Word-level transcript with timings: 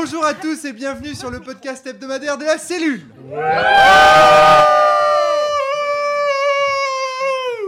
Bonjour 0.00 0.24
à 0.24 0.32
tous 0.32 0.64
et 0.64 0.72
bienvenue 0.72 1.12
sur 1.12 1.28
le 1.28 1.40
podcast 1.40 1.84
hebdomadaire 1.84 2.38
de 2.38 2.44
la 2.44 2.56
cellule. 2.56 3.04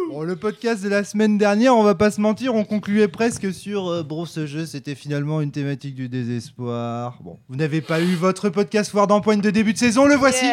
Bon, 0.09 0.23
le 0.23 0.37
podcast 0.37 0.85
de 0.85 0.89
la 0.89 1.03
semaine 1.03 1.39
dernière, 1.39 1.77
on 1.77 1.83
va 1.83 1.97
pas 1.97 2.13
se 2.13 2.21
mentir, 2.21 2.55
on 2.55 2.65
concluait 2.65 3.09
presque 3.09 3.53
sur 3.53 3.89
euh, 3.89 4.03
bon 4.05 4.27
ce 4.27 4.47
jeu 4.47 4.65
c'était 4.65 4.95
finalement 4.95 5.41
une 5.41 5.51
thématique 5.51 5.97
du 5.97 6.09
désespoir. 6.09 7.19
Bon, 7.21 7.37
vous 7.49 7.57
n'avez 7.57 7.81
pas 7.81 8.01
eu 8.01 8.15
votre 8.15 8.49
podcast 8.49 8.93
Foire 8.93 9.09
d'empoigne 9.09 9.41
de 9.41 9.51
début 9.51 9.73
de 9.73 9.79
saison, 9.79 10.07
le 10.07 10.15
voici. 10.15 10.47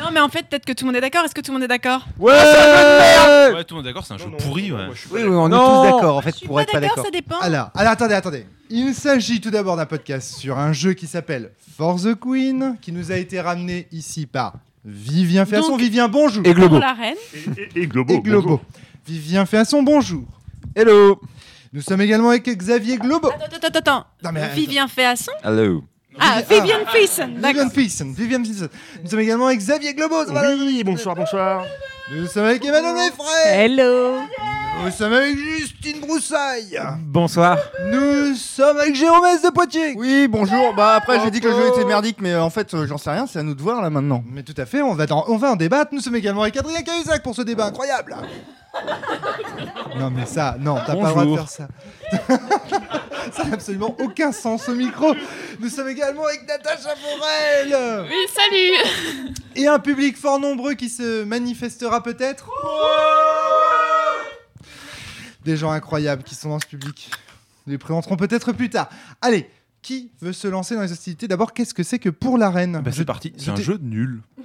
Non, 0.00 0.10
mais 0.12 0.20
en 0.20 0.28
fait, 0.28 0.46
peut-être 0.48 0.64
que 0.64 0.72
tout 0.72 0.84
le 0.84 0.88
monde 0.88 0.96
est 0.96 1.00
d'accord. 1.00 1.24
Est-ce 1.24 1.34
que 1.34 1.40
tout 1.40 1.50
le 1.52 1.58
monde 1.58 1.64
est 1.64 1.68
d'accord? 1.68 2.06
Ouais 2.18 2.32
Ouais, 2.32 3.64
tout 3.64 3.74
le 3.74 3.80
monde 3.80 3.86
est 3.86 3.90
d'accord, 3.90 4.04
c'est 4.06 4.14
un 4.14 4.18
jeu 4.18 4.24
Non, 4.24 4.30
non, 4.32 4.36
pourri. 4.38 4.70
non, 4.70 4.76
Ouais. 4.76 4.86
moi, 4.86 4.94
je 4.94 5.00
suis 5.00 5.08
Oui, 5.12 5.20
oui, 5.22 5.28
on 5.30 5.46
est 5.46 5.50
Non. 5.50 5.82
tous 5.84 5.90
d'accord 5.92 6.16
en 6.16 6.22
fait 6.22 6.30
Je 6.32 6.36
suis 6.38 6.46
pour 6.46 6.56
pas 6.56 6.62
être 6.62 6.72
pas 6.72 6.80
d'accord, 6.80 6.96
d'accord. 6.96 7.04
ça 7.06 7.10
dépend. 7.10 7.38
Alors, 7.40 7.70
alors, 7.74 7.92
attendez, 7.92 8.14
attendez. 8.14 8.46
Il 8.70 8.94
s'agit 8.94 9.40
tout 9.40 9.50
d'abord 9.50 9.76
d'un 9.76 9.86
podcast 9.86 10.34
sur 10.36 10.58
un 10.58 10.72
jeu 10.72 10.92
qui 10.94 11.06
s'appelle 11.06 11.50
For 11.76 12.00
the 12.00 12.14
Queen, 12.18 12.76
qui 12.80 12.92
nous 12.92 13.10
a 13.12 13.16
été 13.16 13.40
ramené 13.40 13.88
ici 13.92 14.26
par 14.26 14.54
Vivien 14.84 15.44
Féasson. 15.44 15.70
Donc- 15.72 15.80
Vivien, 15.80 16.08
bonjour. 16.08 16.42
Et 16.46 16.54
Globo. 16.54 16.76
Pour 16.76 16.78
la 16.80 16.92
reine. 16.94 17.16
Et, 17.34 17.78
et- 17.78 17.82
et 17.82 17.86
Globo. 17.86 18.14
Et 18.14 18.20
Globo. 18.20 18.42
bonjour. 18.42 18.60
Vivien 19.06 19.44
Féasson, 19.44 19.82
bonjour. 19.82 20.24
Hello. 20.74 21.20
Nous 21.72 21.82
sommes 21.82 22.00
également 22.00 22.30
avec 22.30 22.46
Xavier 22.48 22.96
Globo. 22.96 23.28
Attends, 23.28 23.56
attends, 23.66 23.78
attends. 23.78 24.06
Non, 24.24 24.30
mais, 24.32 24.48
Vivien 24.54 24.88
Féasson? 24.88 25.32
Hello. 25.44 25.84
Ah, 26.18 26.40
Vivi- 26.42 26.60
Vivian 26.62 26.86
Feason. 26.86 27.26
Vivian 27.26 27.40
D'accord. 27.40 27.72
Feason. 27.72 28.12
Vivian. 28.16 28.38
Nous 28.40 29.08
sommes 29.10 29.20
également 29.20 29.46
avec 29.46 29.58
Xavier 29.60 29.94
Globo. 29.94 30.24
ça 30.26 30.32
va 30.32 30.50
Oui, 30.54 30.82
bonsoir, 30.84 31.14
bonsoir. 31.14 31.64
Nous 32.12 32.26
sommes 32.26 32.44
avec 32.46 32.64
Emmanuel 32.64 32.94
Meffray. 32.94 33.64
Hello. 33.64 34.16
Nous 34.82 34.90
sommes 34.90 35.12
avec 35.12 35.36
Justine 35.36 36.00
Broussaille. 36.00 36.80
Bonsoir. 37.00 37.58
Nous 37.86 38.34
sommes 38.34 38.78
avec 38.78 38.94
Jérôme 38.94 39.24
S. 39.26 39.42
de 39.42 39.50
Poitiers. 39.50 39.94
Oui, 39.96 40.26
bonjour. 40.28 40.72
Bah 40.74 40.94
après 40.94 41.20
j'ai 41.20 41.30
dit 41.30 41.40
que 41.40 41.48
le 41.48 41.54
jeu 41.54 41.68
était 41.68 41.84
merdique 41.84 42.16
mais 42.20 42.32
euh, 42.32 42.42
en 42.42 42.50
fait 42.50 42.72
euh, 42.74 42.86
j'en 42.86 42.96
sais 42.98 43.10
rien, 43.10 43.26
c'est 43.26 43.38
à 43.40 43.42
nous 43.42 43.54
de 43.54 43.60
voir 43.62 43.82
là 43.82 43.90
maintenant. 43.90 44.24
Mais 44.30 44.42
tout 44.42 44.54
à 44.56 44.64
fait, 44.66 44.80
on 44.82 44.94
va, 44.94 45.04
en, 45.10 45.24
on 45.28 45.36
va 45.36 45.52
en 45.52 45.56
débattre. 45.56 45.92
Nous 45.92 46.00
sommes 46.00 46.16
également 46.16 46.42
avec 46.42 46.56
Adrien 46.56 46.82
Cahuzac 46.82 47.22
pour 47.22 47.34
ce 47.34 47.42
débat 47.42 47.66
incroyable. 47.66 48.16
non 49.98 50.10
mais 50.10 50.24
ça, 50.26 50.56
non, 50.58 50.76
t'as 50.86 50.94
pas 50.94 51.02
le 51.02 51.08
droit 51.08 51.24
de 51.24 51.28
Bonjour. 51.28 51.48
faire 51.50 51.50
ça. 51.50 51.68
ça 53.32 53.44
n'a 53.44 53.54
absolument 53.54 53.94
aucun 54.00 54.32
sens 54.32 54.68
au 54.68 54.74
micro. 54.74 55.14
Nous 55.60 55.68
sommes 55.68 55.88
également 55.88 56.24
avec 56.24 56.46
Natacha 56.48 56.94
Forel. 56.96 58.06
Oui, 58.08 58.16
salut. 58.34 59.34
Et 59.56 59.66
un 59.66 59.78
public 59.78 60.16
fort 60.16 60.38
nombreux 60.40 60.74
qui 60.74 60.88
se 60.88 61.24
manifestera 61.24 62.02
peut-être. 62.02 62.48
Des 65.44 65.56
gens 65.56 65.70
incroyables 65.70 66.22
qui 66.22 66.34
sont 66.34 66.50
dans 66.50 66.60
ce 66.60 66.66
public. 66.66 67.10
Nous 67.66 67.72
les 67.72 67.78
présenterons 67.78 68.16
peut-être 68.16 68.52
plus 68.52 68.68
tard. 68.70 68.88
Allez, 69.20 69.48
qui 69.82 70.10
veut 70.20 70.32
se 70.34 70.46
lancer 70.48 70.74
dans 70.74 70.82
les 70.82 70.92
hostilités? 70.92 71.28
D'abord, 71.28 71.52
qu'est-ce 71.54 71.72
que 71.74 71.82
c'est 71.82 71.98
que 71.98 72.10
pour 72.10 72.36
l'arène 72.36 72.80
Bah, 72.84 72.90
Je- 72.90 72.96
c'est 72.98 73.04
parti, 73.04 73.32
c'est 73.38 73.50
un 73.50 73.56
jeu 73.56 73.78
nul. 73.80 74.20
Oh, 74.38 74.42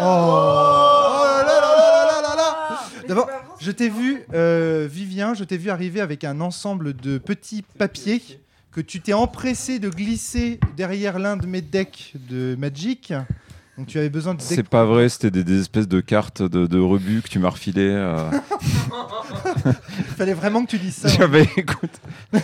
Oh 0.00 0.02
là 0.02 1.42
là 1.44 1.60
là 1.60 1.60
là 1.60 2.04
là 2.06 2.22
là 2.22 2.36
là 2.36 2.80
D'abord, 3.08 3.28
je 3.60 3.70
t'ai 3.70 3.88
vu, 3.88 4.22
euh, 4.34 4.88
Vivien, 4.90 5.34
je 5.34 5.44
t'ai 5.44 5.56
vu 5.56 5.70
arriver 5.70 6.00
avec 6.00 6.24
un 6.24 6.40
ensemble 6.40 6.94
de 6.94 7.18
petits 7.18 7.62
papiers 7.62 8.22
que 8.70 8.80
tu 8.80 9.00
t'es 9.00 9.12
empressé 9.12 9.78
de 9.78 9.88
glisser 9.88 10.60
derrière 10.76 11.18
l'un 11.18 11.36
de 11.36 11.46
mes 11.46 11.60
decks 11.62 12.12
de 12.28 12.54
Magic. 12.58 13.12
Donc 13.78 13.86
tu 13.86 13.96
avais 13.96 14.08
besoin 14.10 14.34
de 14.34 14.40
C'est 14.42 14.68
pas 14.68 14.84
vrai, 14.84 15.08
c'était 15.08 15.30
des, 15.30 15.44
des 15.44 15.60
espèces 15.60 15.86
de 15.86 16.00
cartes 16.00 16.42
de, 16.42 16.66
de 16.66 16.80
rebut 16.80 17.22
que 17.22 17.28
tu 17.28 17.38
m'as 17.38 17.50
refilé. 17.50 17.86
euh. 17.88 18.28
Il 19.98 20.04
fallait 20.16 20.34
vraiment 20.34 20.64
que 20.64 20.70
tu 20.70 20.78
dises 20.78 20.96
ça. 20.96 21.06
J'avais, 21.08 21.48
écoute. 21.56 22.00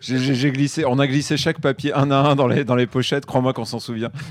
J'ai- 0.00 0.50
glissé, 0.50 0.84
on 0.84 0.98
a 0.98 1.06
glissé 1.06 1.36
chaque 1.36 1.60
papier 1.60 1.92
un 1.92 2.10
à 2.10 2.16
un 2.16 2.34
dans 2.34 2.48
les, 2.48 2.64
dans 2.64 2.74
les 2.74 2.86
pochettes, 2.88 3.24
crois-moi 3.26 3.52
qu'on 3.52 3.64
s'en 3.66 3.78
souvient. 3.78 4.10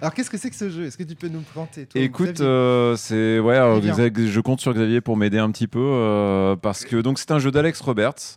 Alors 0.00 0.14
qu'est-ce 0.14 0.30
que 0.30 0.38
c'est 0.38 0.50
que 0.50 0.56
ce 0.56 0.68
jeu? 0.70 0.86
Est-ce 0.86 0.96
que 0.96 1.04
tu 1.04 1.14
peux 1.14 1.28
nous 1.28 1.42
présenter 1.42 1.86
toi, 1.86 2.00
Écoute, 2.00 2.40
euh, 2.40 2.96
c'est 2.96 3.38
ouais, 3.38 3.56
alors, 3.56 3.80
je 3.82 4.40
compte 4.40 4.60
sur 4.60 4.72
Xavier 4.74 5.00
pour 5.00 5.16
m'aider 5.16 5.38
un 5.38 5.50
petit 5.52 5.68
peu 5.68 5.78
euh, 5.80 6.56
parce 6.56 6.84
que 6.84 6.96
donc 6.96 7.18
c'est 7.20 7.30
un 7.30 7.38
jeu 7.38 7.50
d'Alex 7.52 7.80
Roberts 7.82 8.36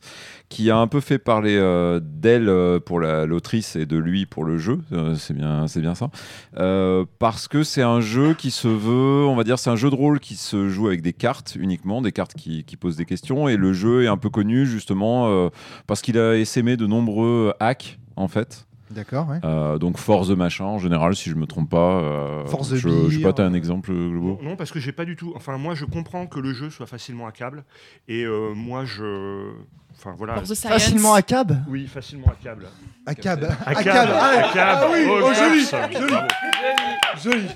qui 0.52 0.70
a 0.70 0.78
un 0.78 0.88
peu 0.88 1.00
fait 1.00 1.18
parler 1.18 1.56
euh, 1.58 2.02
d'elle 2.04 2.50
euh, 2.50 2.80
pour 2.80 3.00
la- 3.00 3.26
l'autrice 3.26 3.78
et 3.78 3.86
de 3.86 3.98
lui 3.98 4.26
pour 4.26 4.44
le 4.44 4.58
jeu. 4.58 4.80
euh, 4.92 5.16
c'est 5.16 5.34
bien, 5.34 5.66
c'est 5.68 5.80
bien 5.80 5.96
ça. 5.96 6.10
Euh, 6.58 7.06
parce 7.20 7.48
que 7.48 7.64
c'est 7.64 7.82
un 7.82 8.02
jeu 8.02 8.34
qui 8.34 8.52
se 8.52 8.68
veut, 8.68 9.26
on 9.26 9.36
va 9.38 9.44
dire, 9.46 9.58
c'est 9.58 9.70
un 9.70 9.78
jeu 9.78 9.90
de 9.90 9.96
rôle 9.96 10.20
qui 10.20 10.36
se 10.36 10.68
joue 10.68 10.88
avec 10.88 11.02
des 11.02 11.14
cartes 11.14 11.56
uniquement, 11.60 12.02
des 12.02 12.12
cartes 12.12 12.34
qui, 12.34 12.66
qui 12.66 12.76
posent 12.76 12.98
des 12.98 13.06
questions 13.06 13.48
et 13.48 13.56
le 13.56 13.72
jeu 13.72 14.04
est 14.04 14.08
un 14.08 14.18
peu 14.18 14.30
connu 14.30 14.66
justement 14.66 15.30
euh, 15.30 15.48
parce 15.88 16.02
qu'il 16.02 16.18
a 16.20 16.36
essaimé 16.38 16.76
de 16.76 16.86
nombreux 16.86 17.54
hacks 17.62 17.98
en 18.18 18.28
fait. 18.28 18.68
D'accord, 18.92 19.30
ouais. 19.30 19.40
Euh, 19.46 19.78
donc 19.78 19.98
Force 19.98 20.28
the 20.28 20.32
machin 20.36 20.66
en 20.66 20.78
général, 20.80 21.16
si 21.16 21.30
je 21.30 21.36
me 21.36 21.46
trompe 21.48 21.70
pas. 21.70 22.02
euh, 22.02 22.46
Force 22.48 22.72
the 22.72 22.76
je, 22.76 22.90
je 23.08 23.16
sais 23.16 23.22
pas, 23.24 23.32
t'as 23.32 23.46
un 23.46 23.54
exemple, 23.54 23.94
Globo? 23.94 24.38
Non, 24.44 24.50
non, 24.50 24.56
parce 24.58 24.70
que 24.74 24.82
j'ai 24.82 24.92
pas 24.92 25.06
du 25.06 25.16
tout. 25.16 25.32
Enfin, 25.34 25.58
moi, 25.58 25.76
je 25.76 25.86
comprends 25.86 26.28
que 26.28 26.42
le 26.42 26.52
jeu 26.52 26.70
soit 26.70 26.88
facilement 26.88 27.26
hackable. 27.26 27.64
Et 28.10 28.26
euh, 28.26 28.54
moi, 28.54 28.84
je. 28.84 29.54
Enfin, 30.04 30.16
voilà. 30.18 30.42
Facilement 30.44 31.14
à 31.14 31.22
cab? 31.22 31.56
Oui, 31.68 31.86
facilement 31.86 32.32
hackable. 32.32 32.68
À 33.06 33.14
cab. 33.14 33.44
À 33.66 33.84
cab. 33.84 34.10
Ah, 34.12 34.52
ah 34.56 34.90
oui, 34.92 35.06
oh, 35.08 35.32
joli, 35.32 35.64
grâce. 35.64 35.92
joli. 35.94 36.12
Bravo. 36.12 36.28
Joli. 37.24 37.48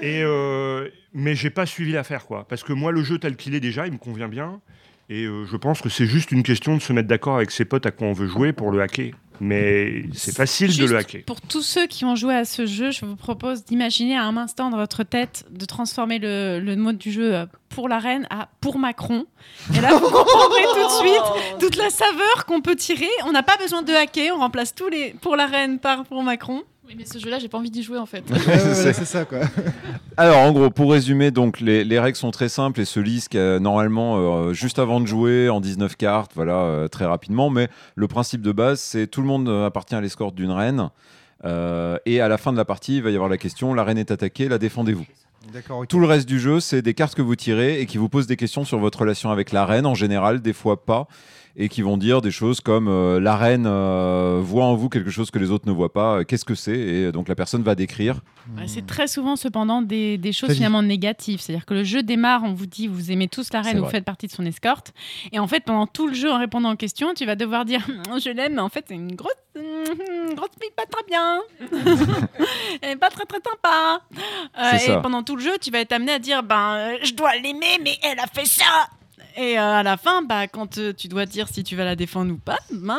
Et 0.00 0.22
euh, 0.22 0.88
mais 1.12 1.34
j'ai 1.34 1.50
pas 1.50 1.66
suivi 1.66 1.92
l'affaire, 1.92 2.24
quoi. 2.24 2.46
Parce 2.48 2.62
que 2.64 2.72
moi, 2.72 2.92
le 2.92 3.02
jeu 3.02 3.18
tel 3.18 3.36
qu'il 3.36 3.54
est 3.54 3.60
déjà, 3.60 3.86
il 3.86 3.92
me 3.92 3.98
convient 3.98 4.28
bien. 4.28 4.60
Et 5.10 5.24
euh, 5.24 5.44
je 5.44 5.56
pense 5.58 5.82
que 5.82 5.90
c'est 5.90 6.06
juste 6.06 6.32
une 6.32 6.42
question 6.42 6.74
de 6.76 6.80
se 6.80 6.94
mettre 6.94 7.08
d'accord 7.08 7.36
avec 7.36 7.50
ses 7.50 7.66
potes 7.66 7.84
à 7.84 7.90
quoi 7.90 8.06
on 8.06 8.12
veut 8.14 8.28
jouer 8.28 8.54
pour 8.54 8.70
le 8.70 8.80
hacker. 8.80 9.10
Mais 9.40 10.04
c'est 10.14 10.34
facile 10.34 10.74
de 10.76 10.86
le 10.86 10.96
hacker. 10.96 11.24
Pour 11.26 11.40
tous 11.40 11.62
ceux 11.62 11.86
qui 11.88 12.04
ont 12.04 12.16
joué 12.16 12.34
à 12.34 12.44
ce 12.44 12.64
jeu, 12.64 12.90
je 12.90 13.04
vous 13.04 13.16
propose 13.16 13.64
d'imaginer 13.64 14.16
à 14.16 14.24
un 14.24 14.36
instant 14.36 14.70
dans 14.70 14.76
votre 14.78 15.02
tête 15.02 15.44
de 15.50 15.64
transformer 15.66 16.18
le, 16.18 16.60
le 16.60 16.76
mode 16.76 16.96
du 16.96 17.10
jeu 17.12 17.34
euh, 17.34 17.46
pour 17.74 17.88
la 17.88 17.98
reine 17.98 18.26
à 18.30 18.48
pour 18.60 18.78
Macron. 18.78 19.24
Et 19.76 19.80
là, 19.80 19.92
vous 19.94 20.10
comprendrez 20.10 20.62
tout 20.74 20.86
de 20.86 21.08
suite 21.08 21.58
toute 21.60 21.76
la 21.76 21.90
saveur 21.90 22.46
qu'on 22.46 22.60
peut 22.60 22.76
tirer. 22.76 23.08
On 23.26 23.32
n'a 23.32 23.42
pas 23.42 23.56
besoin 23.56 23.82
de 23.82 23.92
hacker, 23.92 24.34
on 24.36 24.40
remplace 24.40 24.74
tous 24.74 24.88
les 24.88 25.14
pour 25.20 25.36
la 25.36 25.46
reine 25.46 25.78
par 25.78 26.04
pour 26.04 26.22
Macron. 26.22 26.62
Oui, 26.88 26.94
mais 26.98 27.04
ce 27.04 27.18
jeu-là, 27.18 27.38
j'ai 27.38 27.48
pas 27.48 27.58
envie 27.58 27.70
d'y 27.70 27.82
jouer 27.84 27.98
en 27.98 28.06
fait. 28.06 28.24
C'est 28.74 28.92
ça 29.04 29.24
quoi. 29.24 29.38
Alors 30.16 30.38
en 30.38 30.52
gros, 30.52 30.68
pour 30.68 30.90
résumer, 30.92 31.30
donc 31.30 31.60
les, 31.60 31.84
les 31.84 31.98
règles 32.00 32.16
sont 32.16 32.32
très 32.32 32.48
simples 32.48 32.80
et 32.80 32.84
se 32.84 32.98
lisent 32.98 33.28
qu'à- 33.28 33.60
normalement 33.60 34.16
euh, 34.16 34.52
juste 34.52 34.78
avant 34.80 35.00
de 35.00 35.06
jouer 35.06 35.48
en 35.48 35.60
19 35.60 35.96
cartes, 35.96 36.32
voilà, 36.34 36.56
euh, 36.56 36.88
très 36.88 37.04
rapidement. 37.06 37.50
Mais 37.50 37.68
le 37.94 38.08
principe 38.08 38.42
de 38.42 38.50
base, 38.52 38.80
c'est 38.80 39.06
tout 39.06 39.20
le 39.22 39.28
monde 39.28 39.48
euh, 39.48 39.64
appartient 39.66 39.94
à 39.94 40.00
l'escorte 40.00 40.34
d'une 40.34 40.50
reine. 40.50 40.90
Euh, 41.44 41.98
et 42.04 42.20
à 42.20 42.28
la 42.28 42.36
fin 42.36 42.52
de 42.52 42.56
la 42.56 42.64
partie, 42.64 42.96
il 42.96 43.02
va 43.02 43.10
y 43.10 43.14
avoir 43.14 43.28
la 43.30 43.38
question 43.38 43.74
la 43.74 43.84
reine 43.84 43.98
est 43.98 44.10
attaquée, 44.10 44.48
la 44.48 44.58
défendez-vous 44.58 45.06
Tout 45.88 45.98
le 45.98 46.06
reste 46.06 46.28
du 46.28 46.38
jeu, 46.38 46.60
c'est 46.60 46.82
des 46.82 46.94
cartes 46.94 47.14
que 47.14 47.22
vous 47.22 47.36
tirez 47.36 47.80
et 47.80 47.86
qui 47.86 47.98
vous 47.98 48.08
posent 48.08 48.26
des 48.26 48.36
questions 48.36 48.64
sur 48.64 48.78
votre 48.78 49.00
relation 49.00 49.30
avec 49.30 49.52
la 49.52 49.66
reine 49.66 49.86
en 49.86 49.94
général, 49.94 50.40
des 50.40 50.52
fois 50.52 50.84
pas, 50.84 51.08
et 51.56 51.68
qui 51.68 51.82
vont 51.82 51.96
dire 51.96 52.22
des 52.22 52.30
choses 52.30 52.60
comme 52.60 52.88
euh, 52.88 53.20
la 53.20 53.36
reine 53.36 53.66
euh, 53.66 54.40
voit 54.42 54.64
en 54.64 54.74
vous 54.74 54.88
quelque 54.88 55.10
chose 55.10 55.30
que 55.30 55.38
les 55.38 55.50
autres 55.50 55.68
ne 55.68 55.72
voient 55.72 55.92
pas, 55.92 56.18
euh, 56.18 56.24
qu'est-ce 56.24 56.44
que 56.44 56.54
c'est? 56.54 56.78
Et 56.78 57.12
donc 57.12 57.28
la 57.28 57.34
personne 57.34 57.62
va 57.62 57.74
décrire. 57.74 58.20
Ouais, 58.56 58.66
C'est 58.66 58.86
très 58.86 59.06
souvent 59.06 59.36
cependant 59.36 59.82
des, 59.82 60.18
des 60.18 60.32
choses 60.32 60.54
finalement 60.54 60.82
négatives. 60.82 61.40
C'est-à-dire 61.40 61.66
que 61.66 61.74
le 61.74 61.84
jeu 61.84 62.02
démarre, 62.02 62.42
on 62.44 62.54
vous 62.54 62.66
dit 62.66 62.88
vous 62.88 63.10
aimez 63.10 63.28
tous 63.28 63.52
la 63.52 63.60
reine, 63.60 63.78
vous 63.78 63.88
faites 63.88 64.04
partie 64.04 64.26
de 64.26 64.32
son 64.32 64.46
escorte. 64.46 64.94
Et 65.32 65.38
en 65.38 65.46
fait, 65.46 65.60
pendant 65.64 65.86
tout 65.86 66.08
le 66.08 66.14
jeu, 66.14 66.30
en 66.30 66.38
répondant 66.38 66.72
aux 66.72 66.76
questions, 66.76 67.12
tu 67.14 67.26
vas 67.26 67.36
devoir 67.36 67.64
dire 67.64 67.86
je 68.18 68.30
l'aime, 68.30 68.54
mais 68.54 68.60
en 68.60 68.68
fait, 68.70 68.86
c'est 68.88 68.94
une 68.94 69.14
grosse, 69.14 69.32
une 69.54 70.34
grosse 70.34 70.50
fille 70.60 70.70
pas 70.74 70.86
très 70.90 71.04
bien. 71.06 71.40
Elle 72.82 72.92
est 72.92 72.96
pas 72.96 73.10
très 73.10 73.24
très 73.24 73.40
sympa. 73.44 74.00
Euh, 74.58 74.76
et 74.76 74.78
ça. 74.78 75.00
pendant 75.00 75.22
tout 75.22 75.36
le 75.36 75.42
jeu, 75.42 75.52
tu 75.60 75.70
vas 75.70 75.80
être 75.80 75.92
amené 75.92 76.12
à 76.12 76.18
dire 76.18 76.42
ben, 76.42 76.96
je 77.02 77.12
dois 77.12 77.34
l'aimer, 77.36 77.78
mais 77.82 77.98
elle 78.02 78.18
a 78.18 78.26
fait 78.26 78.46
ça. 78.46 78.88
Et 79.36 79.58
euh, 79.58 79.62
à 79.62 79.82
la 79.82 79.96
fin, 79.96 80.22
bah, 80.22 80.46
quand 80.46 80.78
euh, 80.78 80.92
tu 80.92 81.08
dois 81.08 81.26
dire 81.26 81.48
si 81.48 81.64
tu 81.64 81.76
vas 81.76 81.84
la 81.84 81.96
défendre 81.96 82.32
ou 82.32 82.36
pas, 82.36 82.58
ben, 82.70 82.98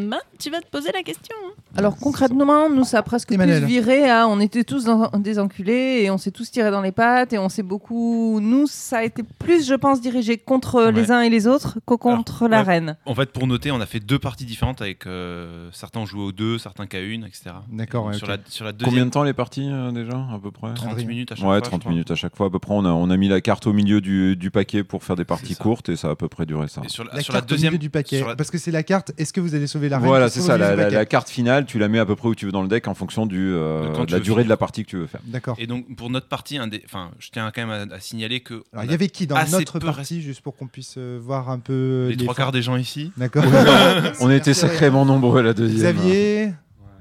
ben, 0.00 0.18
tu 0.38 0.50
vas 0.50 0.60
te 0.60 0.66
poser 0.68 0.90
la 0.92 1.02
question. 1.02 1.34
Alors 1.76 1.96
concrètement, 1.96 2.68
nous, 2.68 2.84
ça 2.84 2.98
a 2.98 3.02
presque 3.02 3.32
Emmanuel. 3.32 3.60
plus 3.62 3.66
viré 3.68 4.10
à 4.10 4.28
on 4.28 4.38
était 4.40 4.64
tous 4.64 4.84
dans- 4.84 5.08
des 5.18 5.38
enculés 5.38 6.00
et 6.02 6.10
on 6.10 6.18
s'est 6.18 6.30
tous 6.30 6.50
tirés 6.50 6.70
dans 6.70 6.82
les 6.82 6.92
pattes 6.92 7.32
et 7.32 7.38
on 7.38 7.48
s'est 7.48 7.62
beaucoup. 7.62 8.40
Nous, 8.40 8.66
ça 8.66 8.98
a 8.98 9.04
été 9.04 9.22
plus, 9.38 9.66
je 9.66 9.74
pense, 9.74 10.00
dirigé 10.00 10.36
contre 10.36 10.84
Ouais. 10.86 10.92
les 10.92 11.10
uns 11.10 11.20
et 11.22 11.30
les 11.30 11.46
autres 11.46 11.78
que 11.86 11.94
contre 11.94 12.48
la 12.48 12.58
ouais. 12.58 12.62
reine. 12.66 12.96
En 13.06 13.14
fait, 13.14 13.32
pour 13.32 13.46
noter, 13.46 13.70
on 13.70 13.80
a 13.80 13.86
fait 13.86 14.00
deux 14.00 14.18
parties 14.18 14.44
différentes 14.44 14.82
avec 14.82 15.06
euh, 15.06 15.70
certains 15.72 16.04
joué 16.04 16.22
aux 16.22 16.32
deux, 16.32 16.58
certains 16.58 16.86
qu'à 16.86 17.00
une, 17.00 17.24
etc. 17.24 17.50
D'accord, 17.70 18.06
ouais, 18.06 18.14
sur, 18.14 18.28
ok. 18.28 18.36
la, 18.36 18.36
sur 18.50 18.64
la 18.66 18.72
Combien 18.72 18.88
deuxième, 18.90 19.06
de 19.08 19.10
temps 19.12 19.22
les 19.22 19.32
parties 19.32 19.68
euh, 19.70 19.90
déjà 19.92 20.16
à 20.16 20.38
peu 20.42 20.50
près 20.50 20.74
30 20.74 20.90
Adrien. 20.92 21.06
minutes 21.06 21.32
à 21.32 21.36
chaque 21.36 21.44
Ouais, 21.46 21.52
fois. 21.58 21.60
30 21.62 21.72
je 21.74 21.78
crois. 21.80 21.92
minutes 21.92 22.10
à 22.10 22.14
chaque 22.14 22.36
fois. 22.36 22.46
À 22.46 22.50
peu 22.50 22.58
près, 22.58 22.74
on 22.74 22.84
a, 22.84 22.90
on 22.90 23.08
a 23.08 23.16
mis 23.16 23.28
la 23.28 23.40
carte 23.40 23.66
au 23.66 23.72
milieu 23.72 24.00
du, 24.02 24.36
du 24.36 24.50
paquet 24.50 24.84
pour 24.84 25.04
faire 25.04 25.16
des 25.16 25.24
parties 25.24 25.54
C'est 25.54 25.61
ça. 25.62 25.68
courtes 25.68 25.88
et 25.88 25.96
ça 25.96 26.08
a 26.08 26.10
à 26.12 26.16
peu 26.16 26.28
près 26.28 26.46
duré 26.46 26.68
ça. 26.68 26.82
Et 26.84 26.88
sur 26.88 27.04
la, 27.04 27.14
La 27.14 27.20
sur 27.22 27.32
la 27.32 27.40
carte 27.40 27.50
au 27.50 27.54
deuxième 27.54 27.76
du 27.78 27.90
paquet. 27.90 28.20
la- 28.26 28.36
Parce 28.36 28.50
que 28.50 28.58
c'est 28.58 28.70
la 28.70 28.82
carte. 28.82 29.12
Est-ce 29.18 29.32
que 29.32 29.40
vous 29.40 29.54
allez 29.54 29.66
sauver 29.66 29.88
la 29.88 29.98
reine 29.98 30.06
Voilà, 30.06 30.28
c'est 30.28 30.40
ça. 30.40 30.58
La, 30.58 31.06
carte 31.06 31.28
finale, 31.28 31.66
tu 31.66 31.78
la 31.78 31.88
mets 31.88 31.98
à 31.98 32.06
peu 32.06 32.16
près 32.16 32.28
où 32.28 32.34
tu 32.34 32.46
veux 32.46 32.52
dans 32.52 32.62
le 32.62 32.68
deck 32.68 32.88
en 32.88 32.94
fonction 32.94 33.26
du, 33.26 33.52
euh, 33.54 34.04
De 34.04 34.12
la 34.12 34.20
durée 34.20 34.44
de 34.44 34.48
la 34.48 34.56
partie 34.56 34.84
que 34.84 34.90
tu 34.90 34.96
veux 34.96 35.06
faire. 35.06 35.20
D'accord. 35.24 35.56
Et 35.58 35.66
donc, 35.66 35.94
pour 35.96 36.10
notre 36.10 36.28
partie, 36.28 36.58
un 36.58 36.66
des... 36.66 36.82
enfin, 36.84 37.10
je 37.18 37.28
tiens 37.30 37.50
quand 37.54 37.66
même 37.66 37.88
à, 37.90 37.94
à 37.94 38.00
signaler 38.00 38.40
que 38.40 38.62
Alors, 38.72 38.84
il 38.84 38.90
y 38.90 38.94
avait 38.94 39.08
qui 39.08 39.26
dans 39.26 39.36
notre 39.50 39.78
partie, 39.78 40.22
juste 40.22 40.40
pour 40.40 40.56
qu'on 40.56 40.66
puisse 40.66 40.94
euh, 40.98 41.18
voir 41.22 41.50
un 41.50 41.58
peu 41.58 42.08
les 42.10 42.16
trois 42.16 42.34
quarts 42.34 42.52
des 42.52 42.62
gens 42.62 42.76
ici. 42.76 43.12
D'accord. 43.16 43.44
On 44.20 44.30
était 44.30 44.54
sacrément 44.54 45.04
nombreux 45.04 45.40
à 45.40 45.42
la 45.42 45.54
deuxième. 45.54 45.94
Xavier, 45.96 46.52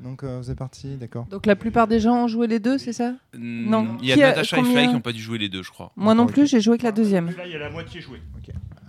Donc 0.04 0.24
euh, 0.24 0.40
vous 0.40 0.50
êtes 0.50 0.58
parti, 0.58 0.96
d'accord. 0.98 1.26
Donc 1.30 1.46
la 1.46 1.56
plupart 1.56 1.88
des 1.88 2.00
gens 2.00 2.24
ont 2.24 2.28
joué 2.28 2.48
les 2.48 2.60
deux, 2.60 2.78
c'est 2.78 2.94
ça 2.94 3.14
Non. 3.38 3.98
Il 4.02 4.10
y 4.10 4.12
a 4.12 4.16
Qui 4.16 4.24
a- 4.24 4.28
Natasha 4.30 4.58
et 4.58 4.60
combien 4.62 4.74
Fly 4.76 4.88
qui 4.88 4.94
n'ont 4.94 5.00
pas 5.02 5.12
dû 5.12 5.22
jouer 5.22 5.38
les 5.38 5.50
deux, 5.50 5.62
je 5.64 5.70
crois. 5.70 5.92
Moi 5.96 6.14
non 6.16 6.24
D'accord, 6.24 6.34
plus, 6.34 6.48
j'ai 6.48 6.60
joué 6.62 6.78
que 6.78 6.84
la 6.84 6.92
deuxième. 6.92 7.28
Là, 7.38 7.46
il 7.46 7.52
y 7.52 7.56
a 7.56 7.60
la 7.60 7.70
moitié 7.70 8.02
jouée. 8.02 8.22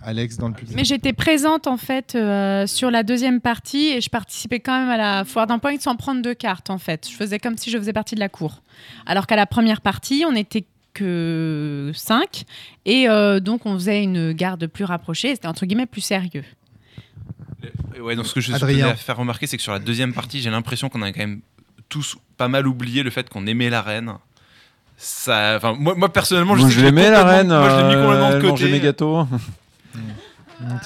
Alex 0.05 0.37
dans 0.37 0.49
le 0.49 0.53
public. 0.53 0.75
Mais 0.75 0.83
j'étais 0.83 1.13
présente 1.13 1.65
en 1.65 1.77
fait 1.77 2.15
euh, 2.15 2.67
sur 2.67 2.91
la 2.91 3.03
deuxième 3.03 3.39
partie 3.39 3.87
et 3.87 4.01
je 4.01 4.09
participais 4.09 4.59
quand 4.59 4.77
même 4.77 4.89
à 4.89 4.97
la 4.97 5.23
foire 5.23 5.47
d'un 5.47 5.59
point 5.59 5.79
sans 5.79 5.95
prendre 5.95 6.21
de 6.21 6.33
cartes 6.33 6.69
en 6.69 6.77
fait. 6.77 7.07
Je 7.09 7.15
faisais 7.15 7.39
comme 7.39 7.57
si 7.57 7.69
je 7.71 7.77
faisais 7.77 7.93
partie 7.93 8.15
de 8.15 8.19
la 8.19 8.27
cour. 8.27 8.61
Alors 9.05 9.27
qu'à 9.27 9.37
la 9.37 9.45
première 9.45 9.79
partie, 9.79 10.25
on 10.27 10.33
n'était 10.33 10.65
que 10.93 11.91
5 11.95 12.43
et 12.85 13.07
euh, 13.07 13.39
donc 13.39 13.65
on 13.65 13.75
faisait 13.75 14.03
une 14.03 14.33
garde 14.33 14.67
plus 14.67 14.83
rapprochée. 14.83 15.29
et 15.29 15.35
C'était 15.35 15.47
entre 15.47 15.65
guillemets 15.65 15.85
plus 15.85 16.01
sérieux. 16.01 16.43
Ouais, 18.01 18.15
donc 18.15 18.25
ce 18.27 18.33
que 18.33 18.41
je 18.41 18.51
tenais 18.53 18.81
à 18.81 18.95
faire 18.95 19.17
remarquer, 19.17 19.47
c'est 19.47 19.57
que 19.57 19.63
sur 19.63 19.71
la 19.71 19.79
deuxième 19.79 20.13
partie, 20.13 20.41
j'ai 20.41 20.49
l'impression 20.49 20.89
qu'on 20.89 21.01
a 21.01 21.11
quand 21.11 21.19
même 21.19 21.41
tous 21.89 22.17
pas 22.37 22.47
mal 22.47 22.67
oublié 22.67 23.03
le 23.03 23.09
fait 23.11 23.29
qu'on 23.29 23.45
aimait 23.47 23.69
la 23.69 23.81
reine. 23.81 24.13
Ça, 24.97 25.59
moi, 25.77 25.95
moi 25.95 26.11
personnellement, 26.11 26.55
je 26.55 26.61
Moi, 26.61 26.69
je 26.69 26.79
l'ai 26.79 26.85
l'aimais 26.85 27.09
la 27.09 27.21
complètement- 27.21 27.37
reine. 27.37 27.47
Moi, 27.47 27.69
je 27.69 27.75
l'ai 27.75 27.95
mis 27.95 28.01
complètement 28.03 28.27
euh, 28.27 28.31
de 28.31 28.35
elle 28.37 28.49
mangeait 28.49 28.65
côté. 28.65 28.71
mes 28.71 28.79
gâteaux. 28.79 29.27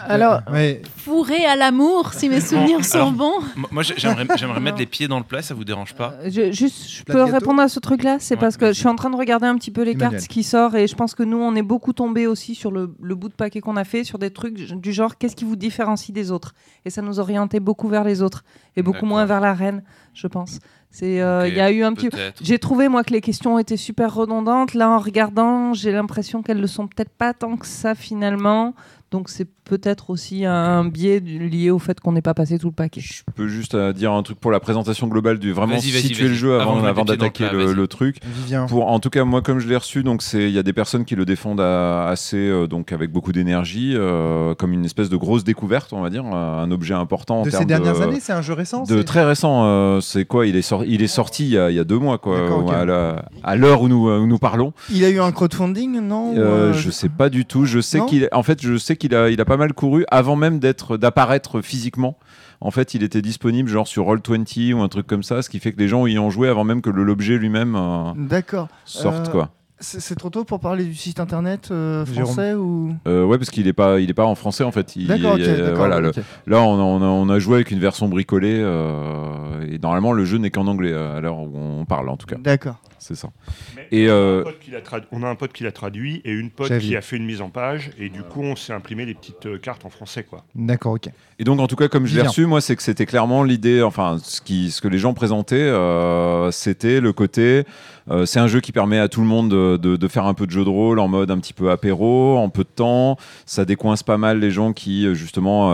Alors, 0.08 0.42
Ouais, 0.52 0.82
Fourré 0.98 1.46
à 1.46 1.56
l'amour, 1.56 2.14
si 2.14 2.30
mes 2.30 2.42
souvenirs 2.42 2.84
sont 2.86 2.98
alors- 2.98 3.12
bons. 3.12 3.40
Moi, 3.72 3.84
j'aimerais, 3.84 4.26
j'aimerais 4.38 4.60
mettre 4.60 4.78
les 4.78 4.86
pieds 4.86 5.08
dans 5.08 5.18
le 5.18 5.24
plat, 5.24 5.42
ça 5.42 5.54
vous 5.54 5.64
dérange 5.64 5.94
pas 5.94 6.14
Euh, 6.24 6.30
je, 6.30 6.52
juste, 6.52 6.90
je 6.90 7.04
peux 7.04 7.24
répondre 7.24 7.62
à 7.62 7.68
ce 7.70 7.80
truc-là? 7.80 8.18
C'est 8.20 8.36
Ouais, 8.36 8.42
parce 8.42 8.58
que 8.58 8.68
je 8.68 8.74
suis 8.80 8.88
en 8.88 8.96
train 8.96 9.10
de 9.10 9.16
regarder 9.16 9.48
un 9.48 9.56
petit 9.56 9.72
peu 9.72 9.84
les 9.84 9.92
Emmanuel. 9.92 10.12
cartes 10.12 10.24
ce 10.24 10.30
qui 10.30 10.44
sort 10.44 10.76
et 10.76 10.88
je 10.88 10.96
pense 10.96 11.16
que 11.16 11.24
nous, 11.24 11.38
on 11.38 11.56
est 11.56 11.62
beaucoup 11.62 11.94
tombé 11.94 12.28
aussi 12.28 12.56
sur 12.56 12.72
le, 12.72 12.94
le 13.02 13.16
bout 13.16 13.30
de 13.30 13.34
paquet 13.34 13.62
qu'on 13.62 13.78
a 13.78 13.84
fait, 13.84 14.04
sur 14.04 14.20
des 14.20 14.32
trucs 14.32 14.56
du 14.56 14.94
genre 14.94 15.18
qu'est-ce 15.18 15.36
qui 15.36 15.46
vous 15.46 15.56
différencie 15.56 16.14
des 16.14 16.32
autres? 16.32 16.54
Et 16.86 16.90
ça 16.90 17.02
nous 17.02 17.20
orientait 17.20 17.60
beaucoup 17.60 17.88
vers 17.88 18.04
les 18.04 18.22
autres 18.22 18.44
et 18.76 18.82
beaucoup 18.82 19.06
moins 19.06 19.26
vers 19.26 19.42
la 19.42 19.54
reine, 19.54 19.84
je 20.14 20.28
pense. 20.28 20.60
C'est, 20.90 21.22
euh, 21.22 21.48
il 21.48 21.54
y 21.56 21.60
a 21.60 21.70
eu 21.72 21.84
un 21.84 21.94
petit. 21.94 22.10
J'ai 22.42 22.60
trouvé 22.60 22.88
moi 22.88 23.04
que 23.04 23.12
les 23.12 23.22
questions 23.22 23.60
étaient 23.60 23.76
super 23.78 24.14
redondantes. 24.14 24.74
Là, 24.74 24.90
en 24.90 25.00
regardant, 25.00 25.74
j'ai 25.74 25.92
l'impression 25.92 26.42
qu'elles 26.42 26.62
le 26.62 26.68
sont 26.68 26.88
peut-être 26.88 27.12
pas 27.12 27.34
tant 27.34 27.58
que 27.58 27.66
ça 27.68 27.94
finalement. 27.94 28.74
Donc 29.12 29.30
c'est 29.30 29.48
peut-être 29.64 30.10
aussi 30.10 30.44
un 30.46 30.84
biais 30.86 31.20
lié 31.22 31.72
au 31.72 31.80
fait 31.80 32.00
qu'on 32.02 32.12
n'ait 32.12 32.22
pas 32.22 32.34
passé 32.34 32.58
tout 32.60 32.68
le 32.68 32.74
paquet. 32.74 33.00
Je 33.02 33.22
peux 33.36 33.48
juste 33.48 33.74
euh, 33.76 33.94
dire 33.94 34.12
un 34.12 34.22
truc 34.22 34.38
pour 34.40 34.52
la 34.52 34.60
présentation 34.60 35.08
globale 35.08 35.40
du 35.40 35.54
vraiment 35.54 35.80
situer 35.80 36.02
vas-y. 36.26 36.28
le 36.30 36.34
jeu 36.34 36.60
Avant 36.60 37.04
d'attaquer 37.06 37.48
le, 37.52 37.88
truc. 37.88 38.18
Vivien. 38.26 38.66
Pour, 38.66 38.88
en 38.90 39.00
tout 39.00 39.10
cas, 39.10 39.24
moi, 39.24 39.42
comme 39.42 39.60
je 39.60 39.68
l'ai 39.70 39.78
reçu, 39.78 40.04
donc 40.04 40.22
c'est 40.22 40.44
il 40.50 40.52
y 40.52 40.60
a 40.60 40.64
des 40.64 40.74
personnes 40.74 41.06
qui 41.06 41.16
le 41.16 41.24
défendent 41.24 41.62
à- 41.62 42.08
assez 42.10 42.36
euh, 42.38 42.68
donc 42.68 42.92
avec 42.92 43.12
beaucoup 43.12 43.32
d'énergie, 43.32 43.94
euh, 43.96 44.56
comme 44.56 44.74
une 44.74 44.84
espèce 44.84 45.10
de 45.10 45.16
grosse 45.18 45.46
découverte, 45.46 45.94
on 45.94 46.02
va 46.02 46.10
dire, 46.10 46.26
un 46.26 46.70
objet 46.72 46.94
important 46.94 47.40
en 47.40 47.44
De 47.44 47.50
ces 47.50 47.64
dernières 47.64 47.98
de, 47.98 48.02
années, 48.04 48.20
c'est 48.20 48.34
un 48.34 48.42
jeu 48.42 48.54
récent 48.54 48.84
de 48.84 48.98
c'est- 48.98 49.04
très 49.06 49.24
récent. 49.24 49.62
euh, 49.66 50.02
c'est 50.02 50.26
quoi 50.26 50.48
Il 50.48 50.58
est 50.58 50.62
sorti, 50.62 50.90
il 50.90 51.02
est 51.02 51.08
sorti 51.08 51.44
il 51.46 51.52
y 51.52 51.58
a, 51.58 51.70
il 51.72 51.76
y 51.78 51.80
a 51.80 51.86
deux 51.86 52.00
mois, 52.00 52.18
quoi, 52.18 52.38
à 52.78 52.84
la- 52.86 53.26
à 53.44 53.56
l'heure 53.56 53.82
où 53.84 53.88
nous, 53.88 54.10
où 54.10 54.28
nous 54.28 54.38
parlons. 54.40 54.74
Il 54.92 55.06
a 55.06 55.10
eu 55.10 55.22
un 55.22 55.32
crowdfunding, 55.32 56.02
non 56.02 56.34
Euh, 56.36 56.40
euh, 56.40 56.74
je 56.74 56.90
sais 56.92 57.10
pas 57.10 57.30
du 57.30 57.46
tout. 57.46 57.64
Je 57.66 57.80
sais 57.80 58.00
Non 58.00 58.06
qu'il, 58.06 58.28
en 58.34 58.44
fait, 58.44 58.62
je 58.62 58.76
sais 58.78 58.97
qu'il 58.98 59.16
a, 59.16 59.30
il 59.30 59.40
a 59.40 59.46
pas 59.46 59.58
mal 59.58 59.74
couru 59.74 60.06
avant 60.12 60.36
même 60.36 60.60
d'être, 60.60 60.98
d'apparaître 60.98 61.62
physiquement. 61.62 62.18
En 62.60 62.72
fait, 62.72 62.94
il 62.96 63.04
était 63.04 63.22
disponible 63.22 63.70
genre 63.70 63.88
sur 63.88 64.06
Roll20 64.06 64.74
ou 64.74 64.82
un 64.82 64.88
truc 64.90 65.06
comme 65.08 65.24
ça, 65.24 65.42
ce 65.42 65.50
qui 65.50 65.60
fait 65.60 65.72
que 65.72 65.80
les 65.80 65.88
gens 65.88 66.06
y 66.08 66.18
ont 66.20 66.30
joué 66.30 66.50
avant 66.50 66.64
même 66.64 66.82
que 66.82 66.90
l'objet 66.90 67.38
lui-même 67.38 67.76
euh, 67.76 68.12
D'accord. 68.16 68.68
sorte, 68.86 69.28
Euh, 69.28 69.32
quoi. 69.32 69.50
C'est 69.80 70.00
c'est 70.02 70.16
trop 70.16 70.32
tôt 70.32 70.44
pour 70.44 70.60
parler 70.60 70.86
du 70.86 70.96
site 70.96 71.20
internet 71.20 71.68
euh, 71.70 72.04
Jérôme. 72.08 72.24
français 72.34 72.56
ou? 72.56 72.96
Euh, 73.08 73.24
ouais, 73.26 73.38
parce 73.38 73.52
qu'il 73.52 73.68
est 73.68 73.74
pas, 73.74 74.00
il 74.00 74.10
est 74.10 74.16
pas 74.16 74.26
en 74.26 74.34
français 74.34 74.64
en 74.64 74.72
fait. 74.72 74.96
Il- 74.96 75.06
D'accord, 75.06 75.34
ok. 75.34 75.40
il- 75.40 75.46
d'accord, 75.56 75.76
voilà, 75.78 76.00
le- 76.00 76.10
ok. 76.10 76.16
là, 76.48 76.62
on 76.64 76.80
a, 76.80 76.82
on, 76.82 77.02
a, 77.04 77.06
on 77.06 77.30
a 77.30 77.38
joué 77.38 77.58
avec 77.58 77.70
une 77.70 77.78
version 77.80 78.08
bricolée 78.10 78.58
euh, 78.60 79.62
et 79.72 79.78
normalement 79.78 80.14
le 80.14 80.26
jeu 80.26 80.40
n'est 80.40 80.50
qu'en 80.50 80.66
anglais 80.66 80.92
euh, 80.92 81.18
à 81.18 81.22
l'heure 81.22 81.38
où 81.38 81.52
on 81.56 81.86
parle 81.86 82.10
en 82.10 82.18
tout 82.18 82.26
cas. 82.26 82.38
D'accord. 82.40 82.78
C'est 83.00 83.16
ça. 83.16 83.30
Mais 83.76 83.88
Et, 83.92 84.08
on, 84.08 84.12
a 84.12 84.16
euh, 84.16 84.40
un 84.42 84.44
pote 84.44 84.60
qui 84.60 84.72
l'a 84.72 84.82
trad- 84.82 85.06
on 85.12 85.24
a 85.24 85.28
un 85.28 85.36
pote 85.36 85.54
qui 85.54 85.64
l'a 85.64 85.72
traduit 85.72 86.22
et 86.26 86.32
une 86.32 86.50
pote 86.50 86.78
qui 86.80 86.96
a 86.96 87.02
fait 87.02 87.18
une 87.18 87.26
mise 87.26 87.42
en 87.42 87.50
page 87.50 87.92
et 88.00 88.10
du 88.10 88.24
coup 88.24 88.42
on 88.42 88.56
s'est 88.56 88.74
imprimé 88.74 89.06
les 89.06 89.14
petites 89.14 89.46
euh, 89.46 89.58
cartes 89.58 89.86
en 89.86 89.90
français 89.90 90.24
quoi. 90.24 90.44
D'accord, 90.56 90.94
ok. 90.94 91.10
Et 91.40 91.44
donc, 91.44 91.60
en 91.60 91.68
tout 91.68 91.76
cas, 91.76 91.88
comme 91.88 92.08
je 92.08 92.16
l'ai 92.16 92.24
reçu, 92.24 92.48
moi, 92.48 92.62
c'est 92.62 92.76
que 92.76 92.82
c'était 92.82 93.06
clairement 93.06 93.44
l'idée, 93.44 93.84
enfin, 93.84 94.18
ce, 94.24 94.42
qui, 94.42 94.72
ce 94.72 94.82
que 94.82 94.88
les 94.88 94.98
gens 94.98 95.14
présentaient, 95.14 95.56
euh, 95.56 96.50
c'était 96.50 97.00
le 97.00 97.14
côté. 97.14 97.64
euh, 98.10 98.26
c'est 98.26 98.40
un 98.40 98.48
jeu 98.48 98.60
qui 98.60 98.72
permet 98.72 98.98
à 98.98 99.08
tout 99.08 99.22
le 99.22 99.28
monde 99.28 99.48
de, 99.52 99.78
de- 99.78 99.98
de 99.98 100.08
faire 100.08 100.26
un 100.26 100.34
peu 100.34 100.48
de 100.48 100.52
jeu 100.52 100.64
de 100.64 100.70
rôle 100.70 100.98
en 100.98 101.08
mode 101.08 101.30
un 101.30 101.38
petit 101.38 101.54
peu 101.54 101.70
apéro, 101.70 102.38
en 102.40 102.50
peu 102.50 102.64
de 102.64 102.70
temps. 102.70 103.18
Ça 103.46 103.66
décoince 103.66 104.02
pas 104.02 104.18
mal 104.18 104.40
les 104.40 104.50
gens 104.50 104.74
qui, 104.74 105.14
justement, 105.14 105.68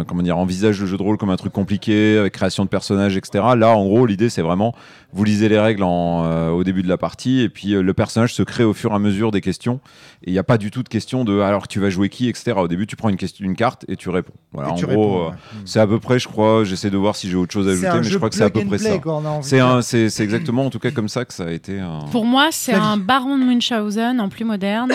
en- 0.00 0.04
comment 0.04 0.22
dire, 0.22 0.36
envisagent 0.36 0.80
le 0.80 0.86
jeu 0.86 0.96
de 0.96 1.02
rôle 1.02 1.16
comme 1.16 1.30
un 1.30 1.36
truc 1.36 1.52
compliqué, 1.52 2.18
avec 2.18 2.32
création 2.32 2.64
de 2.64 2.68
personnages, 2.68 3.16
etc. 3.16 3.44
Là, 3.56 3.68
en 3.76 3.84
gros, 3.84 4.04
l'idée, 4.04 4.28
c'est 4.30 4.42
vraiment, 4.42 4.74
vous 5.12 5.22
lisez 5.22 5.48
les 5.48 5.60
règles 5.60 5.84
en, 5.84 6.15
euh, 6.24 6.50
au 6.50 6.64
début 6.64 6.82
de 6.82 6.88
la 6.88 6.96
partie, 6.96 7.40
et 7.40 7.48
puis 7.48 7.74
euh, 7.74 7.82
le 7.82 7.94
personnage 7.94 8.32
se 8.34 8.42
crée 8.42 8.64
au 8.64 8.72
fur 8.72 8.92
et 8.92 8.94
à 8.94 8.98
mesure 8.98 9.30
des 9.30 9.40
questions. 9.40 9.80
Et 10.22 10.30
il 10.30 10.32
n'y 10.32 10.38
a 10.38 10.42
pas 10.44 10.58
du 10.58 10.70
tout 10.70 10.82
de 10.82 10.88
question 10.88 11.24
de 11.24 11.40
alors 11.40 11.68
tu 11.68 11.80
vas 11.80 11.90
jouer 11.90 12.08
qui, 12.08 12.28
etc. 12.28 12.52
Au 12.56 12.68
début, 12.68 12.86
tu 12.86 12.96
prends 12.96 13.08
une, 13.08 13.16
question, 13.16 13.44
une 13.44 13.56
carte 13.56 13.84
et 13.88 13.96
tu 13.96 14.08
réponds. 14.10 14.32
Voilà, 14.52 14.68
Et 14.68 14.72
en 14.72 14.74
gros, 14.76 15.22
euh, 15.22 15.28
ouais. 15.30 15.34
C'est 15.64 15.80
à 15.80 15.86
peu 15.86 15.98
près, 16.00 16.18
je 16.18 16.28
crois, 16.28 16.64
j'essaie 16.64 16.90
de 16.90 16.96
voir 16.96 17.16
si 17.16 17.28
j'ai 17.28 17.36
autre 17.36 17.52
chose 17.52 17.68
à 17.68 17.72
ajouter, 17.72 17.88
mais 17.94 18.02
je 18.04 18.16
crois 18.16 18.30
que 18.30 18.36
c'est 18.36 18.44
à 18.44 18.50
peu 18.50 18.60
près 18.64 18.76
play, 18.78 18.90
ça. 18.90 19.00
C'est 19.42 19.56
de 19.58 19.62
un, 19.62 19.74
dire. 19.74 19.84
c'est 19.84 20.08
c'est 20.10 20.22
exactement 20.24 20.66
en 20.66 20.70
tout 20.70 20.78
cas 20.78 20.90
comme 20.90 21.08
ça 21.08 21.24
que 21.24 21.34
ça 21.34 21.44
a 21.46 21.50
été. 21.50 21.80
un- 21.80 22.00
Pour 22.12 22.24
moi, 22.24 22.48
c'est 22.52 22.72
un 22.74 22.96
baron 22.96 23.38
de 23.38 23.44
Munchausen 23.44 24.20
en 24.20 24.28
plus 24.28 24.44
moderne, 24.44 24.92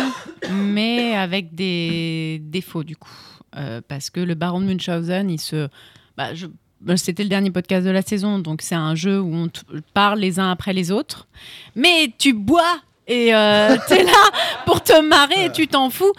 mais 0.53 1.15
avec 1.15 1.53
des 1.55 2.41
défauts 2.43 2.83
du 2.83 2.95
coup. 2.95 3.09
Euh, 3.57 3.81
parce 3.85 4.09
que 4.09 4.19
le 4.21 4.33
baron 4.35 4.61
de 4.61 4.65
Munchausen, 4.65 5.29
il 5.29 5.39
se. 5.39 5.67
bah, 6.17 6.33
je- 6.33 6.45
bah, 6.47 6.53
C'était 6.95 7.23
le 7.23 7.29
dernier 7.29 7.51
podcast 7.51 7.85
de 7.85 7.91
la 7.91 8.01
saison, 8.01 8.39
donc 8.39 8.61
c'est 8.61 8.75
un 8.75 8.95
jeu 8.95 9.19
où 9.21 9.33
on 9.33 9.47
te 9.47 9.59
parle 9.93 10.19
les 10.19 10.39
uns 10.39 10.49
après 10.51 10.73
les 10.73 10.91
autres. 10.91 11.27
Mais 11.75 12.11
tu 12.17 12.33
bois 12.33 12.77
et 13.07 13.33
euh, 13.35 13.75
t'es 13.87 14.03
là 14.03 14.11
pour 14.65 14.81
te 14.83 14.99
marrer 15.01 15.45
et 15.45 15.51
tu 15.51 15.67
t'en 15.67 15.89
fous. 15.89 16.11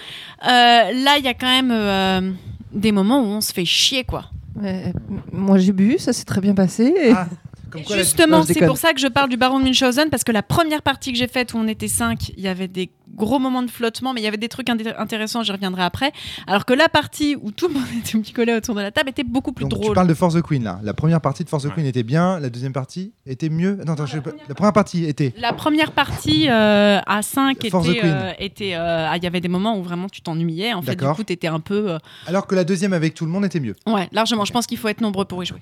Euh, 0.44 0.46
là, 0.46 1.18
il 1.18 1.24
y 1.24 1.28
a 1.28 1.34
quand 1.34 1.46
même 1.46 1.70
euh, 1.72 2.30
des 2.72 2.92
moments 2.92 3.20
où 3.20 3.26
on 3.26 3.40
se 3.40 3.52
fait 3.52 3.64
chier, 3.64 4.04
quoi. 4.04 4.26
Euh, 4.62 4.92
moi 5.32 5.56
j'ai 5.58 5.72
bu, 5.72 5.96
ça 5.98 6.12
s'est 6.12 6.24
très 6.24 6.40
bien 6.40 6.54
passé. 6.54 6.92
et- 6.96 7.12
Ah, 7.12 7.26
comme 7.72 7.82
quoi, 7.82 7.96
la- 7.96 8.02
Justement, 8.02 8.42
c'est 8.44 8.64
pour 8.66 8.76
ça 8.76 8.92
que 8.92 9.00
je 9.00 9.08
parle 9.08 9.28
du 9.30 9.36
baron 9.36 9.58
de 9.58 9.64
Munchausen, 9.64 10.10
parce 10.10 10.22
que 10.24 10.32
la 10.32 10.42
première 10.42 10.82
partie 10.82 11.12
que 11.12 11.18
j'ai 11.18 11.26
faite 11.28 11.54
où 11.54 11.58
on 11.58 11.66
était 11.66 11.88
5, 11.88 12.28
il 12.36 12.40
y 12.42 12.48
avait 12.48 12.68
des 12.68 12.90
gros 13.14 13.38
moments 13.38 13.62
de 13.62 13.70
flottement, 13.70 14.12
mais 14.14 14.20
il 14.20 14.24
y 14.24 14.26
avait 14.26 14.36
des 14.38 14.48
trucs 14.48 14.68
inté- 14.68 14.94
intéressants, 14.96 15.42
j'y 15.42 15.52
reviendrai 15.52 15.82
après. 15.82 16.12
Alors 16.46 16.64
que 16.64 16.72
la 16.72 16.88
partie 16.88 17.36
où 17.40 17.50
tout 17.50 17.68
le 17.68 17.74
monde 17.74 17.82
était 17.98 18.18
picolé 18.18 18.54
autour 18.54 18.74
de 18.74 18.80
la 18.80 18.90
table 18.90 19.10
était 19.10 19.24
beaucoup 19.24 19.52
plus 19.52 19.64
Donc, 19.64 19.72
tu 19.74 19.80
drôle. 19.80 19.94
parles 19.94 20.08
de 20.08 20.14
Force 20.14 20.34
the 20.34 20.42
Queen 20.42 20.62
là. 20.64 20.80
La 20.82 20.94
première 20.94 21.20
partie 21.20 21.44
de 21.44 21.48
Force 21.48 21.64
the 21.64 21.66
Ouais. 21.66 21.72
Queen 21.74 21.86
était 21.86 22.02
bien, 22.02 22.38
la 22.40 22.48
deuxième 22.50 22.72
partie 22.72 23.12
était 23.26 23.48
mieux. 23.48 23.78
Non, 23.86 23.94
attends, 23.94 24.06
je 24.06 24.12
sais 24.12 24.20
pas- 24.20 24.30
la 24.48 24.54
première 24.54 24.72
partie 24.72 25.04
était. 25.04 25.34
La 25.38 25.52
première 25.52 25.92
partie 25.92 26.48
euh, 26.48 27.00
à 27.06 27.22
5 27.22 27.68
Force 27.70 27.86
the 27.86 27.90
était. 27.90 28.00
Queen. 28.00 28.10
euh, 28.14 28.32
était, 28.38 28.74
euh, 28.74 29.08
ah, 29.10 29.16
Il 29.16 29.24
y 29.24 29.26
avait 29.26 29.40
des 29.40 29.48
moments 29.48 29.78
où 29.78 29.82
vraiment 29.82 30.08
tu 30.08 30.20
t'ennuyais. 30.22 30.72
En 30.74 30.82
fait, 30.82 30.96
du 30.96 31.04
coup, 31.06 31.24
tu 31.24 31.32
étais 31.32 31.46
un 31.48 31.60
peu. 31.60 31.92
euh, 31.92 31.98
Alors 32.26 32.46
que 32.46 32.54
la 32.54 32.64
deuxième 32.64 32.92
avec 32.92 33.14
tout 33.14 33.24
le 33.26 33.30
monde 33.30 33.44
était 33.44 33.60
mieux. 33.60 33.76
Ouais, 33.86 34.08
largement. 34.12 34.44
Je 34.44 34.52
pense 34.52 34.66
qu'il 34.66 34.78
faut 34.78 34.88
être 34.88 35.00
nombreux 35.00 35.24
pour 35.24 35.42
y 35.42 35.46
jouer. 35.46 35.60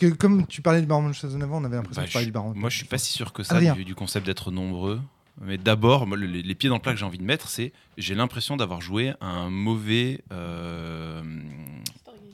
Parce 0.00 0.12
que 0.12 0.16
comme 0.18 0.44
tu 0.48 0.60
parlais 0.60 0.80
du 0.80 0.86
Baron 0.86 1.02
Munchausen 1.02 1.40
avant, 1.42 1.60
on 1.60 1.64
avait 1.64 1.76
l'impression 1.76 2.00
Bah, 2.02 2.06
que 2.06 2.10
tu 2.10 2.12
parlais 2.14 2.26
du 2.26 2.32
Baron. 2.32 2.52
Moi, 2.56 2.68
je 2.68 2.78
suis 2.78 2.86
pas 2.86 2.98
si 2.98 3.12
sûr 3.12 3.32
que 3.32 3.44
ça 3.44 3.54
Adrien. 3.54 3.74
du, 3.74 3.84
du 3.84 3.94
concept 3.94 4.26
d'être 4.26 4.50
nombreux. 4.50 5.00
Mais 5.40 5.56
d'abord, 5.56 6.04
les, 6.16 6.42
les 6.42 6.54
pieds 6.56 6.68
dans 6.68 6.76
le 6.76 6.80
plat 6.82 6.92
que 6.92 6.98
j'ai 6.98 7.04
envie 7.04 7.18
de 7.18 7.24
mettre, 7.24 7.48
c'est 7.48 7.72
j'ai 7.96 8.14
l'impression 8.16 8.56
d'avoir 8.56 8.80
joué 8.80 9.14
à 9.20 9.26
un 9.26 9.50
mauvais 9.50 10.20
euh, 10.32 11.22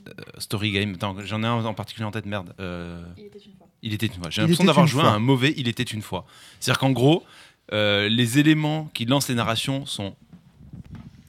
euh, 0.07 0.11
story 0.39 0.71
game. 0.71 0.93
Attends, 0.95 1.15
J'en 1.23 1.43
ai 1.43 1.47
un 1.47 1.63
en 1.65 1.73
particulier 1.75 2.05
en 2.05 2.11
tête, 2.11 2.25
merde. 2.25 2.53
Euh, 2.59 3.03
il 3.83 3.93
était 3.93 4.07
une 4.07 4.13
fois. 4.21 4.29
J'ai 4.31 4.41
l'impression 4.41 4.63
d'avoir 4.63 4.87
joué 4.87 5.01
fois. 5.01 5.11
à 5.11 5.13
un 5.15 5.19
mauvais 5.19 5.53
Il 5.55 5.67
était 5.67 5.83
une 5.83 6.01
fois. 6.01 6.25
C'est-à-dire 6.59 6.79
qu'en 6.79 6.91
gros, 6.91 7.23
euh, 7.73 8.09
les 8.09 8.39
éléments 8.39 8.89
qui 8.93 9.05
lancent 9.05 9.29
les 9.29 9.35
narrations 9.35 9.85
sont 9.85 10.15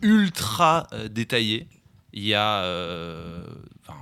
ultra 0.01 0.87
euh, 0.93 1.09
détaillés. 1.09 1.67
Il 2.15 2.25
y 2.25 2.35
a. 2.35 2.63
euh, 2.65 3.45
enfin, 3.83 3.99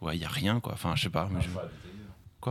ouais, 0.00 0.16
il 0.16 0.22
y 0.22 0.24
a 0.24 0.28
rien, 0.28 0.60
quoi. 0.60 0.72
Enfin, 0.74 0.94
je 0.96 1.02
sais 1.02 1.10
pas. 1.10 1.28
mais 1.32 1.40
je- 1.42 1.48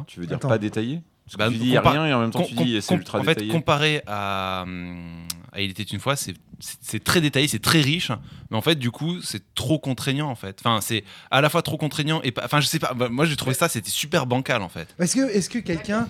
Tu 0.07 0.19
veux 0.19 0.27
dire 0.27 0.37
Attends. 0.37 0.49
pas 0.49 0.57
détaillé 0.59 1.01
Parce 1.25 1.35
que 1.35 1.39
Bah, 1.39 1.49
tu 1.49 1.57
dis 1.57 1.67
il 1.67 1.73
y 1.73 1.77
a 1.77 1.81
rien 1.81 2.05
et 2.05 2.13
en 2.13 2.21
même 2.21 2.29
temps 2.31 2.39
Com- 2.39 2.47
tu 2.47 2.55
dis 2.55 2.81
c'est 2.81 2.93
ultra 2.95 3.19
en 3.19 3.23
fait, 3.23 3.35
détaillé. 3.35 3.51
comparé 3.51 4.01
à, 4.07 4.61
hum, 4.63 5.23
à 5.51 5.61
Il 5.61 5.71
était 5.71 5.83
une 5.83 5.99
fois, 5.99 6.15
c'est 6.15 7.03
très 7.03 7.21
détaillé, 7.21 7.47
c'est 7.47 7.59
très 7.61 7.81
riche, 7.81 8.11
mais 8.51 8.57
en 8.57 8.61
fait, 8.61 8.75
du 8.75 8.91
coup, 8.91 9.19
c'est 9.21 9.53
trop 9.55 9.79
contraignant, 9.79 10.29
en 10.29 10.35
fait. 10.35 10.59
Enfin, 10.63 10.79
c'est 10.81 11.03
à 11.31 11.41
la 11.41 11.49
fois 11.49 11.61
trop 11.63 11.77
contraignant 11.77 12.21
et 12.23 12.31
pas. 12.31 12.43
Enfin, 12.45 12.59
je 12.61 12.67
sais 12.67 12.79
pas. 12.79 12.93
bah, 12.93 13.09
moi, 13.09 13.25
j'ai 13.25 13.35
trouvé 13.35 13.53
ça, 13.55 13.67
c'était 13.67 13.89
super 13.89 14.25
bancal, 14.27 14.61
en 14.61 14.69
fait. 14.69 14.87
Est-ce 14.99 15.15
que, 15.15 15.21
est-ce 15.31 15.49
que 15.49 15.59
quelqu'un. 15.59 16.07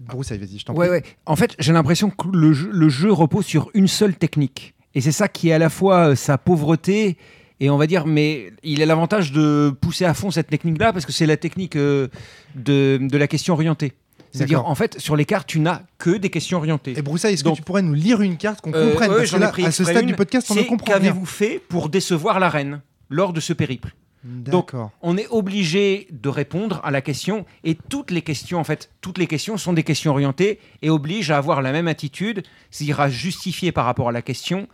Bruce, 0.00 0.30
allez, 0.32 0.44
vas-y, 0.44 0.58
je 0.58 0.64
t'en 0.66 0.74
Ouais, 0.74 0.86
prie. 0.88 0.96
ouais. 0.98 1.04
En 1.24 1.36
fait, 1.36 1.54
j'ai 1.58 1.72
l'impression 1.72 2.10
que 2.10 2.28
le 2.32 2.52
jeu, 2.52 2.68
le 2.70 2.88
jeu 2.90 3.10
repose 3.12 3.46
sur 3.46 3.70
une 3.74 3.88
seule 3.88 4.14
technique. 4.16 4.74
Et 4.94 5.00
c'est 5.00 5.12
ça 5.12 5.28
qui 5.28 5.48
est 5.48 5.52
à 5.52 5.58
la 5.58 5.70
fois 5.70 6.08
euh, 6.10 6.14
sa 6.14 6.36
pauvreté 6.36 7.16
et 7.64 7.70
on 7.70 7.76
va 7.78 7.86
dire, 7.86 8.06
mais 8.06 8.52
il 8.62 8.82
a 8.82 8.86
l'avantage 8.86 9.32
de 9.32 9.74
pousser 9.80 10.04
à 10.04 10.12
fond 10.14 10.30
cette 10.30 10.48
technique-là 10.48 10.92
parce 10.92 11.06
que 11.06 11.12
c'est 11.12 11.26
la 11.26 11.36
technique 11.36 11.76
euh, 11.76 12.08
de, 12.54 12.98
de 13.00 13.16
la 13.16 13.26
question 13.26 13.54
orientée. 13.54 13.92
C'est-à-dire, 14.32 14.66
en 14.66 14.74
fait, 14.74 14.98
sur 14.98 15.14
les 15.14 15.24
cartes, 15.24 15.46
tu 15.46 15.60
n'as 15.60 15.82
que 15.96 16.10
des 16.10 16.28
questions 16.28 16.58
orientées. 16.58 16.92
Et 16.98 17.02
Broussaille, 17.02 17.34
est-ce 17.34 17.44
que 17.44 17.48
Donc- 17.50 17.56
tu 17.56 17.62
pourrais 17.62 17.82
nous 17.82 17.94
lire 17.94 18.20
une 18.20 18.36
carte 18.36 18.60
qu'on 18.60 18.72
Euh, 18.74 18.90
comprenne 18.90 19.10
ouais, 19.10 19.16
Parce 19.18 19.30
que 19.30 19.36
j'en 19.36 19.36
ai 19.38 19.40
là, 19.42 19.48
pris 19.48 19.64
à 19.64 19.70
ce 19.70 19.84
stade 19.84 20.02
une. 20.02 20.08
du 20.08 20.14
podcast, 20.14 20.50
on 20.50 20.56
ne 20.56 20.62
comprend. 20.62 20.86
Qu'avez-vous 20.86 21.24
fait 21.24 21.60
pour 21.68 21.88
décevoir 21.88 22.40
la 22.40 22.48
reine 22.48 22.80
lors 23.08 23.32
de 23.32 23.38
ce 23.40 23.52
périple? 23.52 23.94
D'accord. 24.24 24.90
On 25.02 25.16
est 25.16 25.28
obligé 25.28 26.08
de 26.10 26.28
répondre 26.28 26.80
à 26.82 26.90
la 26.90 27.00
question 27.00 27.44
et 27.62 27.76
toutes 27.88 28.10
les 28.10 28.22
questions, 28.22 28.58
en 28.58 28.64
fait, 28.64 28.90
toutes 29.02 29.18
les 29.18 29.26
questions 29.28 29.56
sont 29.56 29.72
des 29.72 29.82
questions 29.84 30.10
orientées 30.10 30.58
et 30.82 30.90
obligent 30.90 31.30
à 31.30 31.36
avoir 31.36 31.62
la 31.62 31.70
même 31.72 31.86
attitude, 31.88 32.42
c'est-à-dire 32.72 33.00
à 33.00 33.08
justifier 33.10 33.70
par 33.70 33.84
rapport 33.84 34.08
à 34.08 34.12
la 34.12 34.22
question 34.22 34.66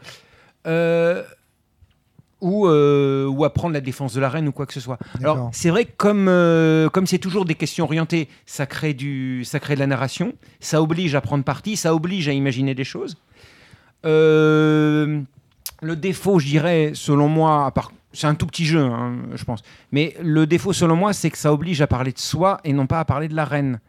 euh, 0.67 1.23
ou, 2.41 2.67
euh, 2.67 3.27
ou 3.27 3.45
à 3.45 3.53
prendre 3.53 3.75
la 3.75 3.81
défense 3.81 4.15
de 4.15 4.21
la 4.21 4.29
reine 4.29 4.49
ou 4.49 4.53
quoi 4.53 4.67
que 4.67 4.73
ce 4.73 4.81
soit. 4.81 4.99
Alors 5.21 5.51
c'est 5.53 5.71
vrai 5.71 5.85
que 5.85 5.93
comme 5.97 6.27
euh, 6.29 6.89
comme 6.89 7.07
c'est 7.07 7.19
toujours 7.19 7.45
des 7.45 7.55
questions 7.55 7.85
orientées, 7.85 8.29
ça 8.47 8.67
crée 8.67 8.95
du 8.95 9.45
ça 9.45 9.61
crée 9.61 9.75
de 9.75 9.81
la 9.81 9.87
narration, 9.87 10.35
ça 10.61 10.83
oblige 10.83 11.15
à 11.15 11.21
prendre 11.21 11.45
parti, 11.45 11.77
ça 11.77 11.95
oblige 11.95 12.29
à 12.29 12.33
imaginer 12.33 12.75
des 12.75 12.85
choses. 12.85 13.17
Euh, 14.07 15.21
le 15.83 15.97
défaut, 15.97 16.39
je 16.39 16.47
dirais, 16.47 16.93
selon 16.95 17.29
moi, 17.29 17.73
c'est 18.13 18.27
un 18.27 18.35
tout 18.35 18.47
petit 18.47 18.65
jeu, 18.65 18.81
hein, 18.81 19.17
je 19.35 19.45
pense. 19.45 19.63
Mais 19.93 20.15
le 20.23 20.47
défaut, 20.47 20.73
selon 20.73 20.97
moi, 20.97 21.13
c'est 21.13 21.31
que 21.31 21.39
ça 21.39 21.53
oblige 21.53 21.81
à 21.81 21.87
parler 21.87 22.13
de 22.13 22.19
soi 22.19 22.61
et 22.65 22.73
non 22.73 22.87
pas 22.87 23.01
à 23.01 23.05
parler 23.05 23.29
de 23.29 23.37
la 23.37 23.45
reine. 23.45 23.81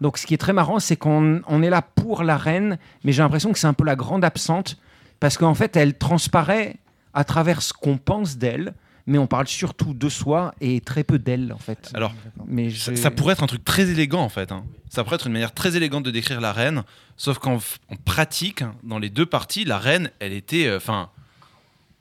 Donc, 0.00 0.18
ce 0.18 0.26
qui 0.26 0.34
est 0.34 0.38
très 0.38 0.52
marrant, 0.52 0.78
c'est 0.78 0.96
qu'on 0.96 1.40
on 1.46 1.62
est 1.62 1.70
là 1.70 1.82
pour 1.82 2.22
la 2.22 2.36
reine, 2.36 2.78
mais 3.04 3.12
j'ai 3.12 3.22
l'impression 3.22 3.52
que 3.52 3.58
c'est 3.58 3.66
un 3.66 3.72
peu 3.72 3.84
la 3.84 3.96
grande 3.96 4.24
absente, 4.24 4.78
parce 5.20 5.36
qu'en 5.38 5.54
fait, 5.54 5.76
elle 5.76 5.94
transparaît 5.94 6.76
à 7.14 7.24
travers 7.24 7.62
ce 7.62 7.72
qu'on 7.72 7.98
pense 7.98 8.36
d'elle, 8.38 8.74
mais 9.06 9.16
on 9.18 9.26
parle 9.26 9.48
surtout 9.48 9.94
de 9.94 10.08
soi 10.08 10.54
et 10.60 10.80
très 10.82 11.02
peu 11.02 11.18
d'elle, 11.18 11.52
en 11.52 11.58
fait. 11.58 11.90
Alors, 11.94 12.14
mais 12.46 12.70
ça, 12.70 13.10
pourrait 13.10 13.32
être 13.32 13.42
un 13.42 13.46
truc 13.46 13.64
très 13.64 13.88
élégant 13.90 14.20
en 14.22 14.28
fait. 14.28 14.52
hein. 14.52 14.64
Ça 14.90 15.02
pourrait 15.02 15.16
être 15.16 15.26
une 15.26 15.32
manière 15.32 15.52
très 15.54 15.76
élégante 15.76 16.04
de 16.04 16.10
décrire 16.10 16.40
la 16.40 16.52
reine, 16.52 16.82
sauf 17.16 17.38
qu'en 17.38 17.58
pratique, 18.04 18.62
dans 18.82 18.98
les 18.98 19.08
deux 19.10 19.26
parties, 19.26 19.64
la 19.64 19.78
reine, 19.78 20.10
elle 20.18 20.32
était, 20.32 20.66
euh, 20.66 20.76
enfin, 20.76 21.08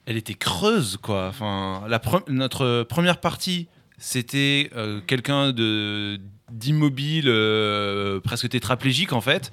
elle 0.05 0.17
était 0.17 0.33
creuse 0.33 0.97
quoi. 1.01 1.27
Enfin, 1.29 1.83
pre- 2.03 2.29
notre 2.29 2.83
première 2.83 3.19
partie, 3.21 3.67
c'était 3.97 4.69
euh, 4.75 4.99
quelqu'un 5.07 5.51
de 5.53 6.19
d'immobile, 6.51 7.25
euh, 7.27 8.19
presque 8.21 8.47
tétraplégique 8.49 9.11
en 9.13 9.21
fait. 9.21 9.51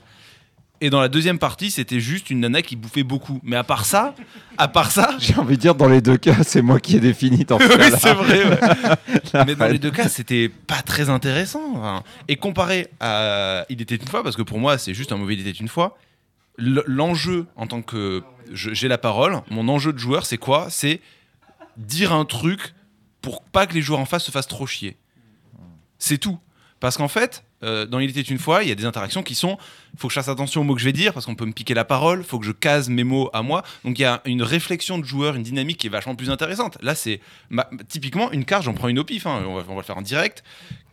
Et 0.84 0.90
dans 0.90 1.00
la 1.00 1.08
deuxième 1.08 1.38
partie, 1.38 1.70
c'était 1.70 1.98
juste 1.98 2.28
une 2.28 2.40
nana 2.40 2.60
qui 2.60 2.76
bouffait 2.76 3.04
beaucoup. 3.04 3.40
Mais 3.42 3.56
à 3.56 3.64
part 3.64 3.86
ça, 3.86 4.14
à 4.58 4.68
part 4.68 4.90
ça, 4.90 5.16
J'ai 5.18 5.34
envie 5.34 5.56
de 5.56 5.60
dire, 5.62 5.74
dans 5.74 5.88
les 5.88 6.02
deux 6.02 6.18
cas, 6.18 6.42
c'est 6.42 6.60
moi 6.60 6.78
qui 6.78 6.96
ai 6.96 7.00
défini 7.00 7.46
oui, 7.58 7.90
c'est 7.98 8.12
vrai. 8.12 8.44
ouais. 8.44 8.60
Mais 9.46 9.54
dans 9.54 9.68
les 9.68 9.78
deux 9.78 9.90
cas, 9.90 10.10
c'était 10.10 10.50
pas 10.50 10.82
très 10.82 11.08
intéressant. 11.08 11.62
enfin. 11.76 12.02
Et 12.28 12.36
comparé 12.36 12.88
à 13.00 13.64
Il 13.70 13.80
était 13.80 13.94
une 13.94 14.06
fois, 14.06 14.22
parce 14.22 14.36
que 14.36 14.42
pour 14.42 14.58
moi, 14.58 14.76
c'est 14.76 14.92
juste 14.92 15.10
un 15.10 15.16
mauvais 15.16 15.32
Il 15.32 15.40
était 15.48 15.58
une 15.58 15.68
fois, 15.68 15.96
l'enjeu 16.58 17.46
en 17.56 17.66
tant 17.66 17.80
que 17.80 18.22
j'ai 18.52 18.88
la 18.88 18.98
parole, 18.98 19.40
mon 19.48 19.68
enjeu 19.68 19.90
de 19.90 19.98
joueur, 19.98 20.26
c'est 20.26 20.36
quoi? 20.36 20.66
C'est 20.68 21.00
dire 21.78 22.12
un 22.12 22.26
truc 22.26 22.74
pour 23.22 23.42
pas 23.42 23.66
que 23.66 23.72
les 23.72 23.80
joueurs 23.80 24.00
en 24.00 24.04
face 24.04 24.24
se 24.24 24.30
fassent 24.30 24.48
trop 24.48 24.66
chier. 24.66 24.98
C'est 25.98 26.18
tout. 26.18 26.38
Parce 26.84 26.98
qu'en 26.98 27.08
fait, 27.08 27.44
euh, 27.62 27.86
dans 27.86 27.98
Il 27.98 28.10
était 28.10 28.20
une 28.20 28.38
fois, 28.38 28.62
il 28.62 28.68
y 28.68 28.72
a 28.72 28.74
des 28.74 28.84
interactions 28.84 29.22
qui 29.22 29.34
sont 29.34 29.56
faut 29.96 30.08
que 30.08 30.12
je 30.12 30.20
fasse 30.20 30.28
attention 30.28 30.60
aux 30.60 30.64
mots 30.64 30.74
que 30.74 30.82
je 30.82 30.84
vais 30.84 30.92
dire 30.92 31.14
parce 31.14 31.24
qu'on 31.24 31.34
peut 31.34 31.46
me 31.46 31.54
piquer 31.54 31.72
la 31.72 31.86
parole, 31.86 32.22
faut 32.22 32.38
que 32.38 32.44
je 32.44 32.52
case 32.52 32.90
mes 32.90 33.04
mots 33.04 33.30
à 33.32 33.40
moi. 33.40 33.62
Donc 33.86 33.98
il 33.98 34.02
y 34.02 34.04
a 34.04 34.20
une 34.26 34.42
réflexion 34.42 34.98
de 34.98 35.04
joueur, 35.06 35.34
une 35.34 35.42
dynamique 35.42 35.78
qui 35.78 35.86
est 35.86 35.90
vachement 35.90 36.14
plus 36.14 36.28
intéressante. 36.28 36.76
Là, 36.82 36.94
c'est 36.94 37.20
typiquement 37.88 38.30
une 38.32 38.44
carte, 38.44 38.64
j'en 38.64 38.74
prends 38.74 38.88
une 38.88 38.98
au 38.98 39.04
pif, 39.04 39.26
hein, 39.26 39.42
on, 39.46 39.54
va, 39.54 39.64
on 39.66 39.74
va 39.74 39.80
le 39.80 39.82
faire 39.82 39.96
en 39.96 40.02
direct. 40.02 40.44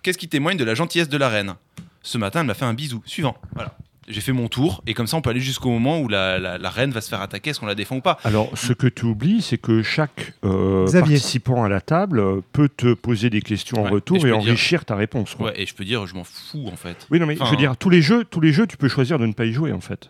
Qu'est-ce 0.01 0.17
qui 0.17 0.29
témoigne 0.29 0.55
de 0.55 0.63
la 0.63 0.75
gentillesse 0.75 1.09
de 1.09 1.17
la 1.17 1.27
reine? 1.27 1.55
Ce 2.03 2.17
matin, 2.17 2.39
elle 2.39 2.47
m'a 2.47 2.53
fait 2.53 2.63
un 2.63 2.73
bisou. 2.73 3.03
Suivant. 3.05 3.35
Voilà. 3.53 3.75
J'ai 4.11 4.21
fait 4.21 4.31
mon 4.33 4.47
tour 4.47 4.83
et 4.87 4.93
comme 4.93 5.07
ça, 5.07 5.17
on 5.17 5.21
peut 5.21 5.29
aller 5.29 5.39
jusqu'au 5.39 5.69
moment 5.69 5.99
où 5.99 6.07
la, 6.07 6.37
la- 6.37 6.57
la 6.57 6.69
reine 6.69 6.91
va 6.91 7.01
se 7.01 7.09
faire 7.09 7.21
attaquer. 7.21 7.49
Est-ce 7.51 7.59
qu'on 7.59 7.65
la 7.65 7.75
défend 7.75 7.95
ou 7.97 8.01
pas 8.01 8.17
Alors, 8.23 8.49
ce 8.55 8.73
que 8.73 8.87
tu 8.87 9.05
oublies, 9.05 9.41
c'est 9.41 9.57
que 9.57 9.81
chaque 9.83 10.33
euh, 10.43 10.91
participant 10.91 11.63
à 11.63 11.69
la 11.69 11.81
table 11.81 12.19
euh, 12.19 12.41
peut 12.53 12.69
te 12.69 12.93
poser 12.93 13.29
des 13.29 13.41
questions 13.41 13.83
en 13.85 13.89
retour 13.89 14.17
et 14.17 14.19
dire- 14.21 14.37
enrichir 14.37 14.85
ta 14.85 14.95
réponse. 14.95 15.35
quoi. 15.35 15.47
Ouais, 15.47 15.61
et 15.61 15.65
je 15.65 15.73
peux 15.73 15.85
dire, 15.85 16.05
je 16.07 16.13
m'en 16.15 16.23
fous 16.23 16.67
en 16.71 16.75
fait. 16.75 17.07
Oui, 17.09 17.19
non, 17.19 17.25
mais 17.25 17.35
Enfin, 17.35 17.45
je 17.45 17.51
veux 17.51 17.57
dire, 17.57 17.75
tous 17.77 17.89
les 17.89 18.01
jeux, 18.01 18.25
tous 18.25 18.41
les 18.41 18.51
jeux, 18.53 18.67
tu 18.67 18.77
peux 18.77 18.87
choisir 18.89 19.17
de 19.19 19.25
ne 19.25 19.33
pas 19.33 19.45
y 19.45 19.53
jouer 19.53 19.71
en 19.71 19.81
fait, 19.81 20.09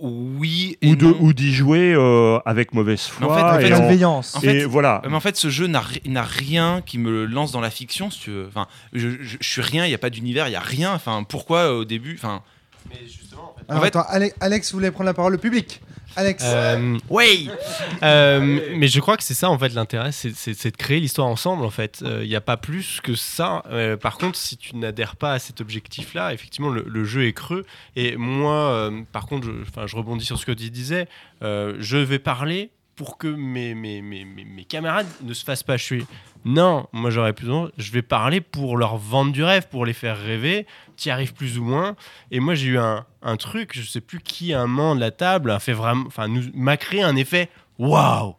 Oui 0.00 0.76
et 0.80 0.92
ou 0.92 0.96
de, 0.96 1.06
non. 1.06 1.16
ou 1.20 1.32
d'y 1.32 1.52
jouer 1.52 1.92
euh, 1.92 2.38
avec 2.46 2.72
mauvaise 2.72 3.10
Mais 3.18 3.26
en 3.26 3.28
foi. 3.30 3.36
fait, 3.36 3.42
en 3.42 3.54
fait, 3.60 3.68
et, 3.68 3.74
en- 3.74 3.78
Bienveillance. 3.78 4.36
En 4.36 4.40
et 4.40 4.42
fait, 4.42 4.64
voilà. 4.64 5.02
Mais 5.08 5.14
en 5.14 5.20
fait, 5.20 5.36
ce 5.36 5.50
jeu 5.50 5.66
n'a 5.66 5.80
ri- 5.80 6.02
n'a 6.06 6.22
rien 6.22 6.82
qui 6.86 6.98
me 6.98 7.24
lance 7.24 7.50
dans 7.50 7.60
la 7.60 7.70
fiction, 7.70 8.08
si 8.10 8.20
tu 8.20 8.30
veux. 8.30 8.46
Enfin, 8.46 8.68
je, 8.92 9.08
je- 9.20 9.36
je 9.40 9.48
suis 9.48 9.62
rien, 9.62 9.86
il 9.86 9.88
n'y 9.88 9.94
a 9.94 9.98
pas 9.98 10.10
d'univers, 10.10 10.46
il 10.46 10.50
n'y 10.50 10.56
a 10.56 10.60
rien. 10.60 10.92
Enfin, 10.94 11.24
pourquoi 11.28 11.58
euh, 11.72 11.80
au 11.80 11.84
début 11.84 12.14
Enfin, 12.16 12.42
Mais 12.90 13.06
justement, 13.06 13.54
en 13.54 13.58
fait. 13.58 13.64
Alors, 13.68 13.82
fait- 13.82 13.88
attends, 13.88 14.04
Ale- 14.08 14.32
Alex 14.40 14.72
voulait 14.72 14.90
prendre 14.90 15.06
la 15.06 15.14
parole, 15.14 15.32
le 15.32 15.38
public. 15.38 15.80
Alex. 16.16 16.42
Euh, 16.46 16.98
oui 17.10 17.48
Euh, 18.02 18.60
Mais 18.76 18.88
je 18.88 18.98
crois 19.00 19.16
que 19.16 19.22
c'est 19.22 19.34
ça 19.34 19.50
en 19.50 19.58
fait 19.58 19.68
l'intérêt, 19.70 20.10
c'est- 20.12 20.30
de 20.70 20.76
créer 20.76 21.00
l'histoire 21.00 21.26
ensemble 21.28 21.64
en 21.64 21.70
fait. 21.70 22.02
Il 22.22 22.28
n'y 22.28 22.34
a 22.36 22.40
pas 22.40 22.56
plus 22.56 23.00
que 23.02 23.14
ça. 23.14 23.62
Euh, 23.70 23.96
par 23.96 24.18
contre, 24.18 24.36
si 24.38 24.56
tu 24.56 24.76
n'adhères 24.76 25.16
pas 25.16 25.32
à 25.34 25.38
cet 25.38 25.60
objectif-là, 25.60 26.32
effectivement 26.32 26.70
le, 26.70 26.84
le 26.86 27.04
jeu 27.04 27.26
est 27.26 27.32
creux. 27.32 27.66
Et 27.96 28.16
moi, 28.16 28.70
euh, 28.72 29.02
par 29.12 29.26
contre, 29.26 29.46
je, 29.46 29.52
enfin, 29.62 29.86
je 29.86 29.96
rebondis 29.96 30.24
sur 30.24 30.38
ce 30.38 30.46
que 30.46 30.52
tu 30.52 30.70
disais, 30.70 31.06
euh, 31.42 31.76
je 31.78 31.96
vais 31.98 32.18
parler 32.18 32.70
pour 32.96 33.16
que 33.18 33.28
mes, 33.28 33.74
mes, 33.74 34.00
mes, 34.02 34.24
mes, 34.24 34.44
mes 34.44 34.64
camarades 34.64 35.06
ne 35.22 35.32
se 35.34 35.44
fassent 35.44 35.62
pas 35.62 35.76
tuer. 35.78 36.04
Non, 36.44 36.86
moi 36.92 37.10
j'aurais 37.10 37.32
plus 37.32 37.46
besoin, 37.46 37.70
je 37.76 37.92
vais 37.92 38.02
parler 38.02 38.40
pour 38.40 38.76
leur 38.76 38.96
vendre 38.96 39.32
du 39.32 39.42
rêve, 39.42 39.68
pour 39.68 39.84
les 39.84 39.92
faire 39.92 40.18
rêver, 40.18 40.66
qui 40.96 41.10
arrives 41.10 41.34
plus 41.34 41.58
ou 41.58 41.64
moins. 41.64 41.96
Et 42.30 42.40
moi 42.40 42.54
j'ai 42.54 42.68
eu 42.68 42.78
un, 42.78 43.04
un 43.22 43.36
truc, 43.36 43.72
je 43.74 43.82
sais 43.82 44.00
plus 44.00 44.20
qui, 44.20 44.52
un 44.52 44.66
membre 44.66 44.96
de 44.96 45.00
la 45.00 45.10
table, 45.10 45.50
a 45.50 45.58
fait 45.58 45.72
vraiment, 45.72 46.04
enfin, 46.06 46.28
nous 46.28 46.42
m'a 46.54 46.76
créé 46.76 47.02
un 47.02 47.16
effet 47.16 47.50
waouh. 47.78 48.34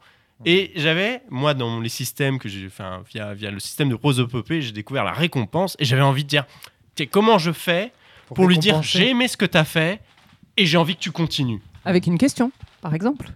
Et 0.46 0.72
j'avais, 0.74 1.20
moi, 1.28 1.52
dans 1.52 1.80
les 1.80 1.90
systèmes 1.90 2.38
que 2.38 2.48
j'ai, 2.48 2.66
enfin, 2.66 3.02
via, 3.12 3.34
via 3.34 3.50
le 3.50 3.60
système 3.60 3.90
de 3.90 3.94
prosopopée, 3.94 4.62
j'ai 4.62 4.72
découvert 4.72 5.04
la 5.04 5.12
récompense 5.12 5.76
et 5.78 5.84
j'avais 5.84 6.00
envie 6.02 6.24
de 6.24 6.28
dire, 6.28 6.46
Tiens, 6.94 7.06
comment 7.10 7.38
je 7.38 7.52
fais 7.52 7.92
pour, 8.26 8.46
lui 8.46 8.58
dire, 8.58 8.82
j'ai 8.82 9.10
aimé 9.10 9.28
ce 9.28 9.36
que 9.36 9.44
tu 9.44 9.58
as 9.58 9.64
fait 9.64 10.00
et 10.56 10.64
j'ai 10.64 10.78
envie 10.78 10.94
que 10.94 11.00
tu 11.00 11.10
continues. 11.10 11.60
Avec 11.84 12.06
une 12.06 12.16
question, 12.16 12.52
par 12.80 12.94
exemple. 12.94 13.30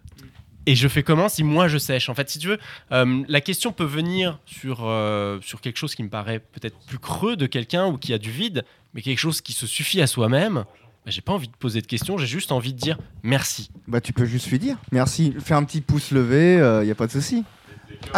Et 0.67 0.75
je 0.75 0.89
fais 0.89 1.03
comment 1.03 1.29
si 1.29 1.43
moi 1.45 1.69
je 1.69 1.79
sèche? 1.79 2.09
En 2.09 2.15
fait, 2.15 2.31
si 2.31 2.39
tu 2.39 2.49
veux, 2.49 2.59
euh, 2.93 3.23
la 3.29 3.41
question 3.41 3.73
peut 3.73 3.85
venir 3.85 4.39
sur, 4.47 4.81
euh, 4.85 5.39
sur 5.43 5.61
quelque 5.61 5.77
chose 5.79 5.95
qui 5.95 6.03
me 6.03 6.09
paraît 6.09 6.39
peut-être 6.39 6.77
plus 6.87 6.99
creux 6.99 7.37
de 7.37 7.47
quelqu'un 7.47 7.87
ou 7.87 7.99
qui 7.99 8.13
a 8.15 8.19
du 8.19 8.31
vide, 8.31 8.65
mais 8.95 9.03
quelque 9.03 9.19
chose 9.19 9.41
qui 9.41 9.53
se 9.53 9.67
suffit 9.67 10.01
à 10.01 10.07
soi-même. 10.07 10.65
Bah, 11.05 11.11
j'ai 11.11 11.21
pas 11.21 11.33
envie 11.33 11.49
de 11.49 11.57
poser 11.57 11.83
de 11.83 11.87
questions, 11.87 12.17
j'ai 12.17 12.27
juste 12.27 12.51
envie 12.51 12.73
de 12.73 12.79
dire 12.79 12.97
merci. 13.23 13.71
Bah, 13.87 14.01
tu 14.01 14.15
peux 14.15 14.25
juste 14.25 14.51
lui 14.51 14.59
dire 14.59 14.79
merci. 14.91 15.35
Fais 15.45 15.53
un 15.55 15.65
petit 15.65 15.83
pouce 15.83 16.11
levé, 16.13 16.55
il 16.83 16.89
y 16.89 16.91
a 16.91 16.95
pas 16.95 17.07
de 17.07 17.13
souci. 17.13 17.45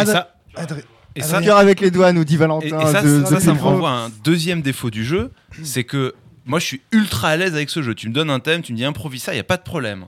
Et 0.00 0.04
ça, 0.06 0.36
Adrien- 0.54 0.82
et 1.16 1.22
ça, 1.22 1.38
avec 1.58 1.80
les 1.80 1.90
doigts, 1.90 2.12
nous 2.12 2.24
dit 2.24 2.34
et, 2.34 2.38
Valentin. 2.38 2.66
et 2.80 2.92
ça, 2.92 3.02
de- 3.02 3.24
ça, 3.24 3.34
de 3.36 3.40
ça 3.40 3.50
me 3.50 3.56
Pilvo. 3.56 3.70
renvoie 3.70 3.90
à 3.90 3.94
un 4.04 4.10
deuxième 4.22 4.62
défaut 4.62 4.90
du 4.90 5.04
jeu, 5.04 5.32
c'est 5.64 5.82
que 5.84 6.14
moi, 6.44 6.60
je 6.60 6.66
suis 6.66 6.80
ultra 6.92 7.30
à 7.30 7.36
l'aise 7.36 7.54
avec 7.54 7.70
ce 7.70 7.82
jeu. 7.82 7.94
Tu 7.96 8.08
me 8.08 8.14
donnes 8.14 8.30
un 8.30 8.38
thème, 8.38 8.62
tu 8.62 8.72
me 8.72 8.76
dis 8.76 8.84
improvise 8.84 9.22
ça, 9.22 9.34
il 9.34 9.36
y 9.36 9.40
a 9.40 9.44
pas 9.44 9.56
de 9.56 9.62
problème. 9.64 10.06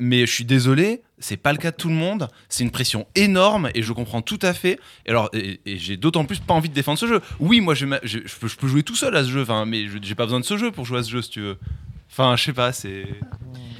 Mais 0.00 0.26
je 0.26 0.32
suis 0.32 0.44
désolé, 0.46 1.02
c'est 1.18 1.36
pas 1.36 1.52
le 1.52 1.58
cas 1.58 1.70
de 1.70 1.76
tout 1.76 1.88
le 1.88 1.94
monde. 1.94 2.28
C'est 2.48 2.64
une 2.64 2.70
pression 2.70 3.06
énorme 3.14 3.68
et 3.74 3.82
je 3.82 3.92
comprends 3.92 4.22
tout 4.22 4.38
à 4.42 4.54
fait. 4.54 4.80
Et 5.06 5.10
alors, 5.10 5.28
et, 5.34 5.60
et 5.66 5.76
j'ai 5.76 5.96
d'autant 5.98 6.24
plus 6.24 6.38
pas 6.40 6.54
envie 6.54 6.70
de 6.70 6.74
défendre 6.74 6.98
ce 6.98 7.06
jeu. 7.06 7.20
Oui, 7.38 7.60
moi, 7.60 7.74
je, 7.74 7.84
ma- 7.86 8.00
je- 8.02 8.20
je 8.24 8.34
peux, 8.40 8.48
je 8.48 8.56
peux 8.56 8.66
jouer 8.66 8.82
tout 8.82 8.96
seul 8.96 9.14
à 9.14 9.22
ce 9.24 9.28
jeu. 9.28 9.42
Enfin, 9.42 9.66
mais 9.66 9.84
j'ai 10.02 10.14
pas 10.14 10.24
besoin 10.24 10.40
de 10.40 10.44
ce 10.46 10.56
jeu 10.56 10.70
pour 10.70 10.86
jouer 10.86 11.00
à 11.00 11.02
ce 11.02 11.10
jeu, 11.10 11.20
si 11.22 11.30
tu 11.30 11.40
veux. 11.42 11.58
Enfin, 12.10 12.34
je 12.36 12.44
sais 12.44 12.52
pas, 12.52 12.72
c'est. 12.72 13.04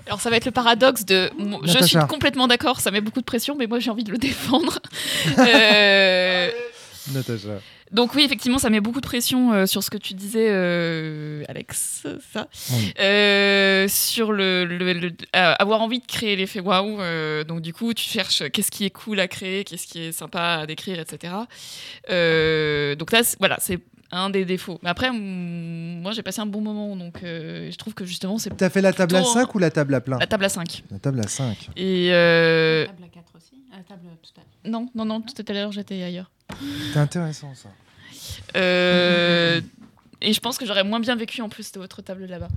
Alors 0.06 0.20
ça 0.20 0.28
va 0.30 0.36
être 0.36 0.44
le 0.44 0.50
paradoxe 0.50 1.04
de 1.04 1.30
je 1.64 1.72
suis 1.84 1.96
complètement 2.06 2.48
d'accord, 2.48 2.80
ça 2.80 2.90
met 2.90 3.00
beaucoup 3.00 3.20
de 3.20 3.24
pression, 3.24 3.56
mais 3.56 3.66
moi 3.66 3.78
j'ai 3.80 3.90
envie 3.90 4.04
de 4.04 4.12
le 4.12 4.18
défendre. 4.18 4.78
Euh, 5.38 6.50
Natacha. 7.12 7.60
Donc 7.92 8.14
oui, 8.14 8.22
effectivement, 8.24 8.58
ça 8.58 8.70
met 8.70 8.80
beaucoup 8.80 9.00
de 9.00 9.06
pression 9.06 9.52
euh, 9.52 9.66
sur 9.66 9.82
ce 9.82 9.90
que 9.90 9.98
tu 9.98 10.14
disais, 10.14 10.46
euh, 10.50 11.42
Alex, 11.48 12.06
ça, 12.32 12.46
Oui. 12.72 12.92
Euh, 13.00 13.86
sur 13.88 14.32
le, 14.32 14.64
le- 14.64 14.92
le- 14.92 15.12
euh, 15.36 15.54
avoir 15.58 15.80
envie 15.82 16.00
de 16.00 16.06
créer 16.06 16.36
l'effet 16.36 16.60
waouh. 16.60 17.00
euh, 17.00 17.44
donc 17.44 17.60
du 17.60 17.72
coup, 17.72 17.92
tu 17.94 18.08
cherches 18.08 18.48
qu'est-ce 18.50 18.70
qui 18.70 18.84
est 18.84 18.90
cool 18.90 19.18
à 19.20 19.28
créer, 19.28 19.64
qu'est-ce 19.64 19.86
qui 19.86 20.00
est 20.02 20.12
sympa 20.12 20.58
à 20.62 20.66
décrire, 20.66 20.98
etc. 21.00 21.34
Euh, 22.10 22.94
donc 22.94 23.12
là, 23.12 23.22
c'est- 23.22 23.36
voilà, 23.38 23.56
c'est 23.60 23.78
un 24.12 24.30
des 24.30 24.44
défauts. 24.44 24.78
Mais 24.82 24.90
après, 24.90 25.10
mm, 25.10 26.00
moi, 26.02 26.12
j'ai 26.12 26.22
passé 26.22 26.40
un 26.40 26.46
bon 26.46 26.60
moment, 26.60 26.96
donc 26.96 27.22
euh, 27.22 27.70
je 27.70 27.76
trouve 27.76 27.94
que 27.94 28.04
justement, 28.04 28.38
c'est 28.38 28.50
T'as 28.56 28.70
fait 28.70 28.80
la 28.82 28.92
table 28.92 29.14
à 29.16 29.20
Plutôt- 29.20 29.34
5 29.34 29.54
ou 29.54 29.58
la 29.58 29.70
table 29.70 29.94
à 29.94 30.00
plein 30.00 30.18
la 30.18 30.26
table 30.26 30.44
à 30.44 30.48
5. 30.48 30.82
La 30.90 30.98
table 30.98 31.20
à 31.20 31.28
5. 31.28 31.68
Et 31.76 32.08
euh, 32.12 32.86
Table 32.86 33.04
à 33.04 33.08
4 33.08 33.32
aussi 33.36 33.62
La 33.72 33.82
table 33.84 34.00
tout 34.22 34.30
à 34.36 34.40
l'heure. 34.68 34.80
non, 34.80 34.88
non, 34.94 35.04
non, 35.04 35.20
tout 35.20 35.44
à 35.46 35.52
l'heure 35.52 35.70
j'étais 35.72 36.02
ailleurs. 36.02 36.30
C'est 36.92 36.98
intéressant 36.98 37.52
ça. 37.54 37.68
Euh, 38.56 39.60
et 40.20 40.32
je 40.32 40.40
pense 40.40 40.58
que 40.58 40.66
j'aurais 40.66 40.84
moins 40.84 41.00
bien 41.00 41.16
vécu 41.16 41.40
en 41.42 41.48
plus 41.48 41.72
de 41.72 41.78
votre 41.78 42.02
table 42.02 42.26
là-bas. 42.26 42.48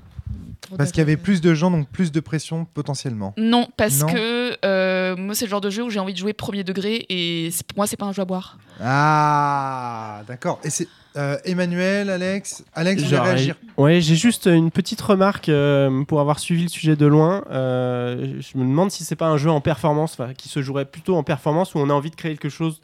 Parce 0.78 0.92
qu'il 0.92 1.00
y 1.00 1.02
avait 1.02 1.18
plus 1.18 1.42
de 1.42 1.54
gens, 1.54 1.70
donc 1.72 1.90
plus 1.90 2.12
de 2.12 2.20
pression 2.20 2.66
potentiellement. 2.66 3.34
Non, 3.38 3.68
parce 3.78 4.00
Non. 4.00 4.08
que 4.08 4.58
euh, 4.66 5.16
moi 5.16 5.36
c'est 5.36 5.46
le 5.46 5.52
genre 5.52 5.62
de 5.62 5.70
jeu 5.70 5.84
où 5.84 5.90
j'ai 5.90 6.00
envie 6.00 6.14
de 6.14 6.18
jouer 6.18 6.34
premier 6.34 6.64
degré 6.64 7.06
et 7.10 7.50
pour 7.68 7.78
moi 7.78 7.88
c'est 7.88 7.98
pas 7.98 8.06
un 8.06 8.14
jeu 8.14 8.22
à 8.22 8.26
boire. 8.26 8.58
Ah, 8.82 10.24
d'accord. 10.28 10.60
Et 10.64 10.70
c'est 10.70 10.88
euh, 11.16 11.38
Emmanuel, 11.46 12.10
Alex 12.10 12.64
Alex, 12.74 13.04
voulez 13.04 13.16
Genre, 13.16 13.26
réagir 13.26 13.56
Ouais, 13.78 14.02
j'ai 14.02 14.16
juste 14.16 14.48
une 14.48 14.72
petite 14.72 15.02
remarque 15.02 15.50
euh, 15.50 16.04
pour 16.06 16.20
avoir 16.22 16.40
suivi 16.40 16.64
le 16.64 16.70
sujet 16.70 16.96
de 16.96 17.06
loin. 17.06 17.44
Euh, 17.52 18.40
je 18.40 18.58
me 18.58 18.64
demande 18.64 18.90
si 18.90 19.04
c'est 19.04 19.16
pas 19.16 19.28
un 19.28 19.38
jeu 19.38 19.52
en 19.52 19.62
performance, 19.62 20.18
qui 20.38 20.50
se 20.50 20.62
jouerait 20.62 20.86
plutôt 20.86 21.16
en 21.16 21.24
performance 21.24 21.76
où 21.76 21.80
on 21.80 21.90
a 21.90 21.94
envie 21.94 22.10
de 22.10 22.16
créer 22.16 22.32
quelque 22.36 22.50
chose 22.50 22.82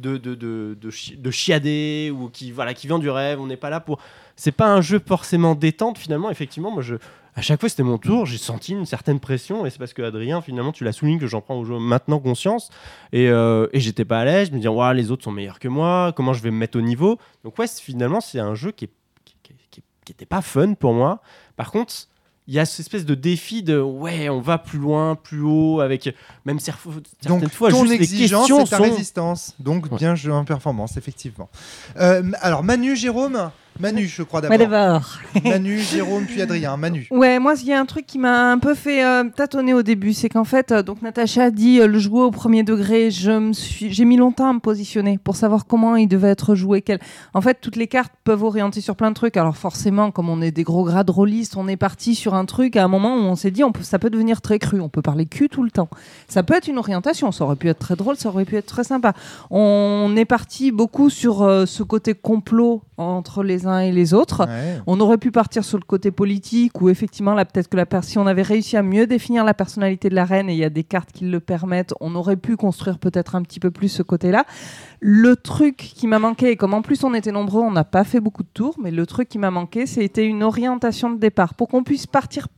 de, 0.00 0.16
de, 0.16 0.34
de, 0.34 0.76
de, 0.80 0.90
chi- 0.90 1.16
de 1.16 1.30
chiader 1.30 2.12
ou 2.14 2.28
qui, 2.28 2.50
voilà, 2.52 2.74
qui 2.74 2.86
vient 2.86 2.98
du 2.98 3.10
rêve. 3.10 3.40
On 3.40 3.46
n'est 3.46 3.56
pas 3.56 3.70
là 3.70 3.80
pour. 3.80 3.98
C'est 4.36 4.52
pas 4.52 4.66
un 4.72 4.80
jeu 4.80 5.00
forcément 5.04 5.54
détente 5.54 5.98
finalement. 5.98 6.30
Effectivement, 6.30 6.70
moi 6.70 6.82
je. 6.82 6.96
À 7.36 7.42
chaque 7.42 7.60
fois, 7.60 7.68
c'était 7.68 7.84
mon 7.84 7.96
tour. 7.96 8.26
J'ai 8.26 8.38
senti 8.38 8.72
une 8.72 8.86
certaine 8.86 9.20
pression, 9.20 9.64
et 9.64 9.70
c'est 9.70 9.78
parce 9.78 9.92
que 9.92 10.02
Adrien, 10.02 10.40
finalement, 10.40 10.72
tu 10.72 10.82
l'as 10.82 10.92
souligné 10.92 11.18
que 11.20 11.28
j'en 11.28 11.40
prends 11.40 11.54
au 11.60 11.78
maintenant 11.78 12.18
conscience. 12.18 12.70
Et, 13.12 13.28
euh, 13.28 13.68
et 13.72 13.78
j'étais 13.78 14.04
pas 14.04 14.18
à 14.20 14.24
l'aise. 14.24 14.48
Je 14.48 14.52
me 14.52 14.56
disais, 14.56 14.68
ouais, 14.68 14.94
les 14.94 15.12
autres 15.12 15.22
sont 15.22 15.30
meilleurs 15.30 15.60
que 15.60 15.68
moi. 15.68 16.12
Comment 16.16 16.32
je 16.32 16.42
vais 16.42 16.50
me 16.50 16.56
mettre 16.56 16.76
au 16.76 16.82
niveau? 16.82 17.18
Donc 17.44 17.56
ouais, 17.58 17.66
finalement, 17.68 18.20
c'est 18.20 18.40
un 18.40 18.56
jeu 18.56 18.72
qui 18.72 18.86
est 18.86 18.90
qui, 19.24 19.36
qui- 19.70 19.82
qui- 20.16 20.26
pas 20.26 20.42
fun 20.42 20.74
pour 20.74 20.92
moi. 20.92 21.20
Par 21.56 21.70
contre, 21.70 21.94
il 22.50 22.54
y 22.54 22.58
a 22.58 22.66
cette 22.66 22.80
espèce 22.80 23.04
de 23.06 23.14
défi 23.14 23.62
de 23.62 23.80
ouais, 23.80 24.28
on 24.28 24.40
va 24.40 24.58
plus 24.58 24.80
loin, 24.80 25.14
plus 25.14 25.40
haut, 25.40 25.78
avec 25.80 26.12
même 26.44 26.56
cer- 26.56 26.74
certaines 27.20 27.40
Donc, 27.42 27.48
fois 27.52 27.70
ton 27.70 27.82
juste 27.84 27.90
les 27.90 27.94
exigence, 28.02 28.48
questions 28.48 28.66
ta 28.66 28.78
sont. 28.78 28.82
résistance. 28.82 29.54
Donc, 29.60 29.88
bien 29.96 30.16
joué 30.16 30.32
en 30.32 30.44
performance, 30.44 30.96
effectivement. 30.96 31.48
Euh, 31.96 32.24
alors, 32.40 32.64
Manu, 32.64 32.96
Jérôme? 32.96 33.52
Manu, 33.78 34.06
je 34.06 34.22
crois 34.22 34.40
d'abord. 34.40 35.18
Manu, 35.44 35.78
Jérôme, 35.78 36.24
puis 36.24 36.42
Adrien. 36.42 36.76
Manu. 36.76 37.06
Ouais, 37.10 37.38
moi, 37.38 37.54
il 37.60 37.68
y 37.68 37.72
a 37.72 37.80
un 37.80 37.86
truc 37.86 38.06
qui 38.06 38.18
m'a 38.18 38.50
un 38.50 38.58
peu 38.58 38.74
fait 38.74 39.04
euh, 39.04 39.24
tâtonner 39.34 39.72
au 39.72 39.82
début, 39.82 40.12
c'est 40.12 40.28
qu'en 40.28 40.44
fait, 40.44 40.72
euh, 40.72 40.82
donc 40.82 41.02
Natacha 41.02 41.44
a 41.44 41.50
dit 41.50 41.80
euh, 41.80 41.86
le 41.86 41.98
jouer 41.98 42.22
au 42.22 42.30
premier 42.30 42.62
degré. 42.62 43.10
Je 43.10 43.30
me 43.30 43.52
suis, 43.52 43.90
j'ai 43.90 44.04
mis 44.04 44.16
longtemps 44.16 44.48
à 44.48 44.52
me 44.52 44.58
positionner 44.58 45.18
pour 45.18 45.36
savoir 45.36 45.66
comment 45.66 45.96
il 45.96 46.08
devait 46.08 46.28
être 46.28 46.54
joué. 46.54 46.82
Quel... 46.82 46.98
En 47.32 47.40
fait, 47.40 47.58
toutes 47.60 47.76
les 47.76 47.86
cartes 47.86 48.12
peuvent 48.24 48.42
orienter 48.42 48.80
sur 48.80 48.96
plein 48.96 49.10
de 49.10 49.14
trucs. 49.14 49.36
Alors 49.36 49.56
forcément, 49.56 50.10
comme 50.10 50.28
on 50.28 50.42
est 50.42 50.50
des 50.50 50.62
gros 50.62 50.84
grades 50.84 51.10
rôlistes, 51.10 51.56
on 51.56 51.68
est 51.68 51.76
parti 51.76 52.14
sur 52.14 52.34
un 52.34 52.44
truc 52.44 52.76
à 52.76 52.84
un 52.84 52.88
moment 52.88 53.14
où 53.14 53.20
on 53.20 53.36
s'est 53.36 53.50
dit, 53.50 53.64
on 53.64 53.72
peut, 53.72 53.82
ça 53.82 53.98
peut 53.98 54.10
devenir 54.10 54.40
très 54.42 54.58
cru. 54.58 54.80
On 54.80 54.88
peut 54.88 55.02
parler 55.02 55.26
cul 55.26 55.48
tout 55.48 55.62
le 55.62 55.70
temps. 55.70 55.88
Ça 56.28 56.42
peut 56.42 56.54
être 56.54 56.68
une 56.68 56.78
orientation. 56.78 57.32
Ça 57.32 57.44
aurait 57.44 57.56
pu 57.56 57.68
être 57.68 57.78
très 57.78 57.96
drôle, 57.96 58.16
ça 58.16 58.28
aurait 58.28 58.44
pu 58.44 58.56
être 58.56 58.66
très 58.66 58.84
sympa. 58.84 59.14
On 59.50 60.14
est 60.16 60.24
parti 60.24 60.70
beaucoup 60.70 61.10
sur 61.10 61.42
euh, 61.42 61.66
ce 61.66 61.82
côté 61.82 62.14
complot 62.14 62.82
entre 62.96 63.42
les 63.42 63.59
uns 63.66 63.80
et 63.80 63.92
les 63.92 64.14
autres. 64.14 64.46
Ouais. 64.46 64.80
On 64.86 65.00
aurait 65.00 65.18
pu 65.18 65.30
partir 65.30 65.64
sur 65.64 65.78
le 65.78 65.84
côté 65.84 66.10
politique 66.10 66.80
où 66.80 66.88
effectivement 66.88 67.34
là 67.34 67.44
peut-être 67.44 67.68
que 67.68 67.76
la 67.76 67.86
si 68.02 68.18
on 68.18 68.26
avait 68.26 68.42
réussi 68.42 68.76
à 68.76 68.82
mieux 68.82 69.06
définir 69.06 69.44
la 69.44 69.54
personnalité 69.54 70.08
de 70.08 70.14
la 70.14 70.24
reine 70.24 70.48
et 70.48 70.52
il 70.52 70.58
y 70.58 70.64
a 70.64 70.70
des 70.70 70.84
cartes 70.84 71.12
qui 71.12 71.24
le 71.24 71.40
permettent, 71.40 71.94
on 72.00 72.14
aurait 72.14 72.36
pu 72.36 72.56
construire 72.56 72.98
peut-être 72.98 73.34
un 73.34 73.42
petit 73.42 73.60
peu 73.60 73.70
plus 73.70 73.88
ce 73.88 74.02
côté-là. 74.02 74.44
Le 75.00 75.36
truc 75.36 75.76
qui 75.76 76.06
m'a 76.06 76.18
manqué 76.18 76.50
et 76.50 76.56
comme 76.56 76.74
en 76.74 76.82
plus 76.82 77.04
on 77.04 77.14
était 77.14 77.32
nombreux, 77.32 77.62
on 77.62 77.72
n'a 77.72 77.84
pas 77.84 78.04
fait 78.04 78.20
beaucoup 78.20 78.42
de 78.42 78.48
tours, 78.52 78.76
mais 78.82 78.90
le 78.90 79.06
truc 79.06 79.28
qui 79.28 79.38
m'a 79.38 79.50
manqué, 79.50 79.86
c'était 79.86 80.26
une 80.26 80.42
orientation 80.42 81.10
de 81.10 81.18
départ 81.18 81.54
pour 81.54 81.68
qu'on 81.68 81.82
puisse 81.82 82.06
partir 82.06 82.48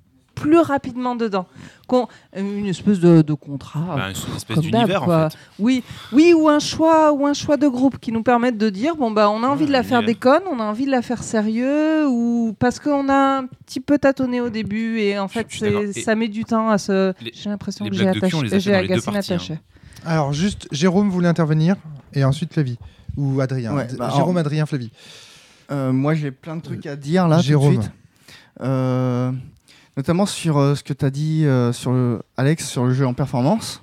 plus 0.43 0.59
rapidement 0.59 1.15
dedans. 1.17 1.47
Qu'on- 1.87 2.09
une 2.37 2.67
espèce 2.67 2.99
de, 3.01 3.23
de 3.23 3.35
contrat. 3.35 3.95
Bah, 3.97 4.07
une 4.09 4.37
espèce 4.37 4.55
comme 4.57 4.65
d'univers, 4.65 5.01
d'hab, 5.07 5.09
en 5.27 5.31
fait. 5.31 5.37
Oui, 5.59 5.83
oui, 6.13 6.33
ou 6.37 6.49
un 6.49 6.59
choix, 6.59 7.13
ou 7.13 7.27
un 7.27 7.35
choix 7.35 7.57
de 7.57 7.69
groupe 7.69 7.99
qui 7.99 8.13
nous 8.13 8.23
permettent 8.23 8.59
de 8.59 8.71
dire 8.71 8.97
bon 8.97 9.11
bah 9.11 9.29
on 9.31 9.43
a 9.43 9.47
envie 9.47 9.67
de 9.67 9.73
la 9.73 9.83
faire 9.83 10.03
déconne, 10.03 10.43
on 10.51 10.59
a 10.61 10.65
envie 10.65 10.87
de 10.87 10.91
la 10.91 11.03
faire 11.03 11.23
sérieux, 11.23 12.07
ou 12.09 12.55
parce 12.59 12.79
qu'on 12.81 13.09
a 13.09 13.39
un 13.39 13.47
petit 13.47 13.81
peu 13.81 13.99
tâtonné 13.99 14.41
au 14.41 14.51
début 14.51 14.99
et 14.99 15.19
en 15.19 15.29
fait 15.29 15.47
Et 15.63 15.93
ça 15.93 16.15
met 16.15 16.29
du 16.29 16.45
temps 16.45 16.69
à 16.71 16.79
se. 16.79 17.13
les- 17.23 17.33
J'ai 17.35 17.51
l'impression 17.51 17.89
que 17.89 17.95
j'ai 17.95 18.09
attaché, 18.09 18.59
j'ai 18.59 18.75
agacé 18.75 19.11
hein. 19.11 19.59
Alors, 20.05 20.33
juste, 20.33 20.67
Jérôme 20.73 21.11
voulait 21.11 21.29
intervenir, 21.29 21.77
et 22.13 22.25
ensuite 22.25 22.53
Flavie. 22.53 22.79
Ou 23.17 23.41
Adrien. 23.41 23.75
Ouais, 23.75 23.87
bah, 23.99 24.11
Jérôme, 24.17 24.37
Adrien, 24.39 24.67
Flavie. 24.67 24.91
Euh, 25.71 25.93
moi, 25.93 26.15
j'ai 26.15 26.31
plein 26.31 26.57
de 26.57 26.63
trucs 26.63 26.87
à 26.87 26.97
dire 26.97 27.29
là 27.29 27.39
Jérôme. 27.39 27.75
tout 27.75 27.79
de 27.79 27.83
suite. 27.85 27.93
Euh, 28.63 29.31
notamment 29.97 30.27
sur 30.27 30.59
euh, 30.59 30.75
ce 30.75 30.83
que 30.83 30.93
tu 30.93 31.05
as 31.05 31.11
dit 31.11 31.45
euh, 31.47 31.73
sur 31.73 31.93
le, 31.93 32.23
Alex 32.37 32.69
sur 32.69 32.85
le 32.85 32.95
jeu 32.95 33.07
en 33.07 33.15
performance. 33.15 33.83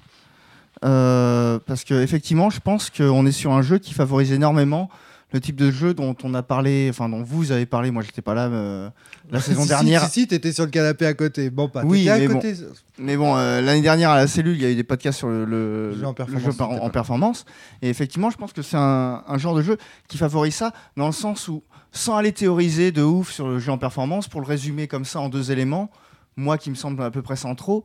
Euh, 0.86 1.60
parce 1.66 1.84
que 1.84 2.02
effectivement, 2.02 2.50
je 2.50 2.60
pense 2.62 2.90
qu'on 2.90 3.26
est 3.26 3.32
sur 3.32 3.52
un 3.52 3.62
jeu 3.62 3.80
qui 3.80 3.94
favorise 3.94 4.32
énormément 4.32 4.90
le 5.32 5.40
type 5.40 5.56
de 5.56 5.70
jeu 5.70 5.94
dont 5.94 6.16
on 6.24 6.34
a 6.34 6.42
parlé, 6.44 6.88
enfin 6.90 7.08
dont 7.10 7.22
vous 7.22 7.52
avez 7.52 7.66
parlé. 7.66 7.92
Moi, 7.92 8.02
j'étais 8.04 8.22
pas 8.24 8.34
là 8.34 8.48
euh, 8.48 8.90
la 9.30 9.40
saison 9.40 9.62
Si, 9.62 9.68
si, 9.68 9.70
dernière. 9.70 10.04
Si, 10.06 10.22
si, 10.22 10.28
t'étais 10.28 10.52
sur 10.52 10.66
le 10.66 10.72
canapé 10.72 11.06
à 11.06 11.14
côté. 11.14 11.50
Bon, 11.52 11.70
pas. 11.70 11.84
Oui, 11.84 12.00
t'étais 12.00 12.10
à 12.12 12.18
mais 12.18 12.28
bon. 12.28 12.34
côté. 12.36 12.56
Mais 12.98 13.16
bon, 13.18 13.38
euh, 13.38 13.62
l'année 13.62 13.82
dernière 13.82 14.10
à 14.10 14.18
la 14.18 14.28
cellule, 14.28 14.56
il 14.56 14.62
y 14.62 14.66
a 14.66 14.72
eu 14.72 14.76
des 14.76 14.84
podcasts 14.84 15.20
sur 15.20 15.28
le, 15.30 15.46
le- 15.46 15.92
Le 15.92 15.98
jeu 16.00 16.06
en 16.08 16.14
performance, 16.14 16.44
jeu 16.46 16.54
par- 16.54 16.72
en 16.72 16.90
performance. 16.90 17.46
Et 17.82 17.90
effectivement, 17.90 18.30
je 18.32 18.38
pense 18.38 18.54
que 18.54 18.62
c'est 18.64 18.78
un, 18.78 19.24
un 19.28 19.38
genre 19.38 19.56
de 19.56 19.62
jeu 19.62 19.78
qui 20.08 20.18
favorise 20.18 20.56
ça 20.56 20.74
dans 20.98 21.06
le 21.06 21.12
sens 21.14 21.48
où, 21.48 21.64
sans 21.92 22.16
aller 22.18 22.32
théoriser 22.32 22.92
de 22.92 23.04
ouf 23.04 23.32
sur 23.32 23.48
le 23.48 23.60
jeu 23.60 23.72
en 23.72 23.78
performance, 23.78 24.28
pour 24.28 24.42
le 24.42 24.48
résumer 24.48 24.88
comme 24.88 25.06
ça 25.06 25.20
en 25.20 25.30
deux 25.30 25.52
éléments, 25.52 25.90
moi 26.38 26.58
qui 26.58 26.70
me 26.72 26.76
semble 26.76 27.02
à 27.04 27.12
peu 27.12 27.22
près 27.22 27.36
centraux, 27.36 27.84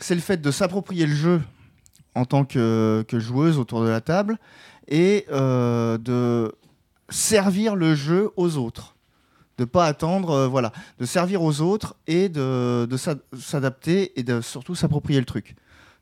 c'est 0.00 0.14
le 0.16 0.20
fait 0.20 0.40
de 0.40 0.50
s'approprier 0.50 1.06
le 1.06 1.14
jeu 1.14 1.40
en 2.14 2.24
tant 2.24 2.44
que, 2.44 3.04
que 3.08 3.18
joueuse 3.20 3.58
autour 3.58 3.82
de 3.84 3.88
la 3.88 4.00
table 4.00 4.38
et 4.88 5.26
euh, 5.32 5.96
de 5.98 6.52
servir 7.12 7.76
le 7.76 7.94
jeu 7.94 8.30
aux 8.36 8.56
autres. 8.56 8.96
De 9.58 9.64
pas 9.66 9.86
attendre, 9.86 10.30
euh, 10.30 10.48
voilà, 10.48 10.72
de 10.98 11.04
servir 11.04 11.42
aux 11.42 11.60
autres 11.60 11.94
et 12.06 12.28
de, 12.28 12.86
de 12.86 12.96
s'ad- 12.96 13.20
s'adapter 13.38 14.18
et 14.18 14.22
de 14.22 14.40
surtout 14.40 14.74
s'approprier 14.74 15.20
le 15.20 15.26
truc. 15.26 15.54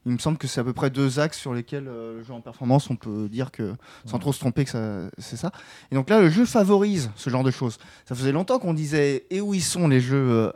Il 0.06 0.12
me 0.12 0.18
semble 0.18 0.38
que 0.38 0.46
c'est 0.46 0.60
à 0.60 0.64
peu 0.64 0.72
près 0.72 0.88
deux 0.88 1.18
axes 1.20 1.36
sur 1.38 1.52
lesquels 1.52 1.86
euh, 1.88 2.18
le 2.18 2.22
jeu 2.22 2.32
en 2.32 2.40
performance, 2.40 2.88
on 2.88 2.96
peut 2.96 3.28
dire 3.28 3.50
que, 3.50 3.74
sans 4.06 4.18
trop 4.18 4.32
se 4.32 4.38
tromper, 4.38 4.64
que 4.64 4.70
ça- 4.70 5.10
c'est 5.18 5.36
ça. 5.36 5.50
Et 5.90 5.94
donc 5.94 6.08
là, 6.08 6.20
le 6.20 6.30
jeu 6.30 6.46
favorise 6.46 7.10
ce 7.16 7.28
genre 7.28 7.42
de 7.44 7.50
choses. 7.50 7.76
Ça 8.08 8.14
faisait 8.14 8.32
longtemps 8.32 8.58
qu'on 8.60 8.72
disait 8.72 9.26
et 9.30 9.40
où 9.42 9.52
ils 9.52 9.60
sont 9.62 9.88
les 9.88 10.00
jeux 10.00 10.16
euh, 10.30 10.52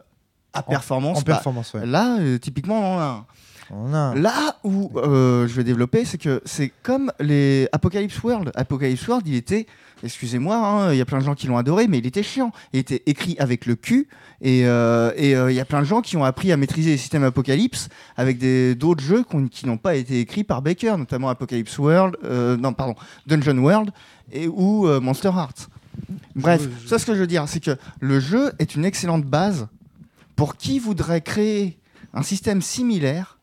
à 0.54 0.62
performance? 0.62 1.18
En 1.18 1.22
Bah, 1.22 1.34
performance, 1.34 1.74
ouais. 1.74 1.84
Là, 1.84 2.16
typiquement, 2.40 2.80
on 2.80 2.94
en 2.94 2.98
a 3.00 3.02
un. 3.02 4.12
A. 4.12 4.14
Là 4.14 4.56
où 4.62 4.90
euh, 4.96 5.48
je 5.48 5.54
vais 5.54 5.64
développer, 5.64 6.04
c'est 6.04 6.18
que 6.18 6.40
c'est 6.44 6.70
comme 6.82 7.10
les 7.18 7.68
Apocalypse 7.72 8.22
World. 8.22 8.52
Apocalypse 8.54 9.06
World, 9.08 9.26
il 9.26 9.34
était, 9.34 9.66
excusez-moi, 10.04 10.56
hein, 10.56 10.92
il 10.92 10.98
y 10.98 11.00
a 11.00 11.04
plein 11.04 11.18
de 11.18 11.24
gens 11.24 11.34
qui 11.34 11.46
l'ont 11.46 11.56
adoré, 11.56 11.88
mais 11.88 11.98
il 11.98 12.06
était 12.06 12.22
chiant. 12.22 12.52
Il 12.72 12.78
était 12.78 13.02
écrit 13.06 13.34
avec 13.38 13.66
le 13.66 13.74
cul, 13.74 14.06
et 14.40 14.66
euh, 14.66 15.10
et, 15.16 15.34
euh, 15.34 15.50
il 15.50 15.54
y 15.56 15.60
a 15.60 15.64
plein 15.64 15.80
de 15.80 15.86
gens 15.86 16.00
qui 16.02 16.16
ont 16.16 16.24
appris 16.24 16.52
à 16.52 16.56
maîtriser 16.56 16.90
les 16.90 16.96
systèmes 16.96 17.24
Apocalypse 17.24 17.88
avec 18.16 18.38
d'autres 18.78 19.02
jeux 19.02 19.24
qui 19.50 19.66
n'ont 19.66 19.78
pas 19.78 19.96
été 19.96 20.20
écrits 20.20 20.44
par 20.44 20.62
Baker, 20.62 20.94
notamment 20.98 21.28
Apocalypse 21.28 21.76
World, 21.78 22.16
euh, 22.24 22.56
non, 22.56 22.72
pardon, 22.72 22.94
Dungeon 23.26 23.58
World 23.58 23.90
et 24.32 24.46
ou 24.48 24.86
Monster 25.00 25.30
Hearts. 25.34 25.68
Bref, 26.36 26.62
je- 26.82 26.88
ça 26.88 26.98
ce 26.98 27.06
que 27.06 27.14
je 27.14 27.20
veux 27.20 27.26
dire, 27.26 27.44
c'est 27.48 27.60
que 27.60 27.76
le 28.00 28.20
jeu 28.20 28.52
est 28.58 28.74
une 28.74 28.84
excellente 28.84 29.24
base 29.24 29.68
pour 30.36 30.56
qui 30.56 30.78
voudrait 30.78 31.20
créer 31.20 31.78
un 32.12 32.22
système 32.22 32.60
similaire, 32.62 33.33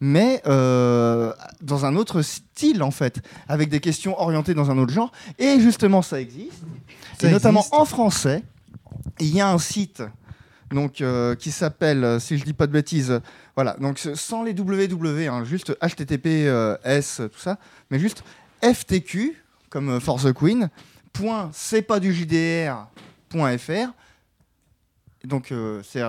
mais 0.00 0.42
euh, 0.46 1.32
dans 1.60 1.84
un 1.84 1.94
autre 1.96 2.22
style 2.22 2.82
en 2.82 2.90
fait, 2.90 3.20
avec 3.48 3.68
des 3.68 3.80
questions 3.80 4.20
orientées 4.20 4.54
dans 4.54 4.70
un 4.70 4.78
autre 4.78 4.92
genre. 4.92 5.12
Et 5.38 5.60
justement, 5.60 6.02
ça 6.02 6.20
existe. 6.20 6.62
Ça 7.18 7.28
et 7.28 7.30
notamment 7.30 7.64
en 7.72 7.84
français, 7.84 8.42
il 9.18 9.34
y 9.34 9.40
a 9.40 9.50
un 9.50 9.58
site 9.58 10.02
donc 10.70 11.00
euh, 11.00 11.34
qui 11.34 11.50
s'appelle, 11.50 12.04
euh, 12.04 12.20
si 12.20 12.38
je 12.38 12.44
dis 12.44 12.52
pas 12.52 12.66
de 12.66 12.72
bêtises, 12.72 13.10
euh, 13.10 13.20
voilà, 13.56 13.76
donc 13.80 13.98
sans 13.98 14.44
les 14.44 14.52
www, 14.52 15.26
hein, 15.26 15.44
juste 15.44 15.76
HTTPS, 15.80 17.16
tout 17.32 17.40
ça, 17.40 17.58
mais 17.90 17.98
juste 17.98 18.22
FTQ 18.62 19.36
comme 19.68 20.00
For 20.00 20.20
the 20.20 20.32
Queen. 20.32 20.68
Point, 21.12 21.50
c'est 21.52 21.82
pas 21.82 21.98
du 21.98 22.12
JDR.fr. 22.14 23.92
Donc 25.24 25.52
euh, 25.52 25.82
c'est 25.84 26.02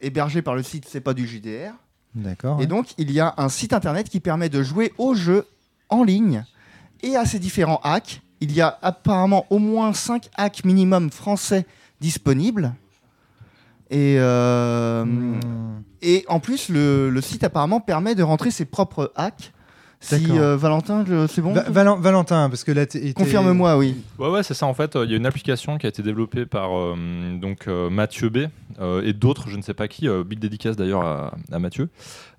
hébergé 0.00 0.40
par 0.40 0.54
le 0.54 0.62
site 0.62 0.86
c'est 0.88 1.00
pas 1.00 1.14
du 1.14 1.26
JDR. 1.26 1.72
D'accord. 2.16 2.56
Et 2.56 2.60
ouais. 2.62 2.66
donc, 2.66 2.94
il 2.98 3.10
y 3.12 3.20
a 3.20 3.34
un 3.36 3.48
site 3.48 3.72
internet 3.72 4.08
qui 4.08 4.20
permet 4.20 4.48
de 4.48 4.62
jouer 4.62 4.92
au 4.98 5.14
jeu 5.14 5.46
en 5.90 6.02
ligne 6.02 6.44
et 7.02 7.14
à 7.16 7.24
ces 7.26 7.38
différents 7.38 7.80
hacks. 7.84 8.22
Il 8.40 8.52
y 8.52 8.60
a 8.60 8.78
apparemment 8.82 9.46
au 9.50 9.58
moins 9.58 9.92
5 9.92 10.28
hacks 10.36 10.64
minimum 10.64 11.10
français 11.10 11.66
disponibles. 12.00 12.74
Et, 13.90 14.16
euh, 14.18 15.04
Hmm. 15.04 15.82
et 16.02 16.24
en 16.28 16.40
plus, 16.40 16.68
le, 16.68 17.08
le 17.10 17.20
site 17.20 17.44
apparemment 17.44 17.80
permet 17.80 18.14
de 18.14 18.22
rentrer 18.22 18.50
ses 18.50 18.64
propres 18.64 19.12
hacks. 19.14 19.52
Si 20.00 20.26
euh, 20.38 20.56
Valentin, 20.56 21.04
je- 21.08 21.26
c'est 21.26 21.40
bon 21.42 21.52
Va- 21.54 21.62
Valen- 21.70 22.00
Valentin, 22.00 22.48
parce 22.50 22.64
que 22.64 22.70
là, 22.72 22.84
Confirme-moi, 23.14 23.76
oui. 23.78 23.96
Ouais, 24.18 24.28
ouais, 24.28 24.42
c'est 24.42 24.54
ça. 24.54 24.66
En 24.66 24.74
fait, 24.74 24.94
euh, 24.94 25.04
il 25.04 25.10
y 25.10 25.14
a 25.14 25.16
une 25.16 25.26
application 25.26 25.78
qui 25.78 25.86
a 25.86 25.88
été 25.88 26.02
développée 26.02 26.46
par 26.46 26.76
euh, 26.76 26.94
donc 27.40 27.66
euh, 27.66 27.88
Mathieu 27.90 28.28
B 28.28 28.46
euh, 28.80 29.02
et 29.04 29.12
d'autres, 29.14 29.48
je 29.48 29.56
ne 29.56 29.62
sais 29.62 29.74
pas 29.74 29.88
qui. 29.88 30.06
euh, 30.08 30.22
big 30.22 30.38
dédicace 30.38 30.76
d'ailleurs 30.76 31.02
à, 31.02 31.34
à 31.50 31.58
Mathieu. 31.58 31.88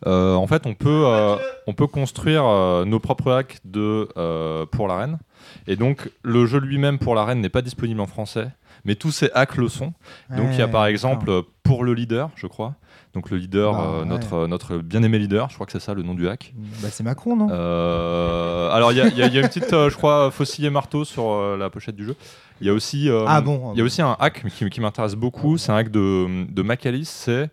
Euh, 0.06 0.36
en 0.36 0.46
fait, 0.48 0.66
on 0.66 0.76
peut 0.76 1.04
euh, 1.08 1.36
on 1.66 1.74
peut 1.74 1.88
construire 1.88 2.46
euh, 2.46 2.86
nos 2.86 3.00
propres 3.00 3.32
hacks 3.34 3.58
de 3.66 4.08
euh, 4.18 4.66
pour 4.68 4.88
l'arène. 4.88 5.18
Et 5.66 5.76
donc, 5.76 6.12
le 6.24 6.46
jeu 6.46 6.60
lui-même 6.60 7.00
pour 7.00 7.16
l'arène 7.16 7.42
n'est 7.42 7.50
pas 7.50 7.62
disponible 7.62 8.00
en 8.02 8.08
français, 8.08 8.48
mais 8.88 8.96
tous 8.96 9.12
ces 9.12 9.30
hacks 9.36 9.56
le 9.58 9.70
sont. 9.70 9.94
Donc, 10.36 10.48
il 10.54 10.58
y 10.58 10.62
a 10.64 10.68
par 10.68 10.88
exemple 10.88 11.30
euh, 11.30 11.42
pour 11.62 11.84
le 11.84 11.94
leader, 11.94 12.32
je 12.36 12.48
crois. 12.48 12.74
Donc 13.14 13.30
le 13.32 13.38
leader, 13.38 13.74
Bah, 13.74 13.84
euh, 14.02 14.06
notre, 14.06 14.48
notre 14.48 14.78
bien-aimé 14.78 15.18
leader, 15.18 15.50
je 15.50 15.56
crois 15.56 15.66
que 15.66 15.72
c'est 15.72 15.80
ça 15.80 15.94
le 15.94 16.04
nom 16.04 16.14
du 16.14 16.28
hack. 16.30 16.54
Bah, 16.82 16.90
c'est 16.92 17.04
Macron, 17.04 17.36
non? 17.36 17.48
Euh, 17.52 18.70
alors 18.72 18.92
il 18.92 18.98
y, 18.98 19.02
a- 19.02 19.08
y 19.08 19.34
y 19.34 19.40
une 19.40 19.48
petite, 19.48 19.72
euh, 19.74 19.90
je 19.90 19.96
crois, 19.96 20.30
faucille 20.32 20.66
et 20.66 20.70
marteau 20.70 21.04
sur 21.04 21.58
la 21.58 21.70
pochette 21.70 21.96
du 21.96 22.06
jeu. 22.06 22.16
Il 22.62 22.68
y 22.68 22.70
a 22.70 22.74
aussi, 22.74 23.10
Ah 23.28 23.42
bon, 23.42 23.62
ah 23.68 23.72
il 23.74 23.80
y 23.80 23.82
a 23.82 23.84
aussi 23.84 24.02
un 24.02 24.16
hack 24.20 24.46
qui, 24.50 24.70
qui 24.70 24.82
m'intéresse 24.82 25.16
beaucoup. 25.16 25.58
C'est 25.58 25.72
un 25.72 25.76
hack 25.78 25.90
de, 25.92 26.46
de 26.52 26.62
Macalis, 26.62 27.06
c'est 27.06 27.50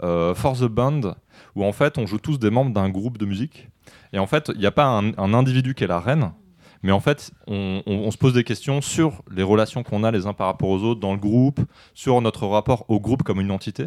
For 0.00 0.56
the 0.58 0.64
Band, 0.64 1.14
où 1.54 1.64
en 1.64 1.72
fait 1.72 1.96
on 1.98 2.06
joue 2.06 2.18
tous 2.18 2.38
des 2.38 2.50
membres 2.50 2.72
d'un 2.72 2.88
groupe 2.88 3.18
de 3.18 3.26
musique. 3.26 3.68
Et 4.12 4.18
en 4.18 4.26
fait, 4.26 4.50
il 4.54 4.60
n'y 4.60 4.66
a 4.66 4.70
pas 4.72 4.86
un, 4.86 5.12
un 5.18 5.34
individu 5.34 5.74
qui 5.74 5.82
est 5.84 5.88
la 5.88 5.98
reine, 6.00 6.32
Mais 6.84 6.92
en 6.92 7.00
fait, 7.00 7.32
on, 7.48 7.82
on- 7.86 7.94
on 7.96 8.10
se 8.12 8.16
pose 8.18 8.34
des 8.34 8.44
questions 8.44 8.80
sur 8.80 9.22
les 9.34 9.42
relations 9.42 9.82
qu'on 9.82 10.04
a 10.04 10.10
les 10.12 10.26
uns 10.26 10.32
par 10.34 10.46
rapport 10.46 10.68
aux 10.68 10.82
autres 10.84 11.00
dans 11.00 11.12
le 11.12 11.18
groupe, 11.18 11.58
sur 11.94 12.20
notre 12.20 12.46
rapport 12.46 12.84
au 12.88 13.00
groupe 13.00 13.24
comme 13.24 13.40
une 13.40 13.50
entité. 13.50 13.86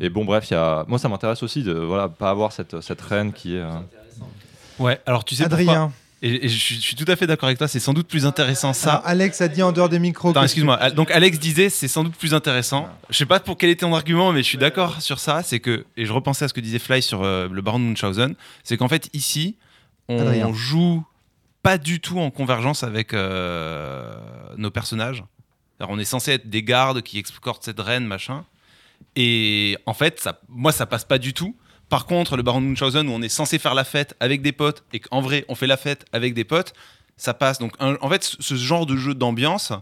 Et 0.00 0.08
bon, 0.10 0.24
bref, 0.24 0.50
il 0.50 0.54
y 0.54 0.56
a... 0.56 0.84
moi, 0.86 0.98
ça 1.00 1.08
m'intéresse 1.08 1.42
aussi 1.42 1.62
de 1.64 1.72
voilà, 1.72 2.08
pas 2.08 2.30
avoir 2.30 2.52
cette, 2.52 2.80
cette 2.80 3.00
reine 3.00 3.32
qui 3.32 3.56
est. 3.56 3.60
euh, 3.60 3.70
Ouais, 4.78 5.00
alors 5.06 5.24
tu 5.24 5.34
sais 5.34 5.44
Adrien. 5.44 5.92
et, 6.20 6.46
et 6.46 6.48
je, 6.48 6.56
suis- 6.58 6.74
je 6.76 6.80
suis 6.80 6.96
tout 6.96 7.04
à 7.10 7.16
fait 7.16 7.26
d'accord 7.26 7.46
avec 7.46 7.58
toi, 7.58 7.68
c'est 7.68 7.80
sans 7.80 7.92
doute 7.92 8.08
plus 8.08 8.26
intéressant 8.26 8.72
ça. 8.72 8.94
Alors, 8.94 9.06
Alex 9.06 9.40
a 9.40 9.48
dit 9.48 9.62
en 9.62 9.72
dehors 9.72 9.88
des 9.88 9.98
micros. 9.98 10.30
Attends, 10.30 10.42
excuse-moi. 10.42 10.90
Donc 10.90 11.10
Alex 11.12 11.38
disait 11.38 11.68
c'est 11.68 11.88
sans 11.88 12.02
doute 12.04 12.16
plus 12.16 12.34
intéressant. 12.34 12.88
Je 13.10 13.16
sais 13.16 13.26
pas 13.26 13.40
pour 13.40 13.56
quel 13.56 13.70
était 13.70 13.84
ton 13.86 13.94
argument, 13.94 14.32
mais 14.32 14.42
je 14.42 14.48
suis 14.48 14.58
d'accord 14.58 15.00
sur 15.00 15.18
ça. 15.20 15.42
C'est 15.42 15.60
que 15.60 15.84
et 15.96 16.04
je 16.06 16.12
repensais 16.12 16.44
à 16.44 16.48
ce 16.48 16.54
que 16.54 16.60
disait 16.60 16.78
Fly 16.78 17.02
sur 17.02 17.22
euh, 17.22 17.48
le 17.50 17.62
Baron 17.62 17.78
de 17.78 17.84
Munchausen, 17.84 18.34
c'est 18.64 18.76
qu'en 18.76 18.88
fait 18.88 19.08
ici 19.12 19.56
on 20.08 20.18
Adrien. 20.20 20.52
joue 20.52 21.04
pas 21.64 21.78
du 21.78 21.98
tout 22.00 22.20
en 22.20 22.30
convergence 22.30 22.84
avec 22.84 23.12
euh, 23.14 24.14
nos 24.56 24.70
personnages. 24.70 25.24
Alors, 25.80 25.90
on 25.90 25.98
est 25.98 26.04
censé 26.04 26.30
être 26.32 26.48
des 26.48 26.62
gardes 26.62 27.02
qui 27.02 27.18
escortent 27.18 27.64
cette 27.64 27.80
reine 27.80 28.06
machin, 28.06 28.44
et 29.16 29.76
en 29.86 29.94
fait 29.94 30.20
ça, 30.20 30.40
moi 30.48 30.70
ça 30.70 30.86
passe 30.86 31.04
pas 31.04 31.18
du 31.18 31.32
tout. 31.34 31.56
Par 31.88 32.06
contre, 32.06 32.36
le 32.36 32.42
Baron 32.42 32.60
Munchausen, 32.60 33.08
où 33.08 33.12
on 33.12 33.22
est 33.22 33.28
censé 33.28 33.58
faire 33.58 33.74
la 33.74 33.84
fête 33.84 34.14
avec 34.20 34.40
des 34.42 34.52
potes, 34.52 34.84
et 34.92 35.00
qu'en 35.00 35.20
vrai, 35.20 35.44
on 35.48 35.54
fait 35.54 35.66
la 35.66 35.76
fête 35.76 36.04
avec 36.12 36.32
des 36.34 36.44
potes, 36.44 36.72
ça 37.16 37.34
passe. 37.34 37.58
Donc, 37.58 37.72
en 37.80 38.08
fait, 38.08 38.22
ce- 38.38 38.54
genre 38.56 38.86
de 38.86 38.96
jeu 38.96 39.14
d'ambiance, 39.14 39.72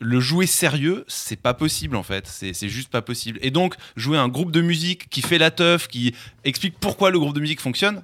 le 0.00 0.20
jouer 0.20 0.46
sérieux, 0.46 1.04
c'est 1.08 1.40
pas 1.40 1.54
possible 1.54 1.96
en 1.96 2.02
fait. 2.04 2.26
C'est 2.26 2.68
juste 2.68 2.90
pas 2.90 3.02
possible. 3.02 3.38
Et 3.42 3.50
donc, 3.50 3.74
jouer 3.96 4.16
un 4.18 4.28
groupe 4.28 4.52
de 4.52 4.60
musique 4.60 5.08
qui 5.10 5.22
fait 5.22 5.38
la 5.38 5.50
teuf, 5.50 5.88
qui 5.88 6.14
explique 6.44 6.78
pourquoi 6.78 7.10
le 7.10 7.18
groupe 7.18 7.34
de 7.34 7.40
musique 7.40 7.60
fonctionne, 7.60 8.02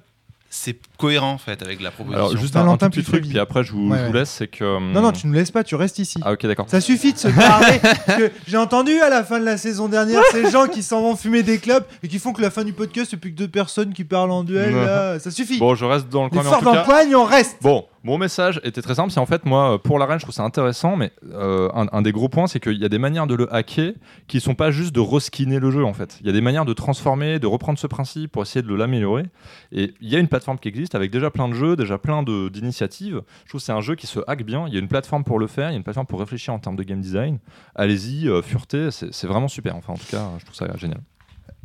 c'est 0.55 0.77
cohérent 0.97 1.31
en 1.33 1.37
fait 1.37 1.61
avec 1.61 1.81
la 1.81 1.91
proposition. 1.91 2.25
Alors, 2.25 2.37
juste 2.37 2.55
un, 2.55 2.67
un 2.67 2.77
petit 2.77 3.03
truc, 3.03 3.27
puis 3.27 3.37
après, 3.39 3.63
je 3.63 3.71
vous, 3.73 3.89
Ouais, 3.89 3.99
je 3.99 4.05
vous 4.07 4.13
laisse. 4.13 4.29
C'est 4.29 4.47
que. 4.47 4.63
hum, 4.63 4.91
Non, 4.93 5.01
non, 5.01 5.11
tu 5.11 5.27
ne 5.27 5.33
laisses 5.33 5.51
pas, 5.51 5.63
tu 5.63 5.75
restes 5.75 5.99
ici. 5.99 6.19
Ah, 6.23 6.33
ok, 6.33 6.45
d'accord. 6.45 6.65
Ça 6.69 6.81
suffit 6.81 7.13
de 7.13 7.17
se 7.17 7.27
parler. 7.27 7.79
parce 7.81 8.17
que 8.19 8.31
J'ai 8.47 8.57
entendu 8.57 8.99
à 9.01 9.09
la 9.09 9.23
fin 9.23 9.39
de 9.39 9.45
la 9.45 9.57
saison 9.57 9.87
dernière 9.87 10.21
ces 10.31 10.49
gens 10.49 10.67
qui 10.67 10.81
s'en 10.83 11.01
vont 11.01 11.15
fumer 11.15 11.43
des 11.43 11.59
clubs 11.59 11.83
et 12.03 12.07
qui 12.07 12.19
font 12.19 12.33
que 12.33 12.41
la 12.41 12.49
fin 12.51 12.63
du 12.63 12.73
podcast, 12.73 13.07
c'est 13.11 13.17
plus 13.17 13.31
que 13.31 13.37
deux 13.37 13.47
personnes 13.47 13.93
qui 13.93 14.03
parlent 14.03 14.31
en 14.31 14.43
duel. 14.43 14.73
Là. 14.73 15.19
Ça 15.19 15.31
suffit. 15.31 15.57
Bon, 15.59 15.75
je 15.75 15.85
reste 15.85 16.09
dans 16.09 16.23
le 16.23 16.29
Les 16.29 16.37
coin, 16.37 16.43
mais 16.43 16.49
en 16.49 16.59
tout 16.59 16.65
dans 16.65 16.83
cas. 16.85 17.05
on 17.15 17.23
reste. 17.25 17.57
Bon, 17.61 17.85
mon 18.05 18.19
message 18.19 18.61
était 18.63 18.83
très 18.83 18.93
simple. 18.93 19.11
C'est 19.11 19.19
en 19.19 19.25
fait, 19.25 19.45
moi, 19.45 19.73
euh, 19.73 19.77
pour 19.79 19.97
la 19.97 20.05
reine, 20.05 20.19
je 20.19 20.25
trouve 20.25 20.35
ça 20.35 20.43
intéressant, 20.43 20.95
mais 20.95 21.11
euh, 21.33 21.69
un, 21.73 22.01
des 22.03 22.11
gros 22.11 22.29
points, 22.29 22.45
c'est 22.45 22.59
qu'il 22.59 22.79
y 22.79 22.85
a 22.85 22.89
des 22.89 22.99
manières 22.99 23.25
de 23.25 23.33
le 23.33 23.51
hacker 23.51 23.93
qui 24.27 24.39
sont 24.39 24.53
pas 24.53 24.69
juste 24.69 24.93
de 24.93 24.99
reskiner 24.99 25.59
le 25.59 25.71
jeu, 25.71 25.83
en 25.83 25.93
fait. 25.93 26.17
Il 26.21 26.27
y 26.27 26.29
a 26.29 26.31
des 26.31 26.39
manières 26.39 26.65
de 26.65 26.73
transformer, 26.73 27.39
de 27.39 27.47
reprendre 27.47 27.79
ce 27.79 27.87
principe 27.87 28.31
pour 28.31 28.43
essayer 28.43 28.61
de 28.61 28.73
l'améliorer. 28.75 29.25
Et 29.71 29.95
il 30.01 30.09
y 30.09 30.15
a 30.15 30.19
une 30.19 30.27
plateforme 30.27 30.59
qui 30.59 30.67
existe 30.67 30.93
avec 30.93 31.09
déjà 31.09 31.31
plein 31.31 31.49
de 31.49 31.55
jeux, 31.55 31.75
déjà 31.75 31.97
plein 31.97 32.21
d'initiatives. 32.21 33.23
Je 33.45 33.49
trouve 33.49 33.61
c'est 33.61 33.71
un 33.71 33.81
jeu 33.81 33.95
qui 33.95 34.05
se 34.05 34.19
hack 34.27 34.43
bien. 34.43 34.65
Il 34.67 34.73
y 34.75 34.77
a 34.77 34.79
une 34.79 34.87
plateforme 34.87 35.23
pour 35.23 35.39
le 35.39 35.47
faire, 35.47 35.69
il 35.69 35.73
y 35.73 35.75
a 35.75 35.77
une 35.77 35.83
plateforme 35.83 36.05
pour 36.05 36.19
réfléchir 36.19 36.53
en 36.53 36.59
termes 36.59 36.75
de 36.75 36.83
game 36.83 37.01
design. 37.01 37.39
Allez-y, 37.73 38.29
euh, 38.29 38.43
fureté, 38.43 38.91
c'est 38.91 39.11
c'est 39.15 39.27
vraiment 39.27 39.47
super. 39.47 39.75
Enfin, 39.75 39.93
en 39.93 39.97
tout 39.97 40.05
cas, 40.11 40.29
je 40.37 40.45
trouve 40.45 40.55
ça 40.55 40.67
génial. 40.77 41.01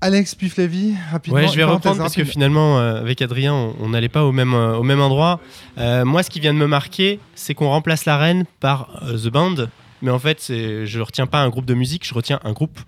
Alex 0.02 0.34
Puflavi, 0.34 0.94
rapidement. 1.12 1.40
Ouais, 1.40 1.48
je 1.48 1.56
vais 1.56 1.64
reprendre 1.64 1.98
parce 1.98 2.14
que 2.14 2.24
finalement, 2.24 2.78
euh, 2.78 3.00
avec 3.00 3.20
Adrien, 3.20 3.52
on- 3.54 3.88
n'allait 3.90 4.08
pas 4.08 4.24
au 4.24 4.32
même, 4.32 4.54
euh, 4.54 4.76
au 4.76 4.82
même 4.82 5.00
endroit. 5.00 5.40
Euh, 5.78 6.04
moi, 6.04 6.22
ce 6.22 6.30
qui 6.30 6.40
vient 6.40 6.54
de 6.54 6.58
me 6.58 6.66
marquer, 6.66 7.20
c'est 7.34 7.54
qu'on 7.54 7.68
remplace 7.68 8.04
la 8.06 8.16
reine 8.16 8.44
par 8.60 8.88
The 9.02 9.28
Band. 9.28 9.54
Mais 10.02 10.10
en 10.10 10.18
fait, 10.18 10.42
je 10.48 10.96
ne 10.98 11.02
retiens 11.02 11.26
pas 11.26 11.40
un 11.42 11.50
groupe 11.50 11.66
de 11.66 11.74
musique, 11.74 12.06
je 12.06 12.14
retiens 12.14 12.40
un 12.44 12.52
groupe. 12.52 12.80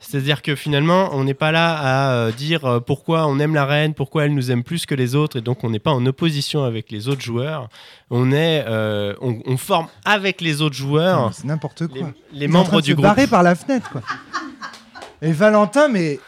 C'est-à-dire 0.00 0.42
que 0.42 0.54
finalement, 0.54 1.08
on 1.12 1.24
n'est 1.24 1.34
pas 1.34 1.50
là 1.50 2.26
à 2.26 2.30
dire 2.32 2.82
pourquoi 2.86 3.26
on 3.26 3.38
aime 3.40 3.54
la 3.54 3.64
reine, 3.64 3.94
pourquoi 3.94 4.26
elle 4.26 4.34
nous 4.34 4.50
aime 4.52 4.62
plus 4.62 4.84
que 4.86 4.94
les 4.94 5.14
autres, 5.16 5.38
et 5.38 5.40
donc 5.40 5.64
on 5.64 5.70
n'est 5.70 5.80
pas 5.80 5.90
en 5.90 6.04
opposition 6.06 6.62
avec 6.62 6.92
les 6.92 7.08
autres 7.08 7.22
joueurs. 7.22 7.68
On 8.10 8.30
est, 8.30 8.64
euh, 8.68 9.14
on, 9.22 9.38
on 9.46 9.56
forme 9.56 9.88
avec 10.04 10.40
les 10.40 10.60
autres 10.62 10.76
joueurs. 10.76 11.32
C'est 11.32 11.46
n'importe 11.46 11.88
quoi. 11.88 12.12
Les, 12.32 12.44
est 12.44 12.48
en 12.48 12.50
train 12.52 12.58
membres 12.60 12.76
de 12.76 12.80
du 12.82 12.90
se 12.90 12.94
groupe. 12.94 13.06
barrer 13.06 13.26
par 13.26 13.42
la 13.42 13.54
fenêtre, 13.56 13.90
quoi. 13.90 14.02
Et 15.22 15.32
Valentin, 15.32 15.88
mais. 15.88 16.20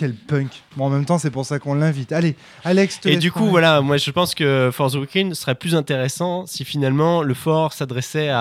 Quel 0.00 0.14
punk. 0.14 0.62
Bon, 0.78 0.86
en 0.86 0.88
même 0.88 1.04
temps, 1.04 1.18
c'est 1.18 1.30
pour 1.30 1.44
ça 1.44 1.58
qu'on 1.58 1.74
l'invite. 1.74 2.10
Allez, 2.10 2.34
Alex, 2.64 3.00
te 3.00 3.08
Et 3.10 3.18
du 3.18 3.30
coup, 3.30 3.40
parler. 3.40 3.50
voilà, 3.50 3.80
moi 3.82 3.98
je 3.98 4.10
pense 4.10 4.34
que 4.34 4.70
Force 4.72 4.94
Weekend 4.94 5.34
serait 5.34 5.54
plus 5.54 5.74
intéressant 5.74 6.46
si 6.46 6.64
finalement 6.64 7.20
le 7.22 7.34
fort 7.34 7.74
s'adressait 7.74 8.32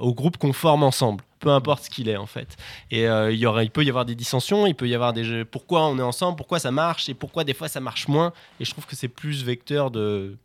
au 0.00 0.14
groupe 0.14 0.38
qu'on 0.38 0.54
forme 0.54 0.82
ensemble, 0.82 1.22
peu 1.40 1.50
importe 1.50 1.84
ce 1.84 1.90
qu'il 1.90 2.08
est 2.08 2.16
en 2.16 2.24
fait. 2.24 2.56
Et 2.90 3.06
euh, 3.06 3.30
il, 3.30 3.38
y 3.38 3.44
aurait, 3.44 3.66
il 3.66 3.70
peut 3.70 3.84
y 3.84 3.90
avoir 3.90 4.06
des 4.06 4.14
dissensions, 4.14 4.66
il 4.66 4.74
peut 4.74 4.88
y 4.88 4.94
avoir 4.94 5.12
des 5.12 5.24
jeux, 5.24 5.44
pourquoi 5.44 5.86
on 5.86 5.98
est 5.98 6.02
ensemble, 6.02 6.38
pourquoi 6.38 6.58
ça 6.58 6.70
marche 6.70 7.10
et 7.10 7.14
pourquoi 7.14 7.44
des 7.44 7.52
fois 7.52 7.68
ça 7.68 7.80
marche 7.80 8.08
moins. 8.08 8.32
Et 8.58 8.64
je 8.64 8.70
trouve 8.70 8.86
que 8.86 8.96
c'est 8.96 9.08
plus 9.08 9.44
vecteur 9.44 9.90
de 9.90 10.38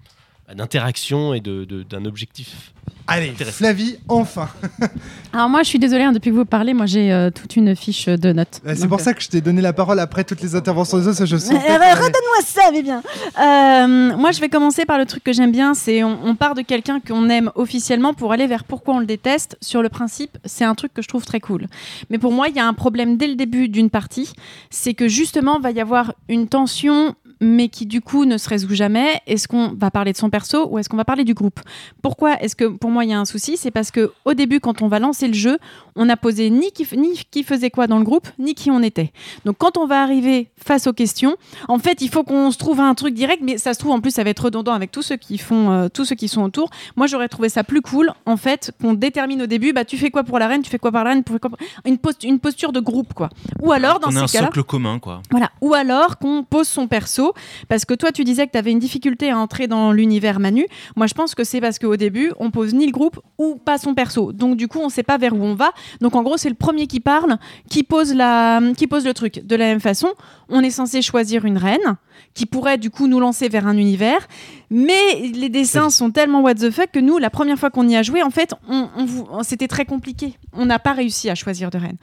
d'interaction 0.56 1.34
et 1.34 1.40
de- 1.42 1.66
de- 1.66 1.84
d'un 1.84 2.06
objectif. 2.06 2.72
Allez, 3.10 3.30
intéressant. 3.30 3.58
Flavie, 3.58 3.98
enfin. 4.08 4.50
Alors 5.34 5.48
moi, 5.50 5.64
je 5.64 5.68
suis 5.70 5.80
désolée, 5.80 6.04
hein, 6.04 6.12
depuis 6.12 6.30
que 6.30 6.36
vous 6.36 6.46
parlez, 6.46 6.74
moi 6.74 6.86
j'ai 6.86 7.12
euh, 7.12 7.30
toute 7.32 7.56
une 7.56 7.74
fiche 7.76 8.06
de 8.08 8.34
notes. 8.34 8.62
Euh, 8.66 8.74
C'est 8.76 8.82
Donc, 8.82 8.90
pour 8.90 9.00
euh, 9.00 9.04
ça 9.04 9.14
que 9.14 9.22
je 9.22 9.30
t'ai 9.30 9.40
donné 9.42 9.62
la 9.62 9.72
parole 9.74 10.00
après 10.00 10.24
toutes 10.26 10.42
les 10.42 10.56
interventions 10.56 10.98
des 11.00 11.08
autres. 11.08 11.26
Je 11.26 11.36
Euh, 11.36 11.40
que 11.40 11.44
t'allais- 11.54 11.94
Redonne-moi 11.94 12.42
ça, 12.46 12.62
mais 12.72 12.82
bien. 12.84 13.02
Euh, 13.42 14.18
moi, 14.18 14.32
je 14.32 14.40
vais 14.42 14.50
commencer 14.50 14.86
par 14.86 14.98
le 14.98 15.06
truc 15.06 15.24
que 15.24 15.32
j'aime 15.34 15.52
bien. 15.52 15.74
C'est 15.74 16.04
on, 16.04 16.18
on 16.26 16.36
part 16.36 16.56
de 16.56 16.62
quelqu'un 16.62 17.00
qu'on 17.00 17.30
aime 17.30 17.52
officiellement 17.56 18.14
pour 18.14 18.32
aller 18.34 18.48
vers 18.48 18.64
pourquoi 18.64 18.96
on 18.96 19.00
le 19.00 19.06
déteste. 19.06 19.58
Sur 19.62 19.82
le 19.82 19.90
principe, 19.90 20.38
c'est 20.46 20.66
un 20.66 20.76
truc 20.76 20.94
que 20.94 21.02
je 21.02 21.08
trouve 21.08 21.26
très 21.26 21.40
cool. 21.40 21.68
Mais 22.10 22.18
pour 22.18 22.32
moi, 22.34 22.48
il 22.50 22.56
y 22.56 22.60
a 22.60 22.68
un 22.68 22.74
problème 22.74 23.18
dès 23.18 23.28
le 23.28 23.36
début 23.36 23.70
d'une 23.70 23.90
partie. 23.90 24.32
C'est 24.70 24.94
que 24.94 25.08
justement, 25.08 25.60
va 25.60 25.72
y 25.72 25.80
avoir 25.82 26.14
une 26.30 26.48
tension, 26.48 27.16
mais 27.40 27.70
qui 27.70 27.86
du 27.86 28.02
coup 28.02 28.26
ne 28.26 28.38
se 28.38 28.50
résout 28.50 28.74
jamais. 28.76 29.22
Est-ce 29.28 29.48
qu'on 29.48 29.70
va 29.70 29.92
parler 29.92 30.12
de 30.12 30.18
son 30.18 30.30
perso 30.30 30.68
ou 30.70 30.80
est-ce 30.80 30.90
qu'on 30.90 30.98
va 30.98 31.06
parler 31.06 31.24
du 31.24 31.34
groupe? 31.34 31.60
Pourquoi 32.02 32.42
est-ce 32.42 32.56
que 32.56 32.66
pour 32.66 32.90
moi 32.90 33.04
il 33.06 33.10
y 33.12 33.14
a 33.14 33.20
un 33.20 33.26
souci? 33.26 33.58
C'est 33.58 33.72
parce 33.72 33.92
que 33.92 34.12
au 34.26 34.34
début, 34.34 34.60
quand 34.60 34.82
on 34.82 34.88
va 34.88 35.00
lancer 35.00 35.28
le 35.28 35.34
jeu, 35.34 35.58
on 35.96 36.06
n'a 36.06 36.18
posé 36.18 36.50
ni 36.50 36.72
qui, 36.72 36.88
ni 36.98 37.20
qui 37.32 37.44
faisait 37.44 37.70
quoi 37.70 37.88
dans 37.88 37.98
le 37.98 38.04
groupe, 38.04 38.28
ni 38.40 38.54
qui 38.56 38.72
on 38.72 38.82
était. 38.82 39.12
Donc 39.46 39.58
quand 39.58 39.78
on 39.78 39.86
va 39.88 40.02
arriver 40.02 40.50
face 40.58 40.88
aux 40.88 40.94
questions, 40.94 41.36
en 41.68 41.80
fait, 41.80 42.02
il 42.02 42.10
faut 42.10 42.24
qu'on 42.24 42.52
se 42.52 42.58
trouve 42.58 42.80
un 42.80 42.94
truc 42.96 43.14
direct, 43.14 43.42
mais 43.44 43.58
ça 43.58 43.74
se 43.74 43.80
trouve 43.80 43.92
en 43.92 44.00
plus 44.02 44.12
ça 44.12 44.24
va 44.24 44.30
être 44.30 44.44
redondant 44.46 44.74
avec 44.74 44.92
tous 44.92 45.02
ceux 45.02 45.18
qui 45.18 45.38
font, 45.38 45.72
euh, 45.72 45.88
tous 45.90 46.06
ceux 46.06 46.16
qui 46.16 46.28
sont 46.28 46.44
autour. 46.44 46.70
Moi, 46.96 47.08
j'aurais 47.08 47.28
trouvé 47.30 47.50
ça 47.50 47.64
plus 47.64 47.82
cool, 47.82 48.12
en 48.26 48.38
fait, 48.38 48.72
qu'on 48.82 48.94
détermine 48.94 49.42
au 49.42 49.48
début, 49.48 49.74
bah 49.74 49.86
tu 49.86 49.98
fais 49.98 50.12
quoi 50.12 50.24
pour 50.24 50.40
la 50.40 50.48
reine, 50.48 50.62
tu 50.62 50.70
fais 50.70 50.80
quoi 50.80 50.92
pour 50.92 51.00
la 51.04 51.10
reine, 51.12 51.24
tu 51.24 51.34
fais 51.34 51.40
quoi 51.40 51.50
pour- 51.50 51.60
une, 51.86 51.98
post- 51.98 52.24
une 52.24 52.40
posture 52.40 52.72
de 52.72 52.80
groupe, 52.80 53.14
quoi. 53.14 53.30
Ou 53.62 53.72
alors 53.72 54.00
dans 54.00 54.10
on 54.12 54.16
a 54.16 54.24
un 54.24 54.28
ces 54.28 54.38
cas-là. 54.38 54.48
socle 54.48 54.64
commun 54.64 55.00
quoi. 55.00 55.22
Voilà. 55.32 55.50
Ou 55.62 55.74
alors 55.74 56.18
qu'on 56.18 56.44
pose 56.44 56.68
son 56.68 56.88
perso, 56.88 57.27
parce 57.70 57.86
que 57.86 57.94
toi 57.94 58.12
tu 58.12 58.24
disais 58.24 58.46
que 58.48 58.52
tu 58.52 58.58
avais 58.58 58.72
une 58.72 58.80
difficulté 58.80 59.30
à 59.32 59.38
entrer 59.38 59.68
dans 59.68 59.92
l'univers 59.92 60.40
Manu. 60.40 60.66
Moi 60.96 61.08
je 61.08 61.14
pense 61.14 61.36
que 61.36 61.44
c'est 61.44 61.62
parce 61.62 61.80
qu'au 61.80 61.96
début 61.98 62.32
on 62.40 62.52
pose 62.52 62.74
ni 62.74 62.86
le 62.86 62.92
groupe 62.92 63.20
ou 63.38 63.56
pas 63.56 63.78
son 63.78 63.94
perso. 63.94 64.32
Donc 64.34 64.58
du 64.58 64.68
coup 64.68 64.80
on 64.80 64.90
sait 64.90 65.04
pas 65.04 65.18
vers 65.18 65.34
où 65.34 65.42
on 65.44 65.56
va. 65.56 65.72
Donc 66.02 66.16
en 66.16 66.24
gros 66.24 66.38
c'est 66.38 66.50
le 66.50 66.56
premier 66.56 66.88
qui 66.88 67.00
parle, 67.00 67.38
qui 67.70 67.84
pose, 67.84 68.14
la, 68.14 68.62
qui 68.76 68.88
pose 68.88 69.06
le 69.06 69.14
truc. 69.14 69.46
De 69.46 69.56
la 69.56 69.66
même 69.66 69.80
façon, 69.80 70.10
on 70.50 70.62
est 70.62 70.70
censé 70.72 71.02
choisir 71.02 71.46
une 71.46 71.58
reine 71.58 71.98
qui 72.34 72.46
pourrait 72.46 72.78
du 72.78 72.90
coup 72.90 73.08
nous 73.08 73.20
lancer 73.20 73.48
vers 73.50 73.68
un 73.68 73.78
univers. 73.78 74.28
Mais 74.70 75.30
les 75.34 75.50
dessins 75.50 75.90
sont 75.90 76.12
tellement 76.12 76.42
what 76.42 76.56
the 76.56 76.70
fuck 76.72 76.92
que 76.92 77.00
nous, 77.00 77.18
la 77.20 77.30
première 77.30 77.58
fois 77.58 77.70
qu'on 77.70 77.88
y 77.88 77.96
a 77.96 78.04
joué, 78.04 78.22
en 78.22 78.30
fait, 78.32 78.54
on, 78.68 78.90
on 78.98 79.06
vous- 79.06 79.28
c'était 79.44 79.68
très 79.68 79.86
compliqué. 79.86 80.34
On 80.54 80.66
n'a 80.66 80.78
pas 80.80 80.94
réussi 80.94 81.30
à 81.30 81.36
choisir 81.36 81.70
de 81.70 81.78
reine. 81.78 81.98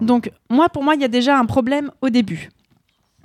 Donc 0.00 0.30
moi, 0.50 0.68
pour 0.68 0.82
moi, 0.82 0.94
il 0.94 1.00
y 1.00 1.04
a 1.04 1.08
déjà 1.08 1.38
un 1.38 1.44
problème 1.46 1.90
au 2.02 2.10
début. 2.10 2.50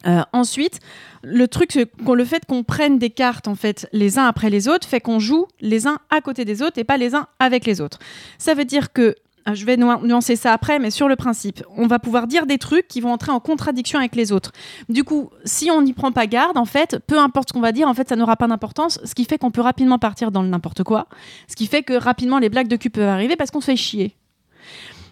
Euh, 0.06 0.22
ensuite, 0.34 0.80
le 1.24 1.48
truc, 1.48 1.78
qu'on- 2.06 2.14
le 2.14 2.26
fait 2.26 2.46
qu'on 2.46 2.64
prenne 2.64 3.00
des 3.00 3.10
cartes 3.10 3.48
en 3.48 3.56
fait 3.56 3.88
les 3.94 4.20
uns 4.20 4.26
après 4.26 4.50
les 4.50 4.68
autres, 4.68 4.88
fait 4.88 5.00
qu'on 5.00 5.20
joue 5.20 5.48
les 5.62 5.88
uns 5.88 5.98
à 6.10 6.20
côté 6.22 6.44
des 6.46 6.62
autres 6.62 6.78
et 6.78 6.84
pas 6.84 6.98
les 6.98 7.16
uns 7.16 7.28
avec 7.40 7.66
les 7.66 7.80
autres. 7.82 8.00
Ça 8.38 8.54
veut 8.54 8.66
dire 8.66 8.92
que 8.92 9.16
ah, 9.46 9.56
je 9.56 9.66
vais 9.66 9.76
nu- 9.76 9.84
nuancer 10.04 10.38
ça 10.38 10.54
après, 10.54 10.80
mais 10.80 10.90
sur 10.90 11.10
le 11.10 11.18
principe, 11.18 11.64
on 11.76 11.86
va 11.86 12.00
pouvoir 12.00 12.28
dire 12.28 12.46
des 12.46 12.58
trucs 12.58 12.88
qui 12.88 13.02
vont 13.02 13.12
entrer 13.12 13.32
en 13.34 13.42
contradiction 13.42 14.00
avec 14.00 14.16
les 14.16 14.32
autres. 14.32 14.54
Du 14.88 15.04
coup, 15.04 15.32
si 15.44 15.70
on 15.70 15.82
n'y 15.82 15.92
prend 15.92 16.14
pas 16.14 16.28
garde, 16.28 16.58
en 16.58 16.64
fait, 16.64 17.00
peu 17.08 17.20
importe 17.20 17.50
ce 17.50 17.54
qu'on 17.54 17.60
va 17.60 17.74
dire, 17.74 17.90
en 17.90 17.94
fait, 17.94 18.08
ça 18.08 18.16
n'aura 18.16 18.38
pas 18.38 18.48
d'importance, 18.48 19.00
ce 19.04 19.14
qui 19.14 19.26
fait 19.26 19.38
qu'on 19.38 19.52
peut 19.52 19.60
rapidement 19.60 20.00
partir 20.00 20.32
dans 20.32 20.42
le 20.44 20.48
n'importe 20.48 20.84
quoi, 20.84 21.08
ce 21.50 21.58
qui 21.58 21.68
fait 21.68 21.84
que 21.84 21.92
rapidement 21.94 22.40
les 22.40 22.48
blagues 22.48 22.70
de 22.70 22.78
cul 22.78 22.90
peuvent 22.90 23.10
arriver 23.10 23.36
parce 23.36 23.52
qu'on 23.52 23.60
se 23.60 23.66
fait 23.66 23.76
chier. 23.76 24.16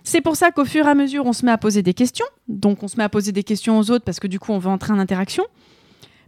C'est 0.04 0.22
pour 0.22 0.36
ça 0.36 0.52
qu'au 0.52 0.66
fur 0.66 0.88
et 0.88 0.90
à 0.90 0.96
mesure, 0.96 1.26
on 1.26 1.34
se 1.34 1.46
met 1.46 1.52
à 1.52 1.58
poser 1.58 1.84
des 1.84 1.94
questions. 1.94 2.26
Donc, 2.48 2.84
on 2.84 2.88
se 2.88 2.98
met 2.98 3.04
à 3.04 3.10
poser 3.10 3.32
des 3.32 3.44
questions 3.44 3.78
aux 3.78 3.92
autres 3.92 4.04
parce 4.06 4.20
que 4.20 4.28
du 4.28 4.40
coup, 4.40 4.52
on 4.52 4.58
veut 4.58 4.70
entrer 4.70 4.94
en 4.94 5.00
interaction. 5.00 5.44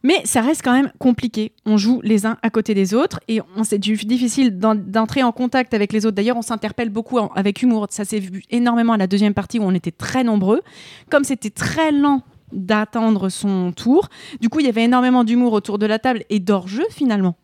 Mais 0.05 0.19
ça 0.25 0.41
reste 0.41 0.61
quand 0.63 0.73
même 0.73 0.91
compliqué. 0.99 1.53
On 1.65 1.77
joue 1.77 2.01
les 2.03 2.25
uns 2.25 2.37
à 2.41 2.49
côté 2.49 2.73
des 2.73 2.93
autres 2.93 3.21
et 3.29 3.39
c'est 3.63 3.79
difficile 3.79 4.59
d'en- 4.59 4.75
d'entrer 4.75 5.23
en 5.23 5.31
contact 5.31 5.73
avec 5.73 5.93
les 5.93 6.05
autres. 6.05 6.15
D'ailleurs, 6.15 6.35
on 6.35 6.41
s'interpelle 6.41 6.89
beaucoup 6.89 7.19
avec 7.35 7.61
humour. 7.61 7.87
Ça 7.89 8.03
s'est 8.03 8.19
vu 8.19 8.43
énormément 8.51 8.91
à 8.93 8.97
la 8.97 9.07
deuxième 9.07 9.33
partie 9.33 9.59
où 9.59 9.63
on 9.63 9.73
était 9.73 9.91
très 9.91 10.25
nombreux. 10.25 10.61
Comme 11.09 11.23
c'était 11.23 11.49
très 11.51 11.93
lent 11.93 12.21
d'attendre 12.51 13.29
son 13.29 13.71
tour, 13.71 14.09
du 14.41 14.49
coup, 14.49 14.59
il 14.59 14.65
y 14.65 14.69
avait 14.69 14.83
énormément 14.83 15.23
d'humour 15.23 15.53
autour 15.53 15.79
de 15.79 15.85
la 15.85 15.99
table 15.99 16.23
et 16.29 16.39
d'hors-jeu 16.39 16.83
finalement. 16.91 17.35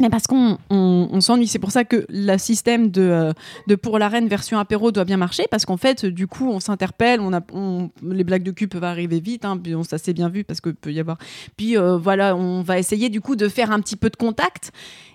Mais 0.00 0.10
parce 0.10 0.26
qu'on 0.28 0.58
on, 0.70 1.08
on 1.10 1.20
s'ennuie, 1.20 1.48
c'est 1.48 1.58
pour 1.58 1.72
ça 1.72 1.84
que 1.84 2.06
le 2.08 2.36
système 2.38 2.90
de, 2.90 3.02
euh, 3.02 3.32
de 3.66 3.74
pour 3.74 3.98
la 3.98 4.08
reine 4.08 4.28
version 4.28 4.58
apéro 4.58 4.92
doit 4.92 5.04
bien 5.04 5.16
marcher, 5.16 5.44
parce 5.50 5.66
qu'en 5.66 5.76
fait, 5.76 6.06
du 6.06 6.26
coup, 6.28 6.48
on 6.50 6.60
s'interpelle, 6.60 7.20
on 7.20 7.90
les 8.02 8.24
blagues 8.24 8.44
de 8.44 8.52
cul 8.52 8.68
peuvent 8.68 8.84
arriver 8.84 9.18
vite, 9.20 9.44
hein, 9.44 9.56
puis 9.56 9.74
on- 9.74 9.82
ça 9.82 9.98
s'est 9.98 10.12
bien 10.12 10.28
vu 10.28 10.44
parce 10.44 10.60
que 10.60 10.70
peut 10.70 10.92
y 10.92 11.00
avoir. 11.00 11.18
Puis 11.56 11.76
euh, 11.76 11.96
voilà, 11.96 12.36
on 12.36 12.62
va 12.62 12.78
essayer 12.78 13.08
du 13.08 13.20
coup 13.20 13.34
de 13.34 13.48
faire 13.48 13.72
un 13.72 13.80
petit 13.80 13.96
peu 13.96 14.08
de 14.10 14.16
contact, 14.16 14.70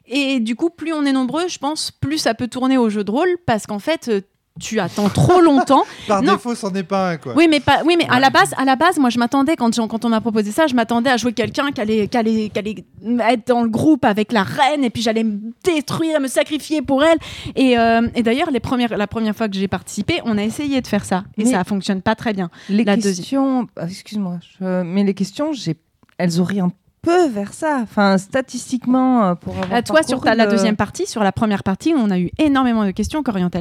et 0.05 0.39
du 0.41 0.55
coup, 0.57 0.69
plus 0.69 0.91
on 0.91 1.05
est 1.05 1.13
nombreux, 1.13 1.47
je 1.47 1.59
pense, 1.59 1.89
plus 1.91 2.17
ça 2.17 2.33
peut 2.33 2.47
tourner 2.49 2.77
au 2.77 2.89
jeu 2.89 3.03
de 3.05 3.11
rôle, 3.11 3.29
parce 3.45 3.65
qu'en 3.67 3.79
fait, 3.79 4.11
tu 4.59 4.79
attends 4.79 5.09
trop 5.09 5.41
longtemps. 5.41 5.83
Par 6.07 6.21
Non. 6.21 6.33
défaut, 6.33 6.53
c'en 6.53 6.71
est 6.73 6.83
pas 6.83 7.11
un, 7.11 7.17
quoi. 7.17 7.33
Oui, 7.35 7.47
mais, 7.49 7.59
pas, 7.59 7.81
oui, 7.85 7.95
mais 7.97 8.05
à, 8.09 8.19
la 8.19 8.29
base, 8.29 8.53
à 8.57 8.65
la 8.65 8.75
base, 8.75 8.97
moi, 8.99 9.09
je 9.09 9.17
m'attendais, 9.17 9.55
quand, 9.55 9.75
quand 9.87 10.05
on 10.05 10.09
m'a 10.09 10.21
proposé 10.21 10.51
ça, 10.51 10.67
je 10.67 10.75
m'attendais 10.75 11.09
à 11.09 11.17
jouer 11.17 11.33
quelqu'un 11.33 11.71
qui 11.71 11.81
allait, 11.81 12.07
qui, 12.07 12.17
allait, 12.17 12.49
qui 12.49 12.59
allait 12.59 12.85
être 13.33 13.47
dans 13.47 13.63
le 13.63 13.69
groupe 13.69 14.05
avec 14.05 14.31
la 14.31 14.43
reine, 14.43 14.83
et 14.83 14.89
puis 14.91 15.01
j'allais 15.01 15.23
me 15.23 15.39
détruire, 15.63 16.19
me 16.19 16.27
sacrifier 16.27 16.81
pour 16.83 17.03
elle. 17.03 17.17
Et, 17.55 17.77
euh, 17.79 18.07
et 18.15 18.21
d'ailleurs, 18.21 18.51
les 18.51 18.59
premières, 18.59 18.95
la 18.95 19.07
première 19.07 19.35
fois 19.35 19.49
que 19.49 19.55
j'ai 19.55 19.67
participé, 19.67 20.21
on 20.25 20.37
a 20.37 20.43
essayé 20.43 20.81
de 20.81 20.87
faire 20.87 21.03
ça, 21.05 21.23
et 21.37 21.45
Mais- 21.45 21.51
ça 21.51 21.63
fonctionne 21.63 22.01
pas 22.01 22.15
très 22.15 22.33
bien. 22.33 22.49
Les 22.69 22.83
La 22.83 22.95
questions, 22.95 23.67
ah, 23.77 23.85
excuse-moi, 23.87 24.37
je- 24.59 24.83
mais 24.83 25.03
les 25.03 25.13
questions, 25.15 25.51
j'ai, 25.53 25.75
elles 26.19 26.39
auraient 26.39 26.59
un 26.59 26.71
peu 27.01 27.27
vers 27.27 27.53
ça. 27.53 27.79
Enfin, 27.83 28.17
statistiquement, 28.17 29.25
euh, 29.25 29.35
pour 29.35 29.57
avoir 29.57 29.79
Euh, 29.79 29.81
toi, 29.81 30.03
sur 30.03 30.21
ta, 30.21 30.35
la 30.35 30.45
deuxième 30.45 30.77
partie, 30.77 31.05
sur 31.05 31.21
la 31.23 31.31
première 31.33 31.63
partie, 31.63 31.93
on 31.97 32.09
a 32.09 32.17
eu 32.19 32.29
énormément 32.37 32.85
de 32.85 32.91
questions 32.91 33.23
qui 33.23 33.29
orientaient 33.29 33.59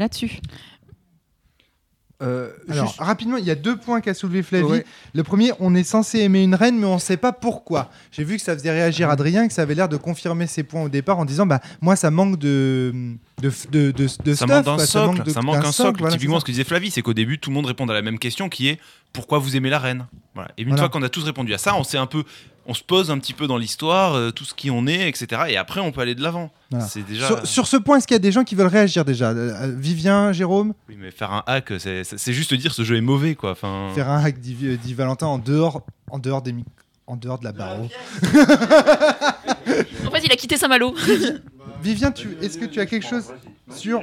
là-dessus. 2.22 2.72
Alors, 2.80 2.94
rapidement, 2.98 3.37
il 3.37 3.44
y 3.44 3.50
a 3.50 3.54
deux 3.54 3.76
points 3.76 4.00
qu'a 4.00 4.14
soulevé 4.14 4.42
Flavie. 4.42 4.64
Ouais. 4.64 4.87
Le 5.14 5.22
premier, 5.22 5.52
on 5.61 5.74
est 5.74 5.85
censé 5.85 6.20
aimer 6.20 6.42
une 6.42 6.54
reine, 6.54 6.78
mais 6.78 6.87
on 6.87 6.94
ne 6.94 7.00
sait 7.00 7.16
pas 7.16 7.32
pourquoi. 7.32 7.90
J'ai 8.11 8.24
vu 8.24 8.37
que 8.37 8.42
ça 8.42 8.54
faisait 8.56 8.70
réagir 8.70 9.11
Adrien, 9.11 9.46
que 9.48 9.52
ça 9.54 9.62
avait 9.62 9.74
l'air 9.74 9.88
de 9.88 9.96
confirmer 9.96 10.46
ses 10.46 10.62
points 10.62 10.82
au 10.82 10.88
départ 10.88 11.18
en 11.18 11.24
disant 11.24 11.46
bah, 11.46 11.61
Moi, 11.80 11.96
ça 11.96 12.11
manque 12.11 12.38
de, 12.38 12.92
de, 13.40 13.50
de, 13.70 13.90
de, 13.90 13.92
de 13.92 14.06
ça 14.35 14.46
stuff, 14.46 14.48
manque 14.50 14.64
d'un 14.64 14.74
quoi, 14.76 14.87
socle, 14.87 15.30
ça 15.30 15.42
manque 15.42 15.61
d'un 15.62 15.68
un 15.68 15.72
socle. 15.72 16.00
voilà, 16.00 16.14
Typiquement, 16.16 16.40
ce 16.40 16.44
que 16.44 16.50
disait 16.52 16.64
Flavie, 16.64 16.90
c'est 16.90 17.02
qu'au 17.02 17.14
début, 17.14 17.38
tout 17.38 17.50
le 17.50 17.54
monde 17.54 17.66
répond 17.66 17.87
à 17.88 17.92
la 17.94 18.02
même 18.02 18.18
question 18.18 18.48
qui 18.48 18.68
est 18.68 18.78
pourquoi 19.12 19.38
vous 19.38 19.56
aimez 19.56 19.68
la 19.70 19.78
reine? 19.78 20.06
Voilà. 20.35 20.50
Et 20.56 20.62
une 20.62 20.68
Voilà. 20.68 20.82
fois 20.85 20.88
qu'on 20.88 21.02
a 21.02 21.08
tous 21.11 21.24
répondu 21.24 21.52
à 21.52 21.58
ça, 21.58 21.74
on 21.76 21.85
sait 21.85 21.98
un 21.98 22.06
peu, 22.06 22.24
on 22.66 22.75
se 22.75 22.83
pose 22.83 23.11
un 23.11 23.18
petit 23.18 23.33
peu 23.33 23.46
dans 23.46 23.57
l'histoire, 23.57 24.14
euh, 24.14 24.31
tout 24.31 24.44
ce 24.44 24.55
qui 24.55 24.70
on 24.70 24.87
est, 24.87 25.09
etc. 25.09 25.42
Et 25.48 25.57
après, 25.57 25.81
on 25.81 25.90
peut 25.92 26.01
aller 26.01 26.14
de 26.14 26.22
l'avant. 26.22 26.51
Voilà. 26.70 26.87
C'est 26.87 27.03
déjà. 27.03 27.27
Sur, 27.27 27.46
sur 27.46 27.66
ce 27.66 27.77
point, 27.77 27.98
est-ce 27.98 28.07
qu'il 28.07 28.14
y 28.14 28.16
a 28.16 28.20
des 28.20 28.33
gens 28.33 28.44
qui 28.44 28.55
veulent 28.55 28.66
réagir 28.68 29.05
déjà? 29.05 29.31
Euh, 29.31 29.53
euh, 29.62 29.75
Vivien, 29.77 30.33
Jérôme? 30.33 30.72
Oui, 30.88 30.96
mais 30.98 31.11
faire 31.11 31.33
un 31.33 31.42
hack, 31.46 31.72
c'est- 31.79 32.33
juste 32.33 32.55
dire 32.55 32.72
ce 32.72 32.83
jeu 32.85 32.96
est 32.96 33.01
mauvais, 33.01 33.35
quoi. 33.35 33.51
Enfin. 33.53 33.88
Faire 33.94 34.09
un 34.09 34.22
hack, 34.22 34.38
dit, 34.38 34.57
euh, 34.62 34.77
dit 34.77 34.94
Valentin, 34.94 35.27
en 35.27 35.38
dehors, 35.38 35.83
en 36.11 36.18
dehors 36.18 36.42
des 36.42 36.53
mic- 36.53 36.66
en 37.07 37.16
dehors 37.16 37.38
de 37.40 37.44
la 37.44 37.53
barreau. 37.53 37.88
En 40.07 40.11
fait, 40.11 40.20
il 40.25 40.33
a 40.33 40.37
quitté 40.37 40.57
Saint-Malo. 40.57 40.94
Vivien, 41.83 42.12
tu, 42.12 42.37
est-ce 42.40 42.59
que 42.59 42.64
tu 42.64 42.81
as 42.81 42.87
quelque 42.87 43.07
chose 43.07 43.25
sur 43.75 44.01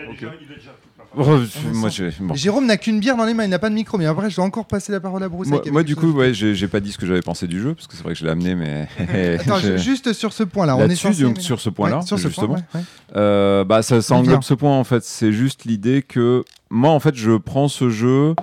Oh, 1.17 1.39
moi, 1.73 1.89
j'ai- 1.89 2.11
bon. 2.19 2.35
Jérôme 2.35 2.67
n'a 2.67 2.77
qu'une 2.77 2.99
bière 2.99 3.17
dans 3.17 3.25
les 3.25 3.33
mains, 3.33 3.43
il 3.43 3.49
n'a 3.49 3.57
pas 3.59 3.69
de 3.69 3.73
micro, 3.75 3.97
mais 3.97 4.05
après, 4.05 4.29
je 4.29 4.35
dois 4.35 4.45
encore 4.45 4.65
passer 4.65 4.91
la 4.91 4.99
parole 4.99 5.23
à 5.23 5.29
Bruce. 5.29 5.47
Moi, 5.71 5.83
du 5.83 5.95
coup, 5.95 6.11
ouais, 6.11 6.33
j'ai 6.33 6.67
pas 6.67 6.79
dit 6.79 6.91
ce 6.91 6.97
que 6.97 7.05
j'avais 7.05 7.21
pensé 7.21 7.47
du 7.47 7.59
jeu, 7.61 7.73
parce 7.73 7.87
que 7.87 7.95
c'est 7.95 8.03
vrai 8.03 8.13
que 8.13 8.19
je 8.19 8.25
l'ai 8.25 8.31
amené, 8.31 8.55
mais. 8.55 8.87
Attends, 9.39 9.57
juste 9.77 10.13
sur 10.13 10.33
ce 10.33 10.43
point-là, 10.43 10.77
on 10.77 10.87
est 10.89 10.95
censé 10.95 11.23
donc 11.23 11.39
sur 11.39 11.59
ce 11.59 11.69
point-là, 11.69 11.97
Ouais, 11.99 12.05
sur 12.05 12.17
ce 12.19 12.23
point, 12.23 12.29
justement, 12.29 12.53
ouais, 12.55 12.61
ouais. 12.75 12.81
euh, 13.15 13.63
bah, 13.63 13.81
ça, 13.81 14.01
ça 14.01 14.15
englobe 14.15 14.43
ce 14.43 14.53
point 14.53 14.77
en 14.77 14.83
fait. 14.83 15.03
C'est 15.03 15.31
juste 15.33 15.65
l'idée 15.65 16.01
que 16.03 16.43
moi, 16.69 16.91
en 16.91 16.99
fait, 16.99 17.15
je 17.15 17.37
prends 17.37 17.67
ce 17.67 17.89
jeu 17.89 18.35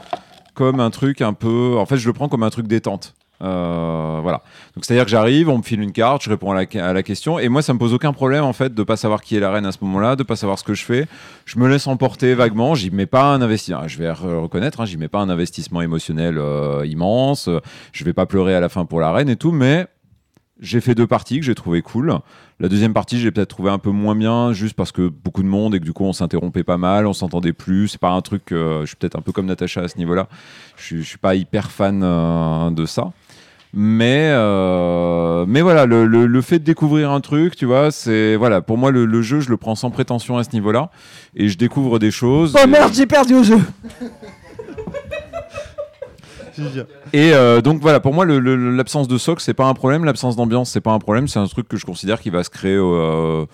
comme 0.55 0.81
un 0.81 0.91
truc 0.91 1.21
un 1.21 1.35
peu. 1.35 1.77
En 1.79 1.87
fait, 1.87 1.97
je 1.99 2.07
le 2.09 2.13
prends 2.13 2.29
comme 2.29 2.43
un 2.43 2.51
truc 2.51 2.67
détente. 2.67 3.15
Euh, 3.43 4.21
voilà. 4.23 4.43
Donc 4.75 4.85
c'est-à-dire 4.85 5.05
que 5.05 5.11
j'arrive, 5.11 5.49
on 5.49 5.59
me 5.59 5.63
file 5.63 5.81
une 5.83 5.93
carte, 5.93 6.23
je 6.23 6.31
réponds 6.31 6.53
à 6.53 6.55
la, 6.65 6.87
à 6.89 7.03
question, 7.03 7.39
et 7.39 7.49
moi 7.49 7.61
ça 7.61 7.75
me 7.75 7.79
pose 7.79 7.93
aucun 7.93 8.13
problème 8.13 8.45
en 8.45 8.53
fait 8.55 8.75
de 8.75 8.83
pas 8.83 8.97
savoir 8.97 9.21
qui 9.23 9.37
est 9.37 9.41
la 9.41 9.51
reine 9.51 9.67
à 9.67 9.73
ce 9.73 9.79
moment-là, 9.83 10.17
de 10.17 10.23
pas 10.23 10.37
savoir 10.37 10.59
ce 10.59 10.65
que 10.65 10.73
je 10.75 10.85
fais. 10.85 11.07
Je 11.45 11.59
me 11.59 11.69
laisse 11.69 11.87
emporter 11.87 12.35
vaguement, 12.35 12.75
j'y 12.75 12.91
mets 12.91 13.07
pas 13.07 13.33
un 13.35 13.43
investissement. 13.43 13.87
Je 13.89 13.99
vais 13.99 14.09
re- 14.11 14.41
reconnaître, 14.41 14.81
hein, 14.81 14.87
j'y 14.87 14.97
mets 14.97 15.09
pas 15.09 15.21
un 15.21 15.29
investissement 15.29 15.83
émotionnel 15.83 16.39
euh, 16.39 16.87
immense. 16.87 17.51
Je 17.93 18.05
vais 18.05 18.13
pas 18.15 18.25
pleurer 18.27 18.55
à 18.55 18.61
la 18.61 18.69
fin 18.71 18.85
pour 18.87 19.01
la 19.01 19.13
reine 19.13 19.29
et 19.29 19.37
tout, 19.37 19.53
mais 19.53 19.87
j'ai 20.59 20.81
fait 20.81 20.95
deux 20.95 21.07
parties 21.07 21.39
que 21.39 21.45
j'ai 21.45 21.55
trouvé 21.55 21.83
cool. 21.83 22.19
La 22.59 22.69
deuxième 22.71 22.95
partie, 22.95 23.21
j'ai 23.21 23.31
peut-être 23.31 23.51
trouvé 23.51 23.71
un 23.71 23.79
peu 23.79 23.91
moins 23.91 24.15
bien, 24.17 24.55
juste 24.55 24.75
parce 24.75 24.91
que 24.91 25.09
beaucoup 25.09 25.43
de 25.43 25.49
monde 25.49 25.75
et 25.75 25.79
que 25.81 25.85
du 25.85 25.93
coup 25.93 26.05
on 26.05 26.15
s'interrompait 26.15 26.65
pas 26.65 26.79
mal, 26.79 27.07
on 27.07 27.13
s'entendait 27.13 27.53
plus. 27.53 27.89
C'est 27.89 28.01
pas 28.01 28.13
un 28.13 28.23
truc. 28.23 28.53
euh, 28.53 28.81
je 28.81 28.87
suis 28.87 28.97
peut-être 28.97 29.17
un 29.17 29.21
peu 29.21 29.33
comme 29.33 29.45
Natacha 29.45 29.83
à 29.83 29.89
ce 29.89 29.99
niveau-là. 29.99 30.29
Je, 30.79 30.97
je 30.97 31.03
suis 31.03 31.19
pas 31.19 31.35
hyper 31.35 31.71
fan 31.71 32.01
euh, 32.03 32.71
de 32.71 32.87
ça. 32.87 33.13
Mais, 33.79 34.31
euh, 34.33 35.45
mais 35.47 35.61
voilà, 35.61 35.85
le, 35.85 36.07
le- 36.07 36.27
le 36.27 36.41
fait 36.41 36.59
de 36.59 36.65
découvrir 36.65 37.11
un 37.11 37.21
truc, 37.21 37.57
tu 37.57 37.67
vois, 37.67 37.91
c'est 37.91 38.35
voilà, 38.37 38.63
pour 38.63 38.79
moi 38.79 38.91
le, 38.91 39.05
le 39.05 39.21
jeu, 39.21 39.41
je 39.41 39.51
le 39.51 39.59
prends 39.59 39.75
sans 39.75 39.91
prétention 39.91 40.39
à 40.39 40.45
ce 40.45 40.51
niveau-là, 40.55 40.89
et 41.35 41.49
je 41.51 41.59
découvre 41.59 41.99
des 41.99 42.11
choses. 42.11 42.57
Oh 42.59 42.67
merde, 42.67 42.95
j'ai 42.95 43.05
perdu 43.05 43.35
au 43.35 43.43
jeu. 43.43 43.59
Et 47.13 47.33
euh, 47.35 47.61
donc 47.61 47.83
voilà, 47.83 48.01
pour 48.01 48.15
moi, 48.15 48.25
l'absence 48.25 49.09
de 49.09 49.19
socle, 49.19 49.43
c'est 49.43 49.53
pas 49.53 49.67
un 49.67 49.75
problème. 49.75 50.05
L'absence 50.07 50.37
d'ambiance, 50.37 50.71
c'est 50.71 50.81
pas 50.81 50.93
un 50.93 50.99
problème. 50.99 51.29
C'est 51.29 51.39
un 51.39 51.47
truc 51.47 51.69
que 51.69 51.77
je 51.77 51.85
considère 51.85 52.19
qui 52.19 52.31
va 52.31 52.43
se 52.45 52.49
créer 52.51 52.77
euh, 52.77 53.45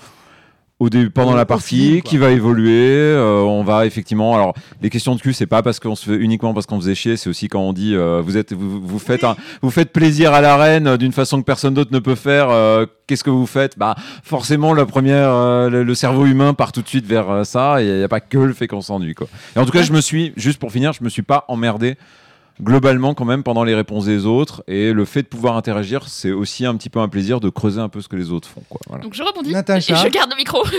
au 0.83 0.91
début, 0.91 1.11
pendant 1.11 1.35
la 1.35 1.47
partie, 1.47 2.01
quoi. 2.03 2.11
qui 2.11 2.19
va 2.19 2.31
évoluer. 2.31 2.71
euh, 2.73 3.41
on 3.41 3.63
va 3.65 3.87
effectivement. 3.87 4.35
Alors, 4.35 4.55
les 4.81 4.91
questions 4.91 5.15
de 5.15 5.21
cul, 5.21 5.33
c'est 5.33 5.47
pas 5.47 5.63
parce 5.63 5.79
qu'on 5.81 5.95
se 5.95 6.11
fait 6.11 6.17
uniquement 6.17 6.53
parce 6.55 6.67
qu'on 6.67 6.81
faisait 6.81 6.95
chier. 6.95 7.17
C'est 7.17 7.31
aussi 7.31 7.49
quand 7.49 7.61
on 7.61 7.73
dit 7.73 7.95
euh, 7.95 8.21
vous 8.25 8.37
êtes, 8.37 8.53
vous, 8.53 8.81
vous 8.81 8.99
faites, 8.99 9.25
un- 9.25 9.37
vous 9.63 9.71
faites 9.71 9.93
plaisir 9.93 10.33
à 10.35 10.41
la 10.41 10.57
reine 10.57 10.87
euh, 10.87 10.97
d'une 10.97 11.13
façon 11.13 11.41
que 11.41 11.45
personne 11.47 11.75
d'autre 11.75 11.93
ne 11.93 11.99
peut 11.99 12.15
faire. 12.17 12.49
euh, 12.51 12.87
Qu'est-ce 13.07 13.25
que 13.25 13.31
vous 13.31 13.47
faites? 13.47 13.79
Bah, 13.79 13.95
forcément, 14.23 14.73
la 14.75 14.87
première, 14.87 15.29
le, 15.69 15.83
le 15.83 15.95
cerveau 15.95 16.25
humain 16.27 16.55
part 16.55 16.73
tout 16.73 16.83
de 16.83 16.89
suite 16.89 17.07
vers 17.07 17.45
ça. 17.45 17.83
Il 17.83 17.99
n'y 17.99 18.03
a, 18.03 18.09
pas 18.09 18.21
que 18.21 18.39
le 18.39 18.53
fait 18.55 18.67
qu'on 18.67 18.81
s'ennuie, 18.81 19.15
quoi. 19.15 19.27
Et 19.55 19.59
en 19.59 19.65
tout 19.67 19.73
cas, 19.73 19.83
je 19.83 19.93
me 19.93 20.01
suis, 20.01 20.33
juste 20.37 20.59
pour 20.59 20.73
finir, 20.73 20.93
je 20.93 21.05
me 21.05 21.09
suis 21.09 21.23
pas 21.23 21.45
emmerdé 21.49 21.97
globalement 22.61 23.15
quand 23.15 23.25
même 23.25 23.43
pendant 23.43 23.65
les 23.65 23.75
réponses 23.75 24.05
des 24.05 24.27
autres 24.27 24.63
et 24.69 24.93
le 24.93 25.05
fait 25.05 25.23
de 25.23 25.27
pouvoir 25.29 25.57
interagir 25.57 26.09
c'est 26.09 26.31
aussi 26.33 26.67
un 26.67 26.77
petit 26.77 26.91
peu 26.91 26.99
un 27.01 27.09
plaisir 27.09 27.41
de 27.41 27.49
creuser 27.49 27.81
un 27.81 27.89
peu 27.89 28.01
ce 28.01 28.09
que 28.09 28.17
les 28.17 28.31
autres 28.31 28.49
font 28.49 28.63
quoi, 28.69 28.81
voilà. 28.89 29.03
Donc 29.03 29.15
je 29.15 29.23
rebondis 29.23 29.53
Natacha. 29.53 29.95
et 29.95 29.97
je 30.05 30.09
garde 30.09 30.31
le 30.31 30.37
micro. 30.37 30.63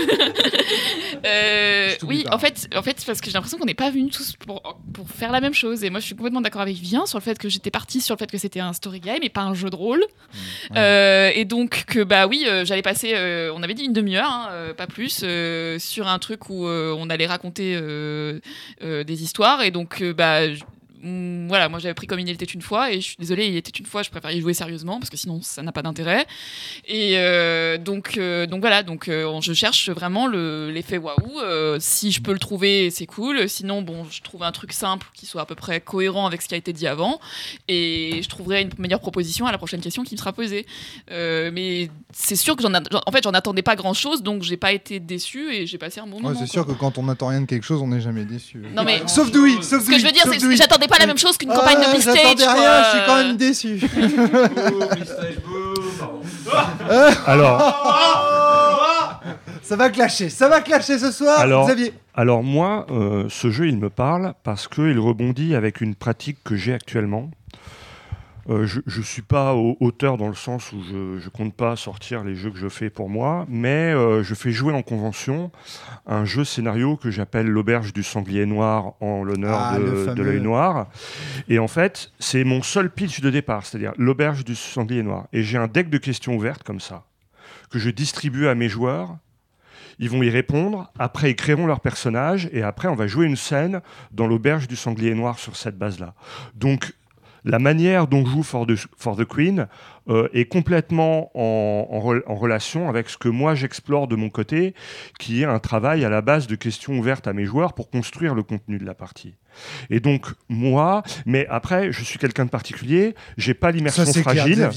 Euh, 1.26 1.90
oui, 2.06 2.24
pas. 2.24 2.34
en 2.34 2.38
fait, 2.38 2.68
en 2.76 2.82
fait, 2.82 3.02
parce 3.06 3.20
que 3.20 3.26
j'ai 3.28 3.32
l'impression 3.32 3.56
qu'on 3.56 3.64
n'est 3.64 3.72
pas 3.72 3.90
venus 3.90 4.12
tous 4.14 4.34
pour, 4.36 4.60
pour 4.92 5.08
faire 5.08 5.32
la 5.32 5.40
même 5.40 5.54
chose. 5.54 5.82
Et 5.82 5.88
moi, 5.88 6.00
je 6.00 6.04
suis 6.06 6.14
complètement 6.14 6.42
d'accord 6.42 6.60
avec 6.60 6.76
Vivien 6.76 7.06
sur 7.06 7.18
le 7.18 7.22
fait 7.22 7.38
que 7.38 7.48
j'étais 7.48 7.70
partie 7.70 8.00
sur 8.02 8.14
le 8.14 8.18
fait 8.18 8.30
que 8.30 8.36
c'était 8.36 8.60
un 8.60 8.74
story 8.74 9.00
game 9.00 9.20
et 9.22 9.30
pas 9.30 9.40
un 9.42 9.54
jeu 9.54 9.70
de 9.70 9.76
rôle. 9.76 10.00
Mmh, 10.00 10.74
Euh, 10.76 11.30
et 11.34 11.44
donc 11.46 11.84
que 11.86 12.04
bah 12.04 12.26
oui, 12.26 12.44
euh, 12.46 12.64
j'allais 12.66 12.82
passer, 12.82 13.12
euh, 13.14 13.50
on 13.54 13.62
avait 13.62 13.72
dit 13.74 13.84
une 13.84 13.92
demi-heure, 13.94 14.28
hein, 14.30 14.48
euh, 14.50 14.74
pas 14.74 14.86
plus, 14.86 15.20
euh, 15.22 15.78
sur 15.78 16.08
un 16.08 16.18
truc 16.18 16.50
où 16.50 16.66
euh, 16.66 16.94
on 16.98 17.08
allait 17.08 17.26
raconter 17.26 17.74
euh, 17.80 18.40
euh, 18.82 19.02
des 19.04 19.22
histoires. 19.22 19.62
Et 19.62 19.70
donc 19.70 20.02
euh, 20.02 20.12
bah 20.12 20.52
je- 20.52 20.62
mm, 21.04 21.48
voilà, 21.48 21.68
moi 21.68 21.78
j'avais 21.78 21.94
pris 21.94 22.06
comme 22.06 22.18
il 22.20 22.28
était 22.28 22.44
une 22.44 22.62
fois 22.62 22.90
et 22.92 22.96
je 23.00 23.06
suis 23.06 23.16
désolée, 23.18 23.46
il 23.46 23.56
était 23.56 23.70
une 23.78 23.86
fois, 23.86 24.02
je 24.02 24.10
préfère 24.10 24.30
y 24.32 24.40
jouer 24.40 24.54
sérieusement 24.54 24.98
parce 24.98 25.10
que 25.10 25.16
sinon 25.16 25.40
ça 25.42 25.62
n'a 25.62 25.72
pas 25.72 25.82
d'intérêt. 25.82 26.26
Et 26.86 27.12
euh, 27.18 27.78
donc, 27.78 28.16
euh, 28.18 28.46
donc 28.46 28.60
voilà, 28.60 28.82
donc 28.82 29.08
euh, 29.08 29.40
je 29.40 29.52
cherche 29.52 29.90
vraiment 29.90 30.26
le- 30.26 30.70
l'effet 30.70 30.98
waouh. 30.98 31.18
Si 31.80 32.10
je 32.12 32.20
peux 32.22 32.32
le 32.32 32.38
trouver, 32.38 32.90
c'est 32.90 33.06
cool. 33.06 33.48
Sinon, 33.48 33.82
bon, 33.82 34.04
je 34.10 34.22
trouve 34.22 34.42
un 34.42 34.52
truc 34.52 34.72
simple 34.72 35.06
qui 35.14 35.26
soit 35.26 35.42
à 35.42 35.46
peu 35.46 35.54
près 35.54 35.80
cohérent 35.80 36.26
avec 36.26 36.42
ce 36.42 36.48
qui 36.48 36.54
a 36.54 36.58
été 36.58 36.72
dit 36.72 36.86
avant, 36.86 37.20
et 37.68 38.20
je 38.22 38.28
trouverai 38.28 38.62
une 38.62 38.70
meilleure 38.78 39.00
proposition 39.00 39.46
à 39.46 39.52
la 39.52 39.58
prochaine 39.58 39.80
question 39.80 40.02
qui 40.04 40.14
me 40.14 40.18
sera 40.18 40.32
posée. 40.32 40.66
Mais 41.10 41.88
c'est 42.12 42.36
sûr 42.36 42.56
que 42.56 42.62
j'en, 42.62 42.72
en 42.74 43.12
fait, 43.12 43.22
j'en 43.24 43.30
attendais 43.32 43.62
pas 43.62 43.76
grand 43.76 43.94
chose, 43.94 44.22
donc 44.22 44.42
j'ai 44.42 44.56
pas 44.56 44.72
été 44.72 45.00
déçue 45.00 45.52
et 45.54 45.66
j'ai 45.66 45.78
passé 45.78 46.00
un 46.00 46.06
bon 46.06 46.16
Ouais, 46.16 46.22
moment. 46.22 46.38
c'est 46.38 46.46
sûr 46.50 46.66
que 46.66 46.72
quand 46.72 46.98
on 46.98 47.04
n'attend 47.04 47.28
rien 47.28 47.40
de 47.40 47.46
quelque 47.46 47.64
chose, 47.64 47.80
on 47.82 47.88
n'est 47.88 48.00
jamais 48.00 48.24
déçu. 48.24 48.58
Non, 48.74 48.84
mais- 48.84 49.02
sauf 49.06 49.30
Dewey, 49.30 49.62
sauf 49.62 49.84
Ce 49.84 49.90
que 49.90 49.98
je 49.98 50.04
veux 50.06 50.12
dire, 50.12 50.22
c'est 50.30 50.38
que 50.38 50.56
j'attendais 50.56 50.86
pas 50.88 50.93
la 50.98 51.06
même 51.06 51.18
chose 51.18 51.36
qu'une 51.38 51.50
campagne 51.50 51.78
de 51.78 51.84
Ah, 51.88 51.92
Beast 51.92 52.10
Stage, 52.10 52.38
J'attendais 52.38 52.60
rien, 52.60 52.82
je 52.84 52.90
suis 52.90 53.06
quand 53.06 53.16
même 53.16 53.36
déçu. 53.36 53.80
Alors, 57.26 59.20
ça 59.62 59.76
va 59.76 59.90
clasher, 59.90 60.28
ça 60.28 60.48
va 60.48 60.60
clasher 60.60 60.98
ce 60.98 61.10
soir, 61.10 61.38
alors, 61.40 61.66
Xavier. 61.66 61.92
alors 62.14 62.42
moi, 62.42 62.86
euh, 62.90 63.24
ce 63.28 63.50
jeu, 63.50 63.68
il 63.68 63.78
me 63.78 63.90
parle 63.90 64.34
parce 64.42 64.68
qu'il 64.68 64.98
rebondit 64.98 65.54
avec 65.54 65.80
une 65.80 65.94
pratique 65.94 66.38
que 66.44 66.56
j'ai 66.56 66.74
actuellement. 66.74 67.30
Euh, 68.50 68.66
je 68.66 68.80
ne 68.98 69.04
suis 69.04 69.22
pas 69.22 69.54
au- 69.54 69.76
auteur 69.80 70.16
dans 70.18 70.28
le 70.28 70.34
sens 70.34 70.72
où 70.72 70.82
je 70.82 71.24
ne 71.24 71.28
compte 71.30 71.54
pas 71.54 71.76
sortir 71.76 72.24
les 72.24 72.34
jeux 72.34 72.50
que 72.50 72.58
je 72.58 72.68
fais 72.68 72.90
pour 72.90 73.08
moi, 73.08 73.46
mais 73.48 73.92
euh, 73.92 74.22
je 74.22 74.34
fais 74.34 74.52
jouer 74.52 74.74
en 74.74 74.82
convention 74.82 75.50
un 76.06 76.24
jeu 76.24 76.44
scénario 76.44 76.96
que 76.96 77.10
j'appelle 77.10 77.46
l'auberge 77.46 77.92
du 77.92 78.02
sanglier 78.02 78.44
noir 78.44 78.94
en 79.00 79.24
l'honneur 79.24 79.58
Ah, 79.58 79.78
de, 79.78 80.22
l'œil 80.22 80.40
noir. 80.42 80.88
Et 81.48 81.58
en 81.58 81.68
fait, 81.68 82.12
c'est 82.18 82.44
mon 82.44 82.62
seul 82.62 82.90
pitch 82.90 83.20
de 83.20 83.30
départ, 83.30 83.64
c'est-à-dire 83.64 83.92
l'auberge 83.96 84.44
du 84.44 84.54
sanglier 84.54 85.02
noir. 85.02 85.26
Et 85.32 85.42
j'ai 85.42 85.56
un 85.56 85.66
deck 85.68 85.88
de 85.88 85.98
questions 85.98 86.34
ouvertes 86.36 86.62
comme 86.62 86.80
ça, 86.80 87.04
que 87.70 87.78
je 87.78 87.88
distribue 87.90 88.46
à 88.48 88.54
mes 88.54 88.68
joueurs. 88.68 89.16
Ils 90.00 90.10
vont 90.10 90.22
y 90.22 90.28
répondre, 90.30 90.90
après 90.98 91.30
ils 91.30 91.36
créeront 91.36 91.66
leur 91.66 91.80
personnage, 91.80 92.48
et 92.52 92.62
après 92.62 92.88
on 92.88 92.94
va 92.96 93.06
jouer 93.06 93.26
une 93.26 93.36
scène 93.36 93.80
dans 94.10 94.26
l'auberge 94.26 94.66
du 94.68 94.76
sanglier 94.76 95.14
noir 95.14 95.38
sur 95.38 95.56
cette 95.56 95.78
base-là. 95.78 96.14
Donc 96.56 96.92
la 97.44 97.58
manière 97.58 98.06
dont 98.06 98.24
joue 98.24 98.42
For 98.42 98.66
the, 98.66 98.74
For 98.96 99.16
the 99.16 99.24
Queen 99.24 99.66
euh, 100.08 100.28
est 100.32 100.46
complètement 100.46 101.30
en, 101.34 101.88
en 101.90 101.98
re- 102.00 102.22
en 102.26 102.34
relation 102.34 102.88
avec 102.88 103.08
ce 103.08 103.18
que 103.18 103.28
moi 103.28 103.54
j'explore 103.54 104.08
de 104.08 104.16
mon 104.16 104.30
côté, 104.30 104.74
qui 105.18 105.42
est 105.42 105.44
un 105.44 105.58
travail 105.58 106.04
à 106.04 106.08
la 106.08 106.20
base 106.22 106.46
de 106.46 106.54
questions 106.56 106.98
ouvertes 106.98 107.26
à 107.26 107.32
mes 107.32 107.44
joueurs 107.44 107.72
pour 107.74 107.90
construire 107.90 108.34
le 108.34 108.42
contenu 108.42 108.78
de 108.78 108.84
la 108.84 108.94
partie. 108.94 109.34
Et 109.90 110.00
donc 110.00 110.26
moi, 110.48 111.02
mais 111.26 111.46
après, 111.48 111.92
je 111.92 112.02
suis 112.02 112.18
quelqu'un 112.18 112.44
de 112.44 112.50
particulier, 112.50 113.14
j'ai 113.36 113.54
pas 113.54 113.70
l'immersion 113.70 114.04
clair, 114.22 114.70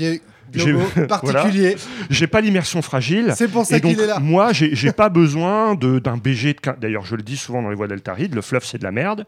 voilà. 0.95 1.07
particulier. 1.07 1.75
J'ai 2.10 2.27
pas 2.27 2.41
l'immersion 2.41 2.81
fragile. 2.81 3.33
C'est 3.36 3.47
pour 3.47 3.65
ça 3.65 3.79
qu'il 3.79 3.99
est 3.99 4.07
là. 4.07 4.19
Moi, 4.19 4.51
j'ai 4.53 4.91
pas 4.93 5.10
besoin 5.10 5.75
de- 5.75 5.99
d'un 5.99 6.17
BG 6.17 6.53
de. 6.53 6.60
D'ailleurs, 6.79 7.05
je 7.05 7.15
le 7.15 7.23
dis 7.23 7.38
souvent 7.38 7.62
dans 7.62 7.69
les 7.69 7.75
voix 7.75 7.88
d'Altaride, 7.88 8.33
le 8.36 8.41
fluff 8.41 8.63
c'est 8.65 8.77
de 8.77 8.83
la 8.83 8.91
merde. 8.91 9.25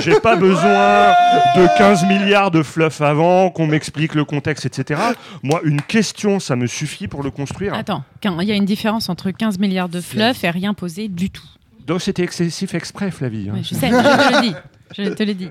J'ai 0.00 0.18
pas 0.20 0.36
besoin 0.36 1.12
de 1.56 1.78
15 1.78 2.06
milliards 2.06 2.50
de 2.50 2.62
fluff 2.62 3.00
avant, 3.00 3.50
qu'on 3.50 3.66
m'explique 3.66 4.14
le 4.14 4.24
contexte, 4.24 4.66
etc. 4.66 5.00
Moi, 5.42 5.60
une 5.64 5.82
question, 5.82 6.40
ça 6.40 6.56
me 6.56 6.66
suffit 6.66 7.08
pour 7.08 7.22
le 7.22 7.30
construire. 7.30 7.74
Attends, 7.74 8.04
il 8.24 8.48
y 8.48 8.52
a 8.52 8.54
une 8.56 8.64
différence 8.64 9.08
entre 9.08 9.30
15 9.30 9.58
milliards 9.58 9.88
de 9.88 10.00
fluff 10.00 10.44
et 10.44 10.50
rien 10.50 10.74
posé 10.74 11.08
du 11.08 11.30
tout. 11.30 11.42
Donc 11.86 12.00
c'était 12.00 12.22
excessif 12.22 12.74
exprès, 12.74 13.10
Flavie. 13.10 13.48
hein. 13.50 13.54
Ouais, 13.54 13.62
je 13.62 13.74
sais, 13.74 13.88
je 13.88 14.28
te 14.28 14.34
le 14.36 14.40
dis. 14.42 14.54
Je 14.96 15.08
te 15.10 15.22
dis. 15.22 15.48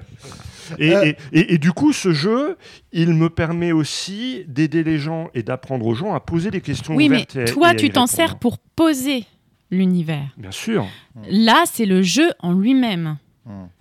Et, 0.80 0.95
Euh. 0.95 1.04
et- 1.06 1.17
et- 1.39 1.54
et 1.56 1.58
du 1.58 1.71
coup, 1.73 1.91
ce 1.93 2.13
jeu, 2.13 2.58
il 2.93 3.13
me 3.13 3.30
permet 3.30 3.71
aussi 3.71 4.45
d'aider 4.47 4.84
les 4.84 4.97
gens 4.99 5.30
et 5.34 5.43
d'apprendre 5.43 5.86
aux 5.86 5.93
gens 5.95 6.13
à 6.13 6.19
poser 6.19 6.49
des 6.51 6.62
questions 6.62 6.95
Oui, 6.95 7.10
mais 7.10 7.25
ouvertes. 7.34 7.54
toi, 7.54 7.73
tu 7.75 7.89
t'en 7.89 8.08
sers 8.08 8.38
pour 8.39 8.58
poser 8.58 9.25
l'univers. 9.69 10.23
Bien 10.38 10.51
sûr. 10.51 10.86
Là, 11.30 11.63
c'est 11.71 11.86
le 11.86 12.01
jeu 12.01 12.30
en 12.39 12.54
lui-même. 12.54 13.17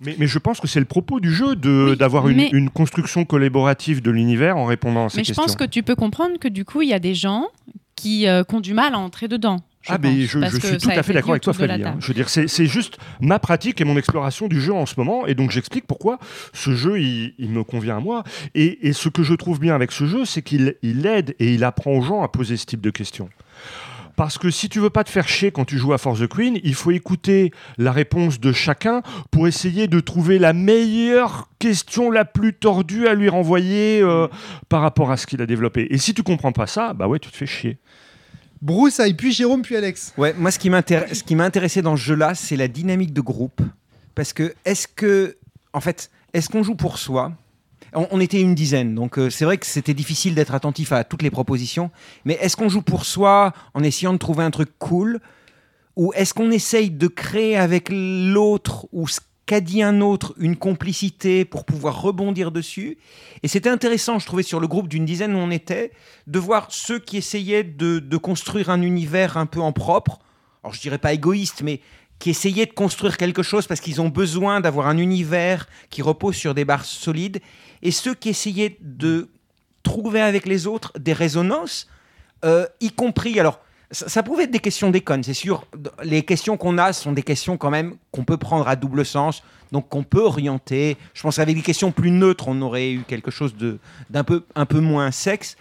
Mais, 0.01 0.15
mais 0.17 0.27
je 0.27 0.39
pense 0.39 0.59
que 0.59 0.67
c'est 0.67 0.79
le 0.79 0.85
propos 0.85 1.19
du 1.19 1.31
jeu 1.31 1.55
de- 1.55 1.95
d'avoir 1.95 2.27
une, 2.27 2.69
construction 2.71 3.23
collaborative 3.25 4.01
de 4.01 4.09
l'univers 4.11 4.57
en 4.57 4.65
répondant 4.65 5.05
à 5.05 5.09
ces 5.09 5.17
Mais 5.17 5.23
je 5.23 5.27
questions. 5.29 5.43
pense 5.43 5.55
que 5.55 5.63
tu 5.63 5.83
peux 5.83 5.95
comprendre 5.95 6.39
que 6.39 6.47
du 6.47 6.65
coup, 6.65 6.81
il 6.81 6.89
y 6.89 6.93
a 6.93 6.99
des 6.99 7.13
gens 7.13 7.45
qui, 7.95 8.27
euh, 8.27 8.43
qui 8.43 8.55
ont 8.55 8.59
du 8.59 8.73
mal 8.73 8.95
à 8.95 8.99
entrer 8.99 9.27
dedans. 9.27 9.57
Je 9.81 9.91
ah, 9.91 9.97
mais 10.01 10.09
pense, 10.09 10.19
je, 10.29 10.39
parce 10.39 10.53
je 10.53 10.59
que 10.59 10.67
suis 10.67 10.77
tout 10.77 10.89
à 10.89 11.03
fait 11.03 11.13
d'accord 11.13 11.31
avec 11.31 11.43
toi, 11.43 11.53
Flavie. 11.53 11.83
hein. 11.83 11.95
Je 11.99 12.07
veux 12.07 12.13
dire, 12.13 12.29
c'est 12.29 12.47
c'est 12.47 12.67
juste 12.67 12.97
ma 13.19 13.39
pratique 13.39 13.81
et 13.81 13.83
mon 13.83 13.97
exploration 13.97 14.47
du 14.47 14.61
jeu 14.61 14.73
en 14.73 14.85
ce 14.85 14.93
moment. 14.97 15.25
Et 15.25 15.33
donc, 15.33 15.51
j'explique 15.51 15.87
pourquoi 15.87 16.19
ce 16.53 16.75
jeu, 16.75 16.99
il, 16.99 17.33
il 17.39 17.49
me 17.49 17.63
convient 17.63 17.97
à 17.97 17.99
moi. 17.99 18.23
Et, 18.53 18.87
et 18.87 18.93
ce 18.93 19.09
que 19.09 19.23
je 19.23 19.33
trouve 19.33 19.59
bien 19.59 19.73
avec 19.73 19.91
ce 19.91 20.05
jeu, 20.05 20.25
c'est 20.25 20.41
qu'il 20.41 20.75
il 20.83 21.05
aide 21.05 21.35
et 21.39 21.53
il 21.53 21.63
apprend 21.63 21.91
aux 21.91 22.01
gens 22.01 22.21
à 22.21 22.27
poser 22.27 22.57
ce 22.57 22.65
type 22.65 22.81
de 22.81 22.91
questions. 22.91 23.29
Parce 24.15 24.37
que 24.37 24.51
si 24.51 24.69
tu 24.69 24.79
veux 24.79 24.89
pas 24.89 25.03
te 25.03 25.09
faire 25.09 25.27
chier 25.27 25.51
quand 25.51 25.65
tu 25.65 25.77
joues 25.77 25.93
à 25.93 25.97
Force 25.97 26.19
the 26.19 26.27
Queen, 26.27 26.59
il 26.63 26.75
faut 26.75 26.91
écouter 26.91 27.51
la 27.77 27.91
réponse 27.91 28.39
de 28.39 28.51
chacun 28.51 29.01
pour 29.31 29.47
essayer 29.47 29.87
de 29.87 29.99
trouver 29.99 30.37
la 30.37 30.53
meilleure 30.53 31.49
question 31.57 32.11
la 32.11 32.25
plus 32.25 32.53
tordue 32.53 33.07
à 33.07 33.15
lui 33.15 33.29
renvoyer 33.29 34.01
euh, 34.03 34.27
par 34.69 34.81
rapport 34.81 35.09
à 35.11 35.17
ce 35.17 35.25
qu'il 35.25 35.41
a 35.41 35.45
développé. 35.45 35.87
Et 35.89 35.97
si 35.97 36.13
tu 36.13 36.21
comprends 36.21 36.51
pas 36.51 36.67
ça, 36.67 36.93
bah 36.93 37.07
ouais, 37.07 37.19
tu 37.19 37.31
te 37.31 37.37
fais 37.37 37.47
chier. 37.47 37.79
Broussaille, 38.61 39.15
puis 39.15 39.31
Jérôme, 39.31 39.63
puis 39.63 39.75
Alex. 39.75 40.13
Ouais, 40.17 40.33
moi, 40.37 40.51
ce 40.51 40.59
qui 40.59 40.69
m'a 40.69 41.43
intéressé 41.43 41.81
dans 41.81 41.95
ce 41.95 42.01
jeu-là, 42.01 42.35
c'est 42.35 42.55
la 42.55 42.67
dynamique 42.67 43.13
de 43.13 43.21
groupe. 43.21 43.61
Parce 44.13 44.33
que, 44.33 44.53
est-ce 44.65 44.87
que, 44.87 45.37
en 45.73 45.81
fait, 45.81 46.11
est-ce 46.33 46.49
qu'on 46.49 46.63
joue 46.63 46.75
pour 46.75 46.97
soi? 46.97 47.33
On, 47.93 48.21
était 48.21 48.39
une 48.39 48.55
dizaine, 48.55 48.95
donc 48.95 49.19
euh, 49.19 49.29
c'est 49.29 49.43
vrai 49.43 49.57
que 49.57 49.65
c'était 49.65 49.93
difficile 49.93 50.33
d'être 50.33 50.53
attentif 50.53 50.93
à 50.93 51.03
toutes 51.03 51.23
les 51.23 51.29
propositions. 51.29 51.91
Mais 52.23 52.35
est-ce 52.35 52.55
qu'on 52.55 52.69
joue 52.69 52.81
pour 52.81 53.03
soi 53.03 53.51
en 53.73 53.83
essayant 53.83 54.13
de 54.13 54.17
trouver 54.17 54.45
un 54.45 54.51
truc 54.51 54.69
cool? 54.79 55.19
Ou 55.97 56.13
est-ce 56.15 56.33
qu'on 56.33 56.51
essaye 56.51 56.89
de 56.89 57.07
créer 57.07 57.57
avec 57.57 57.89
l'autre 57.91 58.87
ou 58.93 59.07
qu'a 59.51 59.59
dit 59.59 59.83
un 59.83 59.99
autre 59.99 60.33
une 60.37 60.55
complicité 60.55 61.43
pour 61.43 61.65
pouvoir 61.65 62.01
rebondir 62.01 62.53
dessus 62.53 62.97
Et 63.43 63.49
c'était 63.49 63.67
intéressant, 63.67 64.17
je 64.17 64.25
trouvais, 64.25 64.43
sur 64.43 64.61
le 64.61 64.67
groupe 64.69 64.87
d'une 64.87 65.03
dizaine 65.03 65.35
où 65.35 65.39
on 65.39 65.51
était, 65.51 65.91
de 66.25 66.39
voir 66.39 66.67
ceux 66.69 66.99
qui 66.99 67.17
essayaient 67.17 67.65
de, 67.65 68.15
construire 68.15 68.69
un 68.69 68.81
univers 68.81 69.35
un 69.35 69.45
peu 69.45 69.59
en 69.59 69.73
propre. 69.73 70.19
Alors 70.63 70.73
je 70.73 70.79
dirais 70.79 70.99
pas 70.99 71.11
égoïste, 71.11 71.63
mais 71.63 71.81
qui 72.17 72.29
essayaient 72.29 72.65
de 72.65 72.71
construire 72.71 73.17
quelque 73.17 73.43
chose 73.43 73.67
parce 73.67 73.81
qu'ils 73.81 73.99
ont 73.99 74.07
besoin 74.07 74.61
d'avoir 74.61 74.87
un 74.87 74.97
univers 74.97 75.67
qui 75.89 76.01
repose 76.01 76.37
sur 76.37 76.53
des 76.53 76.63
barres 76.63 76.85
solides, 76.85 77.41
et 77.81 77.91
ceux 77.91 78.13
qui 78.13 78.29
essayaient 78.29 78.77
de 78.79 79.27
trouver 79.83 80.21
avec 80.21 80.45
les 80.45 80.65
autres 80.65 80.97
des 80.97 81.11
résonances, 81.11 81.89
euh, 82.45 82.65
y 82.79 82.89
compris. 82.89 83.37
Alors, 83.37 83.59
ça, 83.91 84.07
ça 84.09 84.23
pouvait 84.23 84.43
être 84.43 84.51
des 84.51 84.59
questions 84.59 84.89
déconnes, 84.89 85.23
c'est 85.23 85.33
sûr. 85.33 85.65
Les 86.03 86.23
questions 86.23 86.57
qu'on 86.57 86.77
a 86.77 86.93
sont 86.93 87.11
des 87.11 87.23
questions 87.23 87.57
quand 87.57 87.69
même 87.69 87.95
qu'on 88.11 88.23
peut 88.23 88.37
prendre 88.37 88.67
à 88.67 88.75
double 88.75 89.05
sens, 89.05 89.43
donc 89.71 89.89
qu'on 89.89 90.03
peut 90.03 90.21
orienter. 90.21 90.97
Je 91.13 91.21
pense 91.21 91.35
qu'avec 91.37 91.55
des 91.55 91.61
questions 91.61 91.91
plus 91.91 92.11
neutres, 92.11 92.47
on 92.47 92.61
aurait 92.61 92.91
eu 92.91 93.03
quelque 93.07 93.31
chose 93.31 93.53
d'un 94.09 94.23
peu, 94.23 94.43
un 94.55 94.65
peu 94.65 94.79
moins 94.79 95.11
sexe. 95.11 95.55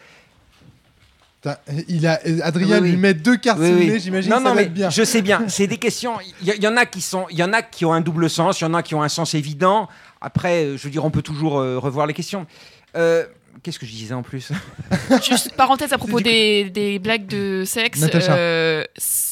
Il 1.89 2.07
a, 2.07 2.21
Adrien 2.43 2.77
Oui, 2.77 2.83
oui. 2.83 2.91
lui 2.91 2.97
met 2.99 3.15
deux 3.15 3.37
cartes 3.39 3.61
Oui, 3.61 3.73
oui. 3.73 4.01
j'imagine 4.01 4.31
ça 4.31 4.39
non, 4.39 4.45
va 4.51 4.55
mais 4.55 4.63
être 4.65 4.75
bien. 4.75 4.91
Je 4.91 5.03
sais 5.03 5.23
bien, 5.23 5.45
c'est 5.49 5.67
des 5.67 5.79
questions. 5.79 6.13
Il 6.43 6.63
y, 6.63 6.69
en 6.69 6.77
a 6.77 6.85
qui 6.85 7.01
sont, 7.01 7.27
il 7.31 7.39
y 7.39 7.43
en 7.43 7.53
a 7.55 7.63
qui 7.63 7.85
ont 7.87 7.95
un 7.95 8.03
double 8.03 8.29
sens, 8.29 8.61
il 8.61 8.65
y 8.65 8.67
en 8.67 8.75
a 8.75 8.83
qui 8.83 8.95
ont 8.95 9.03
un 9.03 9.09
sens 9.09 9.35
évident. 9.35 9.89
Après, 10.21 10.65
euh, 10.65 10.77
je 10.77 10.83
veux 10.83 10.91
dire, 10.91 11.05
on 11.05 11.11
peut 11.11 11.23
toujours 11.23 11.59
euh, 11.59 11.79
revoir 11.79 12.07
les 12.07 12.13
questions. 12.13 12.47
Euh, 12.95 13.25
Qu'est-ce 13.63 13.79
que 13.79 13.85
je 13.85 13.93
disais 13.93 14.15
en 14.15 14.23
plus 14.23 14.53
Juste 15.23 15.55
parenthèse 15.55 15.93
à 15.93 15.99
propos 15.99 16.21
des, 16.21 16.71
des 16.71 16.99
blagues 16.99 17.27
de 17.27 17.65
sexe. 17.67 18.03
Euh, 18.31 18.85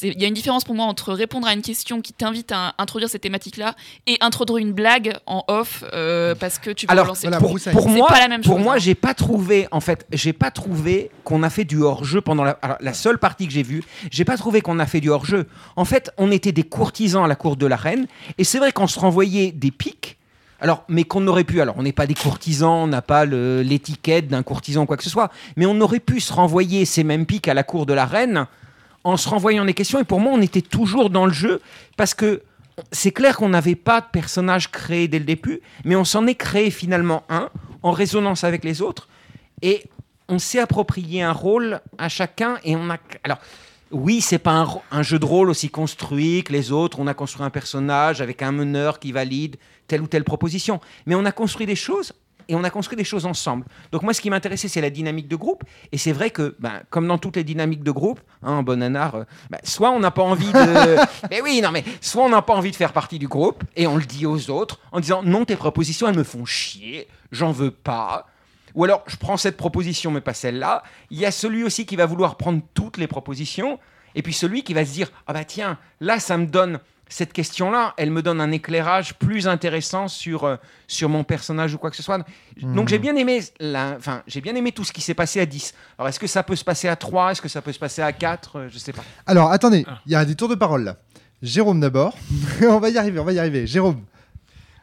Il 0.02 0.20
y 0.20 0.24
a 0.24 0.28
une 0.28 0.35
différence 0.35 0.64
pour 0.64 0.74
moi 0.74 0.85
entre 0.85 1.14
répondre 1.14 1.46
à 1.46 1.54
une 1.54 1.62
question 1.62 2.02
qui 2.02 2.12
t'invite 2.12 2.52
à 2.52 2.74
introduire 2.76 3.09
cette 3.09 3.22
thématique-là 3.22 3.74
et 4.07 4.18
introduire 4.20 4.59
une 4.59 4.72
blague 4.72 5.16
en 5.26 5.44
off 5.48 5.83
euh, 5.94 6.35
parce 6.35 6.59
que 6.59 6.70
tu 6.70 6.87
veux 6.87 6.92
Alors, 6.92 7.07
pour, 7.07 7.14
le 7.14 7.61
truc. 7.61 7.72
pour 7.72 7.85
C'est 7.85 7.96
moi, 7.96 8.09
pas 8.09 8.20
la 8.20 8.28
même 8.28 8.42
pour 8.42 8.57
chose, 8.57 8.62
moi, 8.64 8.74
hein. 8.74 8.78
j'ai 8.78 8.94
pas 8.94 9.14
trouvé, 9.14 9.66
en 9.70 9.81
fait, 9.81 10.07
j'ai 10.12 10.35
pas 10.35 10.50
trouvé 10.50 11.11
qu'on 11.24 11.42
a 11.42 11.48
fait 11.48 11.64
du 11.64 11.81
hors-jeu 11.83 12.20
pendant 12.20 12.44
la, 12.44 12.59
alors, 12.61 12.76
la 12.81 12.92
seule 12.92 13.18
partie 13.18 13.46
que 13.46 13.52
j'ai 13.52 13.62
vue. 13.62 13.83
J'ai 14.11 14.26
pas 14.26 14.37
trouvé 14.37 14.61
qu'on 14.61 14.78
a 14.78 14.87
fait 14.87 15.00
du 15.00 15.09
hors-jeu. 15.09 15.46
En 15.76 15.87
fait, 15.87 16.11
on 16.18 16.31
était 16.31 16.52
des 16.52 16.64
courtisans 16.64 17.24
à 17.24 17.28
la 17.28 17.37
cour 17.37 17.57
de 17.57 17.66
la 17.66 17.76
reine, 17.76 18.07
et 18.37 18.44
c'est 18.44 18.59
vrai 18.59 18.72
qu'on 18.72 18.87
se 18.87 18.98
renvoyait 18.98 19.52
des 19.52 19.70
pics. 19.70 20.17
Alors, 20.61 20.85
mais 20.88 21.05
qu'on 21.05 21.27
aurait 21.29 21.44
pu. 21.44 21.61
Alors, 21.61 21.77
on 21.79 21.83
n'est 21.83 21.92
pas 21.92 22.07
des 22.07 22.14
courtisans, 22.14 22.85
on 22.85 22.87
n'a 22.88 23.03
pas 23.03 23.25
l'étiquette 23.25 24.29
d'un 24.29 24.42
courtisan 24.42 24.83
ou 24.83 24.87
quoi 24.87 24.97
que 24.97 25.05
ce 25.05 25.11
soit, 25.11 25.31
mais 25.57 25.66
on 25.66 25.81
aurait 25.81 26.01
pu 26.01 26.21
se 26.21 26.33
renvoyer 26.33 26.85
ces 26.85 27.05
mêmes 27.05 27.27
pics 27.27 27.49
à 27.49 27.55
la 27.55 27.62
cour 27.62 27.87
de 27.87 27.92
la 27.92 28.07
reine 28.07 28.47
en 29.05 29.16
se 29.16 29.29
renvoyant 29.29 29.64
des 29.64 29.75
questions. 29.75 30.01
Et 30.01 30.05
pour 30.05 30.21
moi, 30.21 30.33
on 30.35 30.40
était 30.40 30.62
toujours 30.62 31.11
dans 31.11 31.27
le 31.27 31.33
jeu 31.33 31.61
parce 31.97 32.14
que 32.14 32.42
c'est 32.92 33.12
clair 33.12 33.37
qu'on 33.37 33.49
n'avait 33.49 33.77
pas 33.77 34.01
de 34.01 34.07
personnage 34.11 34.71
créé 34.71 35.09
dès 35.09 35.18
le 35.18 35.25
début, 35.25 35.61
mais 35.85 35.97
on 35.97 36.05
s'en 36.05 36.27
est 36.27 36.35
créé 36.35 36.71
finalement 36.71 37.23
un 37.29 37.51
en 37.83 37.92
résonance 37.92 38.42
avec 38.42 38.64
les 38.64 38.83
autres. 38.83 39.09
Et 39.62 39.85
on 40.29 40.38
s'est 40.38 40.59
approprié 40.59 41.23
un 41.23 41.33
rôle 41.33 41.81
à 41.99 42.09
chacun 42.09 42.59
et 42.64 42.75
on 42.77 42.90
a. 42.90 42.97
Alors. 43.23 43.38
Oui, 43.90 44.21
c'est 44.21 44.38
pas 44.38 44.66
un 44.90 45.03
jeu 45.03 45.18
de 45.18 45.25
rôle 45.25 45.49
aussi 45.49 45.71
construit 45.71 46.44
que 46.44 46.53
les 46.53 46.73
autres. 46.73 47.01
On 47.01 47.07
a 47.07 47.14
construit 47.14 47.47
un 47.47 47.49
personnage 47.49 48.21
avec 48.21 48.42
un 48.42 48.53
meneur 48.53 48.99
qui 48.99 49.12
valide 49.12 49.57
telle 49.88 50.03
ou 50.03 50.07
telle 50.07 50.24
proposition. 50.24 50.81
Mais 51.07 51.14
on 51.14 51.24
a 51.24 51.33
construit 51.33 51.66
des 51.66 51.74
choses 51.74 52.12
et 52.48 52.55
on 52.55 52.64
a 52.64 52.70
construit 52.70 52.96
des 52.96 53.05
choses 53.05 53.27
ensemble. 53.27 53.66
Donc 53.92 54.03
moi, 54.03 54.14
ce 54.14 54.20
qui 54.20 54.31
m'intéressait, 54.31 54.68
c'est 54.68 54.81
la 54.81 54.90
dynamique 54.90 55.29
de 55.29 55.37
groupe. 55.37 55.64
Et 55.92 55.98
c'est 55.98 56.12
vrai 56.12 56.31
que, 56.31 56.57
ben, 56.59 56.83
comme 56.88 57.07
dans 57.07 57.18
toutes 57.18 57.37
les 57.37 57.44
dynamiques 57.44 57.83
de 57.83 57.90
groupe, 57.90 58.20
hein, 58.42 58.53
en 58.53 58.62
bon 58.62 58.83
anard, 58.83 59.14
euh, 59.16 59.24
ben, 59.51 59.59
soit 59.64 59.90
on 59.90 60.01
n'a 60.01 60.11
pas 60.11 60.22
envie 60.22 60.51
de... 60.51 60.96
mais 61.31 61.42
oui, 61.42 61.61
non, 61.62 61.70
mais 61.70 61.85
soit 62.01 62.24
on 62.24 62.31
n'a 62.31 62.40
pas 62.40 62.55
envie 62.55 62.70
de 62.70 62.77
faire 62.77 62.92
partie 62.92 63.18
du 63.18 63.29
groupe 63.29 63.64
et 63.77 63.87
on 63.87 63.96
le 63.96 64.05
dit 64.05 64.24
aux 64.24 64.51
autres 64.51 64.81
en 64.92 65.01
disant 65.01 65.22
non, 65.22 65.44
tes 65.44 65.57
propositions, 65.57 66.09
elles 66.09 66.16
me 66.16 66.24
font 66.24 66.46
chier, 66.46 67.07
j'en 67.33 67.53
veux 67.53 67.70
pas. 67.70 68.27
Ou 68.74 68.85
alors, 68.85 69.03
je 69.07 69.16
prends 69.16 69.37
cette 69.37 69.57
proposition, 69.57 70.11
mais 70.11 70.20
pas 70.20 70.35
celle-là. 70.35 70.83
Il 71.11 71.18
y 71.18 71.27
a 71.27 71.31
celui 71.31 71.64
aussi 71.64 71.85
qui 71.85 71.96
va 71.96 72.07
vouloir 72.07 72.37
prendre 72.37 72.62
toutes 72.74 72.96
les 72.96 73.07
propositions. 73.07 73.79
Et 74.14 74.22
puis 74.22 74.33
celui 74.33 74.62
qui 74.62 74.72
va 74.72 74.87
se 74.87 74.92
dire, 74.92 75.11
ah 75.27 75.33
bah 75.33 75.44
tiens, 75.44 75.79
là, 76.01 76.18
ça 76.18 76.38
me 76.38 76.46
donne 76.46 76.81
cette 77.09 77.33
question-là, 77.33 77.94
elle 77.97 78.11
me 78.11 78.23
donne 78.23 78.40
un 78.40 78.51
éclairage 78.53 79.14
plus 79.14 79.49
intéressant 79.49 80.09
sur, 80.09 80.44
euh, 80.44 80.57
sur 80.87 81.09
mon 81.09 81.25
personnage 81.25 81.75
ou 81.75 81.79
quoi 81.79 81.90
que 81.90 81.97
ce 81.97 82.03
soit. 82.03 82.18
Donc 82.18 82.85
Hmm. 82.85 82.88
j'ai 82.88 82.99
bien 82.99 83.16
aimé 83.16 83.40
la, 83.61 83.94
enfin, 83.97 84.23
j'ai 84.27 84.40
bien 84.40 84.55
aimé 84.55 84.73
tout 84.73 84.85
ce 84.85 84.92
qui 84.92 85.01
s'est 85.01 85.14
passé 85.14 85.40
à 85.40 85.47
10. 85.47 85.75
Alors 85.99 86.09
est-ce 86.09 86.21
que 86.21 86.27
ça 86.27 86.42
peut 86.42 86.57
se 86.57 86.64
passer 86.64 86.88
à 86.88 86.97
3 86.97 87.33
Est-ce 87.33 87.42
que 87.42 87.49
ça 87.49 87.62
peut 87.62 87.73
se 87.73 87.79
passer 87.79 88.03
à 88.03 88.12
4 88.12 88.57
Euh, 88.59 88.68
Je 88.71 88.79
sais 88.79 88.92
pas. 88.92 89.03
Alors, 89.27 89.51
attendez, 89.51 89.87
il 90.07 90.12
y 90.12 90.14
a 90.14 90.25
des 90.25 90.35
tours 90.35 90.49
de 90.49 90.55
parole 90.55 90.85
là. 90.85 90.97
Jérôme 91.42 91.81
d'abord. 91.81 92.16
on 92.62 92.79
va 92.81 92.90
y 92.90 92.99
arriver, 92.99 93.18
on 93.21 93.25
va 93.25 93.33
y 93.33 93.38
arriver. 93.38 93.66
Jérôme. 93.66 94.01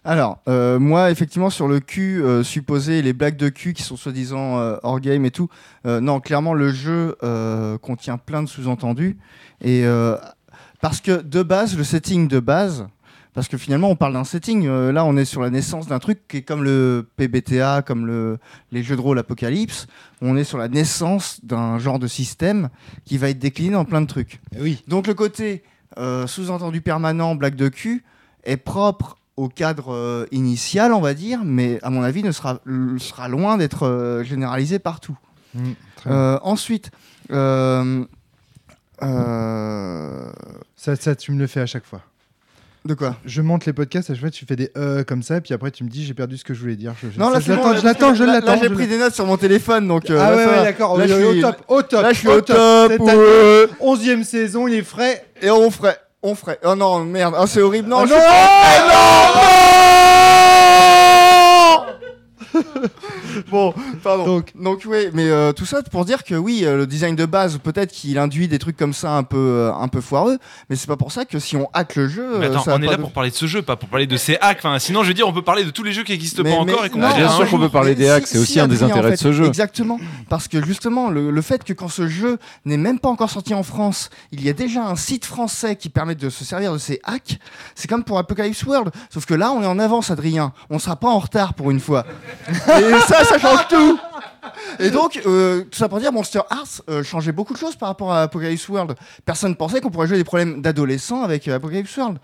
Alors, 0.08 0.40
euh, 0.48 0.78
moi, 0.78 1.10
effectivement, 1.10 1.50
sur 1.50 1.68
le 1.68 1.80
cul 1.80 2.22
euh, 2.22 2.44
supposé, 2.44 3.02
les 3.02 3.12
blagues 3.12 3.38
de 3.38 3.49
cul 3.49 3.74
qui 3.74 3.82
sont 3.82 3.97
soi-disant 3.97 4.60
euh, 4.60 4.78
hors 4.84 4.99
game 4.99 5.26
et 5.26 5.32
tout, 5.32 5.49
euh, 5.88 5.99
non, 5.99 6.20
clairement, 6.20 6.54
le 6.54 6.72
jeu 6.72 7.16
euh, 7.24 7.80
contient 7.80 8.20
plein 8.20 8.43
de 8.43 8.47
sous-entendus. 8.47 9.18
Et 9.62 9.84
euh, 9.84 10.16
parce 10.86 11.02
que 11.02 11.20
de 11.20 11.42
base, 11.42 11.76
le 11.76 11.84
setting 11.84 12.28
de 12.28 12.40
base, 12.40 12.86
parce 13.34 13.48
que 13.48 13.58
finalement, 13.58 13.90
on 13.90 13.96
parle 13.96 14.14
d'un 14.14 14.24
setting, 14.24 14.68
euh, 14.68 14.92
là, 14.92 15.04
on 15.04 15.18
est 15.18 15.26
sur 15.26 15.42
la 15.42 15.50
naissance 15.50 15.88
d'un 15.88 15.98
truc 15.98 16.28
qui 16.28 16.38
est 16.38 16.42
comme 16.44 16.64
le 16.64 17.10
PBTA, 17.18 17.82
comme 17.82 18.06
le, 18.06 18.38
les 18.72 18.84
jeux 18.84 18.96
de 18.96 19.02
rôle 19.02 19.18
Apocalypse, 19.18 19.88
on 20.22 20.38
est 20.38 20.44
sur 20.44 20.60
la 20.60 20.68
naissance 20.68 21.44
d'un 21.44 21.80
genre 21.80 21.98
de 21.98 22.06
système 22.06 22.70
qui 23.04 23.18
va 23.18 23.32
être 23.32 23.40
décliné 23.40 23.76
en 23.76 23.84
plein 23.84 24.00
de 24.00 24.06
trucs. 24.06 24.40
Oui. 24.60 24.84
Donc 24.88 25.08
le 25.08 25.16
côté 25.16 25.64
euh, 25.98 26.28
sous-entendu 26.28 26.82
permanent, 26.82 27.34
blague 27.34 27.56
de 27.56 27.70
cul, 27.70 28.04
est 28.44 28.58
propre 28.58 29.18
au 29.38 29.50
cadre 29.50 29.92
euh, 29.92 30.28
initial, 30.32 30.94
on 30.94 31.02
va 31.02 31.16
dire, 31.16 31.40
mais 31.44 31.80
à 31.82 31.90
mon 31.90 32.04
avis, 32.04 32.22
ne 32.22 32.32
sera, 32.32 32.60
loin 33.28 33.58
d'être 33.58 34.22
généralisé 34.24 34.78
partout. 34.78 35.18
Mm. 35.56 35.72
Euh, 36.06 36.38
ensuite, 36.44 36.92
euh, 39.04 40.30
Ça, 40.76 40.96
ça, 40.96 41.16
tu 41.16 41.32
me 41.32 41.39
le 41.39 41.48
fais 41.48 41.62
à 41.62 41.66
chaque 41.66 41.86
fois. 41.86 42.02
De 42.86 42.93
quoi 42.93 43.16
Je 43.26 43.41
monte 43.41 43.66
les 43.66 43.74
podcasts, 43.74 44.12
à 44.12 44.14
chaque 44.14 44.22
fois 44.22 44.30
tu 44.30 44.46
fais 44.46 44.56
des 44.56 44.70
euh 44.78 45.04
comme 45.04 45.24
ça, 45.24 45.41
puis 45.41 45.56
après 45.56 45.72
tu 45.72 45.84
me 45.84 45.89
dis 45.89 46.06
j'ai 46.06 46.14
perdu 46.14 46.38
ce 46.38 46.43
que 46.43 46.54
je 46.54 46.60
voulais 46.62 46.76
dire. 46.76 46.93
Je, 47.02 47.10
je- 47.10 47.20
non, 47.20 47.30
là, 47.32 47.39
je 47.39 47.48
bon, 47.52 47.56
l'attends, 47.58 47.72
là, 47.74 47.80
je 47.80 47.84
l'attends, 47.86 48.14
je 48.14 48.24
l'attends. 48.24 48.46
Là, 48.54 48.58
j'ai 48.62 48.70
pris 48.70 48.86
des 48.86 49.00
notes 49.00 49.16
sur 49.16 49.26
mon 49.26 49.38
téléphone, 49.38 49.88
donc. 49.88 50.08
euh, 50.12 50.20
ah 50.22 50.30
là, 50.30 50.36
ouais, 50.38 50.46
ouais, 50.46 50.64
d'accord, 50.66 50.96
Là, 50.98 51.06
au, 51.06 51.08
je 51.08 51.14
au 51.16 51.32
suis- 51.32 51.41
top, 51.41 51.56
au 51.68 51.82
top. 51.82 52.04
Là, 52.04 52.14
je 52.14 52.20
suis 52.20 52.28
au 52.28 52.34
au 52.38 52.41
top. 52.41 52.56
Année, 52.91 52.98
11e 53.82 54.24
saison, 54.24 54.68
il 54.68 54.76
est 54.76 54.84
frais. 54.84 55.26
Et 55.41 55.50
on 55.50 55.72
ferait. 55.72 55.98
On 56.22 56.36
ferait. 56.36 56.60
Oh 56.64 56.76
non, 56.76 57.04
merde. 57.06 57.34
Oh, 57.39 57.48
c'est 57.48 57.62
horrible. 57.64 57.89
Non, 57.89 58.02
Oh 58.04 58.06
je 58.06 58.14
non 58.14 58.20
Eh 58.20 58.80
non, 62.56 62.62
non 62.62 62.89
Bon, 63.52 63.74
pardon. 64.04 64.26
Donc, 64.26 64.52
donc 64.56 64.82
oui, 64.86 65.08
mais 65.14 65.30
euh, 65.30 65.52
tout 65.54 65.66
ça 65.66 65.82
pour 65.84 66.06
dire 66.06 66.24
que 66.24 66.36
oui, 66.36 66.62
euh, 66.64 66.78
le 66.78 66.88
design 66.88 67.16
de 67.16 67.26
base, 67.26 67.58
peut-être 67.58 67.92
qu'il 67.92 68.18
induit 68.18 68.48
des 68.48 68.60
trucs 68.60 68.78
comme 68.78 68.94
ça 68.94 69.12
un 69.12 69.24
peu, 69.24 69.38
euh, 69.38 69.74
un 69.74 69.88
peu 69.88 70.02
foireux, 70.02 70.38
mais 70.70 70.76
c'est 70.76 70.88
pas 70.88 70.98
pour 70.98 71.12
ça 71.12 71.26
que 71.26 71.40
si 71.40 71.56
on 71.56 71.70
hack 71.74 71.96
le 71.96 72.08
jeu. 72.08 72.38
Mais 72.40 72.48
attends, 72.48 72.64
ça 72.64 72.74
a 72.74 72.78
on 72.78 72.82
est 72.82 72.86
là 72.88 72.96
de- 72.98 73.02
pour 73.02 73.12
parler 73.12 73.30
de 73.30 73.36
ce 73.36 73.46
jeu, 73.46 73.62
pas 73.62 73.76
pour 73.76 73.90
parler 73.90 74.08
de 74.08 74.18
ces 74.18 74.38
hacks. 74.42 74.58
Enfin, 74.60 74.80
sinon, 74.80 75.04
je 75.04 75.10
veux 75.10 75.14
dire, 75.14 75.28
on 75.28 75.34
peut 75.34 75.42
parler 75.42 75.64
de 75.64 75.70
tous 75.70 75.84
les 75.84 75.92
jeux 75.94 76.04
qui 76.04 76.12
n'existent 76.12 76.44
Mais- 76.44 76.56
pas 76.56 76.64
mais 76.66 76.74
encore 76.74 76.86
et 76.86 76.90
qu'on 76.90 77.00
dire 77.00 77.16
bien 77.16 77.30
sûr 77.30 77.50
qu'on 77.50 77.60
peut 77.60 77.70
parler 77.70 77.96
des 77.96 78.10
hacks, 78.10 78.26
si- 78.28 78.34
c'est 78.34 78.40
aussi 78.40 78.54
si, 78.54 78.60
un 78.60 78.68
des 78.68 78.84
en 78.84 78.88
intérêts 78.88 79.12
de 79.12 79.16
ce 79.18 79.32
jeu. 79.32 79.46
Exactement, 79.46 80.00
parce 80.30 80.48
que 80.48 80.64
justement, 80.66 81.10
le, 81.10 81.30
le 81.32 81.42
fait 81.42 81.64
que 81.64 81.74
quand 81.74 81.88
ce 81.90 82.08
jeu 82.08 82.38
n'est 82.66 82.78
même 82.78 83.00
pas 83.00 83.10
encore 83.10 83.30
sorti 83.30 83.54
en 83.54 83.64
France, 83.64 84.10
il 84.32 84.44
y 84.44 84.50
a 84.50 84.54
déjà 84.54 84.86
un 84.86 84.96
site 84.96 85.26
français 85.26 85.76
qui 85.76 85.90
permet 85.90 86.16
de 86.16 86.30
se 86.30 86.44
servir 86.46 86.74
de 86.74 86.78
ces 86.78 87.00
hacks, 87.04 87.40
c'est 87.76 87.88
comme 87.88 88.04
pour 88.04 88.18
Apocalypse 88.18 88.64
World. 88.64 88.92
Sauf 89.10 89.26
que 89.26 89.34
là, 89.34 89.52
on 89.52 89.62
est 89.62 89.68
en 89.68 89.80
avance, 89.80 90.12
Adrien. 90.12 90.54
On 90.70 90.80
sera 90.80 90.96
pas 90.96 91.08
en 91.10 91.20
retard 91.20 91.54
pour 91.54 91.72
une 91.72 91.80
fois. 91.80 92.06
Et 92.50 93.00
ça, 93.08 93.24
ça 93.26 93.39
change 93.39 93.67
tout. 93.67 93.99
Et 94.80 94.89
donc, 94.89 95.21
euh, 95.26 95.63
tout 95.63 95.78
ça 95.78 95.89
pour 95.89 95.99
dire, 95.99 96.11
Monster 96.11 96.41
Hearts 96.51 96.82
euh, 96.89 97.03
changeait 97.03 97.32
beaucoup 97.32 97.53
de 97.53 97.57
choses 97.57 97.76
par 97.76 97.89
rapport 97.89 98.11
à 98.13 98.23
Apocalypse 98.23 98.67
World. 98.69 98.95
Personne 99.26 99.51
ne 99.51 99.55
pensait 99.55 99.82
qu'on 99.82 99.89
pourrait 99.89 100.07
jouer 100.07 100.17
des 100.17 100.23
problèmes 100.23 100.61
d'adolescents 100.61 101.23
avec 101.23 101.47
euh, 101.47 101.55
Apocalypse 101.55 101.95
World. 101.97 102.17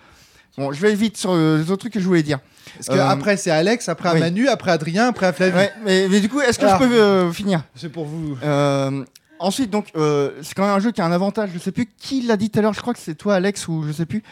Bon, 0.57 0.71
je 0.73 0.81
vais 0.81 0.93
vite 0.93 1.17
sur 1.17 1.31
euh, 1.31 1.57
les 1.57 1.71
autres 1.71 1.81
trucs 1.81 1.93
que 1.93 1.99
je 1.99 2.05
voulais 2.05 2.23
dire. 2.23 2.39
Parce 2.75 2.87
que 2.87 3.01
après 3.01 3.37
c'est 3.37 3.51
Alex, 3.51 3.89
après 3.89 4.09
à 4.09 4.13
oui. 4.13 4.19
Manu, 4.19 4.47
après 4.47 4.71
Adrien, 4.71 5.07
après 5.07 5.25
à 5.25 5.33
Flavie. 5.33 5.55
Ouais, 5.55 5.71
mais, 5.85 6.07
mais 6.09 6.19
du 6.19 6.29
coup, 6.29 6.41
est-ce 6.41 6.59
que 6.59 6.67
je 6.67 6.75
peux 6.77 6.93
euh, 6.93 7.31
finir 7.31 7.63
C'est 7.75 7.89
pour 7.89 8.05
vous. 8.05 8.37
Euh, 8.43 9.03
ensuite, 9.39 9.69
donc, 9.69 9.87
euh, 9.95 10.31
c'est 10.41 10.53
quand 10.53 10.63
même 10.63 10.75
un 10.75 10.79
jeu 10.79 10.91
qui 10.91 11.01
a 11.01 11.05
un 11.05 11.11
avantage. 11.11 11.49
Je 11.53 11.59
sais 11.59 11.71
plus 11.71 11.87
qui 11.97 12.21
l'a 12.21 12.37
dit 12.37 12.49
tout 12.49 12.59
à 12.59 12.61
l'heure. 12.61 12.73
Je 12.73 12.81
crois 12.81 12.93
que 12.93 12.99
c'est 12.99 13.15
toi, 13.15 13.35
Alex, 13.35 13.67
ou 13.67 13.83
je 13.87 13.91
sais 13.91 14.05
plus, 14.05 14.23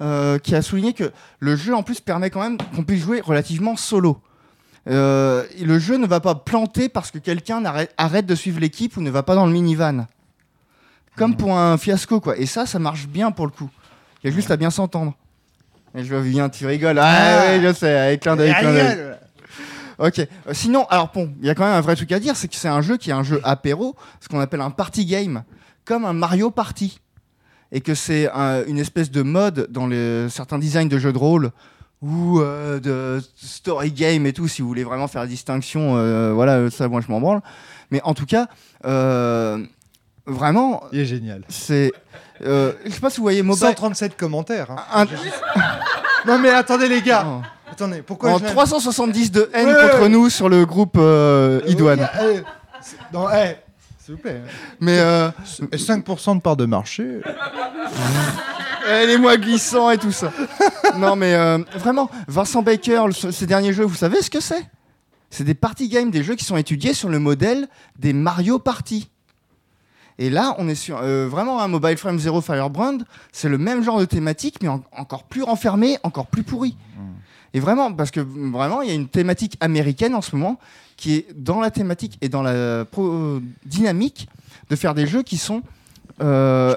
euh, 0.00 0.38
qui 0.38 0.54
a 0.54 0.62
souligné 0.62 0.92
que 0.92 1.10
le 1.40 1.56
jeu 1.56 1.74
en 1.74 1.82
plus 1.82 2.00
permet 2.00 2.30
quand 2.30 2.40
même 2.40 2.58
qu'on 2.74 2.84
puisse 2.84 3.02
jouer 3.02 3.20
relativement 3.20 3.76
solo. 3.76 4.18
Euh, 4.88 5.44
le 5.60 5.78
jeu 5.78 5.96
ne 5.96 6.06
va 6.06 6.20
pas 6.20 6.34
planter 6.36 6.88
parce 6.88 7.10
que 7.10 7.18
quelqu'un 7.18 7.62
arrête 7.98 8.26
de 8.26 8.34
suivre 8.34 8.60
l'équipe 8.60 8.96
ou 8.96 9.00
ne 9.00 9.10
va 9.10 9.22
pas 9.22 9.34
dans 9.34 9.46
le 9.46 9.52
minivan. 9.52 10.06
Comme 11.16 11.36
pour 11.36 11.56
un 11.56 11.76
fiasco, 11.78 12.20
quoi. 12.20 12.36
Et 12.36 12.46
ça, 12.46 12.66
ça 12.66 12.78
marche 12.78 13.06
bien 13.08 13.30
pour 13.30 13.46
le 13.46 13.52
coup. 13.52 13.70
Il 14.22 14.30
y 14.30 14.32
a 14.32 14.34
juste 14.34 14.50
à 14.50 14.56
bien 14.56 14.70
s'entendre. 14.70 15.14
Et 15.94 16.04
je 16.04 16.10
vois 16.12 16.20
Vivien, 16.22 16.48
tu 16.48 16.66
rigoles. 16.66 16.98
Ah, 16.98 17.04
Ah. 17.06 17.42
oui, 17.56 17.62
je 17.62 17.72
sais, 17.72 17.96
avec 17.96 18.20
clin 18.20 18.36
d'œil. 18.36 18.54
Ok. 19.98 20.18
Euh, 20.18 20.24
sinon, 20.52 20.84
alors 20.90 21.10
bon, 21.12 21.32
il 21.40 21.46
y 21.46 21.50
a 21.50 21.54
quand 21.54 21.64
même 21.64 21.74
un 21.74 21.80
vrai 21.80 21.96
truc 21.96 22.12
à 22.12 22.20
dire, 22.20 22.36
c'est 22.36 22.48
que 22.48 22.54
c'est 22.56 22.68
un 22.68 22.82
jeu 22.82 22.98
qui 22.98 23.08
est 23.10 23.14
un 23.14 23.22
jeu 23.22 23.40
apéro, 23.44 23.96
ce 24.20 24.28
qu'on 24.28 24.40
appelle 24.40 24.60
un 24.60 24.70
party 24.70 25.06
game, 25.06 25.42
comme 25.86 26.04
un 26.04 26.12
Mario 26.12 26.50
Party, 26.50 27.00
et 27.72 27.80
que 27.80 27.94
c'est 27.94 28.30
un- 28.30 28.62
une 28.66 28.78
espèce 28.78 29.10
de 29.10 29.22
mode 29.22 29.68
dans 29.70 29.86
les, 29.86 30.28
certains 30.28 30.58
designs 30.58 30.88
de 30.88 30.98
jeux 30.98 31.14
de 31.14 31.18
rôle 31.18 31.50
ou 32.02 32.40
euh, 32.40 32.78
de 32.80 33.22
story 33.36 33.90
game 33.92 34.26
et 34.26 34.32
tout, 34.32 34.48
si 34.48 34.62
vous 34.62 34.68
voulez 34.68 34.84
vraiment 34.84 35.08
faire 35.08 35.22
la 35.22 35.26
distinction, 35.28 35.96
euh, 35.96 36.32
voilà, 36.32 36.70
ça, 36.70 36.88
moi 36.88 37.00
je 37.00 37.10
m'en 37.10 37.20
branle. 37.20 37.40
Mais 37.90 38.00
en 38.04 38.14
tout 38.14 38.26
cas, 38.26 38.46
euh, 38.84 39.58
vraiment, 40.26 40.82
Il 40.92 41.00
est 41.00 41.06
génial. 41.06 41.42
c'est, 41.48 41.92
je 42.40 42.72
sais 42.90 43.00
pas 43.00 43.10
si 43.10 43.16
vous 43.18 43.22
voyez 43.22 43.42
mobile. 43.42 43.60
137 43.66 44.16
commentaires. 44.16 44.70
hein. 44.70 44.82
Un- 44.92 45.06
Non 46.26 46.38
mais 46.40 46.50
attendez 46.50 46.88
les 46.88 47.02
gars. 47.02 47.24
Attendez, 47.70 48.02
pourquoi 48.02 48.30
en 48.32 48.38
je 48.38 48.44
l'aime 48.44 48.52
370 48.52 49.30
de 49.30 49.48
haine 49.54 49.68
Ouais, 49.68 49.74
contre 49.74 50.00
ouais. 50.02 50.08
nous 50.08 50.28
sur 50.28 50.48
le 50.48 50.66
groupe. 50.66 50.96
Euh, 50.98 51.60
c'est- 51.64 52.96
non, 53.12 53.26
eh, 53.32 53.56
s'il 54.04 54.14
vous 54.16 54.20
plaît. 54.20 54.40
Mais 54.80 54.98
euh, 54.98 55.28
Et 55.72 55.76
5% 55.76 56.36
de 56.36 56.40
part 56.40 56.56
de 56.56 56.66
marché. 56.66 57.20
Eh, 58.88 59.06
les 59.06 59.18
mois 59.18 59.36
glissants 59.36 59.90
et 59.90 59.98
tout 59.98 60.12
ça. 60.12 60.32
non, 60.96 61.16
mais 61.16 61.34
euh, 61.34 61.58
vraiment, 61.74 62.10
Vincent 62.28 62.62
Baker, 62.62 63.06
ces 63.32 63.46
derniers 63.46 63.72
jeux, 63.72 63.84
vous 63.84 63.94
savez 63.94 64.22
ce 64.22 64.30
que 64.30 64.40
c'est? 64.40 64.64
C'est 65.30 65.44
des 65.44 65.54
party 65.54 65.88
games, 65.88 66.10
des 66.10 66.22
jeux 66.22 66.36
qui 66.36 66.44
sont 66.44 66.56
étudiés 66.56 66.94
sur 66.94 67.08
le 67.08 67.18
modèle 67.18 67.68
des 67.98 68.12
Mario 68.12 68.58
Party. 68.58 69.10
Et 70.18 70.30
là, 70.30 70.54
on 70.58 70.68
est 70.68 70.74
sur 70.76 70.98
euh, 71.02 71.26
vraiment 71.28 71.60
un 71.60 71.68
Mobile 71.68 71.96
Frame 71.98 72.18
Zero 72.18 72.40
Firebrand. 72.40 72.98
C'est 73.32 73.48
le 73.48 73.58
même 73.58 73.82
genre 73.82 73.98
de 73.98 74.04
thématique, 74.06 74.56
mais 74.62 74.68
en- 74.68 74.82
encore 74.96 75.24
plus 75.24 75.42
renfermé, 75.42 75.98
encore 76.04 76.26
plus 76.28 76.42
pourri. 76.42 76.76
Et 77.54 77.60
vraiment, 77.60 77.92
parce 77.92 78.10
que 78.10 78.20
vraiment, 78.20 78.82
il 78.82 78.88
y 78.88 78.92
a 78.92 78.94
une 78.94 79.08
thématique 79.08 79.56
américaine 79.60 80.14
en 80.14 80.20
ce 80.22 80.34
moment 80.36 80.58
qui 80.96 81.14
est 81.16 81.26
dans 81.36 81.60
la 81.60 81.70
thématique 81.70 82.18
et 82.22 82.28
dans 82.28 82.42
la 82.42 82.84
dynamique 83.64 84.28
de 84.70 84.76
faire 84.76 84.94
des 84.94 85.06
jeux 85.06 85.22
qui 85.22 85.36
sont. 85.38 85.62
Euh, 86.22 86.74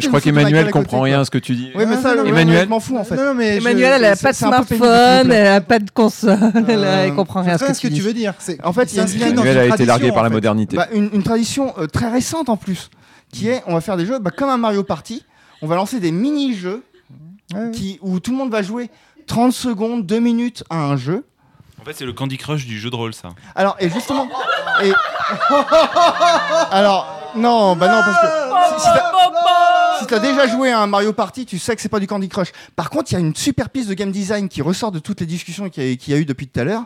Je 0.00 0.08
crois 0.08 0.20
qu'Emmanuel 0.20 0.64
côté, 0.66 0.72
comprend 0.72 1.00
rien 1.02 1.20
à 1.20 1.24
ce 1.24 1.30
que 1.30 1.38
tu 1.38 1.54
dis. 1.54 1.70
Oui, 1.74 1.84
mais 1.86 1.96
Ah, 1.98 2.02
ça, 2.02 2.14
non, 2.16 2.22
non, 2.24 2.28
Emmanuel, 2.28 2.68
m'en 2.68 2.80
fous 2.80 2.96
en 2.96 3.04
fait. 3.04 3.16
Non, 3.16 3.26
non, 3.26 3.34
mais 3.34 3.54
je- 3.54 3.66
Emmanuel, 3.66 3.92
elle 3.96 4.04
a 4.04 4.16
pas 4.16 4.32
de 4.32 4.36
smartphone, 4.36 5.32
elle 5.32 5.46
a 5.46 5.60
pas 5.60 5.78
de 5.78 5.90
console, 5.90 6.38
elle, 6.68 6.84
Euh, 6.84 7.04
elle 7.04 7.14
comprend 7.14 7.42
rien 7.42 7.54
à 7.54 7.58
ce 7.58 7.66
ce 7.66 7.80
que 7.80 7.88
que 7.88 7.92
tu 7.92 7.94
tu 7.94 8.00
veux 8.02 8.12
dire. 8.12 8.34
En 8.64 8.72
fait, 8.72 8.92
il 8.92 9.00
a 9.00 9.04
Emmanuel 9.04 9.58
a 9.58 9.60
été 9.62 9.68
tradition, 9.68 9.86
largué 9.86 10.12
par 10.12 10.22
la 10.22 10.30
modernité. 10.30 10.76
Bah, 10.76 10.88
une, 10.92 11.10
une 11.12 11.22
tradition 11.22 11.72
euh, 11.78 11.86
très 11.86 12.10
récente 12.10 12.48
en 12.48 12.56
plus, 12.56 12.90
qui 13.32 13.48
est 13.48 13.62
on 13.66 13.74
va 13.74 13.80
faire 13.80 13.96
des 13.96 14.06
jeux 14.06 14.18
bah, 14.18 14.30
comme 14.30 14.48
un 14.48 14.58
Mario 14.58 14.82
Party. 14.82 15.24
On 15.62 15.66
va 15.66 15.76
lancer 15.76 16.00
des 16.00 16.10
mini-jeux 16.10 16.82
où 18.00 18.18
tout 18.20 18.30
le 18.30 18.36
monde 18.36 18.50
va 18.50 18.62
jouer 18.62 18.90
30 19.26 19.52
secondes, 19.52 20.06
2 20.06 20.18
minutes 20.20 20.64
à 20.70 20.76
un 20.84 20.96
jeu. 20.96 21.24
En 21.80 21.84
fait, 21.84 21.92
c'est 21.96 22.04
le 22.04 22.12
Candy 22.12 22.36
Crush 22.36 22.66
du 22.66 22.78
jeu 22.78 22.90
de 22.90 22.96
rôle, 22.96 23.14
ça. 23.14 23.28
Alors, 23.54 23.76
et 23.80 23.88
justement. 23.88 24.28
et... 24.82 24.92
Alors, 26.70 27.19
non, 27.36 27.76
bah 27.76 27.88
non, 27.88 28.00
parce 28.04 28.20
que. 28.20 28.26
Si, 28.80 28.86
si 28.86 28.92
t'as- 28.94 29.98
si 30.00 30.06
t'as 30.06 30.18
déjà 30.18 30.46
joué 30.46 30.70
à 30.72 30.80
un 30.80 30.86
Mario 30.86 31.12
Party, 31.12 31.44
tu 31.46 31.58
sais 31.58 31.76
que 31.76 31.82
c'est 31.82 31.88
pas 31.88 32.00
du 32.00 32.06
Candy 32.06 32.28
Crush. 32.28 32.52
Par 32.76 32.88
contre, 32.90 33.10
il 33.10 33.14
y 33.14 33.16
a 33.16 33.20
une 33.20 33.34
super 33.34 33.68
piste 33.70 33.88
de 33.88 33.94
game 33.94 34.10
design 34.10 34.48
qui 34.48 34.62
ressort 34.62 34.92
de 34.92 34.98
toutes 34.98 35.20
les 35.20 35.26
discussions 35.26 35.68
qu'il 35.68 35.84
y, 35.84 35.92
a- 35.92 35.96
qu'il 35.96 36.12
y 36.14 36.16
a 36.16 36.20
eu 36.20 36.24
depuis 36.24 36.46
tout 36.48 36.58
à 36.60 36.64
l'heure. 36.64 36.84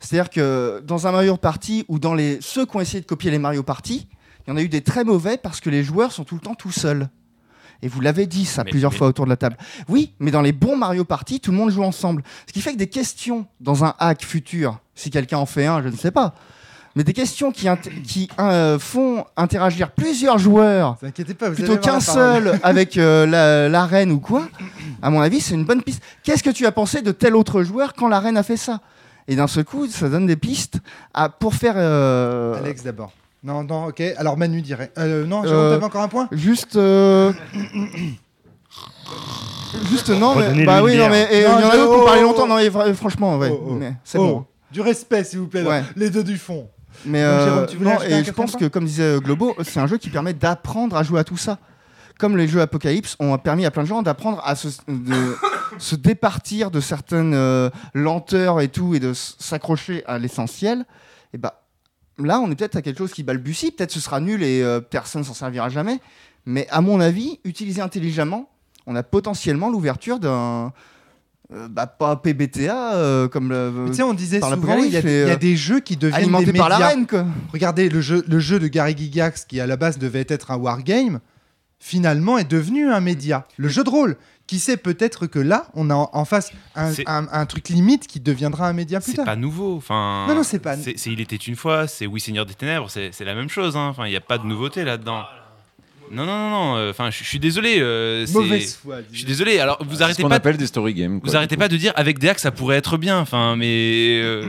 C'est-à-dire 0.00 0.30
que 0.30 0.82
dans 0.86 1.06
un 1.06 1.12
Mario 1.12 1.36
Party 1.36 1.84
ou 1.88 1.98
dans 1.98 2.14
les 2.14 2.38
ceux 2.40 2.64
qui 2.66 2.76
ont 2.76 2.80
essayé 2.80 3.00
de 3.00 3.06
copier 3.06 3.30
les 3.30 3.38
Mario 3.38 3.62
Party, 3.62 4.08
il 4.46 4.50
y 4.50 4.52
en 4.52 4.56
a 4.56 4.62
eu 4.62 4.68
des 4.68 4.80
très 4.80 5.04
mauvais 5.04 5.36
parce 5.36 5.60
que 5.60 5.70
les 5.70 5.82
joueurs 5.82 6.12
sont 6.12 6.24
tout 6.24 6.36
le 6.36 6.40
temps 6.40 6.54
tout 6.54 6.70
seuls. 6.72 7.08
Et 7.82 7.88
vous 7.88 8.00
l'avez 8.00 8.26
dit 8.26 8.44
ça 8.46 8.64
Mais- 8.64 8.70
plusieurs 8.70 8.92
mais- 8.92 8.98
fois 8.98 9.06
autour 9.08 9.24
de 9.26 9.30
la 9.30 9.36
table. 9.36 9.56
Oui, 9.88 10.14
mais 10.18 10.30
dans 10.30 10.40
les 10.42 10.52
bons 10.52 10.76
Mario 10.76 11.04
Party, 11.04 11.40
tout 11.40 11.50
le 11.52 11.56
monde 11.56 11.70
joue 11.70 11.84
ensemble. 11.84 12.22
Ce 12.46 12.52
qui 12.52 12.60
fait 12.60 12.72
que 12.72 12.78
des 12.78 12.88
questions 12.88 13.46
dans 13.60 13.84
un 13.84 13.94
hack 13.98 14.24
futur, 14.24 14.78
si 14.94 15.10
quelqu'un 15.10 15.38
en 15.38 15.46
fait 15.46 15.66
un, 15.66 15.82
je 15.82 15.88
ne 15.88 15.96
sais 15.96 16.10
pas, 16.10 16.34
mais 16.98 17.04
des 17.04 17.12
questions 17.12 17.52
qui, 17.52 17.68
int- 17.68 18.02
qui 18.02 18.28
euh, 18.40 18.76
font 18.76 19.24
interagir 19.36 19.92
plusieurs 19.92 20.36
joueurs 20.36 20.96
pas, 21.38 21.48
vous 21.48 21.54
plutôt 21.54 21.76
qu'un 21.76 21.92
la 21.94 22.00
seul 22.00 22.58
avec 22.64 22.98
euh, 22.98 23.24
la- 23.24 23.68
l'arène 23.68 24.10
ou 24.10 24.18
quoi, 24.18 24.48
à 25.00 25.08
mon 25.08 25.20
avis, 25.20 25.40
c'est 25.40 25.54
une 25.54 25.64
bonne 25.64 25.80
piste. 25.82 26.02
Qu'est-ce 26.24 26.42
que 26.42 26.50
tu 26.50 26.66
as 26.66 26.72
pensé 26.72 27.00
de 27.00 27.12
tel 27.12 27.36
autre 27.36 27.62
joueur 27.62 27.94
quand 27.94 28.08
l'arène 28.08 28.36
a 28.36 28.42
fait 28.42 28.56
ça? 28.56 28.80
Et 29.28 29.36
d'un 29.36 29.46
seul 29.46 29.64
coup, 29.64 29.86
ça 29.86 30.08
donne 30.08 30.26
des 30.26 30.34
pistes 30.34 30.78
à, 31.14 31.28
pour 31.28 31.54
faire. 31.54 31.74
euh, 31.76 32.58
Alex 32.58 32.82
d'abord. 32.82 33.12
Non, 33.44 33.62
non, 33.62 33.86
ok. 33.86 34.02
Alors 34.16 34.36
Manu 34.36 34.60
dirait. 34.60 34.90
Euh, 34.98 35.24
non, 35.24 35.44
Euh, 35.44 35.74
Jérôme, 35.74 35.84
encore 35.84 36.02
un 36.02 36.08
point? 36.08 36.28
Juste. 36.32 36.74
euh, 36.74 37.32
Juste 39.88 40.08
non, 40.10 40.34
mais, 40.34 40.64
bah 40.64 40.82
oui, 40.82 40.96
non, 40.96 41.08
mais 41.08 41.28
et, 41.30 41.38
il 41.40 41.42
y 41.42 41.46
en 41.46 41.58
a 41.70 41.76
d'autres 41.76 41.92
pour 41.92 42.02
oh, 42.02 42.06
parler 42.06 42.22
oh, 42.22 42.26
longtemps. 42.26 42.42
oh. 42.44 42.48
Non, 42.48 42.56
mais 42.56 42.68
vra- 42.68 42.92
franchement, 42.94 43.36
ouais, 43.38 43.50
Oh, 43.52 43.68
oh. 43.70 43.80
c'est 44.02 44.18
Oh, 44.18 44.26
bon. 44.26 44.44
Du 44.72 44.80
respect, 44.80 45.22
s'il 45.24 45.38
vous 45.38 45.46
plaît. 45.46 45.62
Ouais. 45.62 45.82
Les 45.96 46.10
deux 46.10 46.24
du 46.24 46.36
fond. 46.36 46.68
Mais 47.04 47.22
Donc, 47.22 47.28
euh, 47.30 47.44
Jérôme, 47.44 47.66
tu 47.66 47.78
non, 47.78 48.02
et 48.02 48.24
je 48.24 48.30
pense 48.32 48.56
que, 48.56 48.64
comme 48.66 48.84
disait 48.84 49.02
euh, 49.16 49.20
Globo, 49.20 49.54
c'est 49.62 49.80
un 49.80 49.86
jeu 49.86 49.98
qui 49.98 50.10
permet 50.10 50.34
d'apprendre 50.34 50.96
à 50.96 51.02
jouer 51.02 51.20
à 51.20 51.24
tout 51.24 51.36
ça. 51.36 51.58
Comme 52.18 52.36
les 52.36 52.48
jeux 52.48 52.60
Apocalypse 52.60 53.14
ont 53.20 53.36
permis 53.38 53.64
à 53.64 53.70
plein 53.70 53.84
de 53.84 53.88
gens 53.88 54.02
d'apprendre 54.02 54.42
à 54.44 54.56
se, 54.56 54.68
de- 54.88 55.36
se 55.78 55.94
départir 55.94 56.70
de 56.72 56.80
certaines 56.80 57.34
euh, 57.34 57.70
lenteurs 57.94 58.60
et 58.60 58.68
tout 58.68 58.94
et 58.94 59.00
de 59.00 59.12
s'accrocher 59.14 60.02
à 60.06 60.18
l'essentiel. 60.18 60.84
Et 61.32 61.38
bah 61.38 61.62
là, 62.18 62.40
on 62.40 62.50
est 62.50 62.56
peut-être 62.56 62.74
à 62.76 62.82
quelque 62.82 62.98
chose 62.98 63.12
qui 63.12 63.22
balbutie. 63.22 63.70
Peut-être 63.70 63.92
ce 63.92 64.00
sera 64.00 64.18
nul 64.18 64.42
et 64.42 64.62
euh, 64.62 64.80
personne 64.80 65.22
s'en 65.22 65.34
servira 65.34 65.68
jamais. 65.68 66.00
Mais 66.46 66.66
à 66.70 66.80
mon 66.80 66.98
avis, 66.98 67.38
utilisé 67.44 67.80
intelligemment, 67.80 68.48
on 68.86 68.96
a 68.96 69.02
potentiellement 69.04 69.70
l'ouverture 69.70 70.18
d'un. 70.18 70.72
Euh, 71.52 71.66
bah, 71.68 71.86
pas 71.86 72.16
PBTA 72.16 72.94
euh, 72.94 73.28
comme 73.28 73.48
le. 73.48 73.86
Tu 73.88 73.94
sais, 73.94 74.02
on 74.02 74.12
disait 74.14 74.40
par 74.40 74.52
souvent, 74.54 74.74
il 74.82 74.90
y, 74.90 74.96
a, 74.96 75.00
l'Apocalypse, 75.00 75.04
il 75.04 75.10
y 75.10 75.22
a 75.22 75.26
mais, 75.26 75.32
euh, 75.32 75.36
des 75.36 75.56
jeux 75.56 75.80
qui 75.80 75.96
deviennent 75.96 76.22
alimentés 76.22 76.52
des 76.52 76.58
par 76.58 76.68
médias. 76.68 76.78
la 76.78 76.88
reine, 76.88 77.06
quoi. 77.06 77.26
Regardez 77.52 77.88
le 77.88 78.00
jeu, 78.00 78.24
le 78.28 78.38
jeu 78.38 78.58
de 78.58 78.66
Gary 78.68 78.94
Gygax 78.96 79.44
qui 79.46 79.58
à 79.60 79.66
la 79.66 79.76
base 79.76 79.98
devait 79.98 80.26
être 80.28 80.50
un 80.50 80.56
wargame. 80.56 81.20
finalement 81.80 82.38
est 82.38 82.50
devenu 82.50 82.90
un 82.90 83.00
média. 83.00 83.46
Le 83.56 83.68
jeu 83.68 83.84
de 83.84 83.90
rôle. 83.90 84.16
Qui 84.48 84.58
sait 84.58 84.76
peut-être 84.78 85.26
que 85.26 85.38
là, 85.38 85.66
on 85.74 85.90
a 85.90 85.94
en- 85.94 86.08
en 86.12 86.24
face 86.24 86.50
un, 86.74 86.90
C'est- 86.90 87.06
un- 87.08 87.28
un 87.30 87.44
truc 87.46 87.68
limite 87.68 88.06
qui 88.06 88.18
deviendra 88.18 88.66
un 88.66 88.72
média 88.72 88.98
plus 88.98 89.10
C'est 89.12 89.16
tard. 89.18 89.26
pas 89.26 89.36
nouveau. 89.36 89.76
Enfin, 89.76 90.24
Non, 90.26 90.34
non, 90.34 90.42
c'est 90.42 90.58
pas- 90.58 90.76
c'est- 90.76 90.96
Il 91.06 91.20
était 91.20 91.36
une 91.36 91.54
fois, 91.54 91.86
c'est 91.86 92.06
Oui 92.06 92.18
Seigneur 92.18 92.46
des 92.46 92.54
Ténèbres, 92.54 92.88
c'est 92.90 93.10
c'est 93.12 93.24
la 93.26 93.34
même 93.34 93.48
chose. 93.50 93.76
hein. 93.76 93.88
Enfin, 93.90 94.06
il 94.06 94.10
n'y 94.10 94.16
a 94.16 94.20
pas 94.22 94.38
de 94.38 94.44
nouveauté 94.46 94.84
là-dedans. 94.84 95.22
Non, 96.12 96.24
non, 96.26 96.50
non. 96.50 96.76
euh, 96.76 96.90
Enfin, 96.90 97.10
je 97.10 97.18
je 97.18 97.24
suis 97.24 97.38
désolé. 97.38 97.80
euh, 97.80 98.24
c'est- 98.26 98.32
Mauvaise 98.34 98.78
foi, 98.82 98.96
Je 99.12 99.16
suis 99.18 99.24
désolé. 99.26 99.58
Alors, 99.60 99.78
vous 99.86 99.96
C'est 99.96 100.02
arrêtez 100.02 100.18
ce 100.18 100.22
qu'on 100.22 100.28
pas. 100.28 100.36
appelle 100.36 100.56
des 100.56 100.66
story 100.66 100.94
games. 100.94 101.20
Vous 101.22 101.36
arrêtez 101.36 101.56
pas 101.56 101.68
de 101.68 101.76
dire 101.76 101.92
avec 101.96 102.18
Deac 102.18 102.38
ça 102.38 102.50
pourrait 102.50 102.76
être 102.76 102.96
bien. 102.96 103.18
Enfin, 103.20 103.56
mais. 103.56 104.20
euh, 104.22 104.42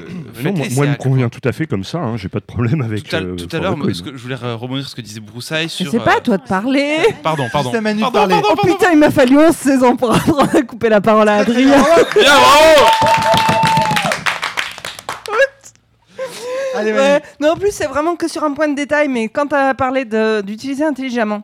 Non, 0.43 0.53
moi, 0.53 0.66
moi, 0.72 0.86
il 0.86 0.91
me 0.91 0.95
convient 0.95 1.30
tout 1.30 1.41
à 1.43 1.51
fait 1.51 1.66
comme 1.68 1.84
ça. 1.84 1.97
hein, 1.99 2.18
J'ai 2.18 2.30
pas 2.30 2.39
de 2.39 2.45
problème 2.45 2.82
avec. 2.82 3.07
Tout 3.10 3.16
à, 3.16 3.20
euh, 3.20 3.36
tout 3.36 3.55
à 3.55 3.60
l'heure, 3.60 3.76
je 3.91 4.18
voulais 4.22 4.36
rebondir 4.36 4.84
sur 4.84 4.91
ce 4.91 4.95
que 4.95 5.01
disait 5.01 5.20
Broussailles 5.20 5.64
Mais 5.66 5.70
sur. 5.70 5.91
c'est 5.91 5.99
pas 5.99 6.18
à 6.18 6.22
toi 6.22 6.38
de 6.38 6.43
parler. 6.47 6.97
Pardon, 7.24 7.47
pardon. 7.51 7.72
Pardon, 7.72 8.12
parler. 8.12 8.36
pardon, 8.36 8.47
Oh 8.51 8.66
putain, 8.68 8.91
il 8.93 8.97
m'a 8.99 9.12
fallu 9.12 9.38
11 9.38 9.55
saisons 9.55 9.95
pour 9.95 10.14
couper 10.68 10.89
la 10.89 11.01
parole 11.01 11.28
à 11.30 11.38
Adrien. 11.38 11.68
Bien, 11.68 11.78
bravo 12.24 12.89
Allez, 16.76 16.91
Ouais. 16.93 16.97
Manu. 17.14 17.24
Non, 17.41 17.49
en 17.51 17.55
plus, 17.57 17.72
c'est 17.72 17.88
vraiment 17.88 18.16
que 18.16 18.28
sur 18.28 18.43
un 18.43 18.53
point 18.53 18.68
de 18.68 18.76
détail, 18.76 19.07
mais 19.07 19.28
quand 19.28 19.47
tu 19.47 19.55
as 19.55 19.74
parlé 19.74 20.05
de- 20.05 20.41
d'utiliser 20.41 20.84
intelligemment. 20.86 21.41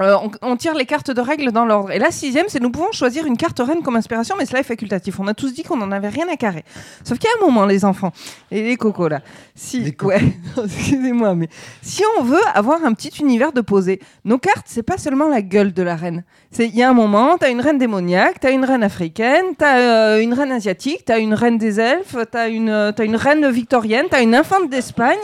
Euh, 0.00 0.16
on, 0.22 0.30
on 0.40 0.56
tire 0.56 0.74
les 0.74 0.86
cartes 0.86 1.10
de 1.10 1.20
règles 1.20 1.52
dans 1.52 1.66
l'ordre. 1.66 1.90
Et 1.90 1.98
la 1.98 2.10
sixième, 2.10 2.46
c'est 2.48 2.60
nous 2.60 2.70
pouvons 2.70 2.92
choisir 2.92 3.26
une 3.26 3.36
carte 3.36 3.58
reine 3.58 3.82
comme 3.82 3.96
inspiration, 3.96 4.34
mais 4.38 4.46
cela 4.46 4.60
est 4.60 4.64
facultatif. 4.64 5.20
On 5.20 5.26
a 5.26 5.34
tous 5.34 5.52
dit 5.52 5.62
qu'on 5.64 5.76
n'en 5.76 5.92
avait 5.92 6.08
rien 6.08 6.26
à 6.32 6.36
carrer. 6.36 6.64
Sauf 7.04 7.18
qu'il 7.18 7.28
y 7.28 7.32
a 7.32 7.44
un 7.44 7.46
moment, 7.46 7.66
les 7.66 7.84
enfants, 7.84 8.12
et 8.50 8.62
les 8.62 8.76
cocos 8.76 9.08
là. 9.08 9.20
Si, 9.54 9.94
ouais, 10.02 10.20
excusez-moi, 10.64 11.34
mais 11.34 11.48
si 11.82 12.02
on 12.18 12.22
veut 12.22 12.40
avoir 12.54 12.84
un 12.84 12.94
petit 12.94 13.12
univers 13.20 13.52
de 13.52 13.60
posé, 13.60 14.00
nos 14.24 14.38
cartes, 14.38 14.66
c'est 14.66 14.82
pas 14.82 14.96
seulement 14.96 15.28
la 15.28 15.42
gueule 15.42 15.74
de 15.74 15.82
la 15.82 15.94
reine. 15.94 16.24
C'est 16.50 16.68
Il 16.68 16.76
y 16.76 16.82
a 16.82 16.88
un 16.88 16.94
moment, 16.94 17.36
tu 17.36 17.44
as 17.44 17.50
une 17.50 17.60
reine 17.60 17.78
démoniaque, 17.78 18.40
tu 18.40 18.46
as 18.46 18.50
une 18.50 18.64
reine 18.64 18.82
africaine, 18.82 19.44
tu 19.58 19.64
as 19.64 20.20
une 20.20 20.32
reine 20.32 20.52
asiatique, 20.52 21.04
tu 21.04 21.12
as 21.12 21.18
une 21.18 21.34
reine 21.34 21.58
des 21.58 21.80
elfes, 21.80 22.16
tu 22.30 22.38
as, 22.38 22.48
une 22.48 22.92
t'as 22.96 23.04
une 23.04 23.16
reine 23.16 23.50
victorienne, 23.50 24.06
tu 24.08 24.16
as 24.16 24.22
une 24.22 24.34
infante 24.34 24.70
d'Espagne. 24.70 25.18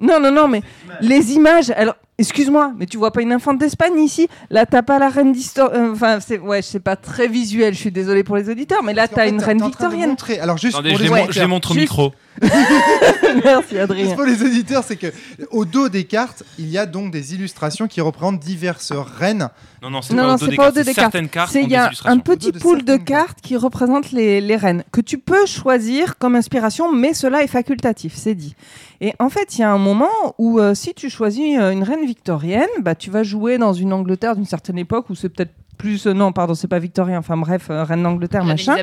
Non, 0.00 0.18
non, 0.18 0.32
non, 0.32 0.48
mais 0.48 0.62
les 1.00 1.34
images. 1.34 1.70
Alors, 1.70 1.94
excuse-moi, 2.22 2.72
mais 2.78 2.86
tu 2.86 2.96
vois 2.96 3.10
pas 3.12 3.20
une 3.22 3.32
infante 3.32 3.58
d'Espagne 3.58 3.98
ici? 3.98 4.28
Là, 4.50 4.64
t'as 4.66 4.82
pas 4.82 4.98
la 4.98 5.08
reine 5.08 5.32
d'histoire. 5.32 5.70
euh, 5.74 5.92
Enfin, 5.92 6.18
c'est 6.20 6.38
ouais, 6.38 6.62
c'est 6.62 6.80
pas 6.80 6.96
très 6.96 7.28
visuel. 7.28 7.74
Je 7.74 7.78
suis 7.78 7.92
désolée 7.92 8.24
pour 8.24 8.36
les 8.36 8.48
auditeurs, 8.48 8.82
mais 8.82 8.94
là, 8.94 9.08
t'as 9.08 9.28
une 9.28 9.40
reine 9.40 9.62
victorienne. 9.62 10.16
Alors 10.40 10.56
juste 10.58 10.74
Attendez, 10.74 10.90
pour 10.90 10.98
je 10.98 11.04
les 11.04 11.08
les, 11.10 11.14
mon- 11.24 11.30
je 11.30 11.40
les 11.40 11.46
montre 11.46 11.70
au 11.70 11.74
Juste- 11.74 11.82
micro. 11.90 12.12
Merci, 13.44 13.78
Adrien. 13.78 14.04
Juste 14.04 14.16
pour 14.16 14.24
les 14.24 14.42
auditeurs, 14.42 14.84
c'est 14.84 14.96
que 14.96 15.12
au 15.50 15.64
dos 15.64 15.88
des 15.88 16.04
cartes, 16.04 16.42
il 16.58 16.68
y 16.68 16.78
a 16.78 16.86
donc 16.86 17.12
des 17.12 17.34
illustrations 17.34 17.88
qui 17.88 18.00
représentent 18.00 18.40
diverses 18.40 18.92
reines. 18.92 19.48
Non, 19.82 19.90
non, 19.90 20.02
c'est 20.02 20.14
pas 20.16 20.34
au 20.34 20.36
dos 20.36 20.46
des 20.46 20.56
cartes. 20.56 20.76
des 20.76 20.84
cartes. 20.84 20.94
Certaines 20.94 21.28
cartes 21.28 21.54
il 21.54 21.68
y 21.68 21.76
a 21.76 21.90
un 22.04 22.18
petit 22.18 22.52
pool 22.52 22.84
de 22.84 22.96
cartes 22.96 23.40
qui 23.42 23.56
représentent 23.56 24.12
les, 24.12 24.40
les 24.40 24.56
reines 24.56 24.84
que 24.92 25.00
tu 25.00 25.18
peux 25.18 25.46
choisir 25.46 26.18
comme 26.18 26.36
inspiration, 26.36 26.92
mais 26.92 27.14
cela 27.14 27.42
est 27.42 27.48
facultatif, 27.48 28.14
c'est 28.16 28.34
dit. 28.34 28.54
Et 29.00 29.14
en 29.18 29.28
fait, 29.28 29.58
il 29.58 29.62
y 29.62 29.64
a 29.64 29.70
un 29.70 29.78
moment 29.78 30.34
où 30.38 30.60
euh, 30.60 30.74
si 30.74 30.94
tu 30.94 31.10
choisis 31.10 31.58
euh, 31.58 31.72
une 31.72 31.82
reine 31.82 32.06
victorienne, 32.06 32.68
bah, 32.80 32.94
tu 32.94 33.10
vas 33.10 33.24
jouer 33.24 33.58
dans 33.58 33.72
une 33.72 33.92
Angleterre 33.92 34.36
d'une 34.36 34.46
certaine 34.46 34.78
époque 34.78 35.10
où 35.10 35.14
c'est 35.16 35.28
peut-être 35.28 35.52
plus 35.82 36.06
euh, 36.06 36.12
non 36.12 36.30
pardon 36.30 36.54
c'est 36.54 36.68
pas 36.68 36.78
victorien 36.78 37.18
enfin 37.18 37.36
bref 37.36 37.66
euh, 37.68 37.82
reine 37.82 38.04
d'Angleterre 38.04 38.44
machin. 38.44 38.76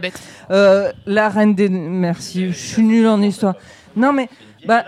Euh, 0.51 0.91
la 1.05 1.29
reine 1.29 1.55
des 1.55 1.69
merci 1.69 2.47
je 2.51 2.57
suis 2.57 2.83
nulle 2.83 3.07
en 3.07 3.21
histoire 3.21 3.55
non 3.95 4.11
mais 4.11 4.27
bah 4.67 4.83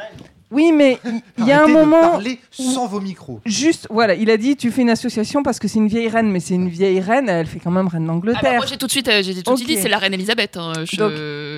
oui 0.51 0.71
mais 0.71 0.99
il- 1.37 1.45
y 1.45 1.51
a 1.51 1.63
un 1.63 1.67
de 1.67 1.73
moment 1.73 2.01
parler 2.11 2.39
sans 2.51 2.87
vos 2.87 2.99
micros. 2.99 3.39
Juste, 3.45 3.87
voilà, 3.89 4.13
il 4.13 4.29
a 4.29 4.37
dit 4.37 4.55
tu 4.55 4.69
fais 4.71 4.81
une 4.81 4.89
association 4.89 5.41
parce 5.43 5.57
que 5.59 5.67
c'est 5.67 5.79
une 5.79 5.87
vieille 5.87 6.09
reine, 6.09 6.29
mais 6.31 6.39
c'est 6.39 6.53
une 6.55 6.69
vieille 6.69 6.99
reine, 6.99 7.29
elle 7.29 7.47
fait 7.47 7.59
quand 7.59 7.71
même 7.71 7.87
reine 7.87 8.03
Ah 8.03 8.07
bah, 8.07 8.13
d'Angleterre. 8.13 8.53
moi 8.57 8.65
j'ai 8.67 8.77
tout 8.77 8.85
de 8.87 8.91
suite, 8.91 9.07
euh, 9.07 9.21
j'ai 9.23 9.41
tout 9.41 9.55
dit, 9.55 9.77
c'est 9.77 9.89
la 9.89 9.97
reine 9.97 10.13
Elisabeth. 10.13 10.57
hein, 10.57 10.73
je- 10.83 10.97
Donc, 10.97 11.11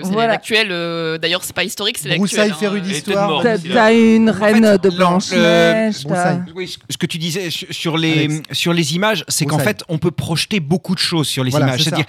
c'est 0.03 0.11
voilà. 0.13 0.33
l'actuelle. 0.33 0.69
euh, 0.71 1.17
D'ailleurs, 1.17 1.43
c'est 1.43 1.55
pas 1.55 1.63
historique, 1.63 1.97
c'est 1.97 2.15
Broussailles, 2.15 2.49
l'actuelle. 2.49 2.69
féru 2.69 2.79
hein, 2.79 2.83
euh. 2.83 2.87
d'histoire. 2.87 3.29
morte. 3.29 3.47
T'as 3.73 3.93
une 3.93 4.29
En 4.29 4.33
reine 4.33 4.63
fait, 4.65 4.77
de 4.81 4.89
t'as- 4.89 5.05
Broussailles. 5.05 6.43
Oui, 6.55 6.67
ce- 6.67 6.77
ce 6.89 6.97
que 6.97 7.05
tu 7.05 7.17
disais 7.17 7.49
sur- 7.49 7.97
les, 7.97 8.25
Alex. 8.25 8.41
sur 8.51 8.73
les 8.73 8.95
images, 8.95 9.25
c'est 9.27 9.45
qu'en 9.45 9.57
Broussailles. 9.57 9.73
fait, 9.79 9.83
on 9.89 9.97
peut 9.97 10.11
projeter 10.11 10.59
beaucoup 10.59 10.93
de 10.95 10.99
choses 10.99 11.27
sur 11.27 11.43
les 11.43 11.51
Voilà, 11.51 11.67
images. 11.67 11.83
C'est-à-dire, 11.83 12.05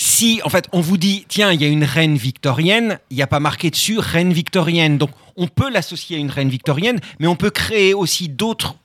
si 0.00 0.40
en 0.44 0.48
fait 0.48 0.66
on 0.72 0.80
vous 0.80 0.96
dit, 0.96 1.26
tiens, 1.28 1.52
il 1.52 1.60
y 1.60 1.64
a 1.64 1.68
une 1.68 1.84
reine 1.84 2.16
victorienne, 2.16 2.98
il 3.10 3.16
n'y 3.16 3.22
a 3.22 3.26
pas 3.26 3.38
marqué 3.38 3.70
dessus 3.70 3.98
reine 3.98 4.32
victorienne. 4.32 4.96
Donc, 4.96 5.10
on 5.36 5.46
peut 5.46 5.70
l'associer 5.70 6.16
à 6.16 6.20
une 6.20 6.30
reine 6.30 6.48
victorienne, 6.48 7.00
mais 7.18 7.26
on 7.26 7.36
peut 7.36 7.50
créer 7.50 7.92
aussi 7.92 8.30
d'autres 8.30 8.76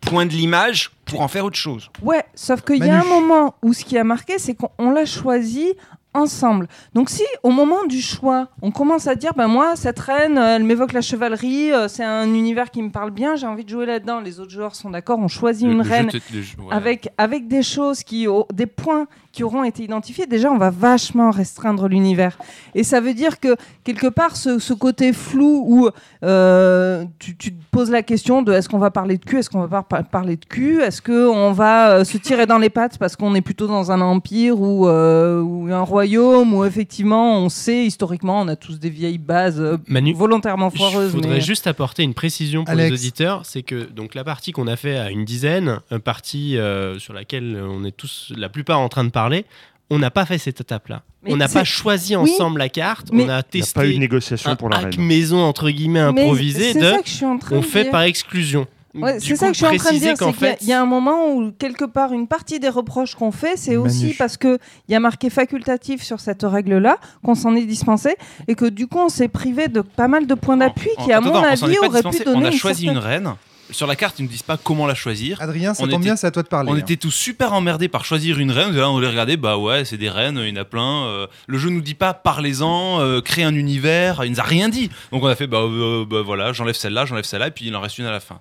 points 0.00 0.26
de 0.26 0.32
l'image 0.32 0.90
pour 1.04 1.20
en 1.20 1.28
faire 1.28 1.44
autre 1.44 1.56
chose. 1.56 1.88
Ouais, 2.02 2.24
sauf 2.34 2.62
qu'il 2.62 2.84
y 2.84 2.90
a 2.90 3.00
un 3.00 3.04
moment 3.04 3.54
où 3.62 3.72
ce 3.72 3.84
qui 3.84 3.96
a 3.96 4.02
marqué, 4.02 4.40
c'est 4.40 4.54
qu'on 4.54 4.70
on 4.78 4.90
l'a 4.90 5.06
choisi 5.06 5.74
ensemble. 6.16 6.66
Donc 6.94 7.10
si 7.10 7.22
au 7.42 7.50
moment 7.50 7.84
du 7.88 8.00
choix, 8.00 8.48
on 8.62 8.70
commence 8.70 9.06
à 9.06 9.14
dire, 9.14 9.32
ben 9.36 9.46
moi, 9.48 9.76
cette 9.76 9.98
reine, 10.00 10.38
euh, 10.38 10.56
elle 10.56 10.64
m'évoque 10.64 10.92
la 10.92 11.00
chevalerie, 11.00 11.72
euh, 11.72 11.88
c'est 11.88 12.04
un 12.04 12.26
univers 12.34 12.70
qui 12.70 12.82
me 12.82 12.90
parle 12.90 13.10
bien, 13.10 13.36
j'ai 13.36 13.46
envie 13.46 13.64
de 13.64 13.68
jouer 13.70 13.86
là-dedans, 13.86 14.20
les 14.20 14.40
autres 14.40 14.50
joueurs 14.50 14.74
sont 14.74 14.90
d'accord, 14.90 15.18
on 15.18 15.28
choisit 15.28 15.66
Le- 15.66 15.72
une 15.72 15.82
le 15.82 15.88
reine 15.88 16.06
te- 16.08 16.16
le 16.34 16.42
jeu- 16.42 16.56
ouais. 16.58 16.66
avec, 16.74 17.08
avec 17.18 17.48
des 17.48 17.62
choses, 17.62 18.02
qui, 18.02 18.26
au- 18.28 18.46
des 18.52 18.66
points 18.66 19.06
qui 19.32 19.44
auront 19.44 19.64
été 19.64 19.82
identifiés, 19.82 20.26
déjà 20.26 20.50
on 20.50 20.56
va 20.56 20.70
vachement 20.70 21.30
restreindre 21.30 21.88
l'univers. 21.88 22.38
Et 22.74 22.82
ça 22.84 23.00
veut 23.00 23.12
dire 23.12 23.38
que 23.38 23.54
quelque 23.84 24.06
part, 24.06 24.34
ce, 24.36 24.58
ce 24.58 24.72
côté 24.72 25.12
flou 25.12 25.62
où 25.66 25.88
euh, 26.24 27.04
tu, 27.18 27.36
tu 27.36 27.52
te 27.52 27.62
poses 27.70 27.90
la 27.90 28.02
question 28.02 28.40
de 28.42 28.52
est-ce 28.52 28.68
qu'on 28.68 28.78
va 28.78 28.90
parler 28.90 29.18
de 29.18 29.24
cul, 29.24 29.38
est-ce 29.38 29.50
qu'on 29.50 29.60
va 29.66 29.82
pas 29.82 29.82
par- 29.82 30.04
parler 30.04 30.36
de 30.36 30.44
cul, 30.46 30.80
est-ce 30.80 31.02
qu'on 31.02 31.52
va 31.52 31.90
euh, 31.90 32.04
se 32.04 32.16
tirer 32.16 32.46
dans 32.46 32.56
les 32.58 32.70
pattes 32.70 32.96
parce 32.98 33.14
qu'on 33.14 33.34
est 33.34 33.40
plutôt 33.42 33.66
dans 33.66 33.92
un 33.92 34.00
empire 34.00 34.58
ou, 34.60 34.86
ou 34.88 35.68
un 35.70 35.82
royaume 35.82 36.05
où 36.14 36.64
effectivement 36.64 37.38
on 37.40 37.48
sait 37.48 37.84
historiquement 37.84 38.40
on 38.40 38.48
a 38.48 38.56
tous 38.56 38.78
des 38.78 38.90
vieilles 38.90 39.18
bases 39.18 39.60
euh, 39.60 39.76
Manu, 39.88 40.12
volontairement 40.14 40.70
Je 40.70 40.76
foireuses. 40.76 41.12
voudrais 41.12 41.34
mais- 41.36 41.40
juste 41.40 41.66
apporter 41.66 42.02
une 42.02 42.14
précision 42.14 42.64
pour 42.64 42.72
Alex. 42.72 42.90
les 42.90 42.94
auditeurs, 42.94 43.42
c'est 43.44 43.62
que 43.62 43.84
donc 43.84 44.14
la 44.14 44.24
partie 44.24 44.52
qu'on 44.52 44.66
a 44.66 44.76
fait 44.76 44.96
à 44.96 45.10
une 45.10 45.24
dizaine, 45.24 45.80
une 45.90 45.98
partie 46.00 46.56
euh, 46.58 46.98
sur 46.98 47.12
laquelle 47.12 47.60
on 47.62 47.84
est 47.84 47.96
tous, 47.96 48.32
la 48.36 48.48
plupart 48.48 48.78
en 48.80 48.88
train 48.88 49.04
de 49.04 49.10
parler, 49.10 49.44
on 49.90 49.98
n'a 49.98 50.10
pas 50.10 50.26
fait 50.26 50.38
cette 50.38 50.60
étape-là. 50.60 51.02
On 51.28 51.36
n'a 51.36 51.48
pas 51.48 51.64
choisi 51.64 52.14
Oui, 52.16 52.30
ensemble 52.32 52.58
la 52.58 52.68
carte, 52.68 53.08
mais- 53.12 53.24
on 53.24 53.28
a 53.28 53.42
Il 53.52 53.60
n'y 53.60 53.62
a 53.62 53.72
pas 53.74 53.84
eu 53.84 53.88
de 53.88 53.92
testé 53.92 53.98
négociation 53.98 54.50
un 54.50 54.56
pour 54.56 54.68
la 54.68 54.78
hack 54.78 54.94
reine. 54.94 55.04
maison 55.04 55.38
entre 55.42 55.70
guillemets 55.70 56.12
Mais 56.12 56.22
improvisé 56.22 56.72
c'est 56.72 56.80
de 56.80 56.84
ça 56.92 56.98
que 57.02 57.08
je 57.08 57.12
suis 57.14 57.24
en 57.24 57.38
train 57.38 57.56
on 57.56 57.60
de 57.60 57.64
fait 57.64 57.82
dire. 57.84 57.92
par 57.92 58.02
exclusion. 58.02 58.66
Ouais, 58.96 59.18
Du 59.18 59.26
c'est 59.26 59.36
ça 59.36 59.46
que 59.48 59.52
je 59.52 59.56
suis 59.58 59.66
en 59.66 59.76
train 59.76 59.92
de 59.92 59.98
dire, 59.98 60.14
c'est 60.16 60.24
qu'il 60.24 60.26
y 60.26 60.30
a- 60.30 60.32
fait- 60.32 60.58
il 60.62 60.68
y, 60.68 60.72
a 60.72 60.80
un 60.80 60.86
moment 60.86 61.32
où 61.32 61.52
quelque 61.52 61.84
part 61.84 62.12
une 62.12 62.26
partie 62.26 62.58
des 62.60 62.68
reproches 62.68 63.14
qu'on 63.14 63.30
fait, 63.32 63.56
c'est 63.56 63.76
aussi 63.76 64.14
parce 64.18 64.36
que 64.36 64.58
il 64.88 64.92
y 64.92 64.94
a 64.94 65.00
marqué 65.00 65.30
facultatif 65.30 66.02
sur 66.02 66.20
cette 66.20 66.42
règle-là, 66.42 66.96
qu'on 67.24 67.34
s'en 67.34 67.54
est 67.54 67.64
dispensé 67.66 68.16
et 68.48 68.54
que 68.54 68.64
du 68.66 68.86
coup 68.86 68.98
on 68.98 69.08
s'est 69.08 69.28
privé 69.28 69.68
de 69.68 69.80
pas 69.82 70.08
mal 70.08 70.26
de 70.26 70.34
points 70.34 70.56
d'appui 70.56 70.88
qui 71.04 71.12
à 71.12 71.20
mon 71.20 71.34
avis 71.34 71.60
pas 71.60 71.86
auraient 71.88 72.02
pu 72.02 72.24
donner 72.24 72.36
On 72.36 72.44
a 72.44 72.50
une 72.50 72.56
choisi 72.58 72.84
certaine- 72.86 73.02
une 73.02 73.06
reine. 73.06 73.34
Sur 73.72 73.88
la 73.88 73.96
carte, 73.96 74.20
ils 74.20 74.22
ne 74.22 74.28
disent 74.28 74.44
pas 74.44 74.56
comment 74.56 74.86
la 74.86 74.94
choisir. 74.94 75.42
Adrien, 75.42 75.74
ça 75.74 75.82
On 75.82 75.86
tombe 75.88 75.94
était- 75.94 76.04
bien, 76.04 76.14
c'est 76.14 76.28
à 76.28 76.30
toi 76.30 76.44
de 76.44 76.46
parler. 76.48 76.70
On 76.70 76.74
hein. 76.74 76.78
était 76.78 76.94
tous 76.94 77.10
super 77.10 77.52
emmerdés 77.52 77.88
par 77.88 78.04
choisir 78.04 78.38
une 78.38 78.52
reine. 78.52 78.70
Là, 78.76 78.88
on 78.92 79.00
les 79.00 79.08
regardait, 79.08 79.36
bah 79.36 79.58
ouais, 79.58 79.84
c'est 79.84 79.96
des 79.96 80.08
reines, 80.08 80.38
il 80.40 80.50
y 80.50 80.52
en 80.56 80.60
a 80.62 80.64
plein. 80.64 81.06
euh, 81.06 81.26
le 81.48 81.58
jeu 81.58 81.70
nous 81.70 81.80
dit 81.80 81.94
pas, 81.94 82.14
parlez-en, 82.14 83.00
euh, 83.00 83.20
créez 83.20 83.42
un 83.44 83.56
univers. 83.56 84.24
Il 84.24 84.30
nous 84.30 84.38
a 84.38 84.44
rien 84.44 84.68
dit. 84.68 84.88
Donc 85.10 85.24
on 85.24 85.26
a 85.26 85.34
fait, 85.34 85.48
bah, 85.48 85.62
euh, 85.62 86.04
bah, 86.08 86.22
voilà, 86.24 86.52
j'enlève 86.52 86.76
celle-là, 86.76 87.06
j'enlève 87.06 87.24
celle-là, 87.24 87.48
et 87.48 87.50
puis 87.50 87.66
il 87.66 87.74
en 87.74 87.80
reste 87.80 87.98
une 87.98 88.06
à 88.06 88.12
la 88.12 88.20
fin. 88.20 88.38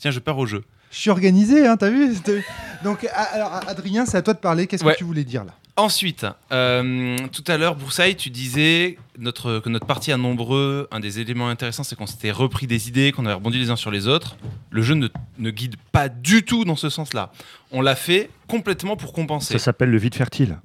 Tiens, 0.00 0.10
je 0.10 0.18
perds 0.18 0.38
au 0.38 0.46
jeu. 0.46 0.64
Je 0.90 0.98
suis 0.98 1.10
organisé, 1.10 1.66
hein, 1.66 1.76
t'as 1.76 1.90
vu 1.90 2.12
Donc, 2.82 3.06
alors, 3.32 3.60
Adrien, 3.68 4.06
c'est 4.06 4.16
à 4.16 4.22
toi 4.22 4.34
de 4.34 4.38
parler. 4.40 4.66
Qu'est-ce 4.66 4.84
Ouais. 4.84 4.94
que 4.94 4.98
tu 4.98 5.04
voulais 5.04 5.22
dire 5.24 5.44
là? 5.44 5.52
Ensuite, 5.76 6.26
euh, 6.52 7.16
tout 7.32 7.44
à 7.46 7.56
l'heure, 7.56 7.76
Broussailles, 7.76 8.16
tu 8.16 8.28
disais 8.28 8.98
notre, 9.18 9.60
que 9.60 9.68
notre 9.68 9.86
partie 9.86 10.10
à 10.10 10.16
nombreux, 10.16 10.88
un 10.90 10.98
des 11.00 11.20
éléments 11.20 11.48
intéressants, 11.48 11.84
c'est 11.84 11.96
qu'on 11.96 12.06
s'était 12.06 12.32
repris 12.32 12.66
des 12.66 12.88
idées, 12.88 13.12
qu'on 13.12 13.24
avait 13.24 13.34
rebondi 13.34 13.58
les 13.58 13.70
uns 13.70 13.76
sur 13.76 13.90
les 13.90 14.08
autres. 14.08 14.36
Le 14.70 14.82
jeu 14.82 14.94
ne, 14.94 15.08
ne 15.38 15.50
guide 15.50 15.76
pas 15.92 16.08
du 16.08 16.42
tout 16.44 16.64
dans 16.64 16.76
ce 16.76 16.90
sens-là. 16.90 17.30
On 17.70 17.80
l'a 17.82 17.94
fait 17.94 18.28
complètement 18.48 18.96
pour 18.96 19.12
compenser. 19.12 19.52
Ça 19.54 19.58
s'appelle 19.58 19.90
le 19.90 19.98
vide 19.98 20.14
fertile. 20.16 20.58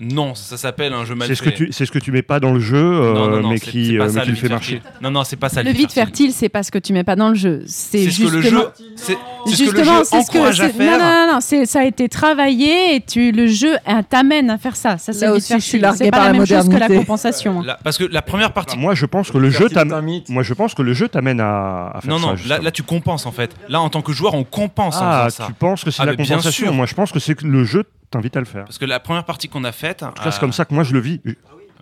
Non, 0.00 0.34
ça 0.34 0.56
s'appelle 0.56 0.94
un 0.94 1.04
jeu 1.04 1.14
mal 1.14 1.28
C'est 1.28 1.34
ce, 1.34 1.42
que 1.42 1.50
fait. 1.50 1.56
tu, 1.56 1.68
c'est 1.72 1.84
ce 1.84 1.92
que 1.92 1.98
tu 1.98 2.10
mets 2.10 2.22
pas 2.22 2.40
dans 2.40 2.52
le 2.52 2.60
jeu, 2.60 2.78
euh, 2.78 3.12
Non, 3.12 3.28
non, 3.28 3.40
non, 3.42 3.48
mais 3.50 3.58
c'est- 3.58 3.70
qui, 3.70 3.86
c'est 3.88 3.98
pas 3.98 4.04
euh, 4.04 4.08
ça, 4.08 4.14
mais 4.20 4.22
qui 4.24 4.30
le 4.30 4.34
fait 4.36 4.42
vide 4.42 4.50
marcher. 4.52 4.72
fertile. 4.80 4.90
Non, 5.02 5.10
non, 5.10 5.24
c'est 5.24 5.36
pas 5.36 5.48
ça. 5.50 5.62
Le 5.62 5.70
vide 5.72 5.90
fertile, 5.92 6.32
c'est 6.32 6.48
pas 6.48 6.62
ce 6.62 6.70
que 6.70 6.78
tu 6.78 6.92
mets 6.94 7.04
pas 7.04 7.16
dans 7.16 7.28
le 7.28 7.34
jeu. 7.34 7.62
C'est 7.66 8.04
C'est 8.04 8.10
ce 8.10 8.18
que 8.24 8.28
le 8.30 8.40
justement. 8.40 8.60
jeu, 8.62 8.68
c'est 8.96 9.04
c'est 9.04 9.12
ce 9.12 9.16
que 9.16 9.48
le 9.48 9.76
Justement, 9.76 9.98
jeu 9.98 10.04
c'est 10.04 10.22
ce 10.22 10.30
que 10.30 10.36
encourage 10.38 10.60
à 10.60 10.66
c'est- 10.68 10.72
faire. 10.72 10.98
Non, 10.98 11.04
non, 11.04 11.26
non, 11.26 11.32
non, 11.34 11.40
c'est- 11.40 11.66
ça 11.66 11.80
a 11.80 11.84
été 11.84 12.08
travaillé 12.08 12.94
et 12.96 13.00
tu, 13.02 13.30
le 13.30 13.46
jeu 13.46 13.76
t'amène 14.08 14.48
à 14.48 14.56
faire 14.56 14.74
ça. 14.76 14.96
Ça, 14.96 15.12
c'est 15.12 15.20
Là 15.26 15.32
le 15.32 15.36
aussi, 15.36 15.52
vide 15.52 15.60
je 15.62 15.66
suis 15.68 15.78
fertile. 15.78 15.82
larguée 15.82 16.04
C'est 16.06 16.10
pas 16.10 16.16
par 16.16 16.26
la 16.26 16.32
la 16.32 16.38
même 16.38 16.46
chose 16.46 16.68
que 16.68 16.76
la 16.76 16.88
compensation. 16.88 17.64
parce 17.84 17.98
que 17.98 18.04
la 18.04 18.22
première 18.22 18.52
partie. 18.52 18.78
Moi, 18.78 18.94
je 18.94 19.04
pense 19.06 19.30
que 19.30 19.38
le 19.38 19.50
jeu 19.50 19.68
t'amène. 19.68 20.22
Moi, 20.30 20.42
je 20.42 20.54
pense 20.54 20.72
que 20.74 20.82
le 20.82 20.94
jeu 20.94 21.08
t'amène 21.08 21.40
à, 21.40 21.98
faire 22.00 22.10
Non, 22.10 22.16
ça. 22.18 22.22
non, 22.22 22.30
là, 22.30 22.36
justement. 22.36 22.62
là, 22.62 22.70
tu 22.70 22.82
compenses 22.82 23.26
en 23.26 23.32
fait. 23.32 23.50
Là, 23.68 23.80
en 23.82 23.90
tant 23.90 24.00
que 24.02 24.12
joueur, 24.12 24.32
on 24.34 24.44
compense 24.44 24.96
en 24.96 25.00
ah, 25.04 25.28
tu 25.30 25.52
penses 25.52 25.84
que 25.84 25.90
c'est 25.90 26.02
Ah, 26.02 26.06
la 26.06 26.12
compensation 26.16 26.50
sûr. 26.50 26.72
Moi, 26.72 26.86
je 26.86 26.94
pense 26.94 27.12
que 27.12 27.18
c'est 27.18 27.34
que 27.34 27.46
le 27.46 27.64
jeu 27.64 27.84
t'invite 28.10 28.36
à 28.36 28.40
le 28.40 28.46
faire. 28.46 28.64
Parce 28.64 28.78
que 28.78 28.84
la 28.86 29.00
première 29.00 29.24
partie 29.24 29.48
qu'on 29.48 29.64
a 29.64 29.72
faite. 29.72 30.02
En 30.02 30.12
tout 30.12 30.22
cas, 30.22 30.30
c'est 30.30 30.40
comme 30.40 30.52
ça 30.52 30.64
que 30.64 30.74
moi 30.74 30.84
je 30.84 30.92
le 30.92 31.00
vis. 31.00 31.20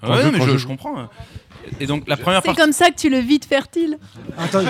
Quand 0.00 0.12
Ouais, 0.14 0.22
je- 0.22 0.28
mais 0.28 0.58
je, 0.58 0.64
comprends. 0.66 1.08
Et 1.80 1.86
donc 1.86 2.04
la 2.06 2.16
première 2.16 2.40
C'est 2.40 2.46
partie. 2.46 2.60
comme 2.62 2.72
ça 2.72 2.88
que 2.90 2.94
tu 2.96 3.10
le 3.10 3.18
vis 3.18 3.40
de 3.40 3.44
fertile. 3.44 3.98
Attends, 4.38 4.60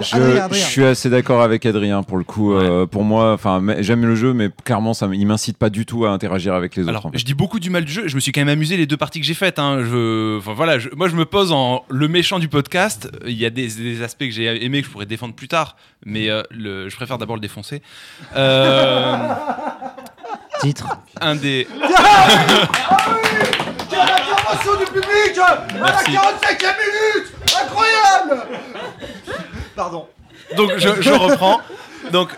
Je, 0.00 0.14
Adrien, 0.14 0.44
Adrien. 0.44 0.64
je 0.64 0.70
suis 0.70 0.84
assez 0.84 1.10
d'accord 1.10 1.42
avec 1.42 1.66
Adrien 1.66 2.04
pour 2.04 2.16
le 2.18 2.22
coup. 2.24 2.54
euh, 2.54 2.86
pour 2.86 3.02
moi, 3.02 3.32
enfin, 3.32 3.60
j'aime 3.80 4.06
le 4.06 4.14
jeu, 4.14 4.32
mais 4.32 4.48
clairement, 4.64 4.94
ça, 4.94 5.08
il 5.12 5.26
m'incite 5.26 5.58
pas 5.58 5.70
du 5.70 5.86
tout 5.86 6.06
à 6.06 6.10
interagir 6.10 6.54
avec 6.54 6.76
les 6.76 6.82
autres. 6.84 6.90
Alors, 6.90 7.06
en 7.06 7.10
fait. 7.10 7.18
je 7.18 7.24
dis 7.24 7.34
beaucoup 7.34 7.58
du 7.58 7.68
mal 7.68 7.84
du 7.84 7.90
jeu. 7.92 8.06
Je 8.06 8.14
me 8.14 8.20
suis 8.20 8.30
quand 8.30 8.40
même 8.42 8.48
amusé 8.48 8.76
les 8.76 8.86
deux 8.86 8.96
parties 8.96 9.18
que 9.20 9.26
j'ai 9.26 9.34
faites. 9.34 9.58
hein. 9.58 9.80
Je, 9.82 10.38
voilà, 10.38 10.78
je- 10.78 10.88
moi, 10.94 11.08
je 11.08 11.16
me 11.16 11.24
pose 11.24 11.50
en 11.50 11.84
le 11.88 12.06
méchant 12.06 12.38
du 12.38 12.46
podcast. 12.48 13.10
Il 13.26 13.32
y 13.36 13.44
a 13.44 13.50
des, 13.50 13.66
des 13.66 14.02
aspects 14.02 14.20
que 14.26 14.30
j'ai 14.30 14.64
aimés 14.64 14.82
que 14.82 14.86
je 14.86 14.92
pourrais 14.92 15.06
défendre 15.06 15.34
plus 15.34 15.48
tard, 15.48 15.76
mais 16.06 16.30
euh, 16.30 16.42
le, 16.52 16.88
je 16.88 16.94
préfère 16.94 17.18
d'abord 17.18 17.34
le 17.34 17.42
défoncer. 17.42 17.82
Euh, 18.36 19.16
Titre. 20.60 20.86
un 21.20 21.34
des. 21.36 21.66
Quelle 23.90 24.00
intervention 24.00 24.72
du 24.78 24.84
public 24.86 25.38
À 25.38 25.66
la 25.74 25.80
Merci. 25.80 26.10
45e 26.12 26.74
minute 26.82 27.32
Incroyable 27.62 28.42
Pardon. 29.74 30.06
Donc 30.56 30.72
je, 30.76 30.88
je 31.00 31.10
reprends. 31.12 31.60
Donc 32.12 32.30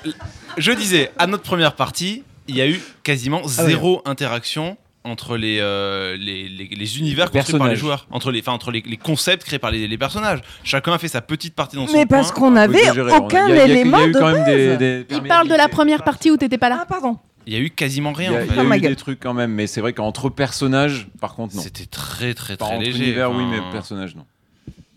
je 0.57 0.73
disais, 0.73 1.11
à 1.19 1.27
notre 1.27 1.43
première 1.45 1.75
partie, 1.75 2.25
il 2.49 2.57
y 2.57 2.61
a 2.61 2.69
eu 2.69 2.81
quasiment 3.03 3.41
Ah 3.45 3.49
zéro 3.49 4.03
interaction 4.05 4.77
entre 5.05 5.37
les, 5.37 5.59
euh, 5.61 6.17
les, 6.19 6.49
les- 6.49 6.69
les 6.77 6.99
univers 6.99 7.31
construits 7.31 7.57
par 7.59 7.69
les 7.69 7.77
joueurs, 7.77 8.07
entre 8.11 8.31
les, 8.31 8.41
enfin, 8.41 8.53
entre 8.53 8.71
les, 8.71 8.83
les 8.85 8.97
concepts 8.99 9.45
créés 9.45 9.59
par 9.59 9.71
les, 9.71 9.87
les 9.89 9.99
personnages. 9.99 10.41
Chacun 10.65 10.93
a 10.93 10.99
fait 10.99 11.09
sa 11.09 11.23
petite 11.23 11.55
partie 11.55 11.77
dans 11.77 11.87
son 11.87 11.93
Mais 11.95 12.05
parce 12.05 12.31
qu'on 12.33 12.57
avait 12.57 12.91
aucun 13.17 13.47
élément 13.49 14.07
de 14.07 14.13
base. 14.19 15.07
Il 15.11 15.23
parle 15.23 15.49
de 15.49 15.55
la 15.55 15.69
première 15.69 16.03
partie 16.03 16.31
où 16.31 16.37
t'étais 16.37 16.59
pas 16.59 16.69
là. 16.69 16.81
Ah, 16.83 16.87
pardon. 16.87 17.17
Il 17.49 17.55
y 17.55 17.57
a 17.57 17.61
eu 17.61 17.71
quasiment 17.71 18.11
Il 18.13 18.17
rien. 18.17 18.33
y 18.33 18.37
a, 18.37 18.39
en 18.41 18.43
il 18.43 18.49
fait. 18.49 18.57
y 18.57 18.59
a 18.59 18.63
Oh 18.63 18.69
my 18.69 18.77
eu 18.77 18.81
des 18.81 18.97
trucs 18.97 19.21
quand 19.21 19.33
même, 19.33 19.53
mais 19.53 19.67
c'est 19.67 19.81
vrai 19.81 19.95
qu'entre 19.95 20.29
personnages, 20.29 21.09
par 21.19 21.35
contre, 21.35 21.57
non. 21.57 21.63
C'était 21.63 21.87
très 21.87 22.35
très 22.35 22.59
très 22.59 22.67
entre 22.75 22.83
léger. 22.83 23.05
univers, 23.05 23.33
oui, 23.33 23.45
mais 23.47 23.59
personnages, 23.73 24.15
non. 24.17 24.27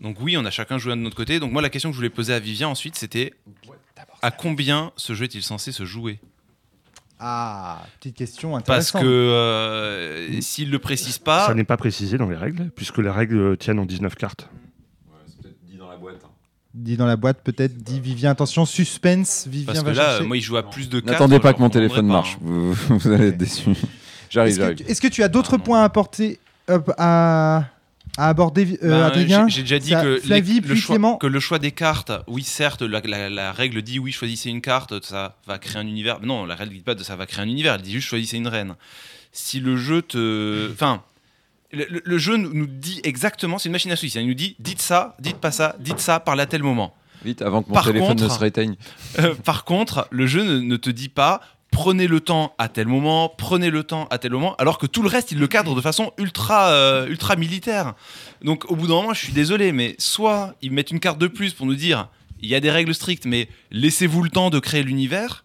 Donc 0.02 0.18
oui, 0.20 0.36
on 0.36 0.44
a 0.44 0.50
chacun 0.50 0.76
joué 0.76 0.90
de 0.92 0.96
notre 1.00 1.16
côté. 1.16 1.40
Donc 1.40 1.50
moi, 1.50 1.62
la 1.62 1.70
question 1.70 1.88
que 1.88 1.94
je 1.94 1.98
voulais 1.98 2.10
poser 2.10 2.34
à 2.34 2.38
Vivien 2.40 2.68
ensuite, 2.68 2.94
c'était 2.96 3.32
à 4.20 4.30
combien 4.30 4.92
ce 4.96 5.14
jeu 5.14 5.24
est-il 5.24 5.42
censé 5.42 5.72
se 5.72 5.84
jouer? 5.86 6.18
Ah, 7.18 7.86
petite 8.00 8.16
question 8.16 8.50
Parce 8.52 8.94
intéressante. 8.94 9.02
que 9.02 9.06
euh, 9.08 10.40
s'il 10.40 10.70
le 10.70 10.78
précise 10.78 11.18
pas, 11.18 11.46
Ça 11.46 11.54
n'est 11.54 11.64
pas 11.64 11.76
précisé 11.78 12.18
dans 12.18 12.28
les 12.28 12.36
règles, 12.36 12.70
puisque 12.76 12.98
les 12.98 13.10
règles 13.10 13.56
tiennent 13.56 13.78
en 13.78 13.86
19 13.86 14.14
cartes. 14.16 14.48
Dit 15.70 15.76
dans 15.76 15.88
la 15.88 15.96
boîte. 15.96 16.20
Dit 16.74 16.96
dans 16.96 17.04
la 17.06 17.16
boîte, 17.16 17.42
peut-être, 17.44 17.76
dit 17.76 18.00
Vivien. 18.00 18.30
Attention, 18.30 18.64
suspense. 18.64 19.46
Vivien 19.46 19.66
parce 19.66 19.80
que 19.80 19.84
va 19.84 19.92
là, 19.92 20.08
chercher. 20.12 20.24
moi, 20.26 20.36
il 20.38 20.40
joue 20.42 20.56
à 20.56 20.68
plus 20.68 20.88
de 20.88 21.00
4. 21.00 21.10
N'attendez 21.12 21.38
pas 21.38 21.52
que 21.52 21.60
mon 21.60 21.68
téléphone 21.68 22.06
marche, 22.06 22.38
vous, 22.40 22.72
vous 22.88 23.08
allez 23.12 23.28
être 23.28 23.36
déçus. 23.38 23.70
J'arrive, 24.30 24.52
Est-ce 24.52 24.56
que, 24.58 24.62
j'arrive. 24.64 24.76
tu- 24.78 24.84
est-ce 24.90 25.00
que 25.02 25.08
tu 25.08 25.22
as 25.22 25.28
d'autres 25.28 25.58
points 25.58 25.82
à 25.82 25.84
apporter 25.84 26.38
euh, 26.70 26.78
à, 26.96 27.64
à 28.16 28.28
aborder, 28.28 28.78
euh, 28.82 28.88
Ben, 28.88 29.02
Adrien 29.02 29.48
j'ai- 29.48 29.60
déjà 29.62 29.78
dit 29.78 29.90
que, 29.90 30.18
Flavie, 30.20 30.54
les- 30.54 30.60
puis 30.62 30.70
le 30.70 30.74
choix, 30.76 30.94
Clément. 30.94 31.16
que 31.16 31.26
le 31.26 31.40
choix 31.40 31.58
des 31.58 31.72
cartes, 31.72 32.12
oui, 32.26 32.42
certes, 32.42 32.80
la, 32.80 33.00
la- 33.04 33.28
la 33.28 33.52
règle 33.52 33.82
dit 33.82 33.98
oui, 33.98 34.10
choisissez 34.12 34.48
une 34.48 34.62
carte, 34.62 35.04
ça 35.04 35.36
va 35.46 35.58
créer 35.58 35.76
un 35.82 35.86
univers. 35.86 36.20
Non, 36.22 36.46
la 36.46 36.54
règle 36.54 36.72
dit 36.72 36.80
pas 36.80 36.94
de 36.94 37.02
ça 37.04 37.16
va 37.16 37.26
créer 37.26 37.44
un 37.44 37.48
univers, 37.48 37.74
elle 37.74 37.82
dit 37.82 37.92
juste 37.92 38.08
choisissez 38.08 38.38
une 38.38 38.48
reine. 38.48 38.76
Si 39.32 39.60
le 39.60 39.76
jeu 39.76 40.00
te. 40.00 40.70
Enfin. 40.72 41.02
Le, 41.72 41.86
le- 41.88 42.02
le 42.04 42.18
jeu 42.18 42.36
nous, 42.36 42.66
dit 42.66 43.00
exactement, 43.04 43.58
c'est 43.58 43.68
une 43.68 43.72
machine 43.72 43.90
à 43.92 43.96
sous 43.96 44.06
il 44.06 44.26
nous 44.26 44.34
dit 44.34 44.56
dites 44.58 44.82
ça, 44.82 45.16
dites 45.20 45.38
pas 45.38 45.50
ça, 45.52 45.76
dites 45.80 46.00
ça, 46.00 46.20
parlez 46.20 46.42
à 46.42 46.46
tel 46.46 46.62
moment. 46.62 46.94
Vite, 47.24 47.40
avant 47.42 47.62
que 47.62 47.68
mon 47.68 47.74
Par 47.74 47.84
téléphone 47.84 48.16
ne 48.16 48.22
contre- 48.22 48.34
se 48.34 48.38
réteigne. 48.40 48.76
Euh, 49.20 49.34
par 49.34 49.64
contre, 49.64 50.08
le 50.10 50.26
jeu 50.26 50.42
ne, 50.42 50.58
ne 50.60 50.76
te 50.76 50.90
dit 50.90 51.08
pas 51.08 51.40
prenez 51.70 52.06
le 52.06 52.20
temps 52.20 52.54
à 52.58 52.68
tel 52.68 52.86
moment, 52.86 53.30
prenez 53.30 53.70
le 53.70 53.82
temps 53.82 54.06
à 54.10 54.18
tel 54.18 54.32
moment, 54.32 54.54
alors 54.56 54.76
que 54.76 54.84
tout 54.86 55.00
le 55.02 55.08
reste, 55.08 55.32
il 55.32 55.38
le 55.38 55.46
cadre 55.46 55.74
de 55.74 55.80
façon 55.80 56.12
ultra, 56.18 56.68
euh, 56.68 57.06
ultra 57.08 57.34
militaire. 57.36 57.94
Donc 58.42 58.70
au 58.70 58.76
bout 58.76 58.86
d'un 58.88 58.94
moment, 58.94 59.14
je 59.14 59.24
suis 59.24 59.32
désolé, 59.32 59.72
mais 59.72 59.94
soit 59.98 60.54
ils 60.60 60.70
mettent 60.70 60.90
une 60.90 61.00
carte 61.00 61.18
de 61.18 61.28
plus 61.28 61.54
pour 61.54 61.64
nous 61.64 61.74
dire 61.74 62.08
il 62.42 62.50
y 62.50 62.54
a 62.54 62.60
des 62.60 62.70
règles 62.70 62.94
strictes, 62.94 63.24
mais 63.24 63.48
laissez-vous 63.70 64.22
le 64.22 64.28
temps 64.28 64.50
de 64.50 64.58
créer 64.58 64.82
l'univers. 64.82 65.44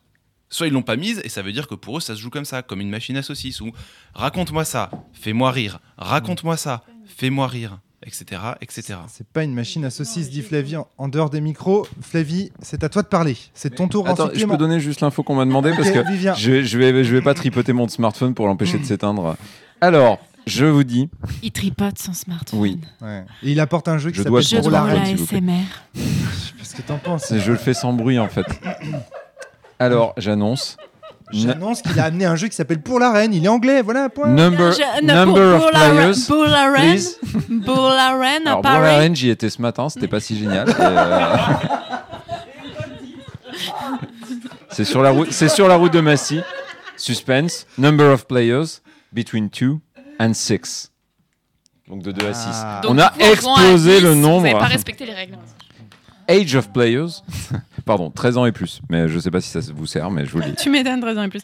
Soit 0.49 0.67
ils 0.67 0.73
l'ont 0.73 0.81
pas 0.81 0.95
mise 0.95 1.21
et 1.23 1.29
ça 1.29 1.41
veut 1.41 1.51
dire 1.51 1.67
que 1.67 1.75
pour 1.75 1.97
eux 1.97 2.01
ça 2.01 2.15
se 2.15 2.21
joue 2.21 2.29
comme 2.29 2.45
ça, 2.45 2.61
comme 2.61 2.79
une 2.81 2.89
machine 2.89 3.17
à 3.17 3.21
saucisses 3.23 3.59
ou 3.61 3.71
raconte-moi 4.13 4.63
ça, 4.65 4.89
fais-moi 5.13 5.51
rire, 5.51 5.79
raconte-moi 5.97 6.55
ça, 6.55 6.83
fais-moi 7.05 7.47
rire, 7.47 7.79
etc., 8.05 8.41
etc. 8.61 8.99
C'est 9.09 9.27
pas 9.27 9.43
une 9.43 9.53
machine 9.53 9.83
à 9.83 9.89
saucisses, 9.89 10.29
dit 10.29 10.41
Flavie 10.41 10.77
en, 10.77 10.87
en 10.97 11.09
dehors 11.09 11.29
des 11.29 11.41
micros. 11.41 11.85
Flavie, 12.01 12.51
c'est 12.61 12.83
à 12.85 12.89
toi 12.89 13.01
de 13.01 13.07
parler. 13.07 13.35
C'est 13.53 13.75
ton 13.75 13.89
tour 13.89 14.07
Attends, 14.07 14.27
ensuite, 14.27 14.39
je 14.39 14.45
peux 14.45 14.55
donner 14.57 14.79
juste 14.79 15.01
l'info 15.01 15.21
qu'on 15.23 15.35
m'a 15.35 15.43
demandé 15.45 15.71
parce 15.75 15.89
Ok, 15.89 15.95
que 15.95 16.11
Vivien. 16.11 16.33
je, 16.35 16.63
je 16.63 16.77
vais, 16.77 17.03
je 17.03 17.13
vais 17.13 17.21
pas 17.21 17.33
tripoter 17.33 17.73
mon 17.73 17.87
smartphone 17.89 18.33
pour 18.33 18.47
l'empêcher 18.47 18.79
de 18.79 18.85
s'éteindre. 18.85 19.35
Alors, 19.81 20.19
je 20.45 20.63
vous 20.65 20.85
dis, 20.85 21.09
Il 21.43 21.51
tripote 21.51 21.99
son 21.99 22.13
smartphone. 22.13 22.59
oui, 22.61 22.79
Ouais. 23.01 23.25
Et 23.43 23.51
il 23.51 23.59
apporte 23.59 23.89
un 23.89 23.97
jeu 23.97 24.11
qui 24.11 24.19
Je 24.19 24.23
dois 24.23 24.41
s'appelle 24.41 24.49
Jeu 24.49 24.57
de 24.59 24.61
Pour 24.61 24.71
la 24.71 24.81
rôle 24.83 24.91
reine, 24.91 25.01
à 25.01 25.05
s'il 25.07 25.17
vous 25.17 25.25
plaît. 25.25 25.37
ASMR. 25.43 26.03
Qu'est-ce 26.57 26.75
que 26.75 26.81
t'en 26.83 26.97
penses 26.99 27.33
je 27.37 27.51
le 27.51 27.57
fais 27.57 27.73
sans 27.73 27.91
bruit 27.91 28.17
en 28.17 28.29
fait. 28.29 28.45
Alors, 29.79 30.13
j'annonce. 30.17 30.77
J'annonce 31.31 31.81
qu'il 31.81 31.99
a 31.99 32.05
amené 32.05 32.25
un 32.25 32.35
jeu 32.37 32.47
qui 32.47 32.55
s'appelle 32.55 32.81
Pour 32.81 32.99
la 32.99 33.11
Reine. 33.11 33.33
Il 33.33 33.43
est 33.43 33.49
anglais, 33.49 33.81
voilà, 33.81 34.07
point. 34.07 34.27
Number, 34.29 34.71
Je- 34.71 35.03
number 35.03 35.57
pour, 35.59 35.67
of 35.67 35.71
players. 35.71 35.97
reine- 35.97 36.25
pour 36.25 36.43
la 36.45 36.71
reine, 36.71 36.91
please. 36.93 37.19
pour 37.65 37.89
la 37.89 38.17
reine 38.17 38.47
à 38.47 38.51
Alors, 38.51 38.61
pour 38.61 38.71
la 38.71 38.77
Paris. 38.79 38.95
reine, 38.95 39.15
j'y 39.15 39.29
étais 39.29 39.49
ce 39.49 39.61
matin, 39.61 39.89
c'était 39.89 40.07
pas 40.07 40.21
si 40.21 40.39
génial. 40.39 40.69
Et, 40.69 40.73
euh, 40.79 41.35
c'est 44.69 44.85
sur 44.85 45.01
la 45.01 45.09
route, 45.11 45.31
c'est 45.31 45.49
sur 45.49 45.67
la 45.67 45.75
route 45.75 45.91
de 45.93 45.99
Massy. 45.99 46.39
Suspense. 46.95 47.67
Number 47.77 48.11
of 48.11 48.25
players 48.27 48.81
between 49.11 49.49
2 49.49 49.79
and 50.19 50.33
6. 50.33 50.91
Donc 51.89 52.03
de 52.03 52.11
2 52.11 52.25
à 52.27 52.33
6. 52.33 52.47
Ah. 52.53 52.79
Donc, 52.83 52.93
On 52.93 52.97
a 52.99 53.05
à 53.07 53.17
explosé 53.31 53.97
10, 53.97 54.03
le 54.03 54.09
Vous 54.11 54.15
nombre. 54.15 54.43
n'avez 54.43 54.57
pas 54.57 54.65
respecté 54.65 55.05
les 55.05 55.13
règles. 55.13 55.37
Age 56.29 56.55
of 56.55 56.69
players. 56.71 57.21
Pardon, 57.87 58.11
13 58.11 58.37
ans 58.37 58.45
et 58.45 58.51
plus. 58.51 58.81
Mais 58.89 59.07
je 59.07 59.17
sais 59.17 59.31
pas 59.31 59.41
si 59.41 59.49
ça 59.49 59.59
vous 59.73 59.87
sert, 59.87 60.11
mais 60.11 60.25
je 60.25 60.31
vous 60.31 60.39
le 60.39 60.45
dis. 60.45 60.55
Tu 60.61 60.69
m'étonnes 60.69 60.99
13 61.01 61.17
ans 61.17 61.23
et 61.23 61.29
plus. 61.29 61.41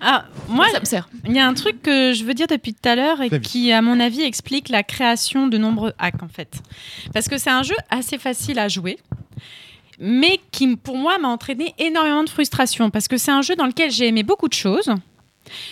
Ah, 0.00 0.26
moi, 0.48 0.66
Ça 0.72 0.78
me 0.78 0.84
sert. 0.84 1.08
il 1.26 1.32
y 1.34 1.40
a 1.40 1.46
un 1.48 1.54
truc 1.54 1.82
que 1.82 2.12
je 2.12 2.22
veux 2.24 2.34
dire 2.34 2.46
depuis 2.46 2.74
tout 2.74 2.88
à 2.88 2.94
l'heure 2.94 3.20
et 3.20 3.40
qui, 3.40 3.72
à 3.72 3.82
mon 3.82 3.98
avis, 3.98 4.22
explique 4.22 4.68
la 4.68 4.84
création 4.84 5.48
de 5.48 5.58
nombreux 5.58 5.92
hacks 5.98 6.22
en 6.22 6.28
fait. 6.28 6.60
Parce 7.12 7.26
que 7.28 7.38
c'est 7.38 7.50
un 7.50 7.64
jeu 7.64 7.74
assez 7.90 8.18
facile 8.18 8.58
à 8.60 8.68
jouer, 8.68 8.98
mais 9.98 10.38
qui, 10.52 10.76
pour 10.76 10.96
moi, 10.96 11.18
m'a 11.18 11.28
entraîné 11.28 11.74
énormément 11.78 12.22
de 12.22 12.30
frustration. 12.30 12.90
Parce 12.90 13.08
que 13.08 13.16
c'est 13.16 13.32
un 13.32 13.42
jeu 13.42 13.56
dans 13.56 13.66
lequel 13.66 13.90
j'ai 13.90 14.06
aimé 14.06 14.22
beaucoup 14.22 14.46
de 14.48 14.54
choses. 14.54 14.92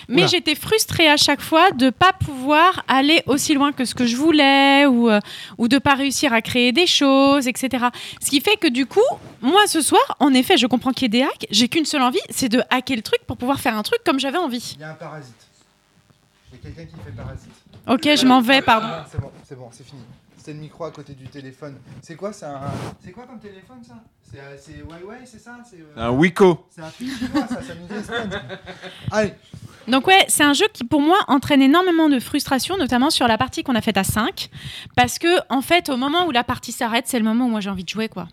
Mais 0.08 0.22
Oula. 0.22 0.26
j'étais 0.26 0.54
frustrée 0.54 1.08
à 1.08 1.16
chaque 1.16 1.40
fois 1.40 1.70
de 1.72 1.90
pas 1.90 2.12
pouvoir 2.12 2.84
aller 2.88 3.22
aussi 3.26 3.54
loin 3.54 3.72
que 3.72 3.84
ce 3.84 3.94
que 3.94 4.06
je 4.06 4.16
voulais 4.16 4.86
ou, 4.86 5.08
euh, 5.10 5.20
ou 5.58 5.68
de 5.68 5.78
pas 5.78 5.94
réussir 5.94 6.32
à 6.32 6.42
créer 6.42 6.72
des 6.72 6.86
choses, 6.86 7.46
etc. 7.48 7.86
Ce 8.20 8.30
qui 8.30 8.40
fait 8.40 8.56
que 8.56 8.68
du 8.68 8.86
coup, 8.86 9.00
moi 9.42 9.66
ce 9.66 9.80
soir, 9.80 10.02
en 10.20 10.32
effet, 10.34 10.56
je 10.56 10.66
comprends 10.66 10.92
qu'il 10.92 11.02
y 11.04 11.06
ait 11.16 11.20
des 11.20 11.22
hacks. 11.22 11.46
J'ai 11.50 11.68
qu'une 11.68 11.84
seule 11.86 12.02
envie, 12.02 12.20
c'est 12.30 12.48
de 12.48 12.62
hacker 12.70 12.96
le 12.96 13.02
truc 13.02 13.20
pour 13.26 13.36
pouvoir 13.36 13.60
faire 13.60 13.76
un 13.76 13.82
truc 13.82 14.00
comme 14.04 14.18
j'avais 14.20 14.38
envie. 14.38 14.74
Il 14.76 14.80
y 14.80 14.84
a 14.84 14.90
un 14.90 14.94
parasite. 14.94 15.34
Il 16.52 16.56
y 16.56 16.60
a 16.60 16.62
quelqu'un 16.74 16.90
qui 16.96 17.04
fait 17.04 17.16
parasite. 17.16 17.50
Ok, 17.88 18.02
je 18.20 18.26
m'en 18.26 18.40
vais, 18.40 18.62
pardon. 18.62 18.88
Ah, 18.90 19.06
C'est 19.10 19.20
bon, 19.20 19.30
c'est 19.48 19.56
bon, 19.56 19.68
c'est 19.72 19.86
fini. 19.86 20.00
C'est 20.46 20.52
le 20.52 20.60
micro 20.60 20.84
à 20.84 20.92
côté 20.92 21.14
du 21.14 21.26
téléphone. 21.26 21.76
C'est 22.02 22.14
quoi, 22.14 22.32
c'est 22.32 22.46
un... 22.46 22.60
C'est 23.02 23.10
quoi 23.10 23.26
comme 23.26 23.40
téléphone 23.40 23.82
ça? 23.82 23.94
C'est 24.22 24.38
euh, 24.38 24.56
c'est 24.56 24.76
Huawei, 24.76 25.16
c'est 25.24 25.40
ça? 25.40 25.58
C'est 25.68 25.80
euh, 25.80 25.96
Un 25.96 26.10
Wiko. 26.10 26.68
C'est 26.70 26.82
un 26.82 26.90
chinois, 26.92 27.48
ça, 27.48 27.60
ça 27.62 27.74
nous. 27.74 28.30
Allez, 29.10 29.32
Donc 29.88 30.06
ouais, 30.06 30.24
c'est 30.28 30.44
un 30.44 30.52
jeu 30.52 30.66
qui 30.72 30.84
pour 30.84 31.00
moi 31.00 31.18
entraîne 31.26 31.62
énormément 31.62 32.08
de 32.08 32.20
frustration, 32.20 32.76
notamment 32.76 33.10
sur 33.10 33.26
la 33.26 33.38
partie 33.38 33.64
qu'on 33.64 33.74
a 33.74 33.80
faite 33.80 33.96
à 33.96 34.04
5. 34.04 34.48
Parce 34.94 35.18
que 35.18 35.26
en 35.52 35.62
fait, 35.62 35.88
au 35.88 35.96
moment 35.96 36.28
où 36.28 36.30
la 36.30 36.44
partie 36.44 36.70
s'arrête, 36.70 37.08
c'est 37.08 37.18
le 37.18 37.24
moment 37.24 37.46
où 37.46 37.48
moi 37.48 37.58
j'ai 37.58 37.70
envie 37.70 37.82
de 37.82 37.88
jouer, 37.88 38.08
quoi. 38.08 38.28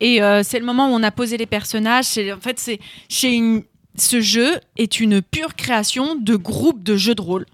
Et 0.00 0.22
euh, 0.22 0.42
c'est 0.42 0.58
le 0.58 0.66
moment 0.66 0.90
où 0.90 0.92
on 0.92 1.02
a 1.02 1.10
posé 1.10 1.38
les 1.38 1.46
personnages. 1.46 2.18
En 2.18 2.40
fait, 2.42 2.58
c'est 2.58 2.80
chez 3.08 3.32
une... 3.32 3.62
ce 3.96 4.20
jeu 4.20 4.60
est 4.76 5.00
une 5.00 5.22
pure 5.22 5.54
création 5.54 6.16
de 6.16 6.36
groupe 6.36 6.82
de 6.82 6.96
jeux 6.96 7.14
de 7.14 7.22
rôle. 7.22 7.46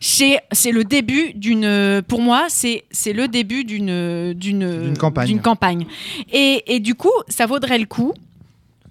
C'est 0.00 0.40
c'est 0.52 0.72
le 0.72 0.84
début 0.84 1.32
d'une. 1.34 2.02
Pour 2.08 2.20
moi, 2.20 2.46
c'est 2.48 2.84
c'est 2.90 3.12
le 3.12 3.28
début 3.28 3.64
d'une 3.64 4.32
d'une 4.34 4.82
D'une 4.82 4.98
campagne. 4.98 5.26
d'une 5.26 5.40
campagne. 5.40 5.86
Et, 6.32 6.74
et 6.74 6.80
du 6.80 6.94
coup, 6.94 7.12
ça 7.28 7.46
vaudrait 7.46 7.78
le 7.78 7.86
coup. 7.86 8.12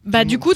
Bah 0.06 0.22
Tout 0.22 0.30
du 0.30 0.40
coup, 0.40 0.54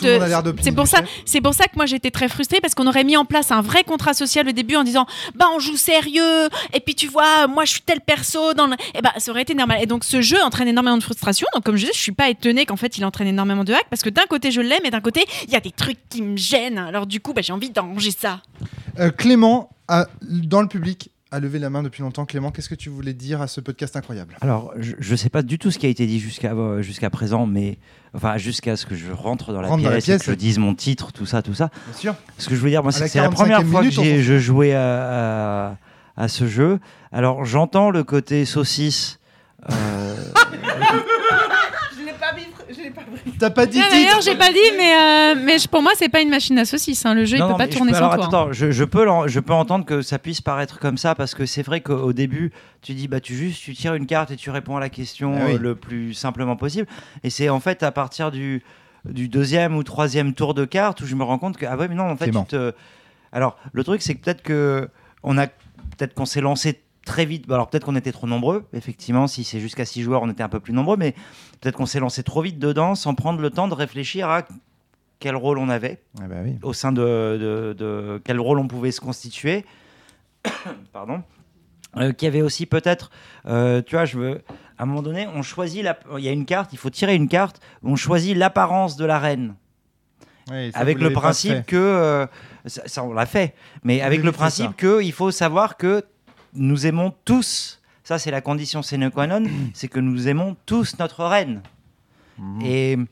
c'est 0.62 0.72
pour 0.72 0.88
ça, 0.88 1.02
c'est 1.26 1.42
pour 1.42 1.54
ça 1.54 1.66
que 1.66 1.76
moi 1.76 1.86
j'étais 1.86 2.10
très 2.10 2.30
frustrée 2.30 2.62
parce 2.62 2.74
qu'on 2.74 2.88
aurait 2.88 3.04
mis 3.04 3.18
en 3.18 3.26
place 3.26 3.52
un 3.52 3.60
vrai 3.60 3.84
contrat 3.84 4.14
social 4.14 4.48
au 4.48 4.54
début 4.54 4.78
en 4.78 4.84
disant 4.86 5.06
bah 5.36 5.48
on 5.54 5.60
joue 5.60 5.76
sérieux 5.76 6.48
et 6.74 6.80
puis 6.80 6.96
tu 6.96 7.08
vois 7.08 7.48
moi 7.48 7.66
je 7.66 7.72
suis 7.72 7.82
tel 7.82 8.00
perso 8.00 8.54
dans 8.54 8.68
le... 8.68 8.76
et 8.96 9.02
bah 9.02 9.12
ça 9.18 9.30
aurait 9.30 9.42
été 9.42 9.54
normal 9.54 9.80
et 9.82 9.88
donc 9.88 10.06
ce 10.06 10.22
jeu 10.22 10.42
entraîne 10.42 10.70
énormément 10.70 10.96
de 10.98 11.04
frustration 11.04 11.48
donc 11.54 11.66
comme 11.66 11.76
je 11.76 11.82
disais 11.82 11.92
je 11.94 12.00
suis 12.00 12.14
pas 12.14 12.30
étonnée 12.30 12.66
qu'en 12.66 12.78
fait 12.78 12.98
il 12.98 13.04
entraîne 13.04 13.28
énormément 13.28 13.66
de 13.66 13.74
hacks 13.74 13.90
parce 13.90 14.04
que 14.04 14.10
d'un 14.10 14.26
côté 14.30 14.52
je 14.52 14.62
l'aime 14.62 14.86
et 14.86 14.90
d'un 14.90 15.02
côté 15.02 15.26
il 15.46 15.52
y 15.52 15.58
a 15.58 15.60
des 15.60 15.72
trucs 15.72 16.00
qui 16.08 16.22
me 16.22 16.38
gênent 16.38 16.78
alors 16.80 17.06
du 17.06 17.20
coup 17.20 17.34
bah, 17.34 17.42
j'ai 17.42 17.52
envie 17.52 17.72
d'arranger 17.72 18.12
ça 18.18 18.40
Euh, 19.00 19.10
Clément, 19.12 19.70
dans 20.22 20.62
le 20.62 20.68
public, 20.68 21.12
a 21.34 21.40
levé 21.40 21.60
la 21.60 21.70
main 21.70 21.82
depuis 21.82 22.02
longtemps. 22.02 22.26
Clément, 22.26 22.52
qu'est-ce 22.52 22.68
que 22.68 22.76
tu 22.76 22.90
voulais 22.90 23.14
dire 23.14 23.42
à 23.42 23.48
ce 23.48 23.62
podcast 23.62 23.96
incroyable? 23.96 24.36
Alors, 24.42 24.74
je 24.78 24.96
ne 25.12 25.16
sais 25.16 25.30
pas 25.30 25.44
du 25.44 25.58
tout 25.60 25.72
ce 25.72 25.80
qui 25.80 25.86
a 25.86 25.90
été 25.90 26.06
dit 26.06 26.20
jusqu'à 26.20 26.52
euh, 26.54 26.82
jusqu'à 26.82 27.10
présent, 27.10 27.46
mais 27.46 27.78
enfin 28.14 28.38
jusqu'à 28.38 28.76
ce 28.76 28.86
que 28.86 28.96
je 28.96 29.12
rentre 29.12 29.54
dans 29.54 29.62
la 29.62 29.70
Rentre 29.70 29.84
dans 29.84 29.90
la 29.90 29.98
pièce, 30.00 30.22
et 30.22 30.26
que 30.26 30.32
je 30.32 30.36
dise 30.36 30.58
mon 30.60 30.76
titre, 30.76 31.12
tout 31.14 31.26
ça, 31.26 31.42
tout 31.42 31.54
ça. 31.54 31.70
Bien 31.88 31.94
sûr. 31.98 32.16
Ce 32.38 32.50
que 32.50 32.56
je 32.56 32.60
voulais 32.60 32.72
dire, 32.72 32.84
moi, 32.84 32.92
c'est 32.92 33.06
que 33.06 33.10
c'est 33.10 33.20
la 33.22 33.30
45e 33.30 33.34
première 33.34 33.64
fois 33.66 33.82
que 33.82 34.02
minute, 34.02 34.22
je 34.22 34.38
jouais 34.40 34.74
à, 34.74 35.70
à, 35.70 35.78
à 36.18 36.28
ce 36.28 36.48
jeu. 36.48 36.80
Alors 37.14 37.46
j'entends 37.46 37.92
le 37.92 38.04
côté 38.04 38.44
saucisse. 38.46 39.20
euh, 39.72 40.16
Je 41.98 42.06
l'ai 42.06 42.14
pas 42.14 42.34
mis. 42.34 42.44
Je 42.70 42.82
l'ai 42.82 42.92
pas 42.92 43.02
pris. 43.04 43.11
T'as 43.40 43.50
pas 43.50 43.66
dit 43.66 43.80
D'ailleurs, 43.80 44.22
j'ai 44.22 44.36
pas 44.36 44.52
dit, 44.52 44.60
mais, 44.78 44.94
euh, 44.94 45.36
mais 45.44 45.60
je- 45.60 45.68
pour 45.68 45.82
moi, 45.82 45.92
c'est 45.96 46.10
pas 46.10 46.22
une 46.22 46.30
machine 46.30 46.58
à 46.60 46.66
saucisses. 46.66 47.06
hein. 47.06 47.14
Le 47.14 47.26
jeu, 47.26 47.38
Non, 47.38 47.46
il 47.46 47.48
peut 47.48 47.52
non, 47.54 47.58
pas 47.58 47.68
tourner 47.68 47.92
peux- 47.92 47.98
sans 47.98 48.10
alors, 48.10 48.16
toi. 48.16 48.26
attends, 48.28 48.48
hein. 48.50 48.54
je, 48.54 48.72
je 48.72 48.84
peux 48.84 49.06
je 49.28 49.40
peux 49.40 49.54
entendre 49.54 49.86
que 49.86 50.02
ça 50.02 50.20
puisse 50.20 50.42
paraître 50.42 50.80
comme 50.80 50.98
ça 50.98 51.16
parce 51.16 51.36
que 51.36 51.46
c'est 51.46 51.62
vrai 51.64 51.82
qu'au 51.82 51.96
au 51.96 52.14
début, 52.14 52.52
tu 52.82 52.94
dis 52.94 53.08
bah 53.08 53.20
tu 53.20 53.36
juste 53.36 53.62
tu 53.64 53.74
tires 53.74 53.94
une 53.96 54.06
carte 54.08 54.32
et 54.32 54.36
tu 54.36 54.50
réponds 54.50 54.78
à 54.78 54.80
la 54.80 54.90
question 54.90 55.36
Ah 55.40 55.46
oui. 55.48 55.54
euh, 55.56 55.58
le 55.58 55.76
plus 55.76 56.14
simplement 56.14 56.56
possible. 56.56 56.88
Et 57.24 57.30
c'est 57.30 57.50
en 57.50 57.60
fait 57.60 57.84
à 57.84 57.92
partir 57.92 58.32
du 58.32 58.64
du 59.06 59.28
deuxième 59.28 59.76
ou 59.76 59.84
troisième 59.84 60.34
tour 60.34 60.54
de 60.54 60.64
carte 60.66 61.02
où 61.02 61.06
je 61.06 61.16
me 61.16 61.24
rends 61.24 61.40
compte 61.40 61.58
que 61.58 61.66
ah 61.66 61.76
ouais 61.76 61.88
mais 61.88 61.96
non 61.96 62.04
en 62.12 62.16
fait 62.18 62.26
Clément. 62.26 62.44
tu 62.44 62.56
te... 62.56 62.74
alors 63.32 63.58
le 63.74 63.84
truc 63.84 64.02
c'est 64.04 64.14
que 64.14 64.24
peut-être 64.24 64.44
que 64.44 64.88
on 65.24 65.40
a 65.40 65.48
peut-être 65.48 66.14
qu'on 66.14 66.26
s'est 66.26 66.42
lancé 66.42 66.80
très 67.06 67.26
vite. 67.26 67.48
Bah, 67.48 67.56
alors 67.56 67.70
peut-être 67.70 67.86
qu'on 67.86 67.96
était 67.96 68.12
trop 68.12 68.28
nombreux. 68.28 68.66
Effectivement, 68.74 69.28
si 69.28 69.44
c'est 69.44 69.60
jusqu'à 69.60 69.86
6 69.86 70.04
joueurs, 70.04 70.22
on 70.24 70.30
était 70.30 70.44
un 70.44 70.50
peu 70.50 70.60
plus 70.60 70.74
nombreux, 70.74 70.98
mais 70.98 71.14
peut-être 71.60 71.76
qu'on 71.76 71.86
s'est 71.86 72.00
lancé 72.00 72.24
trop 72.24 72.42
vite 72.42 72.60
dedans 72.60 72.96
sans 72.96 73.16
prendre 73.16 73.40
le 73.42 73.50
temps 73.50 73.68
de 73.68 73.74
réfléchir 73.74 74.30
à 74.30 74.44
quel 75.20 75.36
rôle 75.36 75.58
on 75.60 75.70
avait 75.70 76.02
Ah 76.20 76.28
bah 76.28 76.38
oui. 76.44 76.58
au 76.64 76.74
sein 76.74 76.92
de, 76.92 77.02
de- 77.02 77.76
de 77.78 78.22
quel 78.24 78.40
rôle 78.40 78.58
on 78.60 78.68
pouvait 78.68 78.92
se 78.92 79.02
constituer. 79.02 79.66
Pardon. 80.94 81.22
Euh, 81.98 82.14
qu'il 82.14 82.26
y 82.26 82.30
avait 82.30 82.42
aussi 82.42 82.66
peut-être, 82.66 83.12
euh, 83.46 83.82
tu 83.86 83.96
vois, 83.96 84.06
je 84.06 84.18
veux, 84.18 84.42
à 84.78 84.84
un 84.84 84.86
moment 84.86 85.02
donné, 85.02 85.28
on 85.28 85.42
choisit, 85.42 85.84
la- 85.84 86.00
il 86.18 86.24
y 86.24 86.30
a 86.30 86.32
une 86.32 86.46
carte, 86.46 86.72
il 86.72 86.78
faut 86.78 86.90
tirer 86.90 87.16
une 87.16 87.28
carte, 87.28 87.60
on 87.84 87.96
choisit 87.98 88.36
l'apparence 88.38 88.96
de 88.96 89.04
la 89.06 89.20
reine. 89.20 89.56
Ouais, 90.50 90.72
ça, 90.74 90.80
avec 90.80 91.00
le 91.00 91.12
principe 91.12 91.66
que, 91.66 91.76
euh, 91.76 92.26
ça, 92.66 92.82
ça, 92.86 93.04
on 93.04 93.14
l'a 93.14 93.26
fait, 93.26 93.54
mais 93.84 94.02
avec 94.02 94.24
le 94.24 94.32
principe 94.32 94.76
qu'il 94.78 95.12
faut 95.12 95.32
savoir 95.32 95.76
que 95.78 96.04
nous 96.54 96.86
aimons 96.88 97.14
tous, 97.26 97.82
ça 98.04 98.20
c'est 98.20 98.32
la 98.32 98.42
condition 98.42 98.82
sine 98.82 99.10
qua 99.12 99.28
non, 99.28 99.44
c'est 99.74 99.88
que 99.88 100.00
nous 100.00 100.28
aimons 100.28 100.56
tous 100.66 100.98
notre 101.00 101.26
reine. 101.26 101.62
Et 102.64 102.96
Mmh. 102.96 103.06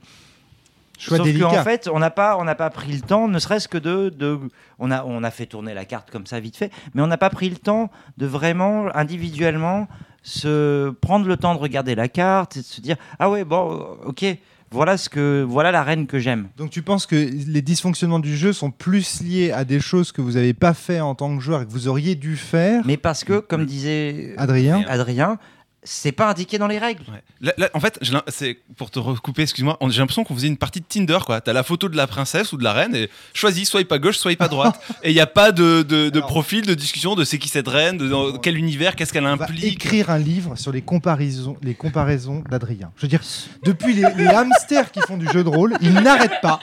Choix 0.99 1.17
sauf 1.17 1.39
qu'en 1.39 1.63
fait, 1.63 1.89
on 1.91 1.97
n'a 1.97 2.09
pas, 2.09 2.37
on 2.37 2.43
n'a 2.43 2.55
pas 2.55 2.69
pris 2.69 2.91
le 2.91 2.99
temps, 2.99 3.29
ne 3.29 3.39
serait-ce 3.39 3.69
que 3.69 3.77
de, 3.77 4.09
de, 4.09 4.37
on 4.79 4.91
a, 4.91 5.05
on 5.05 5.23
a 5.23 5.31
fait 5.31 5.45
tourner 5.45 5.73
la 5.73 5.85
carte 5.85 6.11
comme 6.11 6.25
ça 6.25 6.41
vite 6.41 6.57
fait, 6.57 6.73
mais 6.93 7.01
on 7.01 7.07
n'a 7.07 7.17
pas 7.17 7.29
pris 7.29 7.49
le 7.49 7.55
temps 7.55 7.89
de 8.17 8.25
vraiment 8.25 8.93
individuellement 8.93 9.87
se 10.23 10.89
prendre 10.89 11.25
le 11.25 11.37
temps 11.37 11.55
de 11.55 11.59
regarder 11.59 11.95
la 11.95 12.09
carte 12.09 12.57
et 12.57 12.59
de 12.59 12.65
se 12.65 12.81
dire 12.81 12.97
ah 13.19 13.29
ouais 13.29 13.45
bon 13.45 13.97
ok 14.03 14.25
voilà 14.71 14.97
ce 14.97 15.09
que 15.09 15.45
voilà 15.47 15.71
la 15.71 15.83
reine 15.83 16.07
que 16.07 16.19
j'aime. 16.19 16.47
Donc 16.57 16.69
tu 16.69 16.81
penses 16.81 17.05
que 17.05 17.15
les 17.15 17.61
dysfonctionnements 17.61 18.19
du 18.19 18.35
jeu 18.35 18.53
sont 18.53 18.71
plus 18.71 19.21
liés 19.21 19.51
à 19.51 19.65
des 19.65 19.79
choses 19.79 20.11
que 20.11 20.21
vous 20.21 20.33
n'avez 20.33 20.53
pas 20.53 20.73
fait 20.73 20.99
en 20.99 21.15
tant 21.15 21.35
que 21.35 21.41
joueur 21.41 21.61
et 21.61 21.65
que 21.65 21.71
vous 21.71 21.87
auriez 21.87 22.15
dû 22.15 22.35
faire 22.35 22.83
Mais 22.85 22.97
parce 22.97 23.23
que 23.23 23.39
comme 23.39 23.65
disait 23.65 24.33
Adrien, 24.37 24.83
Adrien, 24.87 25.37
c'est 25.83 26.11
pas 26.11 26.29
indiqué 26.29 26.57
dans 26.57 26.67
les 26.67 26.77
règles. 26.77 27.03
Là, 27.41 27.53
là, 27.57 27.69
en 27.73 27.79
fait, 27.79 27.99
c'est 28.27 28.57
pour 28.75 28.91
te 28.91 28.99
recouper, 28.99 29.43
excuse-moi, 29.43 29.77
j'ai 29.89 29.99
l'impression 29.99 30.23
qu'on 30.23 30.35
faisait 30.35 30.47
une 30.47 30.57
partie 30.57 30.81
de 30.81 30.85
Tinder, 30.85 31.19
quoi. 31.25 31.39
T'as 31.41 31.53
la 31.53 31.63
photo 31.63 31.87
de 31.87 31.95
la 31.95 32.05
princesse 32.05 32.51
ou 32.51 32.57
de 32.57 32.63
la 32.63 32.73
reine 32.73 32.95
et 32.95 33.09
choisis, 33.33 33.69
soit 33.69 33.87
pas 33.87 33.97
gauche, 33.97 34.17
soit 34.17 34.35
pas 34.35 34.47
droite. 34.49 34.79
et 35.03 35.11
il 35.11 35.13
n'y 35.13 35.21
a 35.21 35.27
pas 35.27 35.51
de, 35.51 35.81
de, 35.83 36.09
de 36.09 36.19
profil, 36.19 36.65
de 36.65 36.73
discussion 36.73 37.15
de 37.15 37.23
c'est 37.23 37.37
qui 37.37 37.47
cette 37.47 37.67
reine, 37.67 37.97
de 37.97 38.09
dans 38.09 38.37
quel 38.37 38.57
univers, 38.57 38.95
qu'est-ce 38.95 39.13
qu'elle 39.13 39.25
on 39.25 39.35
va 39.35 39.45
implique. 39.45 39.75
écrire 39.75 40.09
un 40.09 40.17
livre 40.17 40.57
sur 40.57 40.71
les 40.71 40.81
comparaisons, 40.81 41.55
les 41.63 41.75
comparaisons 41.75 42.43
d'Adrien. 42.49 42.91
Je 42.97 43.03
veux 43.03 43.07
dire, 43.07 43.21
depuis 43.63 43.93
les, 43.93 44.05
les 44.17 44.27
hamsters 44.27 44.91
qui 44.91 44.99
font 45.01 45.17
du 45.17 45.27
jeu 45.29 45.43
de 45.43 45.49
rôle, 45.49 45.75
ils 45.81 45.93
n'arrêtent 45.93 46.41
pas. 46.41 46.59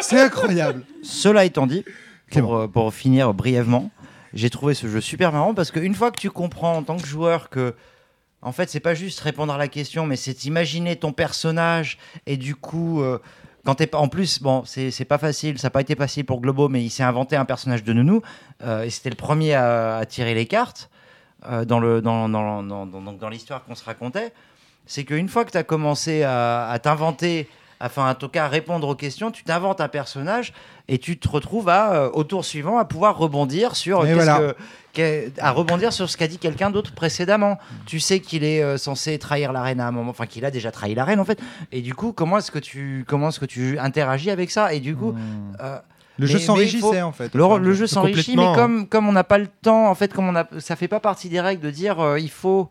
C'est 0.00 0.20
incroyable. 0.20 0.84
Cela 1.02 1.44
étant 1.44 1.66
dit, 1.66 1.84
pour, 2.30 2.56
euh, 2.56 2.66
pour 2.68 2.92
finir 2.94 3.34
brièvement, 3.34 3.90
j'ai 4.34 4.50
trouvé 4.50 4.74
ce 4.74 4.88
jeu 4.88 5.00
super 5.00 5.32
marrant 5.32 5.54
parce 5.54 5.70
qu'une 5.70 5.94
fois 5.94 6.10
que 6.10 6.20
tu 6.20 6.30
comprends 6.30 6.76
en 6.76 6.82
tant 6.82 6.96
que 6.96 7.06
joueur 7.06 7.48
que 7.48 7.74
en 8.46 8.52
fait 8.52 8.70
c'est 8.70 8.80
pas 8.80 8.94
juste 8.94 9.20
répondre 9.20 9.52
à 9.52 9.58
la 9.58 9.66
question, 9.66 10.06
mais 10.06 10.14
c'est 10.14 10.44
imaginer 10.44 10.94
ton 10.94 11.12
personnage 11.12 11.98
et 12.26 12.36
du 12.36 12.54
coup 12.54 13.02
euh, 13.02 13.18
quand 13.64 13.74
t'es 13.74 13.92
en 13.94 14.08
plus 14.08 14.40
bon 14.40 14.62
c'est 14.64 15.04
pas 15.04 15.18
facile, 15.18 15.58
ça 15.58 15.66
n'a 15.66 15.70
pas 15.70 15.80
été 15.80 15.96
facile 15.96 16.24
pour 16.24 16.40
Globo, 16.40 16.68
mais 16.68 16.82
il 16.82 16.90
s'est 16.90 17.02
inventé 17.02 17.34
un 17.34 17.44
personnage 17.44 17.82
de 17.82 17.92
nounou 17.92 18.22
euh, 18.62 18.84
et 18.84 18.90
c'était 18.90 19.10
le 19.10 19.16
premier 19.16 19.54
à, 19.54 20.04
tirer 20.08 20.34
les 20.34 20.46
cartes 20.46 20.90
euh, 21.46 21.64
dans 21.64 21.80
le 21.80 22.00
dans, 22.00 22.28
dans, 22.28 22.62
dans, 22.62 23.28
l'histoire 23.28 23.64
qu'on 23.64 23.74
se 23.74 23.84
racontait. 23.84 24.32
C'est 24.86 25.02
qu'une 25.02 25.28
fois 25.28 25.44
que 25.44 25.50
tu 25.50 25.58
as 25.58 25.64
commencé 25.64 26.22
à 26.22 26.78
t'inventer, 26.80 27.48
enfin 27.80 28.10
en 28.10 28.14
tout 28.14 28.28
cas 28.28 28.48
répondre 28.48 28.88
aux 28.88 28.94
questions, 28.94 29.30
tu 29.30 29.44
t'inventes 29.44 29.80
un 29.80 29.88
personnage 29.88 30.52
et 30.88 30.98
tu 30.98 31.18
te 31.18 31.28
retrouves 31.28 31.68
à, 31.68 31.92
euh, 31.94 32.10
au 32.12 32.24
tour 32.24 32.44
suivant 32.44 32.78
à 32.78 32.84
pouvoir 32.84 33.16
rebondir 33.18 33.76
sur 33.76 34.02
voilà. 34.04 34.54
que- 34.94 35.30
à 35.40 35.50
rebondir 35.50 35.92
sur 35.92 36.08
ce 36.08 36.16
qu'a 36.16 36.26
dit 36.28 36.38
quelqu'un 36.38 36.70
d'autre 36.70 36.92
précédemment. 36.94 37.58
Tu 37.84 38.00
sais 38.00 38.20
qu'il 38.20 38.44
est 38.44 38.62
euh, 38.62 38.78
censé 38.78 39.18
trahir 39.18 39.52
la 39.52 39.62
reine 39.62 39.80
à 39.80 39.86
un 39.86 39.90
moment, 39.92 40.10
enfin 40.10 40.26
qu'il 40.26 40.44
a 40.44 40.50
déjà 40.50 40.70
trahi 40.70 40.94
la 40.94 41.04
reine 41.04 41.20
en 41.20 41.24
fait. 41.24 41.38
Et 41.72 41.82
du 41.82 41.94
coup, 41.94 42.12
comment 42.12 42.38
est-ce 42.38 42.50
que 42.50 42.58
tu 42.58 43.04
comment 43.06 43.28
est-ce 43.28 43.40
que 43.40 43.44
tu 43.46 43.78
interagis 43.78 44.30
avec 44.30 44.50
ça? 44.50 44.72
Et 44.72 44.80
du 44.80 44.96
coup, 44.96 45.14
euh, 45.60 45.76
Hmm. 45.76 45.80
Le 46.18 46.26
jeu 46.26 46.38
mais- 46.38 46.44
s'enrichissait, 46.44 47.02
en 47.02 47.12
fait. 47.12 47.34
Le, 47.34 47.58
le 47.58 47.74
jeu 47.74 47.86
s'enrichit, 47.86 48.36
mais 48.38 48.54
comme 48.54 48.88
comme 48.88 49.06
on 49.06 49.12
n'a 49.12 49.22
pas 49.22 49.36
le 49.36 49.48
temps, 49.48 49.90
en 49.90 49.94
fait, 49.94 50.14
comme 50.14 50.26
on 50.26 50.34
a, 50.34 50.46
ça 50.60 50.74
fait 50.74 50.88
pas 50.88 50.98
partie 50.98 51.28
des 51.28 51.42
règles 51.42 51.60
de 51.62 51.70
dire 51.70 52.00
euh, 52.00 52.18
il 52.18 52.30
faut 52.30 52.70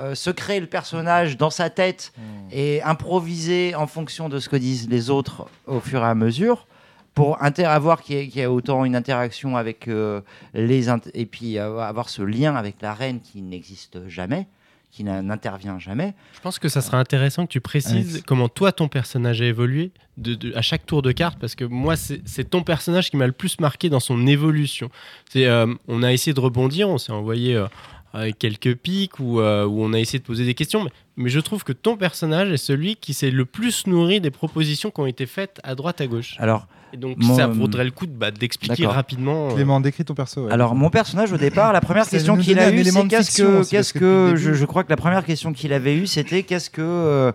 euh, 0.00 0.14
se 0.14 0.30
créer 0.30 0.58
le 0.60 0.66
personnage 0.66 1.36
dans 1.36 1.50
sa 1.50 1.70
tête 1.70 2.12
Hmm. 2.16 2.22
et 2.52 2.82
improviser 2.82 3.74
en 3.74 3.86
fonction 3.86 4.28
de 4.28 4.38
ce 4.38 4.48
que 4.48 4.56
disent 4.56 4.88
les 4.88 5.10
autres 5.10 5.46
au 5.66 5.80
fur 5.80 6.00
et 6.02 6.06
à 6.06 6.14
mesure 6.14 6.66
pour 7.14 7.42
inter 7.42 7.64
avoir 7.64 8.02
qu'il 8.02 8.16
y, 8.16 8.18
ait- 8.20 8.28
qu'il 8.28 8.38
y 8.40 8.42
ait 8.42 8.46
autant 8.46 8.84
une 8.84 8.94
interaction 8.96 9.56
avec 9.56 9.88
euh, 9.88 10.20
les 10.54 10.88
int- 10.88 11.10
et 11.14 11.26
puis 11.26 11.58
avoir 11.58 12.08
ce 12.08 12.22
lien 12.22 12.54
avec 12.56 12.76
la 12.80 12.94
reine 12.94 13.20
qui 13.20 13.42
n'existe 13.42 14.08
jamais, 14.08 14.46
qui 14.92 15.04
n'intervient 15.04 15.78
jamais. 15.78 16.14
Je 16.34 16.40
pense 16.40 16.58
que 16.58 16.68
ça 16.68 16.80
serait 16.80 16.96
intéressant 16.96 17.46
que 17.46 17.52
tu 17.52 17.60
précises 17.60 18.12
Alex. 18.14 18.22
comment 18.26 18.48
toi 18.48 18.72
ton 18.72 18.88
personnage 18.88 19.40
a 19.42 19.44
évolué 19.46 19.90
de, 20.16 20.34
de- 20.34 20.54
à 20.56 20.62
chaque 20.62 20.86
tour 20.86 21.02
de 21.02 21.12
carte 21.12 21.38
parce 21.38 21.54
que 21.54 21.64
moi 21.64 21.96
c'est 21.96 22.20
c'est 22.26 22.48
ton 22.48 22.62
personnage 22.62 23.10
qui 23.10 23.16
m'a 23.16 23.26
le 23.26 23.32
plus 23.32 23.58
marqué 23.60 23.88
dans 23.88 24.00
son 24.00 24.26
évolution. 24.26 24.88
C'est 25.30 25.46
euh, 25.46 25.66
on 25.88 26.02
a 26.02 26.12
essayé 26.12 26.32
de 26.34 26.40
rebondir, 26.40 26.88
on 26.88 26.98
s'est 26.98 27.12
envoyé 27.12 27.54
euh, 27.56 27.66
avec 28.12 28.38
quelques 28.38 28.74
pics 28.74 29.20
ou 29.20 29.40
euh, 29.40 29.64
où 29.66 29.82
on 29.82 29.92
a 29.92 29.98
essayé 29.98 30.18
de 30.18 30.24
poser 30.24 30.44
des 30.44 30.54
questions, 30.54 30.82
mais, 30.84 30.90
mais 31.16 31.30
je 31.30 31.40
trouve 31.40 31.64
que 31.64 31.72
ton 31.72 31.96
personnage 31.96 32.50
est 32.50 32.56
celui 32.56 32.96
qui 32.96 33.14
s'est 33.14 33.30
le 33.30 33.44
plus 33.44 33.86
nourri 33.86 34.20
des 34.20 34.30
propositions 34.30 34.90
qui 34.90 35.00
ont 35.00 35.06
été 35.06 35.26
faites 35.26 35.60
à 35.62 35.74
droite 35.74 36.00
à 36.00 36.06
gauche. 36.06 36.34
Alors, 36.38 36.66
Et 36.92 36.96
donc 36.96 37.18
moi, 37.18 37.36
ça 37.36 37.46
vaudrait 37.46 37.84
le 37.84 37.92
coup 37.92 38.06
de, 38.06 38.12
bah, 38.12 38.30
d'expliquer 38.30 38.86
rapidement. 38.86 39.50
euh, 39.50 39.54
Clément, 39.54 39.80
décris 39.80 40.04
ton 40.04 40.14
perso. 40.14 40.46
ouais. 40.46 40.52
Alors 40.52 40.74
mon 40.74 40.90
personnage 40.90 41.32
au 41.32 41.36
départ, 41.36 41.72
la 41.72 41.80
première 41.80 42.08
question 42.08 42.36
qu'il 42.36 42.58
a 42.58 42.72
eue, 42.72 42.84
c'est 42.84 43.08
qu'est-ce 43.08 43.42
que, 43.42 43.68
qu'est-ce 43.68 43.92
que 43.94 44.34
je, 44.36 44.64
crois 44.64 44.82
que 44.84 44.90
la 44.90 44.96
première 44.96 45.24
question 45.24 45.52
qu'il 45.52 45.72
avait 45.72 45.94
eue, 45.94 46.06
c'était 46.06 46.42
qu'est-ce 46.42 46.70
que, 46.70 46.82
euh, 46.82 47.32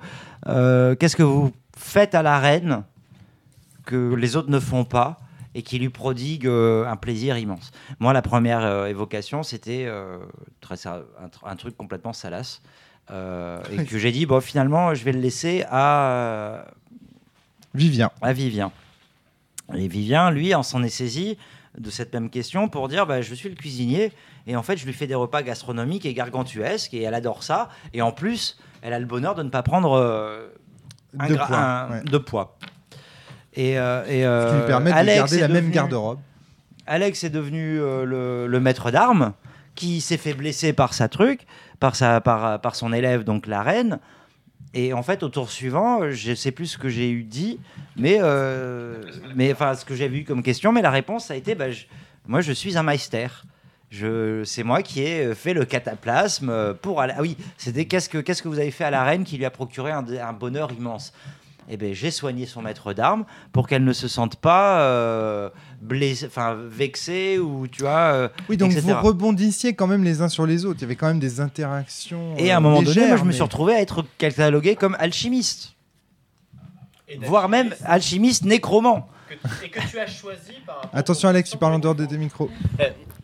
euh, 0.47 0.95
qu'est-ce 0.95 1.15
que 1.15 1.23
vous 1.23 1.53
faites 1.78 2.15
à 2.15 2.21
la 2.21 2.39
reine 2.39 2.84
que 3.86 4.13
les 4.15 4.36
autres 4.36 4.49
ne 4.49 4.59
font 4.59 4.84
pas 4.84 5.21
et 5.55 5.63
qui 5.63 5.79
lui 5.79 5.89
prodigue 5.89 6.45
euh, 6.45 6.85
un 6.85 6.97
plaisir 6.97 7.37
immense. 7.37 7.71
Moi, 7.99 8.13
la 8.13 8.21
première 8.21 8.63
euh, 8.63 8.85
évocation, 8.85 9.41
c'était 9.41 9.85
euh, 9.87 10.19
un, 10.85 11.01
un 11.49 11.55
truc 11.55 11.75
complètement 11.77 12.13
salace. 12.13 12.61
et 13.09 13.85
que 13.85 13.97
j'ai 13.97 14.11
dit, 14.11 14.25
bon, 14.27 14.41
finalement, 14.41 14.93
je 14.93 15.03
vais 15.03 15.13
le 15.13 15.19
laisser 15.21 15.63
à, 15.71 16.65
Vivien. 17.73 18.11
à 18.21 18.33
Vivien. 18.33 18.71
Et 19.73 19.87
Vivien, 19.87 20.29
lui, 20.29 20.53
en 20.53 20.61
s'en 20.63 20.83
est 20.83 20.89
saisi 20.89 21.37
de 21.77 21.89
cette 21.89 22.13
même 22.13 22.29
question 22.29 22.69
pour 22.69 22.87
dire 22.87 23.05
bah, 23.05 23.21
je 23.21 23.33
suis 23.33 23.49
le 23.49 23.55
cuisinier 23.55 24.13
et 24.47 24.55
en 24.55 24.63
fait 24.63 24.77
je 24.77 24.85
lui 24.85 24.93
fais 24.93 25.07
des 25.07 25.15
repas 25.15 25.43
gastronomiques 25.43 26.05
et 26.05 26.13
gargantuesques 26.13 26.93
et 26.93 27.01
elle 27.01 27.13
adore 27.13 27.43
ça 27.43 27.67
et 27.93 28.01
en 28.01 28.13
plus 28.13 28.57
elle 28.81 28.93
a 28.93 28.99
le 28.99 29.05
bonheur 29.05 29.35
de 29.35 29.43
ne 29.43 29.49
pas 29.49 29.61
prendre 29.61 29.91
euh, 29.91 30.47
un 31.19 31.27
De 31.27 31.35
gra- 31.35 31.47
poids, 31.47 31.57
un- 31.57 31.89
ouais. 31.91 32.03
de 32.03 32.17
poids. 32.17 32.57
Et, 33.55 33.77
euh, 33.79 34.03
et, 34.05 34.07
Ce 34.07 34.49
qui 34.49 34.55
lui 34.55 34.61
euh, 34.63 34.67
permet 34.67 34.91
de 34.91 34.95
Alex 34.95 35.17
garder 35.17 35.37
est 35.37 35.41
la 35.41 35.47
même 35.47 35.57
devenu- 35.65 35.71
garde-robe. 35.73 36.19
Alex 36.87 37.23
est 37.23 37.29
devenu 37.29 37.79
euh, 37.79 38.03
le, 38.05 38.47
le 38.47 38.59
maître 38.59 38.91
d'armes 38.91 39.33
qui 39.75 40.01
s'est 40.01 40.17
fait 40.17 40.33
blesser 40.33 40.73
par 40.73 40.93
sa 40.93 41.07
truc, 41.07 41.41
par, 41.79 41.95
sa, 41.95 42.21
par, 42.21 42.59
par 42.61 42.75
son 42.75 42.93
élève, 42.93 43.23
donc 43.23 43.47
la 43.47 43.61
reine. 43.63 43.99
Et 44.73 44.93
en 44.93 45.03
fait, 45.03 45.23
au 45.23 45.29
tour 45.29 45.49
suivant, 45.51 46.11
je 46.11 46.33
sais 46.35 46.51
plus 46.51 46.67
ce 46.67 46.77
que 46.77 46.89
j'ai 46.89 47.09
eu 47.09 47.23
dit, 47.23 47.59
mais, 47.95 48.17
euh, 48.21 49.01
mais 49.35 49.51
enfin, 49.53 49.73
ce 49.73 49.85
que 49.85 49.95
j'avais 49.95 50.17
eu 50.17 50.23
comme 50.25 50.43
question, 50.43 50.71
mais 50.73 50.81
la 50.81 50.91
réponse 50.91 51.31
a 51.31 51.35
été 51.35 51.55
bah, 51.55 51.71
je- 51.71 51.85
moi, 52.27 52.41
je 52.41 52.51
suis 52.51 52.77
un 52.77 52.83
meister. 52.83 53.27
Je, 53.91 54.43
c'est 54.43 54.63
moi 54.63 54.81
qui 54.81 55.01
ai 55.01 55.33
fait 55.35 55.53
le 55.53 55.63
cataplasme 55.63 56.73
pour 56.81 56.99
aller. 56.99 57.13
Ah 57.17 57.21
oui, 57.21 57.37
c'était 57.57 57.85
qu'est-ce 57.85 58.09
que, 58.09 58.17
qu'est-ce 58.17 58.41
que 58.43 58.47
vous 58.49 58.59
avez 58.59 58.71
fait 58.71 58.83
à 58.83 58.89
la 58.89 59.03
reine 59.03 59.23
qui 59.23 59.37
lui 59.37 59.45
a 59.45 59.49
procuré 59.51 59.91
un, 59.91 60.03
un 60.21 60.33
bonheur 60.33 60.71
immense? 60.73 61.13
Eh 61.70 61.78
ben, 61.78 61.93
j'ai 61.93 62.11
soigné 62.11 62.45
son 62.45 62.61
maître 62.61 62.93
d'armes 62.93 63.26
pour 63.51 63.68
qu'elle 63.68 63.84
ne 63.84 63.93
se 63.93 64.07
sente 64.07 64.36
pas 64.36 64.80
euh, 64.82 65.49
blessée, 65.82 66.28
enfin 66.28 66.55
vexée 66.55 67.39
ou 67.39 67.68
tu 67.68 67.82
vois. 67.82 68.11
euh, 68.13 68.30
Oui, 68.49 68.57
donc 68.57 68.72
etc. 68.72 68.88
vous 68.88 69.07
rebondissiez 69.07 69.74
quand 69.74 69.88
même 69.88 70.03
les 70.03 70.22
uns 70.22 70.30
sur 70.30 70.45
les 70.45 70.66
autres. 70.66 70.80
Il 70.80 70.84
y 70.84 70.86
avait 70.86 70.95
quand 70.95 71.07
même 71.07 71.20
des 71.20 71.39
interactions. 71.39 72.36
Et 72.38 72.51
à 72.51 72.55
euh, 72.55 72.57
un 72.57 72.59
moment 72.59 72.82
donné, 72.82 73.07
moi, 73.07 73.18
je 73.18 73.24
me 73.24 73.32
suis 73.32 73.43
retrouvé 73.43 73.74
à 73.74 73.82
être 73.82 74.03
catalogué 74.18 74.76
comme 74.76 74.95
alchimiste, 74.99 75.74
voire 77.22 77.49
même 77.49 77.74
alchimiste 77.84 78.45
nécromant. 78.45 79.07
et 79.63 79.70
que 79.70 79.80
tu 79.89 79.99
as 79.99 80.07
choisi 80.07 80.53
par 80.66 80.82
Attention, 80.93 81.30
Alex, 81.30 81.49
tu 81.49 81.57
parles 81.57 81.74
en 81.74 81.80
dehors 81.80 81.95
de 81.95 82.05
tes 82.05 82.18
micros. 82.18 82.49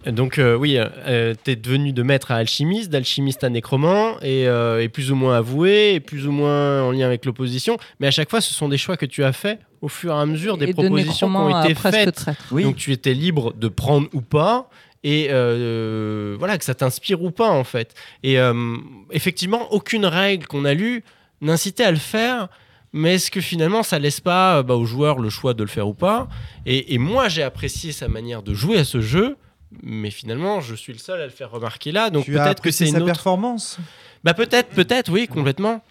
Donc 0.06 0.40
euh, 0.40 0.56
oui, 0.56 0.78
euh, 0.78 1.36
t'es 1.44 1.56
devenu 1.56 1.94
de 1.94 2.04
maître 2.04 2.32
à 2.32 2.36
alchimiste, 2.36 2.90
d'alchimiste 2.90 3.44
à 3.44 3.50
nécromant, 3.50 4.20
et, 4.22 4.48
euh, 4.48 4.82
et 4.82 4.90
plus 4.90 5.12
ou 5.12 5.16
moins 5.16 5.38
avoué, 5.38 5.94
et 5.94 6.00
plus 6.00 6.28
ou 6.28 6.32
moins 6.32 6.82
en 6.84 6.92
lien 6.92 7.06
avec 7.06 7.26
l'opposition. 7.26 7.78
Mais 8.00 8.08
à 8.08 8.12
chaque 8.12 8.30
fois, 8.30 8.42
ce 8.42 8.54
sont 8.54 8.68
des 8.68 8.78
choix 8.78 8.98
que 8.98 9.06
tu 9.06 9.24
as 9.24 9.34
faits 9.34 9.60
au 9.82 9.88
fur 9.88 10.14
et 10.14 10.18
à 10.20 10.26
mesure 10.26 10.58
des 10.58 10.66
Et 10.66 10.68
de 10.70 10.74
propositions 10.74 11.30
qui 11.30 11.36
ont 11.36 11.64
été 11.64 11.76
faites. 11.76 12.26
Oui. 12.52 12.64
Donc 12.64 12.76
tu 12.76 12.92
étais 12.92 13.14
libre 13.14 13.54
de 13.54 13.68
prendre 13.68 14.08
ou 14.14 14.22
pas. 14.22 14.70
Et 15.04 15.28
euh, 15.32 16.36
voilà, 16.38 16.58
que 16.60 16.64
ça 16.64 16.76
t'inspire 16.76 17.24
ou 17.24 17.32
pas 17.32 17.50
en 17.50 17.64
fait. 17.64 17.96
Et 18.22 18.40
euh, 18.40 18.76
effectivement, 19.12 19.72
aucune 19.74 20.06
règle 20.06 20.46
qu'on 20.46 20.66
a 20.66 20.74
lue 20.74 21.04
n'incitait 21.42 21.84
à 21.84 21.92
le 21.92 21.98
faire. 21.98 22.50
Mais 22.94 23.16
est-ce 23.16 23.32
que 23.32 23.42
finalement 23.42 23.84
ça 23.84 24.00
laisse 24.00 24.20
pas 24.20 24.64
bah, 24.64 24.76
aux 24.76 24.86
joueurs 24.86 25.18
le 25.18 25.30
choix 25.30 25.54
de 25.54 25.64
le 25.64 25.70
faire 25.70 25.88
ou 25.88 25.94
pas? 25.94 26.28
Et, 26.66 26.94
et 26.94 26.98
moi 26.98 27.30
j'ai 27.30 27.42
apprécié 27.42 27.94
sa 27.94 28.10
manière 28.10 28.44
de 28.44 28.54
jouer 28.54 28.78
à 28.78 28.84
ce 28.84 29.00
jeu, 29.02 29.38
mais 29.84 30.12
finalement 30.12 30.62
je 30.62 30.76
suis 30.76 30.94
le 30.94 31.00
seul 31.00 31.22
à 31.22 31.26
le 31.26 31.32
faire 31.32 31.52
remarquer 31.52 31.92
là. 31.92 32.10
Donc 32.10 32.26
peut-être 32.26 32.62
que 32.62 32.72
c'est 32.72 32.86
sa 32.86 32.92
une 32.92 32.98
autre. 32.98 33.06
performance? 33.06 33.78
Bah 34.24 34.34
peut-être, 34.34 34.70
peut-être, 34.70 35.12
oui, 35.12 35.28
complètement. 35.28 35.84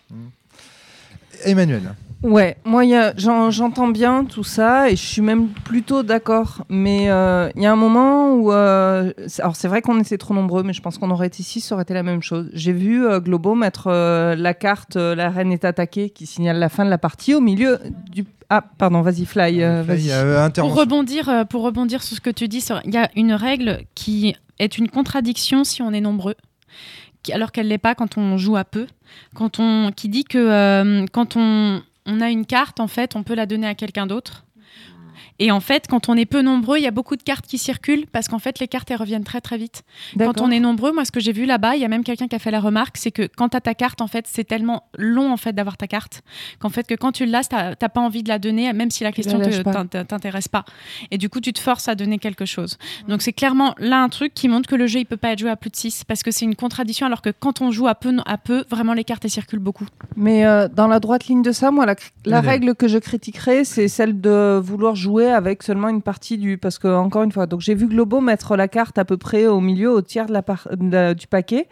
Emmanuel. 1.45 1.95
Ouais, 2.23 2.59
moi 2.67 2.85
y 2.85 2.95
a- 2.95 3.15
j'en- 3.17 3.51
j'entends 3.51 3.89
bien 3.89 4.27
tout 4.27 4.45
ça 4.45 4.91
et 4.91 4.97
je 4.97 5.03
suis 5.03 5.23
même 5.23 5.49
plutôt 5.49 6.03
d'accord. 6.03 6.65
Mais 6.69 7.09
euh, 7.11 7.49
il 7.57 7.63
y 7.63 7.67
a 7.67 7.73
un 7.73 7.77
moment 7.77 8.35
où. 8.35 8.53
euh, 8.53 9.13
alors 9.39 9.57
c'est 9.57 9.69
vrai 9.69 9.81
qu'on 9.81 9.99
était 9.99 10.19
trop 10.19 10.35
nombreux, 10.35 10.63
mais 10.63 10.75
je 10.75 10.83
pense 10.83 10.99
qu'on 10.99 11.11
aurait 11.11 11.29
été 11.29 11.43
six, 11.43 11.61
ça 11.63 11.75
aurait 11.75 11.83
été 11.83 11.95
la 11.95 12.03
même 12.03 12.23
chose. 12.23 12.51
J'ai 12.53 12.73
vu 12.75 13.07
euh, 13.07 13.21
Globo 13.21 13.55
mettre 13.55 13.87
euh, 13.87 14.35
la 14.37 14.53
carte 14.53 14.97
euh, 14.97 15.15
La 15.15 15.31
reine 15.31 15.51
est 15.51 15.65
attaquée 15.65 16.11
qui 16.11 16.27
signale 16.27 16.59
la 16.59 16.69
fin 16.69 16.85
de 16.85 16.91
la 16.91 16.99
partie 16.99 17.35
au 17.35 17.41
milieu 17.41 17.79
du. 18.11 18.27
Ah, 18.51 18.65
pardon, 18.77 19.01
vas-y, 19.01 19.25
Fly. 19.25 19.63
euh, 19.63 19.83
euh, 19.83 19.85
Pour 20.61 20.75
rebondir, 20.81 21.47
pour 21.49 21.63
rebondir 21.63 22.03
sur 22.03 22.17
ce 22.17 22.21
que 22.21 22.31
tu 22.31 22.49
dis, 22.49 22.63
il 22.85 22.93
y 22.93 22.99
a 22.99 23.09
une 23.17 23.33
règle 23.33 23.81
qui 23.95 24.35
est 24.59 24.77
une 24.77 24.89
contradiction 24.91 25.65
si 25.65 25.81
on 25.81 25.93
est 25.93 26.01
nombreux, 26.03 26.35
alors 27.33 27.53
qu'elle 27.53 27.69
l'est 27.69 27.79
pas 27.79 27.95
quand 27.95 28.19
on 28.19 28.37
joue 28.37 28.57
à 28.57 28.65
peu. 28.65 28.87
Quand 29.35 29.59
on, 29.61 29.91
qui 29.95 30.09
dit 30.09 30.25
que 30.25 30.37
euh, 30.39 31.07
quand 31.13 31.37
on, 31.37 31.81
on 32.11 32.21
a 32.21 32.31
une 32.31 32.45
carte, 32.45 32.81
en 32.81 32.89
fait, 32.89 33.15
on 33.15 33.23
peut 33.23 33.35
la 33.35 33.47
donner 33.47 33.67
à 33.67 33.75
quelqu'un 33.75 34.07
d'autre. 34.07 34.45
Et 35.41 35.51
en 35.51 35.61
fait, 35.61 35.87
quand 35.89 36.11
on 36.11 36.17
est 36.17 36.27
peu 36.27 36.43
nombreux, 36.43 36.77
il 36.77 36.85
y 36.85 36.87
a 36.87 36.91
beaucoup 36.91 37.17
de 37.17 37.23
cartes 37.23 37.47
qui 37.47 37.57
circulent 37.57 38.07
parce 38.07 38.29
qu'en 38.29 38.39
fait, 38.39 38.59
les 38.61 38.69
cartes, 38.69 38.91
elles 38.91 38.99
reviennent 38.99 39.25
très 39.25 39.41
très 39.41 39.57
vite. 39.57 39.83
Quand 40.19 40.43
on 40.43 40.51
est 40.51 40.61
nombreux, 40.61 40.93
moi, 40.93 41.07
ce 41.07 41.11
que 41.11 41.19
j'ai 41.19 41.33
vu 41.33 41.47
là-bas, 41.47 41.77
il 41.77 41.81
y 41.81 41.85
a 41.85 41.89
même 41.89 42.05
quelqu'un 42.05 42.29
qui 42.29 42.37
a 42.37 42.39
fait 42.39 42.51
la 42.51 42.61
remarque, 42.61 42.99
c'est 42.99 43.11
que 43.11 43.27
quand 43.27 43.49
tu 43.49 43.57
as 43.57 43.63
ta 43.63 43.75
carte, 43.75 44.03
en 44.03 44.07
fait, 44.07 44.27
c'est 44.29 44.45
tellement 44.45 44.85
long, 44.99 45.33
en 45.33 45.39
fait, 45.39 45.55
d'avoir 45.55 45.79
ta 45.79 45.87
carte, 45.87 46.21
qu'en 46.59 46.69
fait, 46.69 46.87
que 46.87 46.95
quand 46.95 47.13
tu 47.13 47.25
l'as, 47.25 47.49
t'as 47.49 47.75
t'as 47.75 47.89
pas 47.89 48.03
envie 48.03 48.23
de 48.23 48.29
la 48.29 48.39
donner, 48.39 48.71
même 48.75 48.91
si 48.91 49.03
la 49.03 49.13
Tu 49.13 49.23
question 49.23 49.41
t'in- 49.41 49.87
t'intéresse 50.05 50.49
pas. 50.49 50.67
Et 51.11 51.17
du 51.17 51.31
coup, 51.31 51.41
tu 51.41 51.55
te 51.55 51.59
forces 51.59 51.89
à 51.89 51.95
donner 51.95 52.19
quelque 52.19 52.45
chose. 52.45 52.77
Donc, 53.09 53.23
c'est 53.23 53.33
clairement 53.33 53.75
là 53.79 54.03
un 54.03 54.11
truc 54.11 54.35
qui 54.35 54.47
montre 54.47 54.69
que 54.69 54.75
le 54.77 54.87
jeu, 54.87 55.01
il 55.01 55.07
peut 55.07 55.17
pas 55.17 55.33
être 55.33 55.39
joué 55.39 55.49
à 55.51 55.57
plus 55.57 55.71
de 55.71 55.77
6 55.77 56.05
parce 56.05 56.23
que 56.23 56.31
c'est 56.31 56.45
une 56.45 56.55
contradiction, 56.55 57.07
alors 57.07 57.23
que 57.23 57.31
quand 57.31 57.63
on 57.63 57.71
joue 57.71 57.87
à 57.89 57.95
peu, 57.95 58.15
à 58.27 58.37
peu 58.37 58.65
vraiment, 58.69 58.93
les 58.93 59.05
cartes, 59.05 59.25
elles 59.25 59.31
circulent 59.31 59.59
beaucoup. 59.59 59.87
Mais 60.17 60.45
euh, 60.45 60.69
dans 60.69 60.87
la 60.87 61.01
droite 61.01 61.29
ligne 61.29 61.43
de 61.43 61.53
ça, 61.53 61.71
moi, 61.71 61.87
la, 62.27 62.41
règle 62.43 62.75
que 62.75 62.89
je 62.89 62.99
critiquerais, 62.99 63.65
c'est 63.65 63.89
celle 63.89 64.21
de 64.21 64.61
vouloir 64.63 64.95
jouer 64.95 65.30
avec 65.31 65.63
seulement 65.63 65.89
une 65.89 66.03
partie 66.03 66.39
du. 66.39 66.59
Parce 66.59 66.79
que, 66.79 66.89
encore 66.89 67.23
une 67.23 67.33
fois, 67.33 67.47
donc 67.47 67.61
j'ai 67.61 67.75
vu 67.75 67.87
Globo 67.87 68.21
mettre 68.21 68.57
la 68.57 68.69
carte 68.69 68.99
à 68.99 69.05
peu 69.05 69.17
près 69.17 69.47
au 69.47 69.61
milieu, 69.61 69.91
au 69.91 70.03
tiers 70.03 70.27
de 70.27 70.33
la 70.33 71.15
du 71.15 71.27
paquet. 71.27 71.69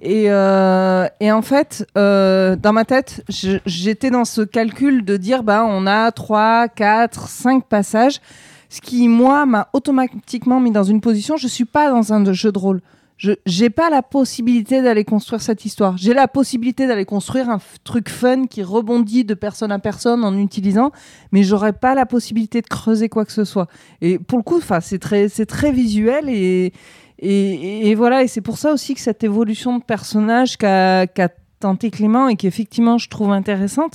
Et, 0.00 0.26
euh, 0.28 1.06
et 1.20 1.32
en 1.32 1.40
fait, 1.40 1.86
euh, 1.96 2.56
dans 2.56 2.72
ma 2.72 2.84
tête, 2.84 3.24
j'étais 3.28 4.10
dans 4.10 4.26
ce 4.26 4.42
calcul 4.42 5.04
de 5.04 5.16
dire 5.16 5.42
bah, 5.42 5.64
on 5.66 5.86
a 5.86 6.12
3, 6.12 6.68
4, 6.68 7.28
5 7.28 7.64
passages. 7.64 8.20
Ce 8.68 8.80
qui, 8.80 9.08
moi, 9.08 9.46
m'a 9.46 9.68
automatiquement 9.72 10.60
mis 10.60 10.72
dans 10.72 10.82
une 10.82 11.00
position. 11.00 11.36
Je 11.36 11.46
suis 11.46 11.64
pas 11.64 11.90
dans 11.90 12.12
un 12.12 12.32
jeu 12.32 12.52
de 12.52 12.58
rôle. 12.58 12.82
Je 13.16 13.32
j'ai 13.46 13.70
pas 13.70 13.90
la 13.90 14.02
possibilité 14.02 14.82
d'aller 14.82 15.04
construire 15.04 15.40
cette 15.40 15.64
histoire. 15.64 15.96
J'ai 15.96 16.14
la 16.14 16.26
possibilité 16.26 16.86
d'aller 16.86 17.04
construire 17.04 17.48
un 17.48 17.60
truc 17.84 18.08
fun 18.08 18.46
qui 18.46 18.62
rebondit 18.62 19.24
de 19.24 19.34
personne 19.34 19.70
à 19.70 19.78
personne 19.78 20.24
en 20.24 20.36
utilisant, 20.36 20.90
mais 21.30 21.42
j'aurais 21.44 21.72
pas 21.72 21.94
la 21.94 22.06
possibilité 22.06 22.60
de 22.60 22.66
creuser 22.66 23.08
quoi 23.08 23.24
que 23.24 23.32
ce 23.32 23.44
soit. 23.44 23.68
Et 24.00 24.18
pour 24.18 24.38
le 24.38 24.42
coup, 24.42 24.60
c'est 24.80 24.98
très 24.98 25.28
très 25.28 25.72
visuel 25.72 26.28
et 26.28 26.72
et, 27.18 27.94
voilà. 27.94 28.22
Et 28.22 28.28
c'est 28.28 28.40
pour 28.40 28.58
ça 28.58 28.72
aussi 28.72 28.94
que 28.94 29.00
cette 29.00 29.24
évolution 29.24 29.78
de 29.78 29.84
personnage 29.84 30.56
qu'a 30.56 31.06
qu'a 31.06 31.30
tenté 31.60 31.90
Clément 31.90 32.28
et 32.28 32.36
qui 32.36 32.46
effectivement 32.46 32.98
je 32.98 33.08
trouve 33.08 33.32
intéressante, 33.32 33.94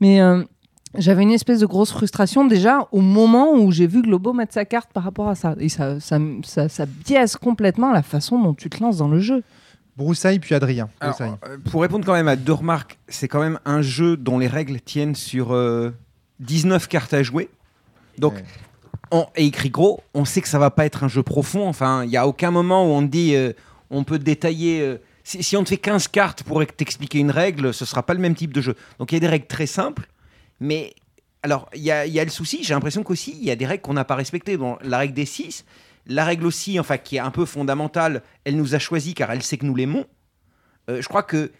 mais 0.00 0.22
euh, 0.22 0.42
j'avais 0.96 1.22
une 1.22 1.30
espèce 1.30 1.60
de 1.60 1.66
grosse 1.66 1.92
frustration 1.92 2.44
déjà 2.44 2.88
au 2.92 3.00
moment 3.00 3.52
où 3.54 3.70
j'ai 3.70 3.86
vu 3.86 4.02
Globo 4.02 4.32
mettre 4.32 4.54
sa 4.54 4.64
carte 4.64 4.92
par 4.92 5.04
rapport 5.04 5.28
à 5.28 5.34
ça. 5.34 5.54
Et 5.58 5.68
ça, 5.68 6.00
ça, 6.00 6.18
ça, 6.44 6.68
ça 6.68 6.86
biaise 6.86 7.36
complètement 7.36 7.92
la 7.92 8.02
façon 8.02 8.40
dont 8.42 8.54
tu 8.54 8.68
te 8.70 8.82
lances 8.82 8.98
dans 8.98 9.08
le 9.08 9.20
jeu. 9.20 9.42
Broussaille 9.96 10.38
puis 10.38 10.54
Adrien. 10.54 10.88
Alors, 11.00 11.20
euh, 11.20 11.58
pour 11.70 11.82
répondre 11.82 12.04
quand 12.04 12.14
même 12.14 12.28
à 12.28 12.36
deux 12.36 12.52
remarques, 12.52 12.98
c'est 13.08 13.28
quand 13.28 13.40
même 13.40 13.58
un 13.64 13.82
jeu 13.82 14.16
dont 14.16 14.38
les 14.38 14.48
règles 14.48 14.80
tiennent 14.80 15.14
sur 15.14 15.52
euh, 15.52 15.90
19 16.40 16.88
cartes 16.88 17.14
à 17.14 17.22
jouer. 17.22 17.50
Donc, 18.18 18.34
on, 19.10 19.26
et 19.36 19.46
écrit 19.46 19.70
gros, 19.70 20.00
on 20.14 20.24
sait 20.24 20.40
que 20.40 20.48
ça 20.48 20.58
va 20.58 20.70
pas 20.70 20.86
être 20.86 21.04
un 21.04 21.08
jeu 21.08 21.22
profond. 21.22 21.68
Enfin, 21.68 22.04
il 22.04 22.10
n'y 22.10 22.16
a 22.16 22.26
aucun 22.26 22.50
moment 22.50 22.84
où 22.84 22.90
on 22.94 23.02
te 23.02 23.10
dit 23.10 23.34
euh, 23.34 23.52
on 23.90 24.04
peut 24.04 24.18
détailler. 24.18 24.80
euh, 24.80 24.98
si, 25.24 25.42
si 25.42 25.56
on 25.56 25.64
te 25.64 25.68
fait 25.68 25.76
15 25.76 26.08
cartes 26.08 26.42
pour 26.42 26.64
t'expliquer 26.66 27.18
une 27.18 27.30
règle, 27.30 27.74
ce 27.74 27.84
sera 27.84 28.02
pas 28.04 28.14
le 28.14 28.20
même 28.20 28.34
type 28.34 28.52
de 28.52 28.60
jeu. 28.60 28.74
Donc, 28.98 29.12
il 29.12 29.16
y 29.16 29.18
a 29.18 29.20
des 29.20 29.28
règles 29.28 29.46
très 29.46 29.66
simples, 29.66 30.08
mais 30.60 30.94
alors, 31.42 31.68
il 31.74 31.80
y 31.82 31.90
a, 31.90 32.04
il 32.06 32.12
y 32.12 32.20
a 32.20 32.24
le 32.24 32.30
souci, 32.30 32.62
j'ai 32.62 32.74
l'impression 32.74 33.02
qu'aussi, 33.02 33.34
il 33.38 33.44
y 33.44 33.50
a 33.50 33.56
des 33.56 33.66
règles 33.66 33.82
qu'on 33.82 33.94
n'a 33.94 34.04
pas 34.04 34.14
respectées. 34.14 34.56
Bon, 34.58 34.76
la 34.82 34.98
règle 34.98 35.14
des 35.14 35.24
6, 35.26 35.64
la 36.06 36.24
règle 36.24 36.44
aussi, 36.46 36.78
enfin, 36.78 36.98
qui 36.98 37.16
est 37.16 37.20
un 37.20 37.30
peu 37.30 37.46
fondamentale, 37.46 38.22
elle 38.44 38.56
nous 38.56 38.74
a 38.74 38.78
choisi 38.78 39.14
car 39.14 39.30
elle 39.30 39.42
sait 39.42 39.56
que 39.56 39.64
nous 39.64 39.74
l'aimons. 39.74 40.04
Euh, 40.90 41.00
je 41.00 41.08
crois 41.08 41.22
que 41.22 41.50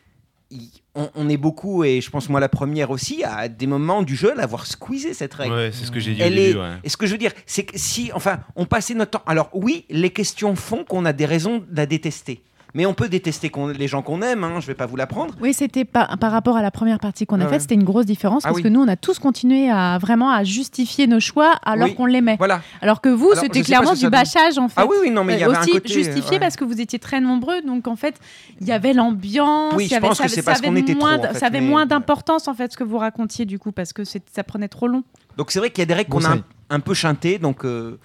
y- 0.51 0.69
on, 0.95 1.09
on 1.15 1.29
est 1.31 1.37
beaucoup, 1.39 1.83
et 1.85 2.01
je 2.03 2.11
pense 2.11 2.29
moi 2.29 2.41
la 2.41 2.49
première 2.51 2.91
aussi, 2.91 3.23
à 3.25 3.49
des 3.49 3.67
moments 3.67 4.03
du 4.03 4.17
jeu, 4.17 4.35
l'avoir 4.35 4.67
squeezé 4.67 5.15
cette 5.15 5.33
règle. 5.35 5.55
Ouais, 5.55 5.71
c'est 5.73 5.85
ce 5.87 5.91
que 5.91 6.01
j'ai 6.01 6.15
dit 6.15 6.23
au 6.23 6.25
début, 6.29 6.41
est- 6.41 6.55
ouais. 6.61 6.77
Et 6.85 6.89
ce 6.91 6.97
que 6.99 7.07
je 7.07 7.13
veux 7.13 7.19
dire, 7.19 7.33
c'est 7.47 7.63
que 7.65 7.79
si, 7.79 8.11
enfin, 8.13 8.41
on 8.57 8.67
passait 8.67 8.95
notre 8.95 9.13
temps. 9.13 9.23
Alors 9.27 9.49
oui, 9.55 9.87
les 9.89 10.11
questions 10.11 10.57
font 10.57 10.85
qu'on 10.85 11.05
a 11.07 11.13
des 11.15 11.27
raisons 11.27 11.59
de 11.59 11.67
la 11.77 11.87
détester. 11.87 12.43
Mais 12.75 12.87
on 12.87 12.95
peut 12.95 13.09
détester 13.09 13.49
qu'on- 13.51 13.67
les 13.69 13.89
gens 13.89 14.03
qu'on 14.03 14.23
aime, 14.23 14.45
hein, 14.45 14.61
je 14.61 14.67
vais 14.67 14.75
pas 14.75 14.87
vous 14.87 14.97
l'apprendre. 14.97 15.35
Oui, 15.41 15.53
c'était 15.53 15.85
par, 15.85 16.17
par 16.19 16.31
rapport 16.33 16.57
à 16.57 16.63
la 16.63 16.71
première 16.71 16.99
partie 17.01 17.27
qu'on 17.27 17.41
a 17.41 17.45
Ah 17.47 17.49
faite, 17.49 17.63
c'était 17.63 17.75
une 17.75 17.85
grosse 17.85 18.07
différence 18.07 18.43
Ah 18.45 18.49
parce 18.49 18.57
oui. 18.59 18.63
que 18.63 18.69
nous, 18.69 18.81
on 18.81 18.89
a 18.89 18.97
tous 18.97 19.19
continué 19.19 19.71
à 19.71 19.99
vraiment 19.99 20.31
à 20.31 20.45
justifier 20.45 21.07
nos 21.07 21.19
choix 21.21 21.55
alors 21.65 21.89
Oui, 21.89 21.95
qu'on 21.95 22.07
l'aimait. 22.07 22.37
Voilà. 22.39 22.63
Alors 22.81 23.01
que 23.01 23.09
vous, 23.09 23.31
Alors, 23.33 23.43
c'était 23.43 23.63
clairement 23.63 23.95
du 23.95 24.09
bâchage 24.09 24.59
en 24.59 24.69
fait. 24.69 24.75
Ah 24.81 24.87
oui, 24.87 24.97
oui, 25.03 25.11
non, 25.11 25.25
mais 25.25 25.35
il 25.35 25.41
y 25.41 25.43
Euh, 25.45 25.49
avait 25.49 25.57
un 25.57 25.61
aussi 25.63 25.73
côté, 25.73 25.93
justifié 25.93 26.33
ouais. 26.33 26.39
parce 26.39 26.57
que 26.57 26.65
vous 26.65 26.81
étiez 26.81 26.99
très 26.99 27.21
nombreux, 27.21 27.61
donc 27.63 27.89
en 27.89 27.97
fait, 27.97 28.15
il 28.61 28.67
y 28.69 28.73
avait 28.73 28.93
l'ambiance. 28.93 29.75
Oui, 29.77 29.87
je 29.87 29.91
y 29.91 29.95
avait, 29.95 30.07
pense 30.07 30.19
ça, 30.19 30.25
que 30.25 30.31
c'est 30.31 30.43
parce 30.43 30.61
qu'on 30.61 30.77
était 30.77 30.95
moins, 30.95 31.17
trop, 31.19 31.27
en 31.27 31.29
d- 31.29 31.35
fait, 31.35 31.39
ça 31.41 31.47
avait 31.47 31.61
mais- 31.61 31.67
moins 31.67 31.87
d'importance 31.87 32.47
en 32.49 32.55
fait 32.55 32.73
ce 32.73 32.77
que 32.77 32.85
vous 32.85 32.99
racontiez 32.99 33.45
du 33.47 33.59
coup 33.59 33.73
parce 33.73 33.93
que 33.93 34.05
c'est- 34.05 34.23
ça 34.33 34.45
prenait 34.45 34.69
trop 34.69 34.87
long. 34.87 35.03
Donc 35.37 35.51
c'est 35.51 35.59
vrai 35.59 35.71
qu'il 35.71 35.83
y 35.83 35.83
a 35.83 35.87
des 35.87 35.95
règles 35.95 36.11
qu'on 36.11 36.25
a 36.25 36.35
un, 36.35 36.43
un 36.71 36.81
peu 36.81 36.95
chantées, 36.95 37.39
donc 37.39 37.65
euh, 37.65 37.99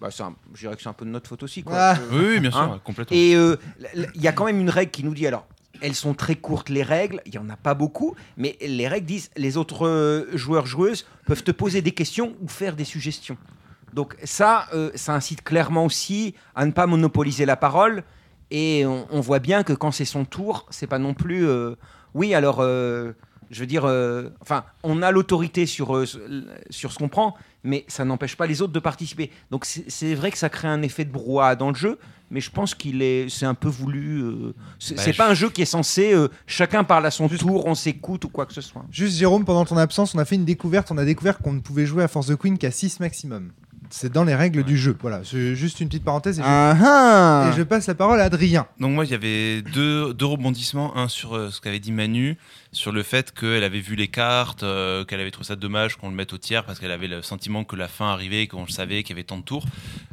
bah, 0.00 0.08
c'est 0.10 0.22
un- 0.22 0.34
je 0.54 0.60
dirais 0.60 0.76
que 0.76 0.82
c'est 0.82 0.88
un 0.88 0.92
peu 0.92 1.04
de 1.04 1.10
notre 1.10 1.28
faute 1.28 1.42
aussi. 1.42 1.62
Quoi. 1.62 1.74
Ah. 1.76 1.96
Euh, 2.12 2.34
Oui, 2.34 2.40
bien 2.40 2.50
sûr, 2.50 2.80
complètement. 2.84 3.16
Et 3.16 3.34
euh, 3.34 3.56
il 4.14 4.22
y 4.22 4.28
a 4.28 4.32
quand 4.32 4.44
même 4.44 4.60
une 4.60 4.70
règle 4.70 4.90
qui 4.90 5.04
nous 5.04 5.14
dit, 5.14 5.26
alors, 5.26 5.46
elles 5.80 5.94
sont 5.94 6.14
très 6.14 6.34
courtes 6.34 6.68
les 6.70 6.82
règles, 6.82 7.20
il 7.26 7.34
y 7.34 7.38
en 7.38 7.48
a 7.50 7.56
pas 7.56 7.74
beaucoup, 7.74 8.16
mais 8.36 8.56
les 8.60 8.88
règles 8.88 9.06
disent, 9.06 9.30
les 9.36 9.56
autres 9.56 9.86
euh, 9.86 10.26
joueurs 10.36 10.66
joueuses 10.66 11.06
peuvent 11.26 11.42
te 11.44 11.52
poser 11.52 11.82
des 11.82 11.92
questions 11.92 12.34
ou 12.42 12.48
faire 12.48 12.74
des 12.74 12.84
suggestions. 12.84 13.36
Donc 13.92 14.16
ça, 14.24 14.66
euh, 14.74 14.90
ça 14.96 15.14
incite 15.14 15.42
clairement 15.42 15.84
aussi 15.84 16.34
à 16.54 16.66
ne 16.66 16.72
pas 16.72 16.86
monopoliser 16.86 17.46
la 17.46 17.56
parole. 17.56 18.02
Et 18.50 18.84
on, 18.86 19.06
on 19.10 19.20
voit 19.20 19.38
bien 19.40 19.62
que 19.62 19.72
quand 19.72 19.92
c'est 19.92 20.04
son 20.04 20.24
tour, 20.24 20.66
c'est 20.70 20.86
pas 20.86 20.98
non 20.98 21.14
plus. 21.14 21.46
euh, 21.46 21.74
oui, 22.14 22.34
alors, 22.34 22.58
euh, 22.60 23.12
je 23.50 23.60
veux 23.60 23.66
dire, 23.66 23.84
euh, 23.84 24.28
enfin, 24.40 24.64
on 24.82 25.02
a 25.02 25.10
l'autorité 25.10 25.66
sur, 25.66 25.96
euh, 25.96 26.04
sur 26.70 26.92
ce 26.92 26.98
qu'on 26.98 27.08
prend, 27.08 27.34
mais 27.64 27.84
ça 27.88 28.04
n'empêche 28.04 28.36
pas 28.36 28.46
les 28.46 28.62
autres 28.62 28.72
de 28.72 28.80
participer. 28.80 29.30
Donc 29.50 29.64
c'est 29.66 30.14
vrai 30.14 30.30
que 30.30 30.38
ça 30.38 30.48
crée 30.48 30.68
un 30.68 30.82
effet 30.82 31.04
de 31.04 31.10
brouhaha 31.12 31.56
dans 31.56 31.68
le 31.70 31.74
jeu, 31.74 31.98
mais 32.30 32.40
je 32.40 32.50
pense 32.50 32.74
qu'il 32.74 33.00
est, 33.02 33.28
c'est 33.30 33.46
un 33.46 33.54
peu 33.54 33.68
voulu. 33.68 34.20
euh, 34.22 34.54
c'est 34.78 34.96
Bah, 34.96 35.02
je- 35.06 35.16
pas 35.16 35.30
un 35.30 35.34
jeu 35.34 35.48
qui 35.50 35.62
est 35.62 35.66
censé 35.66 36.12
euh, 36.12 36.28
chacun 36.46 36.84
parle 36.84 37.06
à 37.06 37.10
son 37.10 37.28
tour, 37.28 37.64
on 37.66 37.74
s'écoute 37.74 38.24
ou 38.24 38.28
quoi 38.28 38.44
que 38.46 38.52
ce 38.52 38.60
soit. 38.60 38.84
Juste 38.90 39.16
Jérôme, 39.16 39.44
pendant 39.44 39.64
ton 39.64 39.76
absence, 39.78 40.14
on 40.14 40.18
a 40.18 40.24
fait 40.24 40.34
une 40.36 40.44
découverte. 40.44 40.90
On 40.90 40.98
a 40.98 41.04
découvert 41.04 41.38
qu'on 41.38 41.52
ne 41.54 41.60
pouvait 41.60 41.86
jouer 41.86 42.04
à 42.04 42.08
Force 42.08 42.26
de 42.26 42.34
Queen 42.34 42.58
qu'à 42.58 42.70
6 42.70 43.00
maximum. 43.00 43.50
C'est 43.90 44.12
dans 44.12 44.24
les 44.24 44.34
règles 44.34 44.64
du 44.64 44.76
jeu. 44.76 44.94
Voilà, 45.00 45.22
c'est 45.24 45.54
juste 45.54 45.80
une 45.80 45.88
petite 45.88 46.04
parenthèse. 46.04 46.38
Et 46.38 46.42
je, 46.42 46.46
Ah 46.46 46.76
ah 46.82 47.50
et 47.50 47.56
je 47.56 47.62
passe 47.62 47.86
la 47.86 47.94
parole 47.94 48.20
à 48.20 48.24
Adrien. 48.24 48.66
Donc 48.78 48.92
moi, 48.92 49.06
il 49.06 49.10
y 49.10 49.14
avait 49.14 49.62
deux, 49.62 50.12
deux 50.12 50.26
rebondissements. 50.26 50.94
Un 50.98 51.08
sur 51.08 51.34
euh, 51.34 51.48
ce 51.50 51.62
qu'avait 51.62 51.78
dit 51.80 51.90
Manu, 51.92 52.36
sur 52.70 52.92
le 52.92 53.02
fait 53.02 53.32
qu'elle 53.32 53.64
avait 53.64 53.80
vu 53.80 53.96
les 53.96 54.08
cartes, 54.08 54.62
euh, 54.62 55.04
qu'elle 55.04 55.20
avait 55.20 55.30
trouvé 55.30 55.46
ça 55.46 55.56
dommage 55.56 55.96
qu'on 55.96 56.10
le 56.10 56.14
mette 56.14 56.32
au 56.34 56.38
tiers 56.38 56.64
parce 56.64 56.78
qu'elle 56.78 56.90
avait 56.90 57.06
le 57.08 57.22
sentiment 57.22 57.64
que 57.64 57.76
la 57.76 57.88
fin 57.88 58.08
arrivait, 58.10 58.46
qu'on 58.46 58.62
le 58.62 58.68
savait, 58.68 59.02
qu'il 59.02 59.16
y 59.16 59.18
avait 59.18 59.24
tant 59.24 59.38
de 59.38 59.42
tours. 59.42 59.64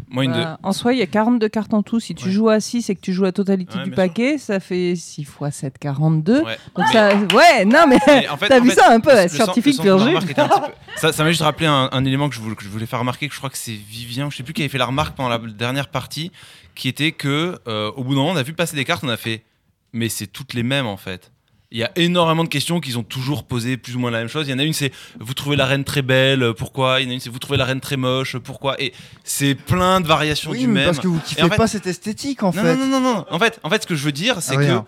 Moi, 0.08 0.24
une 0.24 0.32
de- 0.32 0.38
Bah, 0.38 0.60
En 0.64 0.72
soi, 0.72 0.93
il 0.93 0.99
y 0.99 1.01
a 1.01 1.08
42 1.08 1.49
cartes 1.49 1.74
en 1.74 1.84
tout. 1.84 1.99
Si 1.99 2.16
tu 2.16 2.32
joues 2.32 2.47
à 2.49 2.60
6 2.62 2.89
et 2.89 2.95
que 2.95 3.01
tu 3.01 3.12
joues 3.12 3.24
la 3.24 3.34
totalité 3.34 3.78
Ouais, 3.78 3.84
du 3.84 3.91
paquet, 3.91 4.38
ça 4.38 4.60
fait 4.62 4.95
6 4.95 5.26
fois 5.26 5.51
7, 5.51 5.78
42. 5.80 6.43
Ouais. 6.43 6.58
Donc 6.76 6.86
Mais- 6.88 6.93
ça... 6.93 7.16
Ouais, 7.36 7.66
non, 7.66 7.86
mais, 7.89 7.97
Mais 8.08 8.28
en 8.30 8.38
fait- 8.38 8.47
t'as 8.47 8.60
vu 8.62 8.70
fait, 8.70 8.76
ça 8.76 8.89
un 8.91 8.99
peu, 9.01 9.10
le- 9.10 9.16
la 9.16 9.24
le 9.24 9.30
sens- 9.30 9.38
scientifique 9.43 9.84
le 9.84 9.99
sens 9.99 10.26
peu- 10.26 10.36
Ça, 10.95 11.12
ça 11.12 11.24
m'a 11.26 11.30
juste 11.32 11.41
rappelé 11.41 11.66
un, 11.68 11.89
un 11.91 12.06
élément 12.06 12.30
que 12.30 12.36
je, 12.36 12.39
voulais, 12.39 12.56
que 12.56 12.64
je 12.64 12.70
voulais 12.70 12.86
faire 12.86 12.99
remarquer, 12.99 13.28
que 13.28 13.34
je 13.34 13.39
crois 13.39 13.49
que 13.49 13.58
c'est 13.58 13.74
Vivien, 13.74 14.30
je 14.30 14.38
sais 14.38 14.43
plus 14.43 14.53
qui 14.53 14.62
avait 14.62 14.70
fait 14.70 14.78
la 14.78 14.86
remarque 14.86 15.16
pendant 15.18 15.28
la 15.30 15.39
dernière 15.39 15.89
partie, 15.89 16.32
qui 16.74 16.88
était 16.88 17.12
que 17.12 17.60
euh, 17.68 17.91
au 17.97 18.03
bout 18.06 18.12
d'un 18.16 18.22
moment, 18.22 18.32
on 18.32 18.38
a 18.38 18.43
vu 18.43 18.53
passer 18.53 18.78
des 18.78 18.86
cartes, 18.86 19.03
on 19.03 19.10
a 19.10 19.18
fait, 19.18 19.43
mais 19.91 20.08
c'est 20.08 20.28
toutes 20.28 20.53
les 20.53 20.64
mêmes 20.64 20.88
en 20.88 20.95
fait. 20.97 21.32
Il 21.76 21.80
y 21.80 21.84
a 21.84 21.91
énormément 21.97 22.45
de 22.45 22.47
questions 22.47 22.80
qu'ils 22.80 22.97
ont 22.97 23.03
toujours 23.03 23.43
posées 23.43 23.76
plus 23.76 23.97
ou 23.97 23.99
moins 23.99 24.09
la 24.09 24.19
même 24.19 24.30
chose. 24.30 24.47
Il 24.47 24.51
y 24.51 24.53
en 24.53 24.59
a 24.59 24.63
une, 24.63 24.71
c'est 24.71 24.93
vous 25.19 25.34
trouvez 25.34 25.57
la 25.57 25.65
reine 25.65 25.84
très 25.84 26.01
belle, 26.01 26.41
euh, 26.41 26.53
pourquoi? 26.53 27.01
Il 27.01 27.03
y 27.03 27.07
en 27.07 27.09
a 27.09 27.13
une, 27.15 27.19
c'est 27.19 27.30
vous 27.30 27.38
trouvez 27.38 27.57
la 27.57 27.65
reine 27.65 27.82
très 27.82 27.97
moche, 27.97 28.38
pourquoi? 28.38 28.82
Et 28.82 28.93
c'est 29.26 29.55
plein 29.55 29.99
de 29.99 30.07
variations 30.07 30.51
Oui, 30.51 30.59
du 30.59 30.67
mais 30.67 30.73
même. 30.76 30.86
parce 30.86 30.99
que 30.99 31.07
vous 31.09 31.19
kiffez 31.19 31.43
en 31.43 31.49
fait- 31.49 31.57
pas 31.57 31.67
cette 31.67 31.86
esthétique 31.86 32.43
en 32.43 32.53
non, 32.53 32.61
fait. 32.61 32.78
Non, 32.78 32.88
non, 32.88 33.01
non, 33.01 33.13
non. 33.15 33.26
En 33.30 33.39
fait, 33.39 33.59
en 33.63 33.69
fait, 33.69 33.82
ce 33.84 33.88
que 33.88 33.95
je 33.95 34.05
veux 34.05 34.13
dire, 34.13 34.41
c'est 34.41 34.55
Ah, 34.55 34.65
que 34.82 34.88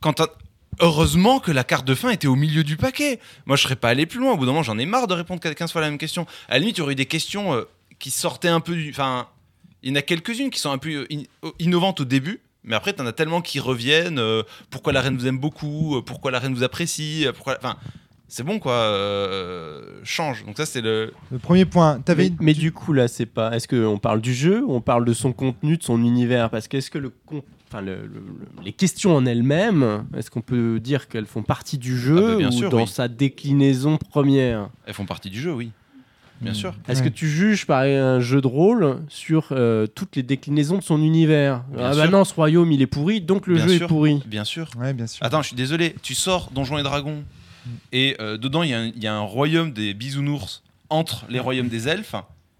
quand 0.00 0.12
t'as- 0.12 0.28
Heureusement 0.78 1.40
que 1.40 1.50
la 1.50 1.64
carte 1.64 1.84
de 1.84 1.94
fin 1.96 2.10
était 2.10 2.28
au 2.28 2.36
milieu 2.36 2.62
du 2.64 2.76
paquet. 2.76 3.18
Moi, 3.44 3.56
je 3.56 3.62
serais 3.64 3.76
pas 3.76 3.88
allé 3.90 4.06
plus 4.06 4.18
loin. 4.20 4.32
Au 4.32 4.36
bout 4.36 4.46
d'un 4.46 4.52
moment, 4.52 4.62
j'en 4.62 4.78
ai 4.78 4.86
marre 4.86 5.08
de 5.08 5.14
répondre 5.14 5.40
15 5.40 5.72
fois 5.72 5.80
la 5.82 5.90
même 5.90 5.98
question. 5.98 6.26
À 6.48 6.52
la 6.54 6.60
limite, 6.60 6.76
il 6.78 6.80
y 6.80 6.82
aurait 6.82 6.92
eu 6.92 6.96
des 6.96 7.06
questions 7.06 7.52
euh, 7.54 7.64
qui 7.98 8.10
sortaient 8.10 8.48
un 8.48 8.60
peu 8.60 8.74
du. 8.74 8.88
Enfin, 8.90 9.26
il 9.82 9.90
y 9.90 9.92
en 9.92 9.96
a 9.96 10.02
quelques-unes 10.02 10.48
qui 10.50 10.58
sont 10.60 10.70
un 10.70 10.78
peu 10.78 10.90
euh, 10.90 11.06
in- 11.12 11.48
innovantes 11.58 12.00
au 12.00 12.04
début. 12.04 12.40
Mais 12.64 12.76
après, 12.76 12.92
t'en 12.92 13.06
as 13.06 13.12
tellement 13.12 13.40
qui 13.40 13.58
reviennent. 13.60 14.18
euh, 14.18 14.42
pourquoi 14.70 14.92
la 14.92 15.00
reine 15.00 15.16
vous 15.16 15.26
aime 15.26 15.38
beaucoup 15.38 15.96
euh, 15.96 16.02
Pourquoi 16.02 16.30
la 16.30 16.38
reine 16.38 16.54
vous 16.54 16.62
apprécie 16.62 17.26
euh, 17.26 17.32
Pourquoi 17.32 17.56
Enfin, 17.58 17.76
c'est 18.28 18.42
bon 18.42 18.58
quoi. 18.58 18.72
euh, 18.74 20.00
change. 20.04 20.44
Donc 20.44 20.56
ça, 20.56 20.66
c'est 20.66 20.80
le. 20.82 21.12
Le 21.30 21.38
premier 21.38 21.64
point. 21.64 22.00
T'avais 22.00 22.30
Mais, 22.30 22.36
mais 22.40 22.54
du 22.54 22.72
coup, 22.72 22.92
là, 22.92 23.08
c'est 23.08 23.26
pas. 23.26 23.54
Est-ce 23.56 23.66
qu'on 23.68 23.98
parle 23.98 24.20
du 24.20 24.34
jeu 24.34 24.62
ou 24.64 24.74
on 24.74 24.80
parle 24.80 25.04
de 25.04 25.12
son 25.12 25.32
contenu, 25.32 25.76
de 25.76 25.82
son 25.82 26.02
univers? 26.02 26.50
Parce 26.50 26.68
qu'est-ce 26.68 26.90
que 26.90 26.98
le, 26.98 27.10
con- 27.26 27.42
enfin, 27.68 27.80
le- 27.80 28.02
le- 28.06 28.20
le- 28.20 28.62
les 28.64 28.72
questions 28.72 29.16
en 29.16 29.24
elles-mêmes, 29.26 30.04
est-ce 30.16 30.30
qu'on 30.30 30.42
peut 30.42 30.80
dire 30.80 31.08
qu'elles 31.08 31.26
font 31.26 31.42
partie 31.42 31.78
du 31.78 31.98
jeu 31.98 32.18
Ah 32.18 32.30
bah, 32.32 32.36
bien 32.36 32.48
ou 32.48 32.52
sûr, 32.52 32.70
dans 32.70 32.82
oui. 32.82 32.86
sa 32.88 33.08
déclinaison 33.08 33.96
première? 33.96 34.68
Elles 34.86 34.94
font 34.94 35.06
partie 35.06 35.30
du 35.30 35.40
jeu, 35.40 35.52
oui. 35.52 35.70
Bien 36.40 36.54
sûr. 36.54 36.74
Est-ce 36.88 37.02
que 37.02 37.08
tu 37.10 37.28
juges 37.28 37.66
par 37.66 37.82
un 37.82 38.20
jeu 38.20 38.40
de 38.40 38.46
rôle 38.46 39.00
sur 39.08 39.48
euh, 39.52 39.86
toutes 39.86 40.16
les 40.16 40.22
déclinaisons 40.22 40.78
de 40.78 40.82
son 40.82 41.02
univers? 41.02 41.62
Bien 41.70 41.86
Ah 41.86 41.94
bah 41.94 42.02
sûr. 42.02 42.10
non, 42.10 42.24
ce 42.24 42.32
royaume 42.34 42.72
il 42.72 42.80
est 42.80 42.86
pourri, 42.86 43.20
donc 43.20 43.46
le 43.46 43.56
Bien 43.56 43.66
jeu 43.66 43.76
sûr. 43.76 43.84
est 43.84 43.88
pourri. 43.88 44.22
Bien 44.26 44.44
sûr. 44.44 44.70
Ouais, 44.78 44.92
bien 44.94 45.06
sûr. 45.06 45.24
Attends, 45.24 45.42
je 45.42 45.48
suis 45.48 45.56
désolé. 45.56 45.94
Tu 46.02 46.14
sors 46.14 46.50
Donjons 46.50 46.78
et 46.78 46.82
Dragons 46.82 47.22
et 47.92 48.16
euh, 48.20 48.38
dedans 48.38 48.62
il 48.62 48.70
y, 48.70 48.74
a 48.74 48.80
un- 48.80 48.86
il 48.86 49.02
y 49.02 49.06
a 49.06 49.14
un 49.14 49.20
royaume 49.20 49.72
des 49.72 49.92
bisounours 49.92 50.62
entre 50.88 51.24
les 51.28 51.38
royaumes 51.40 51.68
des 51.68 51.88
elfes. 51.88 52.14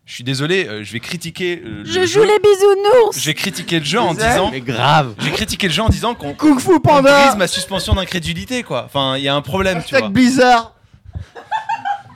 Je 0.05 0.15
suis 0.15 0.25
désolé, 0.25 0.67
euh, 0.67 0.83
je 0.85 0.93
vais 0.93 1.01
critiquer. 1.01 1.63
euh, 1.65 1.79
le 1.79 1.85
Je 1.85 1.93
jeu. 2.01 2.07
joue 2.07 2.23
les 2.23 2.39
bisounours 2.39 3.19
Je 3.19 3.27
vais 3.27 3.35
critiquer 3.35 3.79
le 3.79 3.85
jeu 3.85 3.99
en 4.01 4.13
disant. 4.13 4.51
Mais 4.51 4.61
grave. 4.61 5.15
J'ai 5.21 5.31
critiqué 5.31 5.69
le 5.69 5.73
jeu 5.73 5.83
en 5.83 5.89
disant 5.89 6.15
qu'on 6.15 6.35
Kung 6.35 6.59
Fu 6.61 6.81
Panda 6.81 7.23
brise 7.29 7.37
ma 7.39 7.47
suspension 7.47 7.95
d'incrédulité 7.95 8.63
quoi. 8.63 8.85
Enfin, 8.85 9.17
il 9.17 9.23
y 9.25 9.29
a 9.29 9.35
un 9.35 9.41
problème, 9.41 9.83
tu 9.87 9.97
vois. 9.97 10.09
Blizzard 10.11 10.75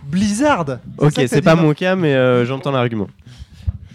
Blizzard. 0.07 0.78
Ok, 0.98 1.12
c'est 1.26 1.42
pas 1.42 1.55
mon 1.55 1.72
cas, 1.74 1.96
mais 1.96 2.14
euh, 2.14 2.44
j'entends 2.44 2.70
l'argument. 2.72 3.09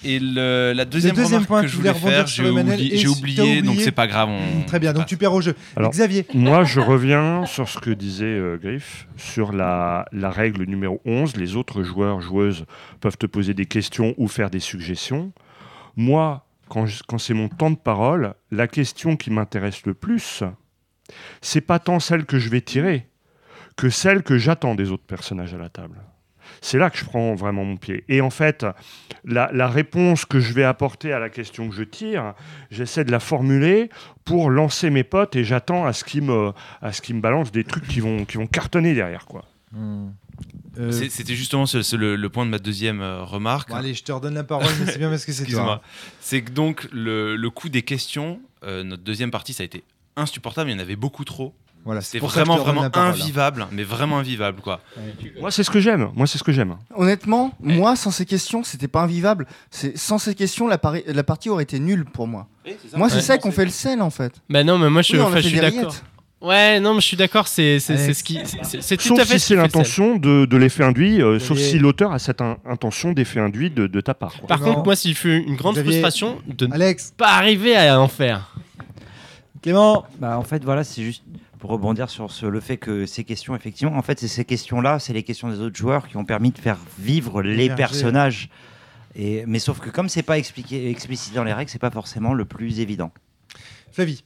Et 0.01 0.17
le- 0.17 0.71
la 0.73 0.85
deuxième, 0.85 1.13
deuxième 1.13 1.41
remarque 1.43 1.47
point 1.49 1.59
que 1.61 1.65
que 1.65 1.71
je 1.73 1.77
voulais 1.77 1.93
faire, 1.93 2.27
sur 2.29 2.45
j'ai 2.45 2.49
oublié, 2.51 3.07
oublié, 3.07 3.61
donc 3.61 3.81
c'est 3.81 3.91
pas 3.91 4.07
grave. 4.07 4.29
on- 4.29 4.61
Très 4.65 4.79
bien, 4.79 4.93
donc 4.93 5.05
tu 5.07 5.17
perds 5.17 5.33
au 5.33 5.41
jeu. 5.41 5.55
Alors, 5.75 5.91
Xavier. 5.91 6.25
Moi, 6.33 6.63
je 6.63 6.79
reviens 6.79 7.45
sur 7.45 7.67
ce 7.67 7.79
que 7.79 7.89
disait 7.89 8.23
euh, 8.25 8.57
Griff, 8.57 9.07
sur 9.17 9.51
la, 9.51 10.05
la 10.13 10.29
règle 10.29 10.63
numéro 10.63 11.01
11. 11.03 11.35
Les 11.35 11.57
autres 11.57 11.83
joueurs, 11.83 12.21
joueuses 12.21 12.63
peuvent 13.01 13.17
te 13.17 13.25
poser 13.25 13.53
des 13.53 13.65
questions 13.65 14.13
ou 14.17 14.29
faire 14.29 14.49
des 14.49 14.61
suggestions. 14.61 15.33
Moi, 15.97 16.45
quand, 16.69 16.85
quand 17.09 17.17
c'est 17.17 17.33
mon 17.33 17.49
temps 17.49 17.71
de 17.71 17.75
parole, 17.75 18.35
la 18.51 18.69
question 18.69 19.17
qui 19.17 19.31
m'intéresse 19.31 19.85
le 19.85 19.93
plus, 19.95 20.43
c'est 21.41 21.59
pas 21.61 21.79
tant 21.79 21.99
celle 21.99 22.23
que 22.25 22.39
je 22.39 22.49
vais 22.49 22.61
tirer 22.61 23.05
que 23.79 23.89
celle 23.89 24.23
que 24.23 24.37
j'attends 24.37 24.75
des 24.75 24.91
autres 24.91 25.05
personnages 25.05 25.53
à 25.53 25.57
la 25.57 25.69
table. 25.69 25.95
C'est 26.61 26.77
là 26.77 26.89
que 26.89 26.97
je 26.97 27.05
prends 27.05 27.35
vraiment 27.35 27.63
mon 27.63 27.77
pied. 27.77 28.03
Et 28.09 28.19
en 28.21 28.29
fait, 28.29 28.65
la, 29.23 29.49
la 29.53 29.67
réponse 29.69 30.25
que 30.25 30.39
je 30.41 30.51
vais 30.51 30.63
apporter 30.65 31.13
à 31.13 31.19
la 31.19 31.29
question 31.29 31.69
que 31.69 31.75
je 31.75 31.83
tire, 31.83 32.33
j'essaie 32.71 33.05
de 33.05 33.11
la 33.11 33.19
formuler 33.21 33.89
pour 34.25 34.49
lancer 34.49 34.89
mes 34.89 35.03
potes 35.05 35.35
et 35.37 35.43
j'attends 35.45 35.85
à 35.85 35.93
ce 35.93 36.03
qu'ils 36.03 36.23
me, 36.23 36.51
à 36.81 36.91
ce 36.91 37.01
qu'ils 37.01 37.15
me 37.15 37.21
balancent 37.21 37.51
des 37.53 37.63
trucs 37.63 37.87
qui 37.87 37.99
vont, 38.01 38.25
qui 38.25 38.35
vont 38.37 38.47
cartonner 38.47 38.93
derrière. 38.93 39.25
Quoi. 39.25 39.45
Euh, 40.77 40.91
C'est- 40.91 41.09
C'était 41.09 41.35
justement 41.35 41.65
ce- 41.65 41.81
ce- 41.81 41.95
le, 41.95 42.15
le 42.15 42.29
point 42.29 42.45
de 42.45 42.51
ma 42.51 42.59
deuxième 42.59 43.01
euh, 43.01 43.23
remarque. 43.23 43.69
Bon, 43.69 43.75
allez, 43.75 43.93
je 43.93 44.03
te 44.03 44.11
redonne 44.11 44.33
la 44.35 44.43
parole, 44.43 44.67
mais 44.79 44.91
c'est 44.91 44.97
bien 44.99 45.09
parce 45.09 45.25
que 45.25 45.31
c'est 45.31 45.43
toi. 45.43 45.49
Excuse-moi. 45.51 45.81
C'est 46.19 46.41
que 46.41 46.51
donc 46.51 46.87
le, 46.91 47.35
le 47.35 47.49
coût 47.49 47.69
des 47.69 47.83
questions, 47.83 48.41
euh, 48.63 48.83
notre 48.83 49.03
deuxième 49.03 49.31
partie, 49.31 49.53
ça 49.53 49.63
a 49.63 49.65
été 49.65 49.83
insupportable. 50.15 50.69
Il 50.69 50.73
y 50.73 50.75
en 50.75 50.79
avait 50.79 50.95
beaucoup 50.95 51.23
trop. 51.25 51.53
Voilà, 51.85 52.01
c'est 52.01 52.19
vraiment, 52.19 52.57
vraiment 52.57 52.83
hein. 52.83 52.91
invivable, 52.93 53.65
mais 53.71 53.83
vraiment 53.83 54.19
invivable, 54.19 54.61
quoi. 54.61 54.79
Moi, 55.39 55.49
c'est 55.49 55.63
ce 55.63 55.71
que 55.71 55.79
j'aime. 55.79 56.09
Moi, 56.13 56.27
c'est 56.27 56.37
ce 56.37 56.43
que 56.43 56.51
j'aime. 56.51 56.75
Honnêtement, 56.95 57.51
moi, 57.61 57.95
sans 57.95 58.11
ces 58.11 58.25
questions, 58.25 58.63
c'était 58.63 58.87
pas 58.89 59.01
invivable. 59.01 59.47
C'est 59.71 59.97
sans 59.97 60.17
ces 60.17 60.35
questions, 60.35 60.67
la, 60.67 60.77
pari- 60.77 61.03
la 61.07 61.23
partie 61.23 61.49
aurait 61.49 61.63
été 61.63 61.79
nulle 61.79 62.05
pour 62.05 62.27
moi. 62.27 62.47
Moi, 62.95 63.09
c'est 63.09 63.15
Ouais. 63.15 63.21
ça 63.21 63.37
qu'on 63.37 63.51
fait 63.51 63.65
le 63.65 63.71
sel 63.71 64.01
en 64.01 64.09
fait. 64.11 64.33
Bah 64.49 64.63
non, 64.63 64.77
mais 64.77 64.89
moi 64.89 65.01
je, 65.01 65.13
Oui, 65.15 65.21
enfin, 65.21 65.41
suis 65.41 65.59
d'accord. 65.59 65.95
Ouais, 66.41 66.79
non, 66.79 66.93
mais 66.93 67.01
je 67.01 67.05
suis 67.07 67.17
d'accord, 67.17 67.47
c'est 67.47 67.79
ce 67.79 68.23
qui. 68.23 68.39
c'est- 68.63 68.97
tout 68.97 69.07
Sauf 69.09 69.19
à 69.19 69.25
fait 69.25 69.33
si 69.39 69.39
ce 69.39 69.47
c'est 69.47 69.55
l'intention 69.55 70.17
de, 70.17 70.45
de 70.45 70.57
l'effet 70.57 70.83
induit, 70.83 71.21
euh, 71.21 71.39
sauf 71.39 71.57
si 71.57 71.79
l'auteur 71.79 72.11
a 72.13 72.19
cette 72.19 72.39
in- 72.41 72.57
intention 72.65 73.11
d'effet 73.13 73.39
induit 73.39 73.69
de, 73.71 73.87
de 73.87 74.01
ta 74.01 74.13
part. 74.13 74.33
quoi. 74.37 74.47
Par 74.47 74.59
Non. 74.59 74.67
contre, 74.75 74.83
moi, 74.85 74.95
s'il 74.95 75.15
fait 75.15 75.37
une 75.37 75.55
grande 75.55 75.75
Xavier. 75.75 75.91
frustration 75.93 76.39
de 76.47 76.67
ne 76.67 76.73
Alex, 76.75 77.13
pas 77.17 77.29
arriver 77.29 77.75
à 77.75 77.99
en 77.99 78.07
faire. 78.07 78.53
Clément. 79.61 80.05
Bah, 80.19 80.37
en 80.37 80.43
fait, 80.43 80.63
voilà, 80.63 80.83
c'est 80.83 81.03
juste 81.03 81.23
pour 81.59 81.69
rebondir 81.71 82.09
sur 82.09 82.31
ce- 82.31 82.45
le 82.45 82.59
fait 82.59 82.77
que 82.77 83.05
ces 83.05 83.23
questions, 83.23 83.55
effectivement, 83.55 83.95
en 83.97 84.01
fait, 84.01 84.19
c'est 84.19 84.27
ces 84.27 84.45
questions-là, 84.45 84.99
c'est 84.99 85.13
les 85.13 85.23
questions 85.23 85.49
des 85.49 85.59
autres 85.59 85.75
joueurs 85.77 86.07
qui 86.07 86.17
ont 86.17 86.25
permis 86.25 86.51
de 86.51 86.57
faire 86.57 86.77
vivre 86.97 87.41
les 87.41 87.65
Émerger. 87.65 87.75
personnages. 87.75 88.49
Et, 89.15 89.43
mais 89.47 89.59
sauf 89.59 89.79
que 89.79 89.89
comme 89.89 90.07
c'est 90.07 90.23
pas 90.23 90.37
expliqué, 90.37 90.89
explicité 90.89 91.35
dans 91.35 91.43
les 91.43 91.53
règles, 91.53 91.69
c'est 91.69 91.79
pas 91.79 91.91
forcément 91.91 92.33
le 92.33 92.45
plus 92.45 92.79
évident. 92.79 93.11
Flavie. 93.91 94.23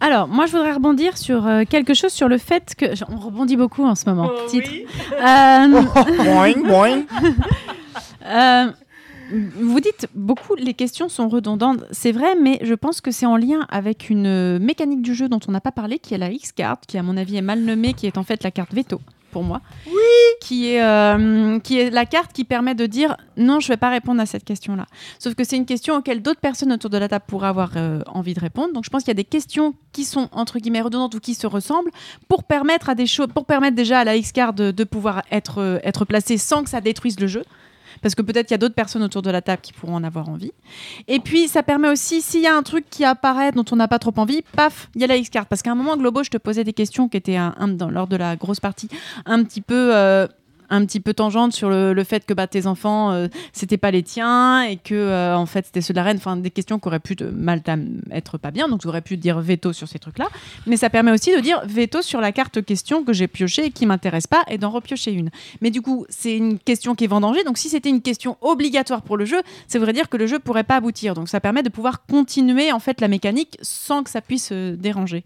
Alors, 0.00 0.28
moi, 0.28 0.46
je 0.46 0.52
voudrais 0.52 0.72
rebondir 0.72 1.18
sur 1.18 1.44
euh, 1.44 1.64
quelque 1.68 1.92
chose 1.92 2.12
sur 2.12 2.28
le 2.28 2.38
fait 2.38 2.74
que. 2.76 2.86
On 3.12 3.16
rebondit 3.18 3.56
beaucoup 3.56 3.84
en 3.84 3.96
ce 3.96 4.08
moment. 4.08 4.30
Titre. 4.48 4.70
Euh, 5.12 5.82
boing, 6.24 6.62
boing. 6.68 7.02
Euh, 8.24 8.70
vous 9.30 9.80
dites 9.80 10.08
beaucoup, 10.14 10.54
les 10.54 10.74
questions 10.74 11.08
sont 11.08 11.28
redondantes. 11.28 11.84
C'est 11.90 12.12
vrai, 12.12 12.34
mais 12.34 12.58
je 12.62 12.74
pense 12.74 13.00
que 13.00 13.10
c'est 13.10 13.26
en 13.26 13.36
lien 13.36 13.66
avec 13.70 14.10
une 14.10 14.58
mécanique 14.58 15.02
du 15.02 15.14
jeu 15.14 15.28
dont 15.28 15.40
on 15.48 15.52
n'a 15.52 15.60
pas 15.60 15.72
parlé, 15.72 15.98
qui 15.98 16.14
est 16.14 16.18
la 16.18 16.30
X-card, 16.30 16.80
qui 16.86 16.98
à 16.98 17.02
mon 17.02 17.16
avis 17.16 17.36
est 17.36 17.42
mal 17.42 17.60
nommée, 17.60 17.94
qui 17.94 18.06
est 18.06 18.18
en 18.18 18.24
fait 18.24 18.42
la 18.42 18.50
carte 18.50 18.72
veto 18.72 19.00
pour 19.30 19.42
moi. 19.42 19.60
Oui. 19.86 19.92
Qui 20.40 20.68
est, 20.68 20.82
euh, 20.82 21.58
qui 21.58 21.78
est 21.78 21.90
la 21.90 22.06
carte 22.06 22.32
qui 22.32 22.44
permet 22.44 22.74
de 22.74 22.86
dire 22.86 23.16
non, 23.36 23.60
je 23.60 23.68
vais 23.68 23.76
pas 23.76 23.90
répondre 23.90 24.20
à 24.20 24.26
cette 24.26 24.44
question-là. 24.44 24.86
Sauf 25.18 25.34
que 25.34 25.44
c'est 25.44 25.56
une 25.56 25.66
question 25.66 25.96
auquel 25.96 26.22
d'autres 26.22 26.40
personnes 26.40 26.72
autour 26.72 26.90
de 26.90 26.98
la 26.98 27.08
table 27.08 27.24
pourraient 27.26 27.48
avoir 27.48 27.72
euh, 27.76 28.00
envie 28.06 28.34
de 28.34 28.40
répondre. 28.40 28.72
Donc 28.72 28.84
je 28.84 28.90
pense 28.90 29.02
qu'il 29.02 29.10
y 29.10 29.12
a 29.12 29.14
des 29.14 29.24
questions 29.24 29.74
qui 29.92 30.04
sont 30.04 30.28
entre 30.32 30.58
guillemets 30.58 30.80
redondantes 30.80 31.14
ou 31.14 31.20
qui 31.20 31.34
se 31.34 31.46
ressemblent 31.46 31.90
pour 32.28 32.44
permettre 32.44 32.88
à 32.88 32.94
des 32.94 33.04
pour 33.34 33.46
permettre 33.46 33.76
déjà 33.76 34.00
à 34.00 34.04
la 34.04 34.16
X-card 34.16 34.52
de, 34.52 34.70
de 34.70 34.84
pouvoir 34.84 35.22
être, 35.30 35.58
euh, 35.58 35.78
être 35.82 36.04
placée 36.04 36.38
sans 36.38 36.62
que 36.62 36.70
ça 36.70 36.80
détruise 36.80 37.18
le 37.20 37.26
jeu 37.26 37.44
parce 38.02 38.14
que 38.14 38.22
peut-être 38.22 38.50
il 38.50 38.54
y 38.54 38.56
a 38.56 38.58
d'autres 38.58 38.74
personnes 38.74 39.02
autour 39.02 39.22
de 39.22 39.30
la 39.30 39.42
table 39.42 39.60
qui 39.62 39.72
pourront 39.72 39.96
en 39.96 40.04
avoir 40.04 40.28
envie. 40.28 40.52
Et 41.06 41.20
puis 41.20 41.48
ça 41.48 41.62
permet 41.62 41.88
aussi, 41.88 42.20
s'il 42.22 42.42
y 42.42 42.46
a 42.46 42.56
un 42.56 42.62
truc 42.62 42.86
qui 42.90 43.04
apparaît 43.04 43.52
dont 43.52 43.64
on 43.70 43.76
n'a 43.76 43.88
pas 43.88 43.98
trop 43.98 44.14
envie, 44.16 44.42
paf, 44.56 44.88
il 44.94 45.00
y 45.00 45.04
a 45.04 45.06
la 45.06 45.16
X-card. 45.16 45.46
Parce 45.46 45.62
qu'à 45.62 45.72
un 45.72 45.74
moment, 45.74 45.96
Globo, 45.96 46.22
je 46.22 46.30
te 46.30 46.36
posais 46.38 46.64
des 46.64 46.72
questions 46.72 47.08
qui 47.08 47.16
étaient 47.16 47.38
lors 47.90 48.06
de 48.06 48.16
la 48.16 48.36
grosse 48.36 48.60
partie 48.60 48.88
un 49.26 49.42
petit 49.44 49.60
peu. 49.60 49.94
euh, 49.94 50.26
un 50.70 50.84
petit 50.84 51.00
peu 51.00 51.14
tangente 51.14 51.52
sur 51.52 51.70
le, 51.70 52.04
fait 52.04 52.24
que 52.24 52.34
bah, 52.34 52.46
tes 52.46 52.66
enfants 52.66 53.10
euh, 53.10 53.28
c'était 53.52 53.76
pas 53.76 53.90
les 53.90 54.02
tiens 54.02 54.62
et 54.62 54.76
que 54.76 54.94
euh, 54.94 55.36
en 55.36 55.46
fait 55.46 55.66
c'était 55.66 55.80
ceux 55.80 55.92
de 55.92 55.98
la 55.98 56.04
reine. 56.04 56.16
Enfin 56.16 56.36
des 56.36 56.50
questions 56.50 56.78
qui 56.78 56.88
auraient 56.88 57.00
pu 57.00 57.16
mal 57.32 57.62
être 58.10 58.38
pas 58.38 58.50
bien. 58.50 58.68
Donc 58.68 58.82
j'aurais 58.82 59.02
pu 59.02 59.16
dire 59.16 59.40
veto 59.40 59.72
sur 59.72 59.88
ces 59.88 59.98
trucs 59.98 60.18
là 60.18 60.28
mais 60.66 60.76
ça 60.76 60.90
permet 60.90 61.12
aussi 61.12 61.34
de 61.34 61.40
dire 61.40 61.60
veto 61.66 62.02
sur 62.02 62.20
la 62.20 62.32
carte 62.32 62.64
question 62.64 63.04
que 63.04 63.12
j'ai 63.12 63.28
piochée 63.28 63.66
et 63.66 63.70
qui 63.70 63.86
m'intéresse 63.86 64.26
pas 64.26 64.42
et 64.48 64.58
d'en 64.58 64.70
repiocher 64.70 65.12
une. 65.12 65.30
Mais 65.60 65.70
du 65.70 65.82
coup 65.82 66.06
c'est 66.08 66.36
une 66.36 66.58
question 66.58 66.94
qui 66.94 67.04
est 67.04 67.08
vendangée. 67.08 67.44
Donc 67.44 67.58
si 67.58 67.68
c'était 67.68 67.90
une 67.90 68.02
question 68.02 68.36
obligatoire 68.40 69.02
pour 69.02 69.16
le 69.16 69.24
jeu 69.24 69.40
ça 69.66 69.78
voudrait 69.78 69.92
dire 69.92 70.08
que 70.08 70.16
le 70.16 70.26
jeu 70.26 70.38
pourrait 70.38 70.64
pas 70.64 70.76
aboutir. 70.76 71.14
Donc 71.14 71.28
ça 71.28 71.40
permet 71.40 71.62
de 71.62 71.68
pouvoir 71.68 72.06
continuer 72.06 72.72
en 72.72 72.78
fait 72.78 73.00
la 73.00 73.08
mécanique 73.08 73.58
sans 73.62 74.02
que 74.02 74.10
ça 74.10 74.20
puisse 74.20 74.50
euh, 74.52 74.76
déranger 74.76 75.24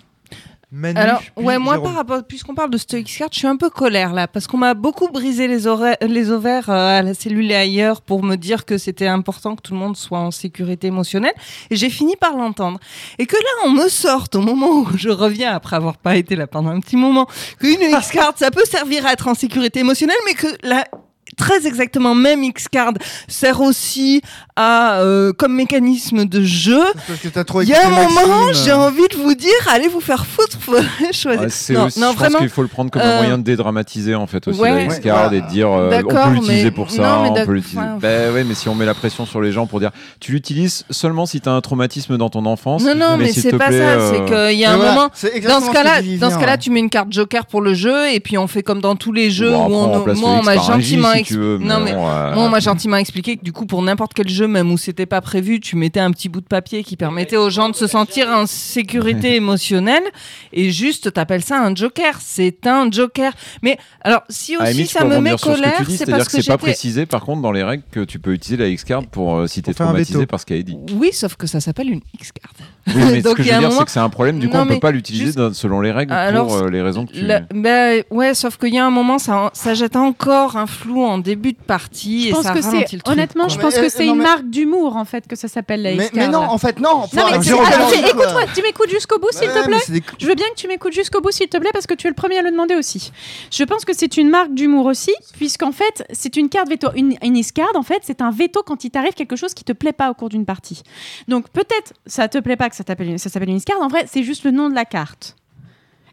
Manu, 0.75 0.99
Alors, 0.99 1.21
ouais, 1.37 1.59
moi, 1.59 1.75
Jérôme. 1.75 1.89
par 1.89 1.95
rapport, 1.97 2.25
puisqu'on 2.27 2.55
parle 2.55 2.71
de 2.71 2.79
Stoic 2.79 3.05
Card, 3.19 3.29
je 3.31 3.39
suis 3.41 3.47
un 3.47 3.57
peu 3.59 3.69
colère 3.69 4.15
là, 4.15 4.27
parce 4.27 4.47
qu'on 4.47 4.57
m'a 4.57 4.73
beaucoup 4.73 5.09
brisé 5.09 5.47
les, 5.47 5.67
oreilles- 5.67 5.99
les 6.01 6.31
ovaires 6.31 6.71
euh, 6.71 6.99
à 6.99 7.03
la 7.03 7.13
cellule 7.13 7.51
et 7.51 7.55
ailleurs 7.55 8.01
pour 8.01 8.23
me 8.23 8.37
dire 8.37 8.65
que 8.65 8.79
c'était 8.79 9.07
important 9.07 9.55
que 9.55 9.61
tout 9.61 9.75
le 9.75 9.79
monde 9.79 9.99
soit 9.99 10.19
en 10.19 10.31
sécurité 10.31 10.87
émotionnelle, 10.87 11.35
et 11.69 11.77
j'ai 11.77 11.91
fini 11.91 12.17
par 12.17 12.37
l'entendre. 12.39 12.81
Et 13.19 13.27
que 13.27 13.37
là, 13.37 13.67
on 13.67 13.71
me 13.71 13.89
sorte 13.91 14.35
au 14.35 14.41
moment 14.41 14.71
où 14.71 14.89
je 14.97 15.11
reviens 15.11 15.53
après 15.53 15.77
avoir 15.77 15.99
pas 15.99 16.17
été 16.17 16.37
là 16.37 16.47
pendant 16.47 16.71
un 16.71 16.81
petit 16.81 16.97
moment, 16.97 17.27
qu'une 17.61 17.83
X-Card, 17.83 18.33
ça 18.37 18.51
peut 18.51 18.65
servir 18.65 19.05
à 19.07 19.13
être 19.13 19.29
en 19.29 19.35
sécurité 19.35 19.81
émotionnelle, 19.81 20.17
mais 20.25 20.33
que 20.33 20.47
la 20.63 20.87
très 21.37 21.67
exactement 21.67 22.15
même 22.15 22.43
X-Card 22.45 22.93
sert 23.29 23.61
aussi 23.61 24.21
à 24.57 24.97
euh, 25.01 25.33
comme 25.33 25.55
mécanisme 25.55 26.25
de 26.27 26.43
jeu. 26.43 26.81
Il 27.63 27.69
y 27.69 27.75
a 27.75 27.87
un 27.87 27.91
moment, 27.91 28.53
j'ai 28.53 28.73
envie 28.73 29.09
de 29.09 29.17
vous 29.17 29.35
dire, 29.35 29.51
allez 29.71 29.89
vous 29.89 30.01
faire 30.01 30.27
foutre, 30.27 30.59
faut 30.61 30.77
choisir. 31.13 31.43
Ouais, 31.43 31.47
c'est 31.49 31.73
non, 31.73 31.87
aussi- 31.87 32.01
non, 32.01 32.13
je 32.13 32.17
pense 32.25 32.37
qu'il 32.37 32.49
faut 32.49 32.63
le 32.63 32.69
prendre 32.69 32.91
comme 32.91 33.03
euh, 33.03 33.15
un 33.15 33.23
moyen 33.23 33.39
de 33.39 33.43
dédramatiser 33.45 34.15
en 34.15 34.27
fait 34.27 34.47
aussi 34.49 34.61
ouais. 34.61 34.75
la 34.75 34.83
X-Card 34.95 35.31
Ouais, 35.31 35.39
et 35.39 35.41
de 35.41 35.47
dire 35.49 35.69
euh, 35.71 36.01
on 36.05 36.09
peut 36.09 36.31
l'utiliser 36.35 36.65
mais- 36.65 36.71
pour 36.71 36.91
ça, 36.91 37.21
mais 37.23 37.31
on 37.31 37.47
peut 37.47 37.53
l'utiliser. 37.53 37.79
enfin, 37.79 37.99
Bah 38.01 38.31
ouais, 38.33 38.45
mais 38.45 38.55
si 38.55 38.69
on 38.69 38.75
met 38.75 38.85
la 38.87 38.95
pression 38.95 39.25
sur 39.27 39.41
les 39.41 39.53
gens 39.53 39.67
pour 39.67 39.81
dire 39.81 39.91
tu 40.21 40.33
l'utilises 40.33 40.85
seulement 40.91 41.27
si 41.27 41.41
tu 41.41 41.49
as 41.49 41.53
un 41.53 41.61
traumatisme 41.61 42.19
dans 42.19 42.29
ton 42.29 42.45
enfance. 42.47 42.83
Non, 42.83 42.95
non, 42.95 43.17
mais, 43.17 43.33
s'il 43.33 43.43
c'est 43.43 43.57
pas 43.57 43.69
plaît, 43.69 43.79
ça. 43.79 43.85
euh, 43.85 44.11
C'est 44.13 44.25
qu'il 44.51 44.59
y 44.61 44.65
a 44.65 44.71
un 44.71 44.73
Mais 44.73 44.79
voilà, 44.79 44.95
moment. 44.95 45.09
Dans 45.09 45.67
ce 45.67 45.73
cas-là, 45.73 46.03
dans 46.21 46.31
ce 46.31 46.39
cas-là, 46.39 46.59
tu 46.59 46.71
mets 46.71 46.81
une 46.81 46.91
carte 46.91 47.13
joker 47.13 47.47
pour 47.47 47.61
le 47.61 47.75
jeu, 47.75 48.11
et 48.13 48.21
puis 48.21 48.37
on 48.39 48.47
fait 48.47 48.63
comme 48.63 48.81
dans 48.81 48.97
tous 48.97 49.13
les 49.13 49.31
jeux 49.31 49.51
où 49.51 49.75
on 49.75 50.05
gentiment 50.63 51.13
tu 51.29 51.39
veux, 51.39 51.59
mais 51.59 51.67
non 51.67 51.81
mais 51.81 51.93
bon, 51.93 52.07
euh, 52.09 52.35
moi 52.35 52.45
on 52.45 52.49
m'a 52.49 52.61
gentiment 52.61 52.97
expliqué 52.97 53.37
que 53.37 53.45
du 53.45 53.53
coup 53.53 53.67
pour 53.67 53.83
n'importe 53.83 54.13
quel 54.15 54.29
jeu, 54.29 54.47
même 54.49 54.71
où 54.73 54.79
c'était 54.79 55.07
pas 55.07 55.21
prévu, 55.21 55.61
tu 55.61 55.77
mettais 55.77 56.01
un 56.01 56.11
petit 56.11 56.29
bout 56.29 56.41
de 56.41 56.47
papier 56.47 56.83
qui 56.85 56.97
permettait 56.97 57.37
aux 57.37 57.51
gens 57.51 57.69
de 57.69 57.75
se 57.77 57.87
sentir 57.87 58.29
en 58.29 58.47
sécurité 58.47 59.35
émotionnelle, 59.37 60.03
et 60.53 60.71
juste 60.71 61.13
t'appelles 61.13 61.43
ça 61.45 61.61
un 61.61 61.75
joker. 61.75 62.19
C'est 62.21 62.67
un 62.67 62.91
joker. 62.91 63.33
Mais 63.63 63.79
alors 64.03 64.23
si 64.29 64.57
la 64.57 64.65
aussi 64.71 64.87
ça 64.87 65.05
me 65.05 65.19
met 65.21 65.31
ce 65.31 65.37
que 65.37 65.51
colère, 65.51 65.83
c'est 65.89 66.07
parce 66.11 66.29
que 66.29 66.37
que 66.37 66.43
c'est 66.43 66.49
pas 66.49 66.59
précisé 66.59 67.07
par 67.07 67.23
contre 67.25 67.43
dans 67.43 67.53
les 67.53 67.63
règles 67.63 67.83
que 67.91 68.01
tu 68.01 68.19
peux 68.19 68.33
utiliser 68.33 68.63
la 68.63 68.69
X-Card 68.69 69.07
pour 69.07 69.37
euh, 69.37 69.47
si 69.47 69.63
t'es 69.63 69.75
traumatisé 69.75 70.27
par 70.27 70.41
ce 70.41 70.47
qu'elle 70.47 70.61
a 70.61 70.63
dit. 70.63 70.77
Oui, 70.95 71.11
sauf 71.13 71.37
que 71.37 71.47
ça 71.47 71.61
s'appelle 71.61 71.91
une 71.91 72.01
X-card. 72.15 72.53
Oui, 72.89 72.95
mais 72.97 73.19
ce 73.21 73.25
Donc, 73.25 73.37
que 73.37 73.43
il 73.43 73.49
je 73.49 73.53
veux 73.55 73.59
dire, 73.61 73.69
c'est 73.69 73.75
moment- 73.75 73.85
que 73.85 73.91
c'est 73.91 74.01
un 74.01 74.09
problème, 74.09 74.39
du 74.39 74.49
coup, 74.49 74.57
Non, 74.57 74.63
on 74.63 74.67
peut 74.67 74.81
pas 74.81 74.91
l'utiliser 74.91 75.27
juste- 75.27 75.53
selon 75.53 75.81
les 75.81 75.93
règles 75.93 76.13
Alors, 76.13 76.47
pour 76.47 76.57
euh, 76.57 76.69
les 76.71 76.83
raisons 76.83 77.07
que 77.07 77.13
tu. 77.13 77.21
La- 77.23 77.41
ben, 77.55 78.03
ouais, 78.11 78.35
sauf 78.35 78.57
qu'il 78.59 78.75
y 78.75 78.79
a 78.79 78.85
un 78.87 78.91
moment, 78.91 79.19
ça, 79.19 79.51
ça 79.53 79.75
jette 79.75 79.97
encore 79.97 80.57
un 80.57 80.67
flou 80.67 81.03
en 81.13 81.19
début 81.19 81.53
de 81.53 81.63
partie 81.63 82.25
Je 82.25 82.29
et 82.29 82.31
pense 82.33 82.43
ça 82.45 82.53
que 82.55 82.61
ralentit 82.61 82.87
c'est 82.91 82.97
le 82.97 83.03
truc, 83.03 83.13
honnêtement, 83.13 83.45
quoi. 83.45 83.55
je 83.55 83.59
pense 83.61 83.75
Mais, 83.75 83.81
que 83.81 83.87
euh, 83.87 83.89
c'est 83.91 84.07
non, 84.07 84.13
une 84.15 84.19
mais- 84.19 84.25
marque 84.25 84.45
d'humour 84.51 84.97
en 84.97 85.05
fait 85.05 85.27
que 85.29 85.37
ça 85.37 85.49
s'appelle 85.49 85.83
la 85.83 85.95
Mais, 85.95 86.11
mais 86.15 86.29
non, 86.29 86.39
en 86.41 86.59
fait, 86.59 86.79
non. 86.81 87.01
Non, 87.13 87.25
mais 87.31 87.39
quoi. 87.39 88.09
écoute-moi, 88.09 88.43
tu 88.55 88.63
m'écoutes 88.63 88.91
jusqu'au 88.91 89.19
bout, 89.19 89.29
s'il 89.33 89.49
te 89.49 89.65
plaît. 89.65 89.77
des- 89.89 90.03
Je 90.19 90.27
veux 90.27 90.35
bien 90.35 90.47
que 90.51 90.57
tu 90.61 90.67
m'écoutes 90.69 90.93
jusqu'au 90.93 91.21
bout, 91.21 91.31
s'il 91.31 91.49
te 91.49 91.57
plaît, 91.59 91.71
parce 91.73 91.87
que 91.87 91.95
tu 91.95 92.07
es 92.07 92.11
le 92.11 92.15
premier 92.17 92.39
à 92.39 92.43
le 92.43 92.51
demander 92.51 92.75
aussi. 92.75 93.13
Je 93.51 93.65
pense 93.65 93.85
que 93.85 93.93
c'est 93.95 94.17
une 94.17 94.29
marque 94.31 94.55
d'humour 94.55 94.87
aussi, 94.87 95.13
puisqu'en 95.37 95.73
fait, 95.73 96.05
c'est 96.13 96.37
une 96.37 96.49
carte 96.49 96.69
veto. 96.69 96.89
Une, 96.97 97.17
une 97.23 97.37
en 97.75 97.83
fait, 97.83 98.01
c'est 98.03 98.21
un 98.23 98.31
veto 98.31 98.63
quand 98.65 98.85
il 98.85 98.91
t'arrive 98.91 99.13
quelque 99.15 99.37
chose 99.37 99.55
qui 99.55 99.65
te 99.65 99.73
plaît 99.73 99.93
pas 99.93 100.11
au 100.11 100.15
cours 100.15 100.29
d'une 100.29 100.45
partie. 100.47 100.83
Donc 101.29 101.49
peut-être 101.51 101.93
ça 102.07 102.29
te 102.29 102.39
plaît 102.39 102.57
pas 102.57 102.71
que 102.71 102.77
ça 102.77 102.85
une- 103.09 103.19
ça 103.19 103.29
s'appelle 103.29 103.51
une 103.51 103.57
X-Card. 103.57 103.81
En 103.81 103.89
vrai, 103.89 104.07
c'est 104.11 104.23
juste 104.23 104.45
le 104.45 104.51
nom 104.51 104.69
de 104.71 104.75
la 104.75 104.85
carte. 104.85 105.37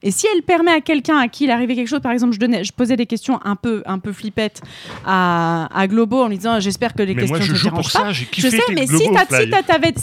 Et 0.01 0.11
si 0.11 0.27
elle 0.33 0.43
permet 0.43 0.71
à 0.71 0.81
quelqu'un 0.81 1.17
à 1.17 1.27
qui 1.27 1.45
il 1.45 1.51
arrivait 1.51 1.75
quelque 1.75 1.87
chose, 1.87 1.99
par 2.01 2.11
exemple, 2.11 2.33
je, 2.33 2.39
donnais, 2.39 2.63
je 2.63 2.71
posais 2.71 2.95
des 2.95 3.05
questions 3.05 3.39
un 3.43 3.55
peu, 3.55 3.83
un 3.85 3.99
peu 3.99 4.13
flippettes 4.13 4.61
à, 5.05 5.67
à 5.73 5.87
Globo 5.87 6.23
en 6.23 6.27
lui 6.27 6.37
disant 6.37 6.59
J'espère 6.59 6.93
que 6.93 7.03
les 7.03 7.15
Mais 7.15 7.21
questions 7.21 7.37
moi, 7.37 7.45
je 7.45 7.51
ne 7.51 7.57
te 7.57 7.63
dérangent 7.63 7.91
ça, 7.91 7.99
pas. 8.01 8.11
j'ai 8.11 8.27
Je 8.35 8.49
sais, 8.49 8.61
mais 8.73 8.87
si, 8.87 9.09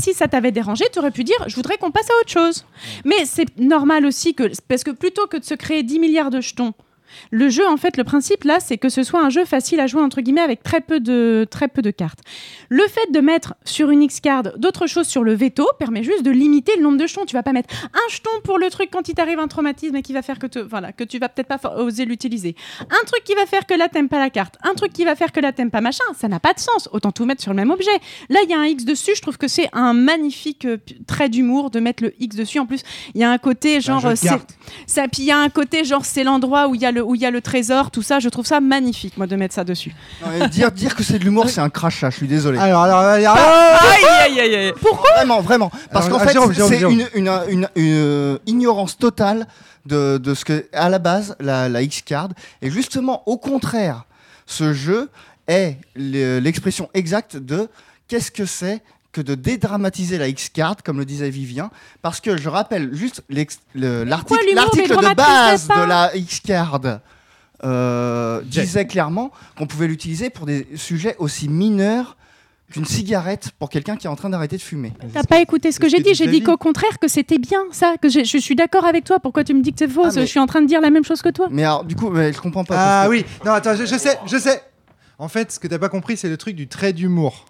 si 0.00 0.14
ça 0.14 0.28
t'avait 0.28 0.52
dérangé, 0.52 0.84
tu 0.92 0.98
aurais 0.98 1.10
pu 1.10 1.24
dire 1.24 1.36
Je 1.46 1.56
voudrais 1.56 1.76
qu'on 1.78 1.90
passe 1.90 2.10
à 2.10 2.14
autre 2.20 2.30
chose. 2.30 2.64
Mais 3.04 3.24
c'est 3.24 3.58
normal 3.58 4.04
aussi 4.06 4.34
que, 4.34 4.50
parce 4.68 4.84
que 4.84 4.90
plutôt 4.90 5.26
que 5.26 5.36
de 5.36 5.44
se 5.44 5.54
créer 5.54 5.82
10 5.82 5.98
milliards 5.98 6.30
de 6.30 6.40
jetons, 6.40 6.74
le 7.30 7.48
jeu, 7.48 7.66
en 7.66 7.76
fait, 7.76 7.96
le 7.96 8.04
principe 8.04 8.44
là, 8.44 8.60
c'est 8.60 8.78
que 8.78 8.88
ce 8.88 9.02
soit 9.02 9.22
un 9.22 9.30
jeu 9.30 9.44
facile 9.44 9.80
à 9.80 9.86
jouer 9.86 10.02
entre 10.02 10.20
guillemets 10.20 10.40
avec 10.40 10.62
très 10.62 10.80
peu 10.80 11.00
de 11.00 11.46
très 11.50 11.68
peu 11.68 11.82
de 11.82 11.90
cartes. 11.90 12.20
Le 12.68 12.82
fait 12.88 13.12
de 13.12 13.20
mettre 13.20 13.54
sur 13.64 13.90
une 13.90 14.02
X-card 14.02 14.44
d'autres 14.56 14.86
choses 14.86 15.06
sur 15.06 15.24
le 15.24 15.34
veto 15.34 15.68
permet 15.78 16.02
juste 16.02 16.22
de 16.22 16.30
limiter 16.30 16.72
le 16.76 16.82
nombre 16.82 16.98
de 16.98 17.06
jetons. 17.06 17.24
Tu 17.24 17.34
vas 17.34 17.42
pas 17.42 17.52
mettre 17.52 17.74
un 17.92 18.12
jeton 18.12 18.30
pour 18.44 18.58
le 18.58 18.70
truc 18.70 18.90
quand 18.90 19.08
il 19.08 19.14
t'arrive 19.14 19.38
un 19.38 19.48
traumatisme 19.48 19.96
et 19.96 20.02
qui 20.02 20.12
va 20.12 20.22
faire 20.22 20.38
que 20.38 20.46
te, 20.46 20.58
voilà 20.58 20.92
que 20.92 21.04
tu 21.04 21.18
vas 21.18 21.28
peut-être 21.28 21.48
pas 21.48 21.76
oser 21.76 22.04
l'utiliser. 22.04 22.54
Un 22.80 23.04
truc 23.06 23.24
qui 23.24 23.34
va 23.34 23.46
faire 23.46 23.66
que 23.66 23.74
là 23.74 23.88
t'aimes 23.88 24.08
pas 24.08 24.18
la 24.18 24.30
carte. 24.30 24.56
Un 24.62 24.74
truc 24.74 24.92
qui 24.92 25.04
va 25.04 25.14
faire 25.14 25.32
que 25.32 25.40
là 25.40 25.52
t'aimes 25.52 25.70
pas 25.70 25.80
machin. 25.80 26.04
Ça 26.16 26.28
n'a 26.28 26.40
pas 26.40 26.52
de 26.52 26.60
sens. 26.60 26.88
Autant 26.92 27.12
tout 27.12 27.24
mettre 27.24 27.42
sur 27.42 27.52
le 27.52 27.56
même 27.56 27.70
objet. 27.70 27.90
Là 28.28 28.40
il 28.44 28.50
y 28.50 28.54
a 28.54 28.58
un 28.58 28.66
X 28.66 28.84
dessus. 28.84 29.12
Je 29.14 29.22
trouve 29.22 29.38
que 29.38 29.48
c'est 29.48 29.68
un 29.72 29.92
magnifique 29.92 30.64
euh, 30.64 30.78
trait 31.06 31.28
d'humour 31.28 31.70
de 31.70 31.80
mettre 31.80 32.02
le 32.02 32.14
X 32.20 32.36
dessus. 32.36 32.58
En 32.58 32.66
plus 32.66 32.82
il 33.14 33.20
y 33.20 33.24
a 33.24 33.30
un 33.30 33.38
côté 33.38 33.80
genre 33.80 34.04
euh, 34.06 34.14
c'est 34.14 34.28
ça. 34.86 35.08
Puis 35.08 35.22
il 35.22 35.26
y 35.26 35.32
a 35.32 35.38
un 35.38 35.48
côté 35.48 35.84
genre 35.84 36.04
c'est 36.04 36.24
l'endroit 36.24 36.68
où 36.68 36.74
il 36.74 36.80
y 36.80 36.86
a 36.86 36.92
le 36.92 36.95
où 37.02 37.14
il 37.14 37.20
y 37.20 37.26
a 37.26 37.30
le 37.30 37.40
trésor. 37.40 37.90
Tout 37.90 38.02
ça 38.02 38.18
je 38.18 38.28
trouve 38.28 38.46
ça 38.46 38.60
magnifique 38.60 39.16
moi 39.16 39.26
de 39.26 39.36
mettre 39.36 39.54
ça 39.54 39.64
dessus. 39.64 39.94
Dire, 40.50 40.70
dire 40.72 40.94
que 40.94 41.02
c'est 41.02 41.18
de 41.18 41.24
l'humour, 41.24 41.48
c'est 41.48 41.60
un 41.60 41.70
crachat, 41.70 42.10
je 42.10 42.16
suis 42.16 42.28
désolé. 42.28 42.58
Alors, 42.58 42.82
alors, 42.82 43.00
alors, 43.00 43.36
Aïe, 43.36 44.04
aïe, 44.24 44.40
aïe, 44.40 44.54
aïe. 44.54 44.72
Pourquoi 44.80 45.10
Vraiment, 45.16 45.40
vraiment. 45.40 45.70
Parce 45.92 46.08
qu'en 46.08 46.18
ah, 46.18 46.26
fait, 46.26 46.38
c'est 46.54 46.82
une, 46.82 47.06
une, 47.14 47.30
une- 47.48 47.68
une 47.76 48.38
ignorance 48.46 48.96
totale 48.98 49.46
de, 49.86 50.18
de 50.18 50.34
ce 50.34 50.44
que, 50.44 50.66
à 50.72 50.88
la 50.88 50.98
base, 50.98 51.36
la, 51.40 51.68
la 51.68 51.82
X-Card. 51.82 52.30
Et 52.62 52.70
justement, 52.70 53.22
au 53.26 53.36
contraire, 53.36 54.04
ce 54.46 54.72
jeu 54.72 55.08
est 55.48 55.76
le- 55.94 56.38
l'expression 56.40 56.88
exacte 56.94 57.36
de 57.36 57.68
qu'est-ce 58.08 58.30
que 58.30 58.46
c'est 58.46 58.82
que 59.16 59.22
de 59.22 59.34
dédramatiser 59.34 60.18
la 60.18 60.28
X-Card, 60.28 60.76
comme 60.84 60.98
le 60.98 61.06
disait 61.06 61.30
Vivien, 61.30 61.70
parce 62.02 62.20
que 62.20 62.36
je 62.36 62.50
rappelle 62.50 62.94
juste 62.94 63.22
l'article 63.30 64.94
de 64.94 65.14
base 65.14 65.68
de 65.68 65.88
la 65.88 66.14
X-Card 66.14 66.80
euh, 67.64 68.42
disait 68.42 68.86
clairement 68.86 69.32
qu'on 69.56 69.66
pouvait 69.66 69.86
l'utiliser 69.86 70.28
pour 70.28 70.44
des 70.44 70.66
sujets 70.74 71.16
aussi 71.18 71.48
mineurs 71.48 72.18
qu'une 72.70 72.84
cigarette 72.84 73.52
pour 73.58 73.70
quelqu'un 73.70 73.96
qui 73.96 74.06
est 74.06 74.10
en 74.10 74.16
train 74.16 74.28
d'arrêter 74.28 74.58
de 74.58 74.62
fumer. 74.62 74.92
T'as 75.14 75.22
pas 75.22 75.40
écouté 75.40 75.72
ce 75.72 75.80
que 75.80 75.88
j'ai 75.88 76.00
dit. 76.00 76.14
J'ai 76.14 76.26
dit 76.26 76.42
qu'au 76.42 76.58
contraire 76.58 76.98
que 77.00 77.08
c'était 77.08 77.38
bien 77.38 77.60
ça. 77.70 77.94
Que 78.02 78.10
je 78.10 78.38
suis 78.38 78.54
d'accord 78.56 78.84
avec 78.84 79.04
toi. 79.04 79.18
Pourquoi 79.18 79.44
tu 79.44 79.54
me 79.54 79.62
dis 79.62 79.72
que 79.72 79.78
c'est 79.78 79.88
faux? 79.88 80.02
Ah, 80.04 80.10
mais- 80.14 80.22
Je 80.22 80.26
suis 80.26 80.40
en 80.40 80.46
train 80.46 80.60
de 80.60 80.66
dire 80.66 80.82
la 80.82 80.90
même 80.90 81.04
chose 81.04 81.22
que 81.22 81.30
toi. 81.30 81.48
Mais 81.50 81.62
alors, 81.64 81.84
du 81.84 81.96
coup, 81.96 82.10
mais 82.10 82.34
je 82.34 82.40
comprends 82.40 82.64
pas. 82.64 82.74
Ah 82.76 83.04
que- 83.06 83.10
oui, 83.12 83.24
non, 83.46 83.52
attends, 83.52 83.74
je, 83.76 83.86
je 83.86 83.96
sais, 83.96 84.18
je 84.26 84.36
sais. 84.36 84.60
En 85.18 85.28
fait, 85.28 85.52
ce 85.52 85.58
que 85.58 85.68
t'as 85.68 85.78
pas 85.78 85.88
compris, 85.88 86.18
c'est 86.18 86.28
le 86.28 86.36
truc 86.36 86.54
du 86.56 86.68
trait 86.68 86.92
d'humour. 86.92 87.46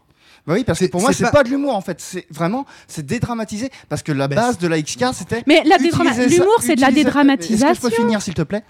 Bah 0.46 0.54
oui, 0.54 0.64
parce 0.64 0.78
que 0.78 0.84
pour 0.86 1.00
moi, 1.00 1.12
c'est 1.12 1.24
pas- 1.24 1.30
pas... 1.30 1.42
de 1.44 1.48
l'humour 1.48 1.74
en 1.74 1.80
fait. 1.80 2.00
C'est 2.00 2.26
vraiment, 2.30 2.66
c'est 2.86 3.04
dédramatisé. 3.04 3.70
Parce 3.88 4.02
que 4.02 4.12
la 4.12 4.28
base 4.28 4.58
de 4.58 4.68
la 4.68 4.78
X-Card, 4.78 5.14
c'était. 5.14 5.42
Mais 5.46 5.62
l'humour, 6.28 6.58
c'est 6.60 6.76
de 6.76 6.80
la 6.80 6.88
utiliser- 6.88 7.04
dédramatisation. 7.04 7.68
Est-ce 7.68 7.80
que 7.80 7.88
je 7.90 7.96
peux 7.96 8.02
finir, 8.02 8.22
s'il 8.22 8.34
te 8.34 8.42
plaît? 8.42 8.62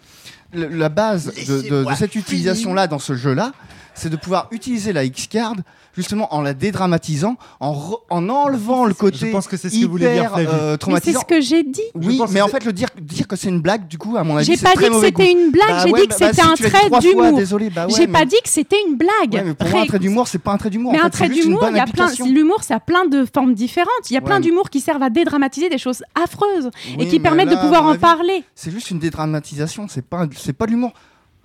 Le- 0.55 0.69
La 0.69 0.89
base 0.89 1.33
de, 1.47 1.63
de- 1.69 1.85
de 1.85 1.95
cette 1.95 2.15
utilisation-là 2.15 2.87
dans 2.87 2.99
ce 2.99 3.15
jeu-là, 3.15 3.53
c'est 3.95 4.09
de 4.09 4.17
pouvoir 4.17 4.49
utiliser 4.53 4.93
la 4.93 5.05
X-Card 5.05 5.57
justement 5.97 6.33
en 6.35 6.43
la 6.43 6.55
dédramatisant, 6.55 7.37
en, 7.61 7.73
re- 7.73 8.01
en 8.11 8.29
enlevant 8.29 8.85
le 8.85 8.95
côté 8.95 9.17
Je 9.19 9.27
pense 9.33 9.47
que 9.49 9.57
c'est 9.57 9.71
ce 9.71 9.81
que 9.81 9.87
voulait 9.87 10.15
dire 10.15 10.33
euh, 10.37 10.43
Mais 10.45 10.71
c'est 10.73 10.79
traumatisant. 10.79 11.21
ce 11.21 11.25
que 11.25 11.41
j'ai 11.41 11.63
dit. 11.63 11.81
Oui, 11.95 12.21
mais 12.31 12.41
en 12.43 12.49
fait, 12.49 12.65
le 12.65 12.73
dire, 12.73 12.89
dire 13.01 13.27
que 13.27 13.37
c'est 13.37 13.49
une 13.49 13.61
blague, 13.61 13.89
du 13.89 13.99
coup, 13.99 14.17
à 14.17 14.25
mon 14.25 14.37
avis, 14.37 14.47
J'ai 14.47 14.57
c'est 14.57 14.65
pas 14.65 14.75
dit 14.81 14.89
que 14.89 15.01
c'était 15.01 15.33
une 15.33 15.51
blague. 15.51 15.69
Bah 15.69 15.83
j'ai 15.85 15.91
ouais, 15.93 16.01
dit 16.03 16.07
que 16.09 16.11
bah, 16.11 16.17
c'était 16.29 16.43
si 16.43 16.49
un 16.49 16.55
trait 16.55 17.01
d'humour. 17.01 17.37
Désolé, 17.37 17.71
bah 17.71 17.87
ouais, 17.87 17.93
J'ai 17.97 18.07
mais- 18.07 18.13
pas 18.13 18.25
dit 18.25 18.37
que 18.43 18.49
c'était 18.49 18.77
une 18.89 18.97
blague. 18.97 19.33
Ouais, 19.33 19.43
mais 19.45 19.55
pour 19.55 19.69
moi, 19.69 19.81
un 19.81 19.87
trait 19.87 19.99
d'humour, 19.99 20.29
c'est 20.29 20.39
pas 20.39 20.53
un 20.53 20.59
trait 20.59 20.71
d'humour. 20.71 20.93
Mais 20.93 21.01
en 21.01 21.07
un 21.07 21.11
fait, 21.11 21.27
trait 21.27 21.29
d'humour, 21.29 21.67
il 21.71 21.77
y 21.77 21.81
a 21.81 21.87
plein. 21.87 22.09
L'humour, 22.27 22.63
ça 22.63 22.77
a 22.77 22.81
plein 22.81 23.07
de 23.07 23.25
formes 23.33 23.55
différentes. 23.55 24.11
Il 24.11 24.15
y 24.15 24.17
a 24.17 24.21
plein 24.21 24.41
d'humour 24.41 24.71
qui 24.71 24.81
servent 24.81 25.03
à 25.03 25.11
dédramatiser 25.11 25.69
des 25.69 25.79
choses 25.79 26.03
affreuses 26.15 26.71
et 26.99 27.07
qui 27.09 27.21
permettent 27.21 27.51
de 27.51 27.57
pouvoir 27.57 27.87
en 27.87 27.97
parler. 27.97 28.45
C'est 28.55 28.71
juste 28.71 28.91
une 28.91 28.99
dédramatisation, 28.99 29.87
c'est 29.89 30.05
pas, 30.05 30.27
c'est 30.37 30.53
pas 30.53 30.67
de 30.67 30.73
l'humour. 30.73 30.93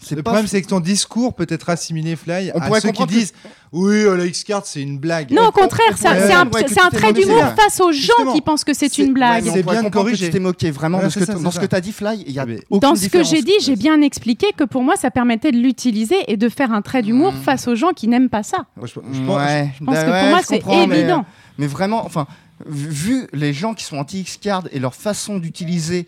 Le 0.10 0.16
pas- 0.18 0.32
problème, 0.32 0.48
c'est 0.48 0.62
que 0.62 0.68
ton 0.68 0.80
discours 0.80 1.34
peut 1.36 1.46
être 1.48 1.70
assimilé, 1.70 2.16
Fly, 2.16 2.52
On 2.56 2.60
à 2.60 2.66
pourrait 2.66 2.82
ceux 2.82 2.88
qui 2.90 2.94
comprendre 2.98 3.12
que- 3.12 3.18
disent 3.20 3.34
Oui, 3.72 3.96
euh, 4.04 4.18
la 4.18 4.26
X-Card, 4.26 4.66
c'est 4.66 4.82
une 4.82 4.98
blague. 5.00 5.32
Non, 5.32 5.48
au 5.48 5.52
contraire, 5.52 5.96
c'est 5.96 6.08
un, 6.08 6.90
trait 6.90 7.14
d'humour 7.14 7.46
face 7.56 7.80
aux 7.80 7.92
gens 7.92 8.00
Justement. 8.00 8.34
qui 8.34 8.42
pensent 8.42 8.64
que 8.66 8.74
c'est 8.74 8.98
une 8.98 9.14
blague. 9.14 9.46
C'est 9.46 9.64
bien 9.64 9.84
de 9.84 9.90
corriger. 9.90 10.26
Tu 10.26 10.32
t'es 10.34 10.40
moqué 10.40 10.72
vraiment 10.72 10.98
Ouais, 11.00 11.10
ce 11.10 11.20
que 11.20 11.26
ça, 11.26 11.36
dans 11.36 11.52
ce 11.52 11.60
que 11.60 11.66
tu 11.66 11.76
as 11.76 11.80
dit, 11.82 11.94
Fly. 11.94 12.24
Il 12.28 12.34
y 12.34 12.40
a 12.40 12.46
mais- 12.46 12.60
aucune 12.70 12.90
Dans 12.90 12.96
ce 12.96 13.08
que 13.08 13.24
j'ai 13.24 13.42
dit, 13.42 13.54
j'ai 13.62 13.76
bien 13.78 14.02
expliqué 14.02 14.48
que 14.58 14.66
pour 14.66 14.84
moi, 14.84 14.96
ça 14.98 15.10
permettait 15.12 15.52
de 15.52 15.58
l'utiliser 15.58 16.18
et 16.28 16.36
de 16.36 16.50
faire 16.50 16.74
un 16.74 16.82
trait 16.82 17.02
d'humour 17.02 17.34
face 17.34 17.68
aux 17.70 17.76
gens 17.76 17.92
qui 17.96 18.08
n'aiment 18.10 18.30
pas 18.30 18.44
ça. 18.44 18.66
Je, 18.82 18.88
je 18.88 19.22
Ouais, 19.22 19.72
je 19.80 19.86
pense 19.86 19.96
que 19.98 20.20
pour 20.22 20.30
moi, 20.30 20.40
c'est 20.44 20.64
évident. 20.68 21.26
Mais 21.58 21.68
vraiment, 21.68 22.06
enfin, 22.06 22.28
vu- 22.68 23.28
les 23.34 23.54
gens 23.54 23.74
qui 23.74 23.84
sont 23.84 23.98
anti-X-Card 23.98 24.64
et 24.72 24.80
leur 24.80 24.96
façon 24.96 25.38
d'utiliser 25.38 26.06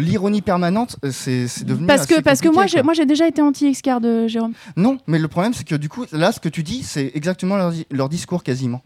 l'ironie 0.00 0.42
permanente, 0.42 0.96
euh, 1.04 1.10
c'est 1.12 1.64
devenu. 1.64 1.86
Parce 1.86 2.06
que, 2.06 2.14
assez 2.14 2.22
parce 2.22 2.40
que 2.40 2.48
moi, 2.82 2.94
j'ai, 2.94 3.06
déjà 3.06 3.26
été 3.26 3.42
anti-X-Card, 3.42 4.00
euh, 4.04 4.28
Jérôme. 4.28 4.52
Non, 4.76 4.98
mais 5.06 5.18
le 5.18 5.28
problème, 5.28 5.54
c'est 5.54 5.66
que 5.66 5.74
du 5.74 5.88
coup, 5.88 6.04
là, 6.12 6.32
ce 6.32 6.40
que 6.40 6.48
tu 6.48 6.62
dis, 6.62 6.82
c'est 6.82 7.10
exactement 7.14 7.56
leur 7.90 8.08
discours 8.08 8.42
quasiment. 8.42 8.82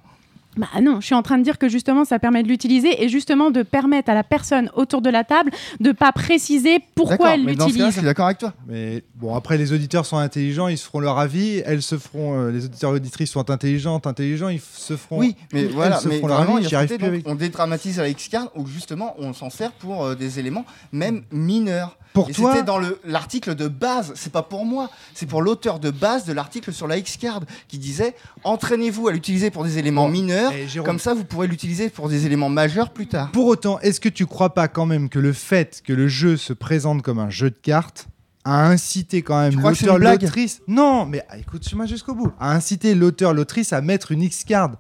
Bah 0.57 0.67
non, 0.83 1.01
je 1.01 1.07
suis 1.07 1.15
en 1.15 1.23
train 1.23 1.39
de 1.39 1.43
dire 1.45 1.57
que 1.59 1.69
justement, 1.69 2.05
ça 2.05 2.19
permet 2.19 2.43
de 2.43 2.49
l'utiliser 2.49 3.03
et 3.03 3.09
justement 3.09 3.51
de 3.51 3.63
permettre 3.63 4.11
à 4.11 4.15
la 4.15 4.23
personne 4.23 4.71
autour 4.75 5.01
de 5.01 5.09
la 5.09 5.25
table 5.25 5.51
de 5.81 5.93
pas 5.93 6.13
préciser 6.13 6.79
pourquoi 6.95 7.35
elle 7.35 7.47
cas-là, 7.47 7.57
je 7.59 7.65
l'utilise. 7.69 7.93
suis 7.93 8.03
d'accord 8.03 8.27
avec 8.27 8.37
toi. 8.39 8.53
Mais 8.67 9.03
bon, 9.15 9.35
après, 9.35 9.57
les 9.57 9.73
auditeurs 9.73 10.05
sont 10.05 10.19
intelligents, 10.19 10.69
ils 10.69 10.77
se 10.77 10.85
feront 10.85 11.01
leur 11.01 11.19
avis. 11.19 11.63
Elles 11.65 11.81
se 11.81 11.97
feront. 11.97 12.39
euh, 12.39 12.51
les 12.51 12.67
auditeurs 12.67 12.91
et 12.93 12.97
auditrices 12.97 13.31
sont 13.31 13.49
intelligentes, 13.51 14.07
intelligents, 14.07 14.49
ils 14.51 14.61
se 14.61 14.97
feront. 14.97 15.21
Oui, 15.21 15.37
mais 15.55 15.63
elles 15.63 15.69
voilà, 15.71 15.97
se 15.99 16.09
mais 16.09 16.17
feront 16.17 16.27
leur 16.29 16.43
vraiment, 16.43 16.57
avis. 16.57 16.75
avec. 16.75 17.01
donc, 17.01 17.23
on 17.25 17.35
dédramatise 17.35 17.97
la 17.99 18.09
X-Card 18.11 18.49
où 18.55 18.67
justement 18.67 19.15
on 19.19 19.33
s'en 19.33 19.49
sert 19.49 19.73
pour 19.73 20.05
euh, 20.05 20.15
des 20.15 20.39
éléments 20.39 20.67
même 20.93 21.23
mineurs. 21.33 21.97
Pour 22.13 22.29
Et 22.29 22.33
toi- 22.35 22.53
c'était 22.53 22.63
dans 22.67 22.77
le- 22.77 23.01
l'article 23.07 23.55
de 23.55 23.69
base, 23.69 24.13
c'est 24.17 24.31
pas 24.31 24.43
pour 24.43 24.67
moi, 24.67 24.91
c'est 25.15 25.25
pour 25.25 25.41
l'auteur 25.41 25.79
de 25.79 25.89
base 25.91 26.27
de 26.27 26.35
l'article 26.35 26.71
sur 26.75 26.87
la 26.87 26.99
X-Card 26.99 27.41
qui 27.69 27.79
disait 27.79 28.15
entraînez-vous 28.45 29.09
à 29.09 29.13
l'utiliser 29.13 29.51
pour 29.51 29.65
des 29.65 29.79
éléments 29.79 30.09
mineurs, 30.09 30.42
Eh, 30.53 30.69
Jérôme. 30.69 30.87
comme 30.87 30.99
ça 30.99 31.15
vous 31.15 31.25
pourrez 31.25 31.47
l'utiliser 31.47 31.89
pour 31.91 32.09
des 32.09 32.27
éléments 32.27 32.49
majeurs 32.49 32.93
plus 32.93 33.07
tard. 33.07 33.31
Pour 33.33 33.47
autant, 33.47 33.79
est-ce 33.81 34.01
que 34.01 34.09
tu 34.09 34.27
crois 34.27 34.55
pas 34.55 34.69
quand 34.69 34.87
même 34.87 35.09
que 35.09 35.19
le 35.19 35.33
fait 35.33 35.83
que 35.85 35.93
le 35.93 36.09
jeu 36.09 36.37
se 36.37 36.53
présente 36.53 37.03
comme 37.03 37.19
un 37.19 37.31
jeu 37.31 37.51
de 37.51 37.57
cartes 37.61 38.09
à 38.45 38.67
inciter 38.67 39.23
quand 39.23 39.41
même 39.41 39.61
l'auteur, 39.61 39.99
l'autrice? 39.99 40.63
Non, 40.67 41.07
mais 41.07 41.23
ah, 41.29 41.39
écoute-moi 41.39 41.87
jusqu'au 41.87 42.15
bout. 42.15 42.33
À 42.41 42.55
inciter 42.55 42.95
l'auteur, 42.95 43.35
l'autrice 43.35 43.73
à 43.73 43.81
mettre 43.81 44.13
une 44.13 44.23
X-card. 44.23 44.73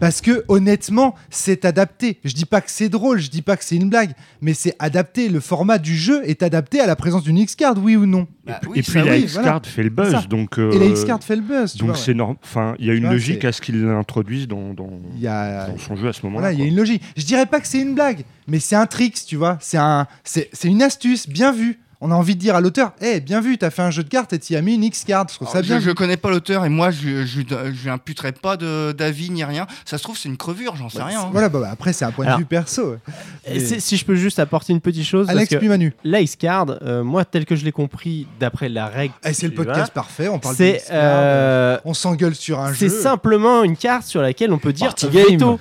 Parce 0.00 0.20
que 0.20 0.44
honnêtement, 0.48 1.14
c'est 1.30 1.64
adapté. 1.64 2.18
Je 2.24 2.32
dis 2.34 2.44
pas 2.44 2.60
que 2.60 2.70
c'est 2.70 2.88
drôle, 2.88 3.18
je 3.18 3.30
dis 3.30 3.42
pas 3.42 3.56
que 3.56 3.64
c'est 3.64 3.76
une 3.76 3.90
blague, 3.90 4.12
mais 4.40 4.54
c'est 4.54 4.74
adapté. 4.78 5.28
Le 5.28 5.40
format 5.40 5.78
du 5.78 5.96
jeu 5.96 6.22
est 6.28 6.42
adapté 6.42 6.80
à 6.80 6.86
la 6.86 6.96
présence 6.96 7.22
d'une 7.22 7.38
X-card, 7.38 7.74
oui 7.82 7.96
ou 7.96 8.06
non 8.06 8.26
et 8.74 8.82
puis 8.82 9.02
la 9.02 9.16
X-Card 9.16 9.62
fait 9.64 9.82
le 9.82 9.90
buzz, 9.90 10.28
donc. 10.28 10.58
Et 10.58 10.78
la 10.78 10.86
euh, 10.86 10.90
X-Card 10.90 11.22
fait 11.22 11.36
le 11.36 11.42
buzz, 11.42 11.72
tu 11.72 11.78
Donc 11.78 11.96
c'est 11.96 12.14
ouais. 12.14 12.36
Enfin, 12.42 12.74
il 12.78 12.86
y 12.86 12.90
a 12.90 12.94
une 12.94 13.04
vois, 13.04 13.12
logique 13.12 13.44
à 13.44 13.52
ce 13.52 13.60
qu'ils 13.60 13.84
l'introduisent 13.84 14.48
dans, 14.48 14.74
dans, 14.74 14.90
Il 15.16 15.20
y 15.22 15.26
a- 15.26 15.68
dans 15.68 15.78
son 15.78 15.96
jeu 15.96 16.08
à 16.08 16.12
ce 16.12 16.24
moment-là. 16.26 16.48
Voilà, 16.48 16.52
il 16.54 16.60
y 16.60 16.62
a 16.62 16.66
une 16.66 16.76
logique. 16.76 17.02
Je 17.16 17.24
dirais 17.24 17.46
pas 17.46 17.60
que 17.60 17.66
c'est 17.66 17.80
une 17.80 17.94
blague, 17.94 18.24
mais 18.46 18.60
c'est 18.60 18.76
un 18.76 18.86
trick, 18.86 19.14
tu 19.26 19.36
vois. 19.36 19.58
C'est 19.60 19.78
un, 19.78 20.06
c'est 20.24 20.48
c'est 20.52 20.68
une 20.68 20.82
astuce 20.82 21.28
bien 21.28 21.52
vue. 21.52 21.78
On 22.00 22.12
a 22.12 22.14
envie 22.14 22.36
de 22.36 22.40
dire 22.40 22.54
à 22.54 22.60
l'auteur, 22.60 22.92
eh, 23.00 23.18
bien 23.18 23.40
vu, 23.40 23.58
t'as 23.58 23.70
fait 23.70 23.82
un 23.82 23.90
jeu 23.90 24.04
de 24.04 24.08
cartes 24.08 24.32
et 24.32 24.38
t'y 24.38 24.54
as 24.54 24.62
mis 24.62 24.74
une 24.76 24.84
X-card. 24.84 25.26
Je 25.30 25.34
trouve 25.34 25.48
ça 25.48 25.54
Alors, 25.58 25.64
bien. 25.66 25.80
je, 25.80 25.86
je 25.86 25.90
connais 25.90 26.16
pas 26.16 26.30
l'auteur 26.30 26.64
et 26.64 26.68
moi 26.68 26.92
je 26.92 27.26
je, 27.26 27.40
je 27.40 27.82
lui 27.82 27.90
imputerai 27.90 28.30
pas 28.30 28.56
de- 28.56 28.92
d'avis 28.96 29.30
ni 29.30 29.42
rien. 29.42 29.66
Ça 29.84 29.98
se 29.98 30.04
trouve 30.04 30.16
c'est 30.16 30.28
une 30.28 30.36
crevure, 30.36 30.76
j'en 30.76 30.88
sais 30.88 31.02
rien. 31.02 31.22
hein. 31.22 31.28
Voilà, 31.32 31.48
bah, 31.48 31.58
bah, 31.60 31.70
après 31.72 31.92
c'est 31.92 32.04
un 32.04 32.12
point 32.12 32.24
Alors, 32.26 32.38
de 32.38 32.42
vue 32.42 32.46
perso. 32.46 32.94
Et 33.44 33.58
c'est- 33.58 33.80
Si 33.80 33.96
je 33.96 34.04
peux 34.04 34.14
juste 34.14 34.38
apporter 34.38 34.72
une 34.72 34.80
petite 34.80 35.04
chose. 35.06 35.28
Alex 35.28 35.46
parce 35.48 35.56
que 35.56 35.56
puis 35.58 35.68
Manu. 35.68 35.92
La 36.04 36.20
X-Card, 36.20 36.66
euh, 36.82 37.02
moi, 37.02 37.24
tel 37.24 37.44
que 37.44 37.56
je 37.56 37.64
l'ai 37.64 37.72
compris 37.72 38.28
d'après 38.38 38.68
la 38.68 38.86
règle. 38.86 39.14
Eh, 39.24 39.32
c'est 39.32 39.48
le 39.48 39.54
podcast 39.54 39.92
vois, 39.92 40.02
parfait, 40.02 40.28
on 40.28 40.38
parle 40.38 40.54
c'est, 40.54 40.72
de 40.74 40.78
euh, 40.92 41.78
on 41.84 41.94
s'engueule 41.94 42.36
sur 42.36 42.60
un 42.60 42.72
C'est 42.74 42.88
jeu. 42.90 43.00
simplement 43.00 43.64
une 43.64 43.76
carte 43.76 44.06
sur 44.06 44.22
laquelle 44.22 44.52
on 44.52 44.58
peut 44.58 44.72
dire 44.72 44.94
Party 44.94 45.08
veto. 45.08 45.58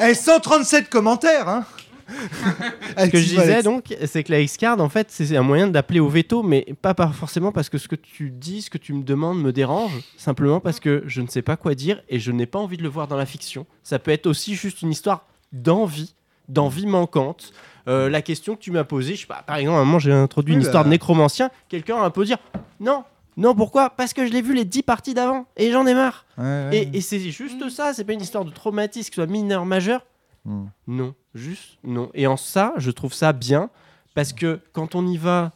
Eh, 0.00 0.14
137 0.14 0.88
commentaires, 0.88 1.48
hein 1.48 1.64
Ce 2.98 3.06
que 3.06 3.18
je 3.18 3.28
disais 3.28 3.62
donc, 3.62 3.94
c'est 4.06 4.24
que 4.24 4.32
la 4.32 4.40
X-Card, 4.40 4.80
en 4.80 4.88
fait, 4.88 5.08
c'est 5.10 5.36
un 5.36 5.42
moyen 5.42 5.68
d'appeler 5.68 6.00
au 6.00 6.08
veto, 6.08 6.42
mais 6.42 6.66
pas, 6.80 6.94
pas 6.94 7.08
forcément 7.08 7.52
parce 7.52 7.68
que 7.68 7.78
ce 7.78 7.88
que 7.88 7.96
tu 7.96 8.30
dis, 8.30 8.62
ce 8.62 8.70
que 8.70 8.78
tu 8.78 8.92
me 8.92 9.02
demandes 9.02 9.40
me 9.40 9.52
dérange, 9.52 9.92
simplement 10.16 10.60
parce 10.60 10.80
que 10.80 11.02
je 11.06 11.20
ne 11.20 11.26
sais 11.26 11.42
pas 11.42 11.56
quoi 11.56 11.74
dire 11.74 12.02
et 12.08 12.18
je 12.18 12.32
n'ai 12.32 12.46
pas 12.46 12.58
envie 12.58 12.76
de 12.76 12.82
le 12.82 12.88
voir 12.88 13.08
dans 13.08 13.16
la 13.16 13.26
fiction. 13.26 13.66
Ça 13.82 13.98
peut 13.98 14.10
être 14.10 14.26
aussi 14.26 14.54
juste 14.54 14.82
une 14.82 14.90
histoire 14.90 15.26
d'envie, 15.52 16.14
d'envie 16.48 16.86
manquante. 16.86 17.52
Euh, 17.88 18.08
la 18.10 18.20
question 18.22 18.54
que 18.54 18.60
tu 18.60 18.70
m'as 18.70 18.84
posée, 18.84 19.14
je 19.14 19.22
sais 19.22 19.26
pas, 19.26 19.42
par 19.46 19.56
exemple, 19.56 19.78
à 19.78 19.80
un 19.80 19.84
moment 19.84 19.98
j'ai 19.98 20.12
introduit 20.12 20.52
Oui, 20.52 20.56
une 20.56 20.62
bah. 20.62 20.68
histoire 20.68 20.84
de 20.84 20.90
nécromancien, 20.90 21.50
quelqu'un 21.68 21.96
a 21.96 22.04
un 22.04 22.10
peu 22.10 22.24
dire 22.24 22.38
non, 22.80 23.04
non, 23.38 23.54
pourquoi? 23.54 23.90
Parce 23.90 24.12
que 24.12 24.26
je 24.26 24.32
l'ai 24.32 24.42
vu 24.42 24.52
les 24.52 24.64
10 24.64 24.82
parties 24.82 25.14
d'avant 25.14 25.46
et 25.56 25.70
j'en 25.70 25.86
ai 25.86 25.94
marre. 25.94 26.26
Ouais, 26.36 26.44
ouais. 26.44 26.90
Et, 26.92 26.96
et 26.98 27.00
c'est 27.00 27.20
juste 27.20 27.70
ça, 27.70 27.94
c'est 27.94 28.04
pas 28.04 28.12
une 28.12 28.20
histoire 28.20 28.44
de 28.44 28.50
traumatisme, 28.50 29.08
que 29.10 29.14
ce 29.14 29.22
soit 29.22 29.30
mineur, 29.30 29.64
majeur. 29.64 30.04
Hmm. 30.44 30.66
Non, 30.86 31.14
juste 31.34 31.78
non. 31.84 32.10
Et 32.14 32.26
en 32.26 32.36
ça, 32.36 32.72
je 32.76 32.90
trouve 32.90 33.12
ça 33.12 33.32
bien, 33.32 33.70
parce 34.14 34.32
que 34.32 34.60
quand 34.72 34.94
on 34.94 35.06
y 35.06 35.16
va, 35.16 35.52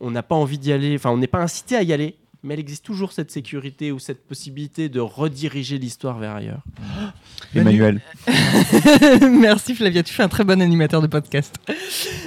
on 0.00 0.10
n'a 0.10 0.22
pas 0.22 0.34
envie 0.34 0.58
d'y 0.58 0.72
aller, 0.72 0.94
enfin, 0.94 1.10
on 1.10 1.16
n'est 1.16 1.26
pas 1.26 1.42
incité 1.42 1.76
à 1.76 1.82
y 1.82 1.92
aller, 1.92 2.16
mais 2.42 2.54
il 2.54 2.60
existe 2.60 2.84
toujours 2.84 3.12
cette 3.12 3.30
sécurité 3.30 3.90
ou 3.90 3.98
cette 3.98 4.26
possibilité 4.26 4.88
de 4.88 5.00
rediriger 5.00 5.78
l'histoire 5.78 6.18
vers 6.18 6.36
ailleurs. 6.36 6.62
Emmanuel. 7.54 8.00
Merci 9.30 9.74
Flavia, 9.74 10.02
tu 10.02 10.14
fais 10.14 10.22
un 10.22 10.28
très 10.28 10.44
bon 10.44 10.60
animateur 10.60 11.02
de 11.02 11.06
podcast. 11.06 11.56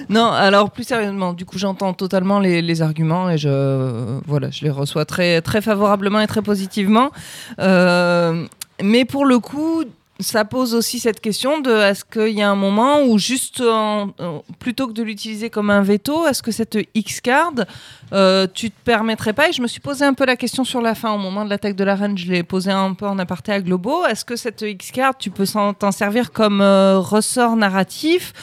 Non, 0.09 0.25
alors 0.25 0.71
plus 0.71 0.83
sérieusement, 0.83 1.33
du 1.33 1.45
coup 1.45 1.57
j'entends 1.57 1.93
totalement 1.93 2.39
les, 2.39 2.61
les 2.61 2.81
arguments 2.81 3.29
et 3.29 3.37
je, 3.37 3.47
euh, 3.49 4.19
voilà, 4.25 4.49
je 4.49 4.63
les 4.63 4.71
reçois 4.71 5.05
très, 5.05 5.41
très 5.41 5.61
favorablement 5.61 6.19
et 6.19 6.27
très 6.27 6.41
positivement. 6.41 7.11
Euh, 7.59 8.45
mais 8.81 9.05
pour 9.05 9.25
le 9.25 9.39
coup, 9.39 9.83
ça 10.19 10.43
pose 10.43 10.75
aussi 10.75 10.99
cette 10.99 11.21
question 11.21 11.61
de 11.61 11.71
est-ce 11.71 12.03
qu'il 12.03 12.37
y 12.37 12.41
a 12.41 12.49
un 12.49 12.55
moment 12.55 13.03
où 13.03 13.17
plutôt 14.59 14.87
que 14.87 14.93
de 14.93 15.03
l'utiliser 15.03 15.49
comme 15.49 15.69
un 15.69 15.81
veto, 15.81 16.27
est-ce 16.27 16.43
que 16.43 16.51
cette 16.51 16.77
X-card, 16.93 17.53
euh, 18.11 18.45
tu 18.53 18.69
te 18.69 18.75
permettrais 18.83 19.33
pas? 19.33 19.49
Et 19.49 19.53
je 19.53 19.61
me 19.61 19.67
suis 19.67 19.79
posé 19.79 20.03
un 20.03 20.13
peu 20.13 20.25
la 20.25 20.35
question 20.35 20.63
sur 20.63 20.81
la 20.81 20.93
fin 20.93 21.11
au 21.13 21.17
moment 21.17 21.45
de 21.45 21.49
l'attaque 21.49 21.75
de 21.75 21.83
la 21.83 21.95
reine, 21.95 22.17
je 22.17 22.29
l'ai 22.31 22.43
posé 22.43 22.71
un 22.71 22.93
peu 22.93 23.07
en 23.07 23.17
aparté 23.17 23.53
à 23.53 23.61
Globo. 23.61 24.05
Est-ce 24.05 24.25
que 24.25 24.35
cette 24.35 24.61
X-card, 24.61 25.17
tu 25.17 25.31
peux 25.31 25.45
t'en 25.47 25.91
servir 25.91 26.31
comme 26.31 26.61
euh, 26.61 26.99
ressort 26.99 27.55
narratif? 27.55 28.33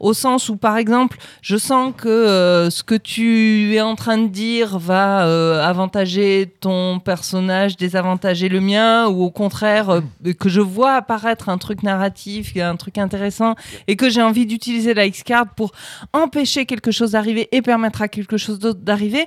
Au 0.00 0.14
sens 0.14 0.48
où, 0.48 0.56
par 0.56 0.76
exemple, 0.76 1.18
je 1.42 1.56
sens 1.56 1.92
que 1.96 2.08
euh, 2.08 2.70
ce 2.70 2.82
que 2.82 2.94
tu 2.94 3.74
es 3.74 3.80
en 3.80 3.94
train 3.94 4.18
de 4.18 4.28
dire 4.28 4.78
va 4.78 5.26
euh, 5.26 5.62
avantager 5.62 6.54
ton 6.60 6.98
personnage, 6.98 7.76
désavantager 7.76 8.48
le 8.48 8.60
mien, 8.60 9.08
ou 9.08 9.24
au 9.24 9.30
contraire, 9.30 9.90
euh, 9.90 10.00
que 10.38 10.48
je 10.48 10.60
vois 10.60 10.94
apparaître 10.94 11.48
un 11.48 11.58
truc 11.58 11.82
narratif, 11.82 12.56
un 12.56 12.76
truc 12.76 12.98
intéressant, 12.98 13.54
et 13.86 13.96
que 13.96 14.08
j'ai 14.10 14.22
envie 14.22 14.46
d'utiliser 14.46 14.94
la 14.94 15.06
X-card 15.06 15.54
pour 15.54 15.72
empêcher 16.12 16.66
quelque 16.66 16.90
chose 16.90 17.12
d'arriver 17.12 17.48
et 17.52 17.62
permettre 17.62 18.02
à 18.02 18.08
quelque 18.08 18.36
chose 18.36 18.58
d'autre 18.58 18.80
d'arriver. 18.80 19.26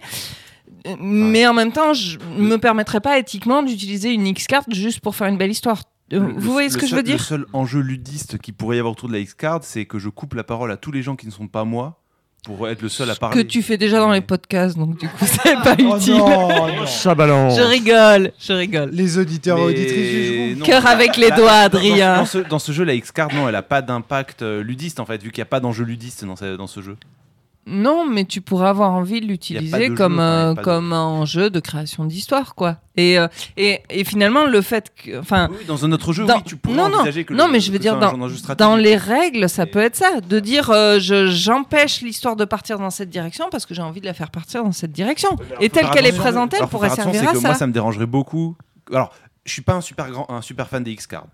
Mais 0.99 1.45
en 1.45 1.53
même 1.53 1.71
temps, 1.71 1.93
je 1.93 2.17
ne 2.37 2.47
me 2.47 2.57
permettrais 2.57 3.01
pas 3.01 3.17
éthiquement 3.19 3.63
d'utiliser 3.63 4.11
une 4.11 4.27
X-card 4.27 4.63
juste 4.69 5.01
pour 5.01 5.15
faire 5.15 5.27
une 5.27 5.37
belle 5.37 5.51
histoire. 5.51 5.83
Le- 6.11 6.19
Vous 6.19 6.51
voyez 6.51 6.69
ce 6.69 6.75
le 6.75 6.79
que 6.81 6.85
je 6.85 6.89
seul- 6.91 6.97
veux 6.97 7.03
dire 7.03 7.17
Le 7.17 7.23
seul 7.23 7.45
enjeu 7.53 7.79
ludiste 7.81 8.37
qui 8.39 8.51
pourrait 8.51 8.77
y 8.77 8.79
avoir 8.79 8.93
autour 8.93 9.07
de 9.09 9.13
la 9.13 9.19
X-Card, 9.19 9.59
c'est 9.63 9.85
que 9.85 9.99
je 9.99 10.09
coupe 10.09 10.33
la 10.33 10.43
parole 10.43 10.71
à 10.71 10.77
tous 10.77 10.91
les 10.91 11.01
gens 11.03 11.15
qui 11.15 11.25
ne 11.27 11.31
sont 11.31 11.47
pas 11.47 11.63
moi 11.65 11.99
pour 12.45 12.67
être 12.69 12.81
le 12.81 12.87
seul 12.89 13.09
à 13.09 13.15
que 13.15 13.19
parler. 13.19 13.45
tu 13.47 13.61
fais 13.61 13.77
déjà 13.77 13.99
dans 13.99 14.11
les 14.13 14.21
podcasts, 14.21 14.77
donc 14.77 14.97
du 14.97 15.07
coup, 15.09 15.15
c'est 15.25 15.55
pas 15.61 15.75
Oh 15.85 15.97
utile. 15.97 16.15
non, 16.17 16.67
non. 16.77 16.85
Ça 16.87 17.13
balance. 17.13 17.57
Je 17.57 17.61
rigole, 17.61 18.31
je 18.39 18.53
rigole. 18.53 18.89
Les 18.93 19.17
auditeurs 19.17 19.57
et 19.59 19.63
auditrices 19.63 20.11
jugeront. 20.55 20.65
Cœur 20.65 20.87
avec 20.87 21.17
les 21.17 21.31
doigts, 21.31 21.51
Adrien. 21.51 22.15
Dans, 22.17 22.25
ce, 22.25 22.37
dans 22.37 22.59
ce 22.59 22.71
jeu, 22.71 22.85
la 22.85 22.93
X-Card, 22.93 23.33
non, 23.33 23.49
elle 23.49 23.55
a 23.55 23.61
pas 23.61 23.81
d'impact 23.81 24.41
euh, 24.41 24.63
ludiste 24.63 24.99
en 25.01 25.05
fait, 25.05 25.21
vu 25.21 25.31
qu'il 25.31 25.39
n'y 25.41 25.47
a 25.47 25.47
pas 25.47 25.59
d'enjeu 25.59 25.83
ludiste 25.83 26.23
dans, 26.25 26.37
ce- 26.37 26.55
dans 26.55 26.67
ce 26.67 26.81
jeu. 26.81 26.95
Non, 27.69 28.05
mais 28.05 28.25
tu 28.25 28.41
pourrais 28.41 28.67
avoir 28.69 28.91
envie 28.91 29.21
de 29.21 29.25
l'utiliser 29.27 29.93
comme, 29.93 30.15
jeu, 30.17 30.21
euh, 30.21 30.55
pas 30.55 30.61
de- 30.61 30.65
comme 30.65 30.91
un 30.93 31.25
jeu 31.25 31.49
de 31.49 31.59
création 31.59 32.03
d'histoire, 32.05 32.55
quoi. 32.55 32.77
Et, 32.97 33.17
euh, 33.19 33.27
et, 33.57 33.81
et 33.89 34.03
finalement, 34.03 34.45
le 34.45 34.61
fait 34.61 34.91
que. 34.95 35.19
Enfin, 35.19 35.47
Oui, 35.51 35.57
dans 35.67 35.85
un 35.85 35.91
autre 35.91 36.11
jeu, 36.11 36.25
dans- 36.25 36.35
oui, 36.37 36.43
tu 36.45 36.57
pourrais 36.57 36.75
non, 36.75 36.93
envisager 36.95 37.23
que 37.23 37.33
non, 37.33 37.45
le- 37.47 37.53
mais 37.53 37.59
je 37.59 37.71
veux 37.71 37.79
dire, 37.79 37.97
dans, 37.99 38.11
dans 38.57 38.75
les 38.75 38.97
règles, 38.97 39.47
ça 39.47 39.65
peut 39.65 39.79
être 39.79 39.95
ça. 39.95 40.19
De 40.21 40.39
dire, 40.39 40.69
euh, 40.71 40.99
je- 40.99 41.27
j'empêche 41.27 42.01
l'histoire 42.01 42.35
de 42.35 42.45
partir 42.45 42.79
dans 42.79 42.89
cette 42.89 43.09
direction 43.09 43.45
parce 43.51 43.65
que 43.65 43.73
j'ai 43.73 43.81
envie 43.81 44.01
de 44.01 44.05
la 44.05 44.13
faire 44.13 44.31
partir 44.31 44.63
dans 44.63 44.71
cette 44.71 44.91
direction. 44.91 45.29
Et 45.59 45.69
telle 45.69 45.89
qu'elle 45.91 46.05
est 46.07 46.11
présentée, 46.17 46.57
elle 46.59 46.67
pourrait 46.67 46.89
servir 46.89 47.21
à 47.29 47.33
que 47.33 47.39
ça. 47.39 47.47
Moi, 47.49 47.55
ça 47.57 47.67
me 47.67 47.71
dérangerait 47.73 48.05
beaucoup. 48.07 48.55
Alors, 48.91 49.13
je 49.45 49.53
suis 49.53 49.61
pas 49.61 49.73
un 49.75 49.81
super, 49.81 50.09
grand, 50.09 50.29
un 50.29 50.41
super 50.41 50.67
fan 50.67 50.83
des 50.83 50.91
X-Cards. 50.91 51.27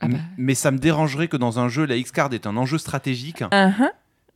Ah 0.00 0.06
bah. 0.06 0.18
Mais 0.36 0.54
ça 0.54 0.70
me 0.70 0.78
dérangerait 0.78 1.26
que 1.26 1.36
dans 1.36 1.58
un 1.58 1.68
jeu, 1.68 1.84
la 1.84 1.96
X-Card 1.96 2.32
est 2.32 2.46
un 2.46 2.56
enjeu 2.56 2.78
stratégique. 2.78 3.40
Uh-huh. 3.40 3.88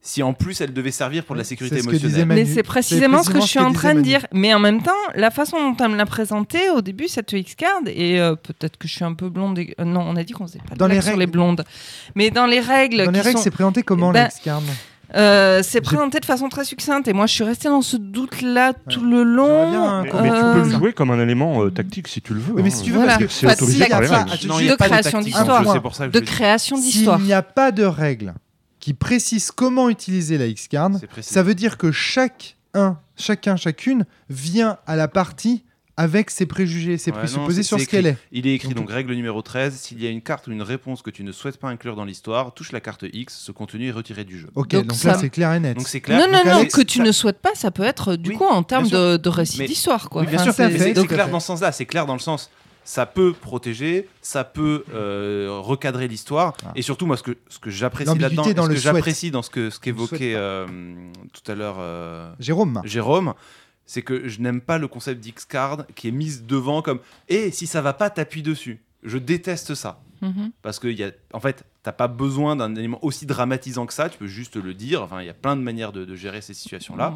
Si 0.05 0.21
en 0.23 0.33
plus 0.33 0.61
elle 0.61 0.73
devait 0.73 0.91
servir 0.91 1.23
pour 1.25 1.37
de 1.37 1.39
la 1.41 1.45
sécurité 1.45 1.79
émotionnelle. 1.79 2.27
Mais 2.27 2.45
c'est 2.45 2.65
précisément 2.65 3.23
ce 3.23 3.31
que 3.31 3.41
je 3.41 3.47
suis 3.47 3.61
en 3.61 3.73
train 3.73 3.95
de 3.95 4.01
dire. 4.01 4.27
Mais 4.33 4.53
en 4.53 4.59
même 4.59 4.83
temps, 4.83 4.91
la 5.15 5.31
façon 5.31 5.57
dont 5.59 5.77
elle 5.85 5.93
me 5.93 5.97
l'a 5.97 6.07
présenté 6.07 6.59
au 6.71 6.81
début, 6.81 7.07
cette 7.07 7.33
X-Card, 7.33 7.83
et 7.87 8.21
euh, 8.21 8.35
peut-être 8.35 8.79
que 8.79 8.89
je 8.89 8.95
suis 8.95 9.05
un 9.05 9.15
peu 9.15 9.29
blonde. 9.29 9.61
et- 9.61 9.75
euh, 9.81 9.85
non, 9.85 10.01
on 10.09 10.17
a 10.17 10.25
dit 10.25 10.33
qu'on 10.33 10.47
faisait 10.49 10.59
pas 10.69 10.75
de 10.75 10.79
Dans 10.81 10.87
les 10.87 10.95
blagues 10.95 11.03
sur 11.03 11.11
règles- 11.13 11.21
les 11.21 11.27
blondes. 11.29 11.65
Mais 12.17 12.31
dans 12.31 12.47
les 12.47 12.59
règles. 12.59 13.05
Dans 13.05 13.11
les 13.13 13.21
qui 13.21 13.25
règles, 13.27 13.39
sont- 13.39 13.45
c'est 13.45 13.51
présenté 13.53 13.83
comment 13.85 14.11
Ben, 14.11 14.23
la 14.25 14.29
X-card 14.29 14.61
Euh, 15.15 15.61
c'est 15.63 15.83
présenté 15.83 16.19
de 16.21 16.25
façon 16.25 16.49
très 16.49 16.65
succincte 16.65 17.07
et 17.07 17.13
moi 17.13 17.27
je 17.27 17.35
suis 17.35 17.45
restée 17.45 17.69
dans 17.69 17.83
ce 17.83 17.99
doute-là 17.99 18.73
tout 18.89 19.05
le 19.05 19.23
long. 19.23 19.71
bien, 19.71 20.03
Mais, 20.05 20.09
quoi. 20.09 20.23
mais 20.23 20.31
tu 20.31 20.35
peux 20.35 20.63
le 20.65 20.71
jouer 20.71 20.93
comme 20.95 21.11
un 21.11 21.21
élément 21.21 21.63
euh, 21.63 21.71
tactique 21.71 22.09
si 22.09 22.23
tu 22.23 22.33
le 22.33 22.41
veux. 22.41 22.55
Oui, 22.55 22.63
mais 22.65 22.71
hein. 22.73 22.75
si 22.75 22.83
tu 22.83 22.91
veux, 22.93 22.97
Voilà. 22.97 23.19
parce 23.19 23.25
que 23.27 23.31
c'est 23.31 23.47
autorisé 23.53 23.85
de 23.85 23.91
par 23.91 24.01
les 24.01 24.07
règles. 24.09 24.31
De 24.31 24.75
création 24.77 25.21
d'histoire. 25.21 25.63
De 26.11 26.21
création 26.21 26.77
d'histoire. 26.79 27.19
S'il 27.19 27.27
n'y 27.27 27.33
a 27.35 27.43
pas 27.43 27.71
de 27.73 27.85
règles 27.85 28.33
qui 28.83 28.95
précisent 28.95 29.53
comment 29.53 29.89
utiliser 29.89 30.37
la 30.39 30.47
X-card, 30.47 30.91
ça 31.21 31.43
veut 31.45 31.55
dire 31.55 31.79
que 31.79 31.93
chacun, 31.93 32.99
chacun, 33.17 33.57
chacune 33.57 34.05
vient 34.29 34.77
à 34.89 34.97
la 34.97 35.07
partie 35.09 35.63
avec 35.97 36.31
ses 36.31 36.47
préjugés, 36.47 36.97
ses 36.99 37.13
Ouais, 37.13 37.19
présupposés 37.19 37.61
non, 37.61 37.63
sur 37.67 37.79
ce 37.81 37.85
qu'elle 37.87 38.07
est. 38.07 38.17
Il 38.33 38.47
est 38.47 38.55
écrit 38.55 38.69
Donc- 38.71 38.79
donc 38.87 38.91
règle 38.91 39.15
numéro 39.15 39.41
13, 39.41 39.75
s'il 39.77 40.03
y 40.03 40.07
a 40.07 40.11
une 40.11 40.23
carte 40.23 40.49
ou 40.49 40.51
une 40.53 40.63
réponse 40.63 41.01
que 41.03 41.11
tu 41.11 41.23
ne 41.23 41.31
souhaites 41.33 41.59
pas 41.59 41.69
inclure 41.69 41.95
dans 41.95 42.07
l'histoire, 42.07 42.55
touche 42.55 42.73
la 42.73 42.81
carte 42.81 43.05
X, 43.13 43.39
ce 43.39 43.53
contenu 43.53 43.87
est 43.89 43.93
retiré 43.93 44.25
du 44.25 44.39
jeu. 44.39 44.49
Ok, 44.57 44.71
Donc 44.71 44.87
donc, 44.87 44.97
ça- 44.99 45.13
là 45.13 45.19
c'est 45.19 45.29
clair 45.31 45.53
et 45.53 45.61
net. 45.61 45.77
Donc 45.77 45.87
c'est 45.87 46.01
clair. 46.01 46.19
Non, 46.19 46.27
non, 46.33 46.39
Donc, 46.43 46.47
non, 46.65 46.65
que 46.65 46.81
tu 46.83 46.99
ça- 46.99 47.05
ne 47.05 47.13
souhaites 47.13 47.39
pas, 47.41 47.55
ça 47.55 47.71
peut 47.71 47.85
être 47.85 48.17
du 48.17 48.31
Oui, 48.31 48.37
coup 48.37 48.45
en 48.47 48.63
termes 48.65 48.89
de, 48.89 49.17
de 49.19 49.29
récit 49.29 49.65
d'histoire. 49.65 50.09
quoi. 50.09 50.23
Oui, 50.23 50.29
bien 50.29 50.41
Enfin, 50.41 50.53
sûr, 50.53 50.55
c'est 50.55 51.07
clair 51.07 51.29
dans 51.31 51.39
ce 51.41 51.47
sens-là, 51.47 51.71
c'est 51.73 51.87
clair 51.87 52.07
dans 52.07 52.15
le 52.15 52.21
sens. 52.21 52.51
Ça 52.85 53.07
peut 53.07 53.33
protéger, 53.33 54.09
ça 54.21 54.43
peut 54.45 54.85
euh, 54.93 55.49
recadrer 55.61 56.09
l'histoire, 56.09 56.55
Ah. 56.67 56.73
et 56.75 56.83
surtout 56.83 57.07
moi 57.07 57.17
ce 57.17 57.23
que 57.23 57.37
ce 57.49 57.59
que 57.59 57.71
j'apprécie 57.71 58.19
là-dedans, 58.19 58.45
ce 58.45 58.69
que 58.69 58.75
j'apprécie 58.77 59.31
dans 59.31 59.43
ce 59.43 59.51
que 59.51 59.71
ce 59.71 59.79
qu'évoquait 59.79 60.35
euh, 60.35 60.67
tout 61.33 61.51
à 61.51 61.55
l'heure 61.55 61.77
euh, 61.79 62.33
Jérôme. 62.41 62.81
Jérôme, 62.85 63.35
c'est 63.87 64.03
que 64.03 64.29
je 64.29 64.41
n'aime 64.41 64.61
pas 64.61 64.79
le 64.79 64.89
concept 64.89 65.21
d'X-Card 65.21 65.87
qui 65.95 66.09
est 66.09 66.13
mise 66.13 66.45
devant 66.45 66.83
comme 66.83 66.99
et 67.29 67.51
si 67.53 67.67
ça 67.67 67.83
va 67.83 67.93
pas, 67.93 68.11
t'appuies 68.11 68.43
dessus. 68.43 68.81
Je 69.05 69.19
déteste 69.19 69.75
ça. 69.75 70.01
Mhm. 70.21 70.53
Parce 70.63 70.79
que, 70.79 70.87
y 70.89 71.03
a, 71.03 71.11
en 71.33 71.41
fait, 71.41 71.65
t'as 71.83 71.93
pas 71.93 72.07
besoin 72.07 72.55
d'un 72.55 72.75
élément 72.77 72.99
aussi 73.03 73.27
dramatisant 73.27 73.87
que 73.87 73.93
ça, 73.93 74.09
tu 74.09 74.17
peux 74.17 74.29
juste 74.29 74.55
le 74.57 74.73
dire. 74.73 75.03
Enfin, 75.03 75.21
il 75.21 75.27
y 75.27 75.31
a 75.31 75.35
plein 75.35 75.57
de 75.57 75.63
manières 75.63 75.93
de, 75.93 76.05
de 76.05 76.15
gérer 76.15 76.41
ces 76.41 76.55
situations-là. 76.55 77.13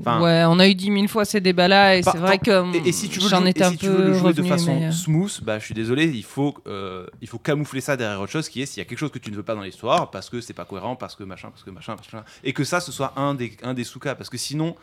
Enfin, 0.00 0.20
ouais, 0.22 0.44
on 0.48 0.58
a 0.58 0.66
eu 0.66 0.74
dix 0.74 0.90
mille 0.90 1.08
fois 1.08 1.24
ces 1.26 1.40
débats-là 1.42 1.96
et 1.96 2.02
c'est 2.02 2.16
vrai 2.16 2.38
que 2.38 2.74
et, 2.74 2.88
et 2.88 2.92
si 2.92 3.08
tu 3.10 3.20
veux, 3.20 3.28
j'en 3.28 3.40
jouer- 3.40 3.50
étais 3.50 3.62
un 3.64 3.70
si 3.72 3.76
tu 3.76 3.86
peu 3.86 3.92
veux 3.92 4.04
le 4.08 4.14
jouer 4.14 4.32
de 4.32 4.42
façon 4.42 4.74
mais, 4.80 4.86
euh, 4.86 4.90
smooth, 4.92 5.40
bah, 5.44 5.58
je 5.58 5.64
suis 5.66 5.74
désolé, 5.74 6.06
il 6.06 6.24
faut, 6.24 6.54
euh, 6.66 7.06
il 7.20 7.28
faut 7.28 7.38
camoufler 7.38 7.80
ça 7.82 7.96
derrière 7.98 8.20
autre 8.20 8.32
chose 8.32 8.48
qui 8.48 8.62
est 8.62 8.66
s'il 8.66 8.78
y 8.78 8.80
a 8.80 8.84
quelque 8.86 8.98
chose 8.98 9.10
que 9.12 9.18
tu 9.18 9.30
ne 9.30 9.36
veux 9.36 9.42
pas 9.42 9.54
dans 9.54 9.60
l'histoire, 9.62 10.10
parce 10.10 10.30
que 10.30 10.40
c'est 10.40 10.54
pas 10.54 10.64
cohérent, 10.64 10.96
parce 10.96 11.14
que 11.14 11.24
machin, 11.24 11.50
parce 11.50 11.62
que 11.62 11.70
machin, 11.70 11.94
machin, 11.94 12.24
et 12.44 12.52
que 12.54 12.64
ça, 12.64 12.80
ce 12.80 12.90
soit 12.92 13.12
un 13.16 13.34
des, 13.34 13.56
un 13.62 13.74
des 13.74 13.84
sous-cas, 13.84 14.14
parce 14.14 14.30
que 14.30 14.38
sinon, 14.38 14.74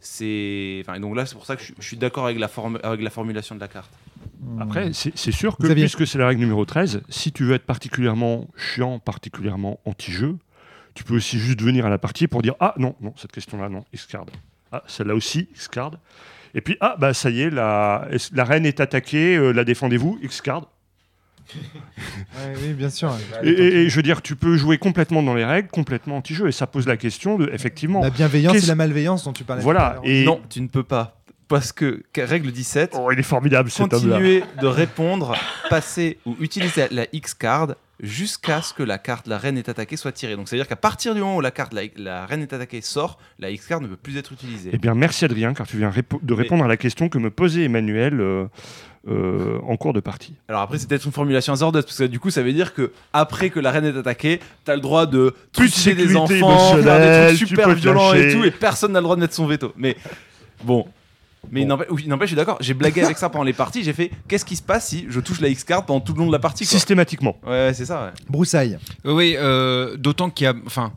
c'est. 0.00 0.82
Enfin, 0.86 0.98
donc 1.00 1.14
là, 1.16 1.26
c'est 1.26 1.34
pour 1.34 1.46
ça 1.46 1.56
que 1.56 1.62
je, 1.62 1.72
je 1.78 1.86
suis 1.86 1.96
d'accord 1.96 2.24
avec, 2.24 2.38
la 2.38 2.48
forme- 2.48 2.78
avec 2.82 3.02
la 3.02 3.10
formulation 3.10 3.54
de 3.54 3.60
la 3.60 3.68
carte. 3.68 3.90
Après, 4.60 4.90
c'est 4.92 5.16
sûr 5.32 5.56
que 5.56 5.64
Xavier. 5.66 5.84
puisque 5.84 6.06
c'est 6.06 6.18
la 6.18 6.26
règle 6.28 6.40
numéro 6.40 6.64
13, 6.64 7.02
si 7.08 7.32
tu 7.32 7.44
veux 7.44 7.54
être 7.54 7.66
particulièrement 7.66 8.46
chiant, 8.56 8.98
particulièrement 8.98 9.80
anti-jeu, 9.84 10.36
tu 10.94 11.04
peux 11.04 11.14
aussi 11.16 11.38
juste 11.38 11.60
venir 11.62 11.84
à 11.86 11.90
la 11.90 11.98
partie 11.98 12.26
pour 12.28 12.42
dire 12.42 12.54
Ah 12.60 12.74
non, 12.78 12.94
non, 13.00 13.12
cette 13.16 13.32
question-là, 13.32 13.68
non, 13.68 13.84
X-card. 13.92 14.26
Ah, 14.72 14.82
celle-là 14.86 15.14
aussi, 15.14 15.48
X-card. 15.54 15.92
Et 16.54 16.60
puis, 16.60 16.76
ah, 16.80 16.96
bah 16.98 17.12
ça 17.14 17.28
y 17.30 17.42
est, 17.42 17.50
la, 17.50 18.08
la 18.32 18.44
reine 18.44 18.64
est 18.66 18.80
attaquée, 18.80 19.36
euh, 19.36 19.52
la 19.52 19.64
défendez-vous, 19.64 20.18
X-card. 20.22 20.70
Ouais, 21.56 22.54
oui, 22.62 22.72
bien 22.74 22.90
sûr. 22.90 23.12
Et, 23.42 23.48
et- 23.50 23.76
et 23.82 23.88
je 23.88 23.96
veux 23.96 24.02
dire, 24.02 24.20
tu 24.20 24.36
peux 24.36 24.56
jouer 24.56 24.78
complètement 24.78 25.22
dans 25.22 25.34
les 25.34 25.44
règles, 25.44 25.68
complètement 25.68 26.16
anti-jeu. 26.18 26.48
Et 26.48 26.52
ça 26.52 26.66
pose 26.66 26.86
la 26.86 26.96
question 26.96 27.38
de, 27.38 27.48
effectivement. 27.52 28.02
La 28.02 28.10
bienveillance 28.10 28.56
et 28.56 28.66
la 28.66 28.74
malveillance 28.74 29.24
dont 29.24 29.32
tu 29.32 29.44
parlais. 29.44 29.62
Voilà. 29.62 29.98
Et 30.04 30.24
Non, 30.24 30.40
tu 30.50 30.60
ne 30.60 30.66
peux 30.68 30.82
pas. 30.82 31.20
Parce 31.48 31.70
que, 31.72 32.02
règle 32.16 32.50
17. 32.50 32.94
Oh, 32.98 33.10
il 33.12 33.18
est 33.18 33.22
formidable 33.22 33.70
cet 33.70 33.92
homme-là. 33.92 34.16
Continuer 34.16 34.42
de 34.60 34.66
répondre, 34.66 35.34
passer 35.70 36.18
ou 36.26 36.36
utiliser 36.40 36.88
la 36.90 37.06
X-card 37.12 37.74
jusqu'à 38.02 38.60
ce 38.62 38.74
que 38.74 38.82
la 38.82 38.98
carte 38.98 39.26
La 39.26 39.38
Reine 39.38 39.56
est 39.56 39.68
attaquée 39.68 39.96
soit 39.96 40.12
tirée. 40.12 40.34
Donc, 40.36 40.48
c'est-à-dire 40.48 40.66
qu'à 40.68 40.76
partir 40.76 41.14
du 41.14 41.20
moment 41.20 41.36
où 41.36 41.40
la 41.40 41.50
carte 41.52 41.72
La, 41.72 41.82
la 41.96 42.26
Reine 42.26 42.42
est 42.42 42.52
attaquée 42.52 42.80
sort, 42.80 43.18
la 43.38 43.50
X-card 43.50 43.80
ne 43.80 43.86
peut 43.86 43.96
plus 43.96 44.16
être 44.16 44.32
utilisée. 44.32 44.70
Eh 44.72 44.78
bien, 44.78 44.94
merci 44.94 45.24
Adrien, 45.24 45.54
car 45.54 45.66
tu 45.68 45.78
viens 45.78 45.88
répo- 45.90 46.18
de 46.22 46.34
répondre 46.34 46.64
à 46.64 46.68
la 46.68 46.76
question 46.76 47.08
que 47.08 47.16
me 47.18 47.30
posait 47.30 47.62
Emmanuel 47.62 48.20
euh, 48.20 48.46
euh, 49.08 49.58
en 49.68 49.76
cours 49.76 49.92
de 49.92 50.00
partie. 50.00 50.34
Alors 50.48 50.62
après, 50.62 50.78
c'est 50.78 50.88
peut-être 50.88 51.06
une 51.06 51.12
formulation 51.12 51.52
hasardeuse, 51.52 51.84
parce 51.84 51.96
que 51.98 52.04
du 52.04 52.18
coup, 52.18 52.30
ça 52.30 52.42
veut 52.42 52.52
dire 52.52 52.74
que 52.74 52.90
après 53.12 53.50
que 53.50 53.60
la 53.60 53.70
reine 53.70 53.84
est 53.84 53.96
attaquée, 53.96 54.40
t'as 54.64 54.74
le 54.74 54.80
droit 54.82 55.06
de 55.06 55.32
toucher 55.52 55.94
des 55.94 56.16
enfants, 56.16 56.76
faire 56.82 56.98
des 57.30 57.36
trucs 57.36 57.48
super 57.48 57.70
violents 57.76 58.12
et 58.14 58.32
tout, 58.32 58.44
et 58.44 58.50
personne 58.50 58.92
n'a 58.92 58.98
le 58.98 59.04
droit 59.04 59.14
de 59.16 59.20
mettre 59.20 59.34
son 59.34 59.46
veto. 59.46 59.72
Mais 59.76 59.96
bon. 60.64 60.86
Mais 61.50 61.62
il 61.62 61.66
n'empêche, 61.66 61.86
oui, 61.90 62.02
il 62.04 62.08
n'empêche, 62.08 62.28
je 62.30 62.34
suis 62.34 62.36
d'accord. 62.36 62.58
J'ai 62.60 62.74
blagué 62.74 63.02
avec 63.02 63.18
ça 63.18 63.28
pendant 63.28 63.44
les 63.44 63.52
parties. 63.52 63.82
J'ai 63.84 63.92
fait 63.92 64.10
qu'est-ce 64.28 64.44
qui 64.44 64.56
se 64.56 64.62
passe 64.62 64.88
si 64.88 65.06
je 65.08 65.20
touche 65.20 65.40
la 65.40 65.48
X-card 65.48 65.86
pendant 65.86 66.00
tout 66.00 66.12
le 66.12 66.18
long 66.20 66.26
de 66.26 66.32
la 66.32 66.38
partie 66.38 66.64
quoi. 66.64 66.70
Systématiquement. 66.70 67.36
Ouais, 67.44 67.50
ouais, 67.50 67.74
c'est 67.74 67.86
ça. 67.86 68.04
ouais. 68.06 68.10
Broussaille. 68.28 68.78
Oui, 69.04 69.34
euh, 69.38 69.96
d'autant 69.96 70.30
qu'il 70.30 70.44
y 70.44 70.48
a. 70.48 70.54
Enfin. 70.66 70.92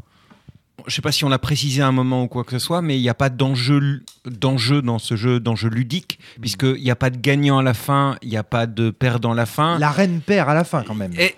Je 0.88 0.96
sais 0.96 1.02
pas 1.02 1.12
si 1.12 1.26
on 1.26 1.30
l'a 1.30 1.38
précisé 1.38 1.82
à 1.82 1.88
un 1.88 1.92
moment 1.92 2.24
ou 2.24 2.28
quoi 2.28 2.46
que 2.46 2.52
ce 2.52 2.58
soit, 2.58 2.82
mais 2.82 2.98
il 2.98 3.02
n'y 3.02 3.10
a 3.10 3.14
pas 3.14 3.30
d'enjeu 3.30 4.02
d'enjeu 4.26 4.82
dans 4.82 4.98
ce 4.98 5.18
jeu, 5.18 5.40
d'enjeu 5.42 5.68
ludique, 5.70 6.20
puisqu'il 6.40 6.82
n'y 6.82 6.90
a 6.90 6.96
pas 6.96 7.10
de 7.10 7.18
gagnant 7.18 7.58
à 7.60 7.64
la 7.64 7.74
fin, 7.74 8.16
il 8.22 8.30
n'y 8.30 8.38
a 8.38 8.44
pas 8.44 8.66
de 8.66 8.90
perdant 8.90 9.34
à 9.34 9.36
la 9.36 9.46
fin. 9.46 9.78
La 9.78 9.92
reine 9.92 10.22
perd 10.26 10.50
à 10.50 10.54
la 10.54 10.64
fin 10.64 10.84
quand 10.84 10.96
même. 10.96 11.12
Et- 11.20 11.36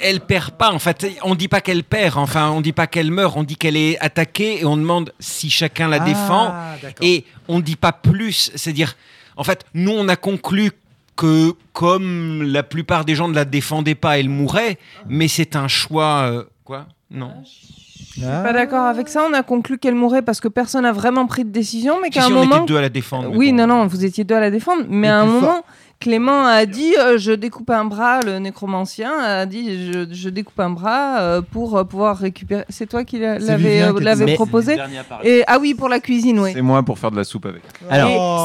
elle 0.00 0.20
perd 0.20 0.52
pas, 0.52 0.72
en 0.72 0.78
fait. 0.78 1.06
On 1.22 1.34
dit 1.34 1.48
pas 1.48 1.60
qu'elle 1.60 1.84
perd, 1.84 2.16
enfin, 2.18 2.50
on 2.50 2.60
dit 2.60 2.72
pas 2.72 2.86
qu'elle 2.86 3.10
meurt, 3.10 3.36
on 3.36 3.42
dit 3.42 3.56
qu'elle 3.56 3.76
est 3.76 3.98
attaquée 4.00 4.60
et 4.60 4.64
on 4.64 4.76
demande 4.76 5.12
si 5.20 5.50
chacun 5.50 5.88
la 5.88 5.98
Ah, 6.00 6.04
défend. 6.04 6.54
Et 7.02 7.24
on 7.48 7.60
dit 7.60 7.76
pas 7.76 7.92
plus. 7.92 8.50
C'est-à-dire, 8.54 8.96
en 9.36 9.44
fait, 9.44 9.64
nous, 9.74 9.92
on 9.92 10.08
a 10.08 10.16
conclu 10.16 10.72
que 11.16 11.52
comme 11.72 12.42
la 12.42 12.62
plupart 12.62 13.04
des 13.04 13.14
gens 13.14 13.28
ne 13.28 13.34
la 13.34 13.44
défendaient 13.44 13.94
pas, 13.96 14.18
elle 14.18 14.28
mourait, 14.28 14.78
mais 15.08 15.28
c'est 15.28 15.56
un 15.56 15.68
choix. 15.68 16.22
euh, 16.30 16.44
Quoi? 16.64 16.86
Non. 17.10 17.32
Je 17.44 18.20
suis 18.20 18.20
pas 18.22 18.52
d'accord 18.52 18.84
avec 18.86 19.08
ça. 19.08 19.24
On 19.28 19.32
a 19.32 19.42
conclu 19.42 19.78
qu'elle 19.78 19.94
mourrait 19.94 20.22
parce 20.22 20.40
que 20.40 20.48
personne 20.48 20.82
n'a 20.82 20.92
vraiment 20.92 21.26
pris 21.26 21.44
de 21.44 21.50
décision, 21.50 21.96
mais 22.02 22.08
Si, 22.08 22.14
qu'à 22.14 22.22
si, 22.22 22.32
un 22.32 22.36
on 22.36 22.38
moment. 22.44 22.56
était 22.56 22.66
deux 22.66 22.76
à 22.76 22.80
la 22.80 22.88
défendre. 22.88 23.30
Oui, 23.34 23.50
bon. 23.50 23.56
non, 23.58 23.66
non, 23.68 23.86
vous 23.86 24.04
étiez 24.04 24.24
deux 24.24 24.34
à 24.34 24.40
la 24.40 24.50
défendre, 24.50 24.82
mais 24.88 25.08
à 25.08 25.20
un 25.20 25.24
moment, 25.26 25.40
fort. 25.40 25.64
Clément 26.00 26.44
a 26.46 26.64
dit 26.64 26.94
euh, 26.96 27.18
je 27.18 27.32
découpe 27.32 27.70
un 27.70 27.84
bras, 27.84 28.20
le 28.20 28.38
nécromancien 28.38 29.10
a 29.18 29.46
dit 29.46 29.90
je, 29.92 30.06
je 30.08 30.28
découpe 30.28 30.60
un 30.60 30.70
bras 30.70 31.18
euh, 31.20 31.42
pour 31.42 31.76
euh, 31.76 31.82
pouvoir 31.82 32.16
récupérer. 32.16 32.64
C'est 32.68 32.86
toi 32.88 33.02
qui 33.02 33.18
l'avais 33.18 33.82
euh, 33.82 33.90
proposé. 34.36 34.76
Et 35.24 35.42
ah 35.48 35.58
oui, 35.60 35.74
pour 35.74 35.88
la 35.88 35.98
cuisine, 35.98 36.38
oui. 36.38 36.50
C'est 36.54 36.62
moi 36.62 36.84
pour 36.84 37.00
faire 37.00 37.10
de 37.10 37.16
la 37.16 37.24
soupe 37.24 37.46
avec. 37.46 37.62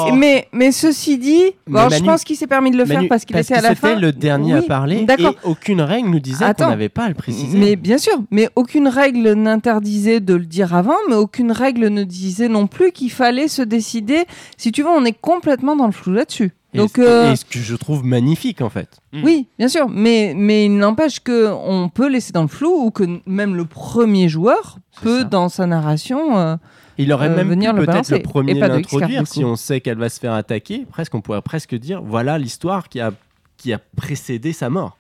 Et- 0.07 0.11
mais, 0.13 0.47
mais 0.51 0.71
ceci 0.71 1.19
dit, 1.19 1.43
bon, 1.67 1.77
alors, 1.77 1.91
je 1.91 2.03
pense 2.03 2.23
qu'il 2.23 2.35
s'est 2.37 2.47
permis 2.47 2.71
de 2.71 2.77
le 2.77 2.85
faire 2.85 3.03
parce 3.07 3.23
qu'il 3.23 3.37
était 3.37 3.53
à 3.53 3.61
la 3.61 3.75
fin. 3.75 3.89
C'était 3.89 3.99
le 4.01 4.11
dernier 4.11 4.53
à 4.55 4.61
parler. 4.63 5.05
D'accord. 5.05 5.33
Et 5.43 5.47
aucune 5.47 5.81
règle 5.81 6.09
nous 6.09 6.19
disait 6.19 6.45
qu'on 6.65 6.69
n'avait 6.69 6.89
pas 6.89 7.03
à 7.03 7.09
le 7.09 7.15
préciser. 7.15 7.55
Mais 7.55 7.75
bien 7.75 7.99
sûr, 7.99 8.13
mais 8.31 8.49
aucune 8.55 8.87
règle 8.87 9.33
n'interdisait 9.33 10.21
de 10.21 10.33
le 10.33 10.45
dire 10.45 10.73
avant, 10.73 10.97
mais 11.07 11.15
aucune 11.15 11.51
règle 11.51 11.89
ne 11.89 12.03
disait 12.03 12.47
non 12.47 12.65
plus 12.65 12.91
qu'il 12.91 13.11
fallait 13.11 13.47
se 13.47 13.61
décider. 13.61 14.23
Si 14.57 14.71
tu 14.71 14.81
veux, 14.81 14.89
on 14.89 15.05
est 15.05 15.15
complètement 15.19 15.75
dans 15.75 15.85
le 15.85 15.91
flou 15.91 16.13
là-dessus. 16.13 16.51
Et 16.73 16.77
Donc, 16.79 16.91
ce- 16.95 17.01
euh, 17.01 17.31
et 17.31 17.35
ce 17.35 17.45
que 17.45 17.59
je 17.59 17.75
trouve 17.75 18.03
magnifique 18.03 18.61
en 18.61 18.69
fait. 18.69 18.89
oui, 19.13 19.47
bien 19.59 19.67
sûr, 19.67 19.87
mais, 19.89 20.33
mais 20.35 20.65
il 20.65 20.75
n'empêche 20.77 21.19
que 21.19 21.51
on 21.51 21.89
peut 21.89 22.09
laisser 22.09 22.31
dans 22.31 22.41
le 22.41 22.47
flou 22.47 22.85
ou 22.85 22.91
que 22.91 23.03
même 23.27 23.55
le 23.55 23.65
premier 23.65 24.27
joueur 24.29 24.77
peut, 25.01 25.23
dans 25.23 25.49
sa 25.49 25.67
narration, 25.67 26.37
euh, 26.37 26.55
Il 26.97 27.11
aurait 27.13 27.29
euh, 27.29 27.35
même 27.35 27.49
venir 27.49 27.75
peut-être 27.75 28.09
le 28.09 28.21
premier 28.21 28.53
l'introduire 28.55 29.21
du 29.23 29.29
si 29.29 29.43
on 29.45 29.55
sait 29.55 29.81
qu'elle 29.81 29.97
va 29.97 30.09
se 30.09 30.19
faire 30.19 30.33
attaquer. 30.33 30.85
Presque, 30.89 31.13
on 31.15 31.21
pourrait 31.21 31.41
presque 31.43 31.75
dire 31.75 32.01
voilà 32.01 32.37
l'histoire 32.39 32.89
qui 32.89 32.99
a, 32.99 33.11
qui 33.57 33.71
a 33.73 33.79
précédé 33.95 34.51
sa 34.53 34.69
mort. 34.69 34.97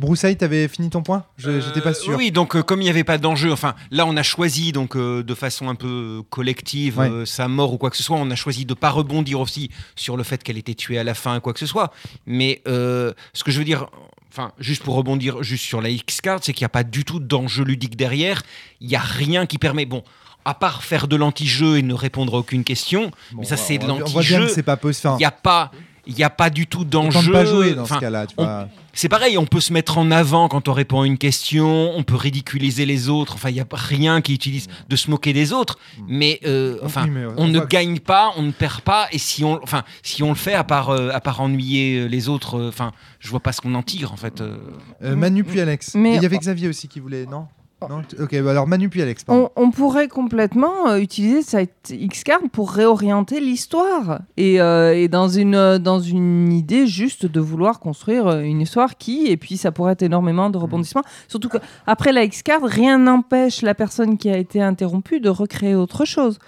Broussaille, 0.00 0.36
t'avais 0.36 0.66
fini 0.66 0.90
ton 0.90 1.02
point? 1.02 1.24
Je- 1.36 1.60
J'étais 1.60 1.80
pas 1.80 1.94
sûr. 1.94 2.16
Oui, 2.16 2.30
donc 2.32 2.56
euh, 2.56 2.62
comme 2.62 2.80
il 2.80 2.84
n'y 2.84 2.90
avait 2.90 3.04
pas 3.04 3.18
d'enjeu, 3.18 3.52
enfin 3.52 3.74
là 3.90 4.06
on 4.06 4.16
a 4.16 4.22
choisi 4.22 4.72
donc 4.72 4.96
euh, 4.96 5.22
de 5.22 5.34
façon 5.34 5.68
un 5.68 5.74
peu 5.74 6.22
collective 6.30 6.98
Ouais. 6.98 7.08
euh, 7.10 7.24
sa 7.26 7.46
mort 7.48 7.72
ou 7.72 7.78
quoi 7.78 7.90
que 7.90 7.96
ce 7.96 8.02
soit. 8.02 8.16
On 8.16 8.30
a 8.30 8.34
choisi 8.36 8.64
de 8.64 8.74
pas 8.74 8.90
rebondir 8.90 9.38
aussi 9.40 9.70
sur 9.96 10.16
le 10.16 10.22
fait 10.24 10.42
qu'elle 10.42 10.58
était 10.58 10.74
tuée 10.74 10.98
à 10.98 11.04
la 11.04 11.14
fin 11.14 11.38
quoi 11.40 11.52
que 11.52 11.60
ce 11.60 11.66
soit. 11.66 11.92
Mais 12.26 12.62
euh, 12.66 13.12
ce 13.34 13.44
que 13.44 13.50
je 13.50 13.58
veux 13.58 13.64
dire, 13.64 13.86
enfin 14.32 14.52
juste 14.58 14.82
pour 14.82 14.94
rebondir 14.94 15.42
juste 15.42 15.64
sur 15.64 15.80
la 15.80 15.90
X-card, 15.90 16.40
c'est 16.42 16.52
qu'il 16.52 16.62
n'y 16.62 16.66
a 16.66 16.70
pas 16.70 16.84
du 16.84 17.04
tout 17.04 17.20
d'enjeu 17.20 17.62
ludique 17.64 17.96
derrière. 17.96 18.42
Il 18.80 18.88
n'y 18.88 18.96
a 18.96 19.00
rien 19.00 19.46
qui 19.46 19.58
permet 19.58 19.84
bon. 19.86 20.02
À 20.46 20.54
part 20.54 20.82
faire 20.82 21.06
de 21.06 21.16
l'anti-jeu 21.16 21.76
et 21.76 21.82
ne 21.82 21.92
répondre 21.92 22.34
à 22.34 22.38
aucune 22.38 22.64
question, 22.64 23.10
mais 23.36 23.44
ça 23.44 23.58
c'est 23.58 23.76
de 23.76 23.86
l'anti-jeu. 23.86 24.48
c'est 24.48 24.62
pas 24.62 24.78
possible. 24.78 25.12
Il 25.16 25.18
n'y 25.18 25.24
a 25.26 25.30
pas, 25.30 25.70
il 26.06 26.18
y 26.18 26.22
a 26.24 26.30
pas 26.30 26.48
du 26.48 26.66
tout 26.66 26.84
d'enjeu. 26.86 27.30
pas 27.30 27.44
jouer 27.44 27.74
dans 27.74 27.84
ce 27.84 27.92
Enfin, 27.92 28.00
on-. 28.38 28.68
C'est 28.92 29.08
pareil, 29.08 29.38
on 29.38 29.46
peut 29.46 29.60
se 29.60 29.72
mettre 29.72 29.98
en 29.98 30.10
avant 30.10 30.48
quand 30.48 30.68
on 30.68 30.72
répond 30.72 31.02
à 31.02 31.06
une 31.06 31.18
question, 31.18 31.92
on 31.96 32.02
peut 32.02 32.16
ridiculiser 32.16 32.86
les 32.86 33.08
autres, 33.08 33.34
enfin, 33.34 33.48
il 33.50 33.54
n'y 33.54 33.60
a 33.60 33.66
rien 33.72 34.20
qui 34.20 34.34
utilise 34.34 34.66
de 34.88 34.96
se 34.96 35.10
moquer 35.10 35.32
des 35.32 35.52
autres, 35.52 35.78
mais, 36.08 36.40
euh, 36.44 36.78
enfin, 36.84 37.04
Oui, 37.04 37.10
mais 37.10 37.26
on 37.26 37.34
on 37.44 37.48
ne 37.48 37.60
que- 37.60 37.66
gagne 37.66 37.98
pas, 38.00 38.32
on 38.36 38.42
ne 38.42 38.50
perd 38.52 38.80
pas, 38.82 39.06
et 39.12 39.18
si 39.18 39.44
on, 39.44 39.62
enfin, 39.62 39.84
si 40.02 40.22
on 40.22 40.28
le 40.30 40.34
fait, 40.34 40.54
à 40.54 40.64
part, 40.64 40.90
euh, 40.90 41.10
à 41.12 41.20
part 41.20 41.40
ennuyer 41.40 41.98
euh, 42.00 42.06
les 42.06 42.28
autres, 42.28 42.58
euh, 42.58 42.68
enfin, 42.68 42.92
je 43.20 43.28
vois 43.28 43.40
pas 43.40 43.52
ce 43.52 43.60
qu'on 43.60 43.74
en 43.74 43.82
tire, 43.82 44.12
en 44.12 44.16
fait. 44.16 44.40
euh. 44.40 44.56
Euh, 45.02 45.16
Manu 45.16 45.44
puis 45.44 45.60
Alex. 45.60 45.94
Mais- 45.94 46.16
Il 46.16 46.22
y 46.22 46.26
avait 46.26 46.38
Xavier 46.38 46.68
aussi 46.68 46.88
qui 46.88 47.00
voulait, 47.00 47.26
non? 47.26 47.46
Non 47.88 48.02
t- 48.02 48.20
Ok, 48.20 48.38
bah 48.42 48.50
alors 48.50 48.66
Manu 48.66 48.88
puis 48.88 49.00
Alex. 49.00 49.24
On, 49.28 49.48
on 49.56 49.70
pourrait 49.70 50.08
complètement 50.08 50.88
euh, 50.88 50.98
utiliser 50.98 51.42
cette 51.42 51.90
X-card 51.90 52.40
pour 52.52 52.70
réorienter 52.72 53.40
l'histoire 53.40 54.20
et, 54.36 54.60
euh, 54.60 54.94
et 54.94 55.08
dans, 55.08 55.28
une, 55.28 55.54
euh, 55.54 55.78
dans 55.78 56.00
une 56.00 56.52
idée 56.52 56.86
juste 56.86 57.24
de 57.26 57.40
vouloir 57.40 57.80
construire 57.80 58.40
une 58.40 58.60
histoire 58.60 58.96
qui, 58.98 59.26
et 59.28 59.36
puis 59.36 59.56
ça 59.56 59.72
pourrait 59.72 59.92
être 59.92 60.02
énormément 60.02 60.50
de 60.50 60.58
rebondissements. 60.58 61.04
Surtout 61.28 61.48
qu'après 61.48 62.12
la 62.12 62.24
X-card, 62.24 62.62
rien 62.62 62.98
n'empêche 62.98 63.62
la 63.62 63.74
personne 63.74 64.18
qui 64.18 64.28
a 64.28 64.36
été 64.36 64.60
interrompue 64.60 65.20
de 65.20 65.30
recréer 65.30 65.74
autre 65.74 66.04
chose. 66.04 66.38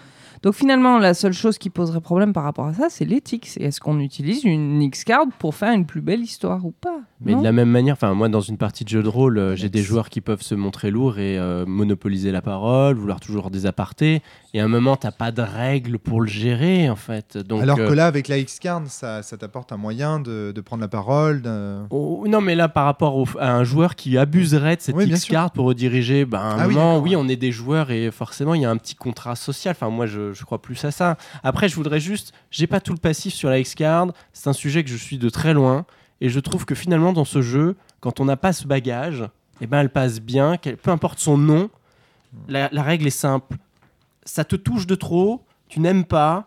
Donc 0.42 0.54
finalement, 0.54 0.98
la 0.98 1.14
seule 1.14 1.32
chose 1.32 1.56
qui 1.56 1.70
poserait 1.70 2.00
problème 2.00 2.32
par 2.32 2.42
rapport 2.42 2.66
à 2.66 2.74
ça, 2.74 2.88
c'est 2.90 3.04
l'éthique. 3.04 3.46
C'est 3.46 3.62
est-ce 3.62 3.78
qu'on 3.80 4.00
utilise 4.00 4.42
une 4.42 4.82
X-card 4.82 5.26
pour 5.38 5.54
faire 5.54 5.72
une 5.72 5.86
plus 5.86 6.00
belle 6.00 6.20
histoire 6.20 6.66
ou 6.66 6.72
pas? 6.72 6.98
Mais 7.24 7.32
non 7.32 7.38
de 7.40 7.44
la 7.44 7.52
même 7.52 7.68
manière, 7.70 7.94
enfin 7.94 8.14
moi 8.14 8.28
dans 8.28 8.40
une 8.40 8.56
partie 8.58 8.84
de 8.84 8.88
jeu 8.88 9.02
de 9.02 9.08
rôle, 9.08 9.38
euh, 9.38 9.56
j'ai 9.56 9.68
des 9.68 9.82
joueurs 9.82 10.08
qui 10.08 10.20
peuvent 10.20 10.42
se 10.42 10.54
montrer 10.54 10.90
lourds 10.90 11.18
et 11.18 11.38
euh, 11.38 11.64
monopoliser 11.66 12.32
la 12.32 12.42
parole, 12.42 12.96
vouloir 12.96 13.20
toujours 13.20 13.50
des 13.50 13.66
apartés. 13.66 14.22
Et 14.54 14.60
à 14.60 14.64
un 14.64 14.68
moment, 14.68 14.96
t'as 14.96 15.12
pas 15.12 15.32
de 15.32 15.40
règles 15.42 15.98
pour 15.98 16.20
le 16.20 16.26
gérer 16.28 16.90
en 16.90 16.96
fait. 16.96 17.38
Donc, 17.38 17.62
Alors 17.62 17.78
euh, 17.78 17.88
que 17.88 17.92
là, 17.94 18.06
avec 18.06 18.28
la 18.28 18.38
X-Card, 18.38 18.82
ça, 18.88 19.22
ça 19.22 19.36
t'apporte 19.38 19.72
un 19.72 19.76
moyen 19.78 20.20
de, 20.20 20.52
de 20.54 20.60
prendre 20.60 20.82
la 20.82 20.88
parole. 20.88 21.40
de- 21.42 21.78
Oh, 21.90 22.24
non, 22.28 22.40
mais 22.40 22.54
là, 22.54 22.68
par 22.68 22.84
rapport 22.84 23.16
au- 23.16 23.26
à 23.38 23.52
un 23.54 23.64
joueur 23.64 23.94
qui 23.96 24.18
abuserait 24.18 24.76
de 24.76 24.82
cette 24.82 24.94
Oui, 24.96 25.06
X-card 25.06 25.52
pour 25.52 25.66
rediriger, 25.66 26.24
ben, 26.26 26.38
à 26.38 26.42
un 26.42 26.58
Ah 26.58 26.68
oui, 26.68 26.74
moment, 26.74 26.98
oui, 26.98 27.16
on 27.16 27.28
est 27.28 27.36
des 27.36 27.52
joueurs 27.52 27.90
et 27.90 28.10
forcément, 28.10 28.54
il 28.54 28.62
y 28.62 28.64
a 28.66 28.70
un 28.70 28.76
petit 28.76 28.94
contrat 28.94 29.36
social. 29.36 29.74
Enfin, 29.78 29.88
moi, 29.90 30.06
je, 30.06 30.32
je 30.32 30.44
crois 30.44 30.60
plus 30.60 30.84
à 30.84 30.90
ça. 30.90 31.16
Après, 31.42 31.68
je 31.68 31.74
voudrais 31.76 32.00
juste, 32.00 32.32
j'ai 32.50 32.66
pas 32.66 32.80
tout 32.80 32.92
le 32.92 32.98
passif 32.98 33.32
sur 33.32 33.48
la 33.48 33.58
X-card. 33.58 34.08
C'est 34.34 34.48
un 34.50 34.52
sujet 34.52 34.84
que 34.84 34.90
je 34.90 34.96
suis 34.96 35.16
de 35.18 35.28
très 35.30 35.54
loin 35.54 35.86
et 36.24 36.28
je 36.28 36.40
trouve 36.40 36.64
que 36.64 36.74
finalement, 36.74 37.12
dans 37.12 37.24
ce 37.26 37.42
jeu, 37.42 37.76
quand 38.00 38.20
on 38.20 38.24
n'a 38.24 38.36
pas 38.36 38.52
ce 38.52 38.66
bagage, 38.66 39.28
eh 39.60 39.66
ben, 39.66 39.80
elle 39.80 39.90
passe 39.90 40.20
bien, 40.20 40.56
qu'elle- 40.56 40.76
peu 40.76 40.90
importe 40.90 41.18
son 41.18 41.36
nom. 41.36 41.68
La, 42.48 42.68
la 42.72 42.82
règle 42.82 43.06
est 43.08 43.10
simple. 43.10 43.56
Ça 44.24 44.44
te 44.44 44.56
touche 44.56 44.86
de 44.86 44.94
trop, 44.94 45.44
tu 45.68 45.80
n'aimes 45.80 46.04
pas, 46.04 46.46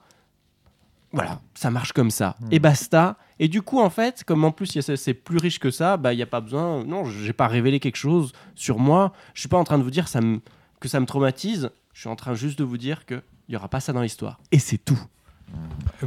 voilà, 1.12 1.42
ça 1.54 1.70
marche 1.72 1.94
comme 1.94 2.10
ça. 2.12 2.36
Hmm. 2.40 2.48
Et 2.52 2.60
basta. 2.60 3.18
Et 3.40 3.48
du 3.48 3.62
coup, 3.62 3.80
en 3.80 3.90
fait, 3.90 4.24
comme 4.24 4.44
en 4.46 4.52
plus 4.52 4.80
c'est 4.96 5.14
plus 5.14 5.38
riche 5.38 5.60
que 5.60 5.72
ça, 5.72 5.98
bah 5.98 6.14
il 6.14 6.20
y 6.20 6.24
a 6.24 6.26
pas 6.26 6.42
besoin. 6.42 6.84
Non, 6.86 7.06
j'ai 7.06 7.34
pas 7.34 7.48
révélé 7.48 7.80
quelque 7.80 7.96
chose 7.98 8.32
sur 8.56 8.80
moi. 8.80 9.12
Je 9.34 9.42
suis 9.42 9.50
pas 9.50 9.58
en 9.58 9.64
train 9.64 9.78
de 9.78 9.84
vous 9.84 9.92
dire 9.92 10.08
ça 10.08 10.22
me- 10.22 10.40
que 10.80 10.88
ça 10.88 11.00
me 11.00 11.06
traumatise. 11.06 11.70
Je 11.94 12.00
suis 12.02 12.10
en 12.10 12.16
train 12.16 12.34
juste 12.34 12.58
de 12.60 12.64
vous 12.64 12.78
dire 12.78 13.06
que 13.06 13.22
il 13.48 13.54
y 13.54 13.56
aura 13.56 13.68
pas 13.70 13.80
ça 13.80 13.94
dans 13.94 14.02
l'histoire. 14.02 14.40
Et 14.52 14.60
c'est 14.60 14.78
tout. 14.78 15.00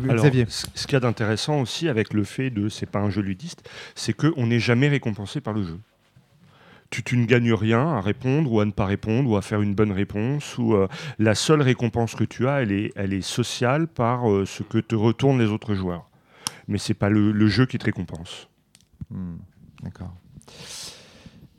Alors, 0.08 0.24
ce 0.24 0.66
ce 0.74 0.86
qu'il 0.86 0.92
y 0.92 0.96
a 0.96 1.00
d'intéressant 1.00 1.60
aussi 1.60 1.88
avec 1.88 2.12
le 2.12 2.24
fait 2.24 2.50
de 2.50 2.68
c'est 2.68 2.86
pas 2.86 3.00
un 3.00 3.10
jeu 3.10 3.22
ludiste, 3.22 3.68
c'est 3.94 4.12
qu'on 4.12 4.46
n'est 4.46 4.60
jamais 4.60 4.88
récompensé 4.88 5.40
par 5.40 5.54
le 5.54 5.64
jeu. 5.64 5.78
tu, 6.90 7.02
tu 7.02 7.16
ne 7.16 7.26
gagnes 7.26 7.52
rien 7.52 7.86
à 7.96 8.00
répondre 8.00 8.50
ou 8.52 8.60
à 8.60 8.64
ne 8.64 8.70
pas 8.70 8.86
répondre 8.86 9.30
ou 9.30 9.36
à 9.36 9.42
faire 9.42 9.60
une 9.60 9.74
bonne 9.74 9.92
réponse. 9.92 10.56
Ou 10.58 10.74
euh, 10.74 10.88
la 11.18 11.34
seule 11.34 11.62
récompense 11.62 12.14
que 12.14 12.24
tu 12.24 12.48
as, 12.48 12.62
elle 12.62 12.72
est, 12.72 12.92
elle 12.96 13.12
est 13.12 13.22
sociale 13.22 13.86
par 13.88 14.30
euh, 14.30 14.46
ce 14.46 14.62
que 14.62 14.78
te 14.78 14.94
retournent 14.94 15.38
les 15.38 15.48
autres 15.50 15.74
joueurs. 15.74 16.08
Mais 16.66 16.78
c'est 16.78 16.94
pas 16.94 17.08
le, 17.08 17.32
le 17.32 17.46
jeu 17.48 17.66
qui 17.66 17.78
te 17.78 17.84
récompense. 17.84 18.48
D'accord. 19.82 20.14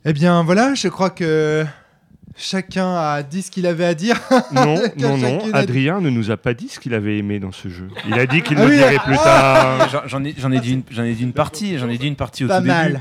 Eh 0.04 0.12
bien 0.12 0.42
voilà, 0.42 0.74
je 0.74 0.88
crois 0.88 1.10
que 1.10 1.64
chacun 2.36 2.94
a 2.94 3.22
dit 3.22 3.42
ce 3.42 3.50
qu'il 3.50 3.66
avait 3.66 3.84
à 3.84 3.94
dire. 3.94 4.18
Non, 4.52 4.80
non, 4.96 5.16
non. 5.16 5.38
Adrien 5.52 6.00
ne 6.00 6.10
nous 6.10 6.30
a 6.30 6.36
pas 6.36 6.54
dit 6.54 6.68
ce 6.68 6.80
qu'il 6.80 6.94
avait 6.94 7.18
aimé 7.18 7.38
dans 7.38 7.52
ce 7.52 7.68
jeu. 7.68 7.88
Il 8.08 8.14
a 8.14 8.26
dit 8.26 8.42
qu'il 8.42 8.58
Ah 8.58 8.64
le 8.64 8.70
oui, 8.70 8.76
dirait 8.76 8.96
ah 8.98 9.04
plus 9.04 9.16
ah 9.20 9.88
tard. 9.90 10.06
J'en- 10.08 10.24
ai, 10.24 10.34
j'en 10.38 10.50
ai 10.52 10.60
dit 10.60 10.72
une, 10.74 10.82
j'en 10.90 11.04
ai 11.04 11.12
dit 11.14 11.22
une 11.22 11.32
partie, 11.32 11.78
j'en 11.78 11.88
ai 11.88 11.98
dit 11.98 12.06
une 12.08 12.16
partie 12.16 12.44
au 12.44 12.48
Pas 12.48 12.60
tout 12.60 12.66
mal. 12.66 12.86
début. 12.92 13.00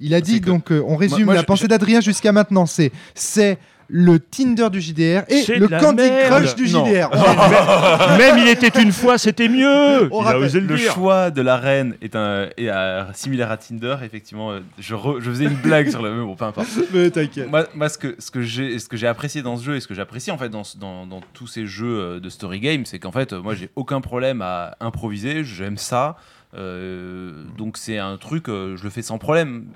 Il 0.00 0.14
a 0.14 0.20
dit 0.20 0.40
donc, 0.40 0.72
euh, 0.72 0.82
on 0.86 0.96
résume 0.96 1.24
moi, 1.26 1.34
la 1.34 1.40
je- 1.40 1.46
pensée 1.46 1.68
d'Adrien 1.68 2.00
jusqu'à 2.00 2.32
maintenant, 2.32 2.64
c'est 2.66 2.90
c'est 3.14 3.58
le 3.92 4.18
Tinder 4.20 4.68
du 4.70 4.80
JDR 4.80 5.22
et 5.28 5.44
le 5.58 5.66
Candy 5.68 6.02
merde. 6.04 6.42
Crush 6.44 6.54
du 6.54 6.70
Non. 6.70 6.84
JDR. 6.86 7.10
Même- 8.18 8.18
Même 8.18 8.38
il 8.38 8.48
était 8.48 8.80
une 8.82 8.92
fois, 8.92 9.18
c'était 9.18 9.48
mieux. 9.48 10.08
On 10.12 10.22
il 10.22 10.28
a 10.28 10.38
osé 10.38 10.60
le, 10.60 10.66
Le 10.66 10.76
choix 10.76 11.30
de 11.30 11.42
la 11.42 11.56
reine 11.56 11.96
est, 12.00 12.14
un, 12.16 12.48
est 12.56 12.68
euh, 12.68 13.12
similaire 13.12 13.50
à 13.50 13.56
Tinder, 13.56 13.96
effectivement. 14.04 14.52
euh, 14.52 14.60
Je, 14.78 14.94
re- 14.94 15.20
je 15.20 15.30
faisais 15.30 15.44
une 15.44 15.54
blague 15.54 15.90
sur 15.90 16.02
le. 16.02 16.14
Mais 16.14 16.24
bon, 16.24 16.36
peu 16.36 16.44
importe. 16.44 16.68
Mais 16.94 17.10
t'inquiète. 17.10 17.48
Moi, 17.50 17.66
moi, 17.74 17.88
ce 17.88 17.98
que, 17.98 18.14
ce 18.18 18.30
que 18.30 18.42
j'ai 18.42 18.78
ce 18.78 18.88
que 18.88 18.96
j'ai 18.96 19.06
apprécié 19.06 19.42
dans 19.42 19.56
ce 19.56 19.64
jeu 19.64 19.76
et 19.76 19.80
ce 19.80 19.88
que 19.88 19.94
j'apprécie 19.94 20.30
en 20.30 20.38
fait 20.38 20.48
dans, 20.48 20.62
dans, 20.78 21.06
dans 21.06 21.20
tous 21.32 21.46
ces 21.46 21.66
jeux 21.66 21.98
euh, 21.98 22.20
de 22.20 22.28
story 22.28 22.60
game, 22.60 22.84
c'est 22.86 22.98
qu'en 22.98 23.12
fait, 23.12 23.32
euh, 23.32 23.40
moi, 23.42 23.54
j'ai 23.54 23.70
aucun 23.76 24.00
problème 24.00 24.42
à 24.42 24.76
improviser. 24.80 25.42
J'aime 25.44 25.76
ça. 25.78 26.16
Euh, 26.56 27.44
donc, 27.58 27.76
c'est 27.76 27.98
un 27.98 28.16
truc, 28.16 28.48
euh, 28.48 28.76
je 28.76 28.84
le 28.84 28.90
fais 28.90 29.02
sans 29.02 29.18
problème. 29.18 29.66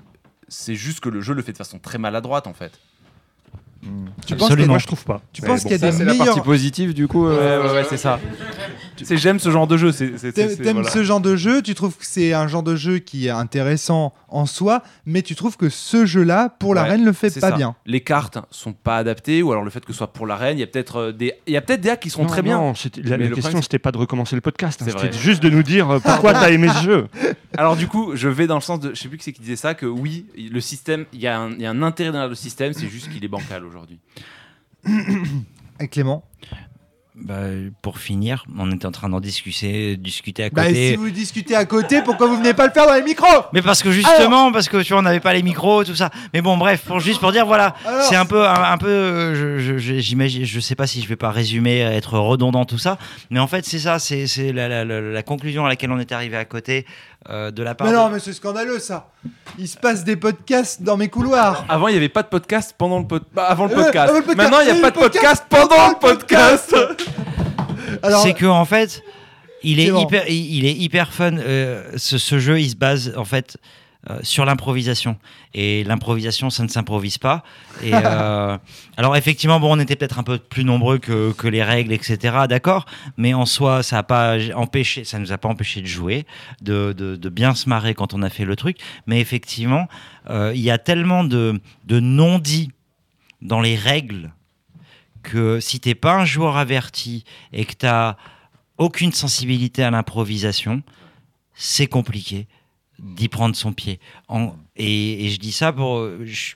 C'est 0.47 0.75
juste 0.75 0.99
que 0.99 1.09
le 1.09 1.21
jeu 1.21 1.33
le 1.33 1.41
fait 1.41 1.51
de 1.53 1.57
façon 1.57 1.79
très 1.79 1.97
maladroite 1.97 2.45
en 2.45 2.53
fait. 2.53 2.71
Tu 4.25 4.35
penses 4.35 4.49
qu'il 4.49 4.59
y 4.59 4.63
a- 4.63 4.67
Moi, 4.67 4.77
je 4.79 4.87
trouve 4.87 5.03
pas. 5.03 5.21
Tu 5.33 5.41
Mais 5.41 5.47
penses 5.47 5.63
bon. 5.63 5.69
qu'il 5.69 5.79
y 5.81 5.83
a 5.83 5.91
des 5.91 5.97
C'est 5.97 6.03
la 6.05 6.11
meilleurs. 6.13 6.25
partie 6.27 6.41
positive 6.41 6.93
du 6.93 7.07
coup. 7.07 7.27
euh, 7.27 7.61
Ouais, 7.61 7.67
ouais, 7.69 7.73
ouais, 7.75 7.85
c'est 7.89 7.97
ça. 7.97 8.19
C'est 9.03 9.17
j'aime 9.17 9.39
ce 9.39 9.51
genre 9.51 9.67
de 9.67 9.75
jeu. 9.77 9.91
c'est- 9.91 10.17
c'est- 10.17 10.31
T'a- 10.31 10.47
c'est- 10.49 10.55
T'aimes 10.57 10.75
voilà. 10.77 10.89
ce 10.89 11.03
genre 11.03 11.19
de 11.19 11.35
jeu, 11.35 11.61
tu 11.61 11.75
trouves 11.75 11.97
que 11.97 12.05
c'est 12.05 12.33
un 12.33 12.47
genre 12.47 12.63
de 12.63 12.75
jeu 12.75 12.99
qui 12.99 13.27
est 13.27 13.31
intéressant 13.31 14.13
en 14.29 14.45
soi, 14.45 14.81
mais 15.05 15.21
tu 15.21 15.35
trouves 15.35 15.57
que 15.57 15.67
ce 15.69 16.05
jeu-là, 16.05 16.49
pour 16.59 16.73
la 16.73 16.83
Ouais, 16.83 16.89
reine, 16.91 17.03
le 17.05 17.11
fait 17.13 17.33
pas 17.39 17.49
ça. 17.49 17.55
bien. 17.55 17.75
Les 17.85 18.01
cartes 18.01 18.37
sont 18.51 18.71
pas 18.73 18.97
adaptées, 18.97 19.43
ou 19.43 19.51
alors 19.51 19.63
le 19.65 19.69
fait 19.69 19.81
que 19.85 19.91
ce 19.91 19.97
soit 19.97 20.13
pour 20.13 20.25
la 20.25 20.37
reine, 20.37 20.57
il 20.57 20.61
y 20.61 20.63
a 20.63 20.67
peut-être 20.67 20.95
euh, 20.97 21.11
des, 21.11 21.33
il 21.45 21.53
y 21.53 21.57
a 21.57 21.61
peut-être 21.61 21.81
des 21.81 21.89
hacks 21.89 21.99
qui 21.99 22.09
sont 22.09 22.21
Non, 22.23 22.27
très 22.29 22.41
bien. 22.41 22.57
la, 23.03 23.17
question, 23.29 23.61
c'était 23.61 23.79
pas 23.79 23.91
de 23.91 23.97
recommencer 23.97 24.35
le 24.35 24.41
podcast. 24.41 24.81
hein, 24.81 24.85
C'était 24.87 25.07
vrai. 25.09 25.11
juste 25.17 25.43
de 25.43 25.49
nous 25.49 25.63
dire 25.63 25.89
euh, 25.89 25.99
pourquoi 25.99 26.31
t'as 26.33 26.49
aimé 26.51 26.69
ce 26.69 26.83
jeu. 26.83 27.07
Alors 27.57 27.75
du 27.75 27.87
coup, 27.87 28.15
je 28.15 28.27
vais 28.29 28.47
dans 28.47 28.55
le 28.55 28.61
sens 28.61 28.79
de, 28.79 28.93
je 28.93 28.99
sais 29.01 29.07
plus 29.09 29.17
qui 29.17 29.23
c'est 29.23 29.33
qui 29.33 29.41
disait 29.41 29.55
ça, 29.55 29.73
que 29.73 29.85
oui, 29.85 30.25
le 30.37 30.59
système, 30.61 31.05
il 31.13 31.19
y, 31.19 31.27
a 31.27 31.39
un- 31.39 31.51
il 31.51 31.61
y 31.61 31.65
a 31.65 31.71
un 31.71 31.81
intérêt 31.83 32.11
dans 32.11 32.27
le 32.27 32.35
système, 32.35 32.73
c'est 32.73 32.87
juste 32.87 33.11
qu'il 33.11 33.23
est 33.23 33.27
bancal 33.29 33.65
aujourd'hui. 33.65 33.99
Et 35.79 35.87
Clément? 35.87 36.23
Bah, 37.17 37.43
pour 37.81 37.99
finir, 37.99 38.43
on 38.57 38.69
était 38.73 38.85
en 38.85 38.91
train 38.91 39.07
d'en 39.07 39.21
discuter, 39.21 39.95
discuter 39.95 40.43
à 40.43 40.49
Bah, 40.49 40.65
côté. 40.67 40.89
si 40.91 40.95
vous 40.97 41.09
discutez 41.11 41.55
à 41.55 41.63
côté, 41.63 42.01
pourquoi 42.01 42.27
vous 42.27 42.35
venez 42.35 42.53
pas 42.53 42.67
le 42.67 42.73
faire 42.73 42.85
dans 42.87 42.93
les 42.93 43.03
micros? 43.03 43.45
Mais 43.53 43.61
parce 43.61 43.81
que 43.81 43.89
justement, 43.89 44.51
parce 44.51 44.67
que 44.67 44.81
tu 44.83 44.91
vois, 44.91 44.99
on 44.99 45.03
n'avait 45.03 45.21
pas 45.21 45.33
les 45.33 45.41
micros, 45.41 45.85
tout 45.85 45.95
ça. 45.95 46.09
Mais 46.33 46.41
bon, 46.41 46.57
bref, 46.57 46.83
pour 46.85 46.99
juste 46.99 47.21
pour 47.21 47.31
dire, 47.31 47.45
voilà, 47.45 47.73
c'est 48.09 48.17
un 48.17 48.25
peu, 48.25 48.45
un, 48.45 48.63
un 48.69 48.77
peu, 48.77 48.87
euh, 48.89 49.33
je- 49.33 49.59
je- 49.63 49.77
je- 49.77 49.99
j'imagine, 49.99 50.43
je 50.43 50.59
sais 50.59 50.75
pas 50.75 50.87
si 50.87 51.01
je 51.01 51.07
vais 51.07 51.15
pas 51.15 51.31
résumer, 51.31 51.79
être 51.79 52.19
redondant 52.19 52.65
tout 52.65 52.77
ça, 52.77 52.97
mais 53.29 53.39
en 53.39 53.47
fait, 53.47 53.63
c'est 53.63 53.79
ça, 53.79 53.97
c'est 53.97 54.27
c'est 54.27 54.51
la, 54.51 54.67
la- 54.67 54.83
la- 54.83 54.99
la 54.99 55.23
conclusion 55.23 55.65
à 55.65 55.69
laquelle 55.69 55.91
on 55.93 55.99
est 55.99 56.11
arrivé 56.11 56.35
à 56.35 56.43
côté 56.43 56.85
euh, 57.29 57.51
de 57.51 57.63
la 57.63 57.75
part. 57.75 57.87
Mais 57.87 57.93
de- 57.93 57.97
non, 57.97 58.09
mais 58.09 58.19
c'est 58.19 58.33
scandaleux 58.33 58.79
ça. 58.79 59.09
Il 59.57 59.67
se 59.67 59.77
passe 59.77 60.03
des 60.03 60.15
podcasts 60.15 60.81
dans 60.83 60.97
mes 60.97 61.07
couloirs. 61.09 61.65
Avant, 61.69 61.87
il 61.87 61.91
n'y 61.91 61.97
avait 61.97 62.09
pas 62.09 62.23
de 62.23 62.27
podcast 62.27 62.75
pendant 62.77 62.99
le 62.99 63.07
pod- 63.07 63.23
bah, 63.33 63.45
avant 63.45 63.65
le 63.65 63.71
Euh, 63.71 63.75
podcast. 63.83 64.09
avant 64.09 64.19
le 64.19 64.25
podcast. 64.25 64.37
Maintenant, 64.37 64.59
il 64.61 64.71
n'y 64.73 64.79
a 64.79 64.81
pas 64.81 64.91
de 64.91 64.99
podcast 64.99 65.45
pendant 65.49 65.89
le 65.89 65.99
podcast. 65.99 66.75
Alors, 68.03 68.21
c'est 68.23 68.33
que 68.33 68.45
en 68.45 68.65
fait, 68.65 69.01
il 69.63 69.79
est 69.79 69.87
hyper, 69.87 70.27
il, 70.29 70.55
il 70.57 70.65
est 70.65 70.73
hyper 70.73 71.11
fun. 71.13 71.37
euh, 71.37 71.91
ce, 71.97 72.17
ce 72.17 72.39
jeu, 72.39 72.59
il 72.59 72.69
se 72.69 72.75
base 72.75 73.13
en 73.17 73.25
fait 73.25 73.57
euh, 74.09 74.19
sur 74.21 74.45
l'improvisation. 74.45 75.17
Et 75.55 75.83
l'improvisation, 75.83 76.51
ça 76.51 76.61
ne 76.61 76.67
s'improvise 76.67 77.17
pas. 77.17 77.43
Et 77.81 77.91
euh, 77.93 78.55
alors 78.97 79.15
effectivement, 79.15 79.59
bon, 79.59 79.75
on 79.75 79.79
était 79.79 79.95
peut-être 79.95 80.19
un 80.19 80.23
peu 80.23 80.37
plus 80.37 80.63
nombreux 80.63 80.99
que, 80.99 81.31
que 81.31 81.47
les 81.47 81.63
règles, 81.63 81.91
etc. 81.91 82.45
D'accord, 82.47 82.85
mais 83.17 83.33
en 83.33 83.47
soi, 83.47 83.81
ça 83.81 83.97
a 83.97 84.03
pas 84.03 84.37
empêché, 84.53 85.05
ça 85.05 85.17
nous 85.17 85.31
a 85.31 85.39
pas 85.39 85.49
empêché 85.49 85.81
de 85.81 85.87
jouer, 85.87 86.27
de, 86.61 86.93
de, 86.93 87.15
de 87.15 87.29
bien 87.29 87.55
se 87.55 87.67
marrer 87.67 87.95
quand 87.95 88.13
on 88.13 88.21
a 88.21 88.29
fait 88.29 88.45
le 88.45 88.55
truc. 88.55 88.77
Mais 89.07 89.19
effectivement, 89.19 89.87
euh, 90.29 90.51
il 90.53 90.61
y 90.61 90.69
a 90.69 90.77
tellement 90.77 91.23
de, 91.23 91.59
de 91.85 91.99
non-dits 91.99 92.71
dans 93.41 93.61
les 93.61 93.75
règles 93.75 94.33
que 95.23 95.59
si 95.59 95.79
t'es 95.79 95.95
pas 95.95 96.13
un 96.13 96.25
joueur 96.25 96.57
averti 96.57 97.23
et 97.53 97.65
que 97.65 97.73
t'as 97.73 98.17
aucune 98.77 99.11
sensibilité 99.11 99.83
à 99.83 99.89
l'improvisation, 99.89 100.83
c'est 101.55 101.87
compliqué 101.87 102.47
d'y 102.99 103.27
prendre 103.27 103.55
son 103.55 103.73
pied. 103.73 103.99
En- 104.27 104.55
et, 104.75 105.25
et 105.25 105.29
je 105.29 105.37
dis 105.39 105.51
ça 105.51 105.71
pour, 105.73 106.07
je- 106.23 106.55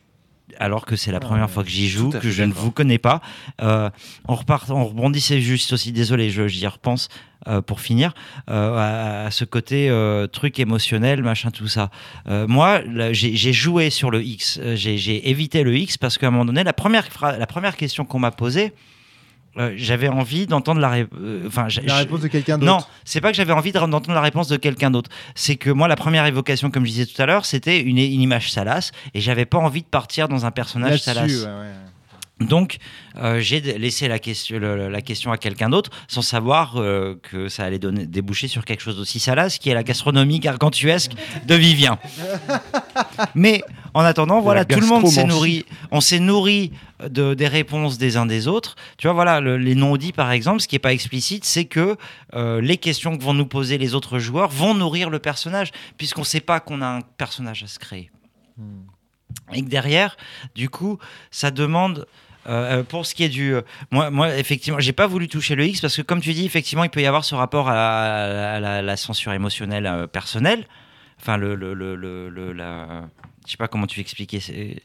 alors 0.58 0.86
que 0.86 0.96
c'est 0.96 1.12
la 1.12 1.20
première 1.20 1.50
fois 1.50 1.64
que 1.64 1.70
j'y 1.70 1.88
joue, 1.88 2.10
que 2.10 2.30
je 2.32 2.44
ne 2.44 2.52
vous 2.54 2.72
connais 2.72 2.98
pas. 2.98 3.22
Euh, 3.62 3.90
on 4.28 4.36
repart, 4.36 4.70
on 4.72 4.84
rebondissait 4.86 5.42
juste 5.42 5.72
aussi, 5.74 5.92
désolé, 5.92 6.30
j'y 6.30 6.68
repense 6.68 7.08
euh, 7.48 7.62
pour 7.62 7.80
finir, 7.82 8.14
euh, 8.50 8.76
à, 8.76 9.26
à 9.28 9.32
ce 9.32 9.46
côté 9.46 9.90
truc 10.34 10.60
émotionnel, 10.60 11.22
machin, 11.24 11.52
tout 11.52 11.68
ça. 11.68 11.92
Moi, 12.28 12.82
j'ai 13.12 13.54
joué 13.54 13.90
sur 13.90 14.10
le 14.12 14.24
X, 14.24 14.60
j'ai 14.74 15.30
évité 15.30 15.64
le 15.64 15.78
X 15.78 15.98
parce 15.98 16.18
qu'à 16.18 16.28
un 16.28 16.32
moment 16.32 16.46
donné, 16.46 16.64
la 16.64 16.74
première, 16.74 17.08
la 17.22 17.48
première 17.48 17.78
question 17.78 18.04
qu'on 18.06 18.20
m'a 18.20 18.32
posée, 18.32 18.74
euh, 19.60 19.74
j'avais 19.76 20.08
envie 20.08 20.48
d'entendre 20.48 20.80
la, 20.80 20.90
ré- 20.90 21.08
euh, 21.20 21.44
enfin, 21.48 21.68
la 21.84 21.98
réponse 21.98 22.22
de 22.22 22.28
quelqu'un 22.28 22.58
d'autre. 22.58 22.72
non, 22.72 22.80
c'est 23.06 23.22
pas 23.22 23.32
que 23.32 23.36
j'avais 23.38 23.54
envie 23.54 23.72
de- 23.72 23.80
d'entendre 23.80 24.14
la 24.14 24.22
réponse 24.22 24.48
de 24.48 24.58
quelqu'un 24.58 24.90
d'autre. 24.92 25.10
C'est 25.36 25.56
que 25.58 25.70
moi, 25.70 25.88
la 25.88 25.96
première 25.96 26.26
évocation, 26.26 26.72
comme 26.72 26.86
je 26.86 26.92
disais 26.92 27.06
tout 27.06 27.22
à 27.22 27.26
l'heure, 27.26 27.46
c'était 27.46 27.80
une, 27.82 27.98
une 27.98 28.22
image 28.22 28.52
salace 28.52 28.92
et 29.14 29.22
j'avais 29.22 29.46
pas 29.46 29.58
envie 29.58 29.82
de 29.82 29.88
partir 29.88 30.28
dans 30.28 30.46
un 30.46 30.52
personnage 30.52 31.00
salace. 31.02 31.32
ouais, 31.32 31.46
ouais. 31.46 31.74
Donc, 32.40 32.78
euh, 33.18 33.40
j'ai 33.42 33.60
laissé 33.60 34.08
la 34.08 34.18
question, 34.18 34.58
le- 34.60 34.78
le- 34.78 34.90
la 34.90 35.02
question 35.02 35.32
à 35.32 35.38
quelqu'un 35.38 35.70
d'autre 35.70 35.90
sans 36.08 36.22
savoir 36.22 36.78
euh, 36.78 37.16
que 37.22 37.50
ça 37.50 37.64
allait 37.66 37.80
donner, 37.80 38.06
déboucher 38.06 38.48
sur 38.48 38.64
quelque 38.64 38.82
chose 38.82 38.96
d'aussi 38.96 39.20
salace 39.20 39.58
qui 39.58 39.70
est 39.70 39.74
la 39.74 39.84
gastronomie 39.84 40.40
gargantuesque 40.40 41.12
de 41.46 41.56
Vivien. 41.56 42.00
Mais 43.36 43.62
en 43.94 44.02
attendant, 44.02 44.40
voilà, 44.40 44.64
tout 44.66 44.80
le 44.80 44.88
monde 44.88 45.02
s'est 45.12 45.22
nourri. 45.36 45.66
On 45.92 46.00
s'est 46.02 46.20
nourri 46.20 46.72
de, 47.08 47.34
des 47.34 47.48
réponses 47.48 47.98
des 47.98 48.16
uns 48.18 48.26
des 48.26 48.48
autres. 48.48 48.76
Tu 48.98 49.08
vois, 49.08 49.14
voilà, 49.14 49.42
le- 49.42 49.58
les 49.58 49.76
non-dits, 49.76 50.14
par 50.14 50.32
exemple, 50.32 50.62
ce 50.62 50.68
qui 50.68 50.76
n'est 50.76 50.80
pas 50.80 50.94
explicite, 50.94 51.44
c'est 51.46 51.66
que 51.66 51.98
euh, 52.36 52.62
les 52.62 52.78
questions 52.78 53.18
que 53.18 53.24
vont 53.24 53.34
nous 53.34 53.46
poser 53.48 53.78
les 53.78 53.96
autres 53.96 54.20
joueurs 54.20 54.50
vont 54.50 54.74
nourrir 54.74 55.10
le 55.10 55.20
personnage, 55.20 55.72
puisqu'on 55.98 56.22
ne 56.22 56.26
sait 56.26 56.40
pas 56.42 56.60
qu'on 56.60 56.82
a 56.82 56.88
un 56.88 57.02
personnage 57.02 57.64
à 57.64 57.68
se 57.68 57.80
créer. 57.80 58.12
Et 59.54 59.62
que 59.64 59.70
derrière, 59.70 60.18
du 60.56 60.70
coup, 60.70 61.00
ça 61.32 61.52
demande. 61.52 62.08
Euh, 62.50 62.80
euh, 62.80 62.84
pour 62.84 63.06
ce 63.06 63.14
qui 63.16 63.24
est 63.24 63.30
du, 63.30 63.54
euh, 63.54 63.62
moi, 63.92 64.10
moi, 64.10 64.36
effectivement, 64.38 64.80
j'ai 64.80 64.92
pas 64.94 65.08
voulu 65.08 65.28
toucher 65.28 65.56
le 65.56 65.66
X 65.66 65.82
parce 65.82 65.96
que, 65.96 66.02
comme 66.02 66.20
tu 66.22 66.34
dis, 66.34 66.46
effectivement, 66.46 66.84
il 66.84 66.90
peut 66.90 67.02
y 67.02 67.06
avoir 67.06 67.24
ce 67.24 67.36
rapport 67.36 67.70
à 67.70 67.76
la, 67.76 68.54
à 68.56 68.60
la- 68.60 68.82
la 68.82 68.98
censure 68.98 69.32
émotionnelle 69.34 69.86
euh, 69.86 70.08
personnelle. 70.08 70.66
Enfin, 71.22 71.38
le, 71.38 71.56
le, 71.56 71.74
le, 71.74 71.96
le- 71.96 72.30
le- 72.30 72.54
la, 72.54 73.08
je 73.46 73.52
sais 73.52 73.58
pas 73.58 73.68
comment 73.68 73.88
tu 73.88 74.00
expliquer. 74.00 74.40
c'est- 74.40 74.82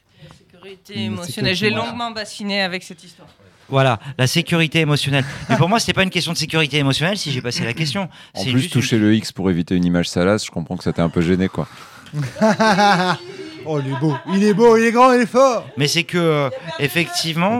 Sécurité 0.51 0.99
émotionnelle. 1.03 1.55
J'ai 1.55 1.69
longuement 1.69 2.11
bassiné 2.11 2.61
avec 2.61 2.83
cette 2.83 3.03
histoire. 3.03 3.27
Voilà, 3.67 3.99
la 4.19 4.27
sécurité 4.27 4.79
émotionnelle. 4.81 5.25
Mais 5.49 5.55
pour 5.57 5.67
moi, 5.69 5.79
c'était 5.79 5.93
pas 5.93 6.03
une 6.03 6.09
question 6.11 6.31
de 6.33 6.37
sécurité 6.37 6.77
émotionnelle 6.77 7.17
si 7.17 7.31
j'ai 7.31 7.41
passé 7.41 7.63
la 7.63 7.73
question. 7.73 8.09
En 8.35 8.43
C'est 8.43 8.51
plus, 8.51 8.59
juste 8.61 8.75
une- 8.75 8.81
toucher 8.81 8.97
le 8.99 9.15
X 9.15 9.31
pour 9.31 9.49
éviter 9.49 9.75
une 9.75 9.85
image 9.85 10.07
salace, 10.07 10.45
je 10.45 10.51
comprends 10.51 10.77
que 10.77 10.83
ça 10.83 10.93
t'ait 10.93 11.01
un 11.01 11.09
peu 11.09 11.21
gêné, 11.21 11.49
quoi. 11.49 11.67
oh, 13.65 13.79
il 13.83 13.91
est 13.91 13.99
beau, 13.99 14.15
il 14.33 14.43
est 14.43 14.53
beau, 14.53 14.77
il 14.77 14.83
est 14.85 14.91
grand, 14.91 15.11
il 15.13 15.21
est 15.21 15.25
fort. 15.25 15.65
Mais 15.77 15.87
c'est 15.87 16.03
que, 16.03 16.17
euh, 16.17 16.49
effectivement, 16.79 17.59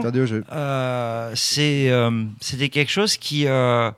euh, 0.52 1.32
c'est, 1.34 1.90
euh, 1.90 2.24
c'était 2.40 2.68
quelque 2.68 2.90
chose 2.90 3.16
qui, 3.16 3.46
euh, 3.46 3.90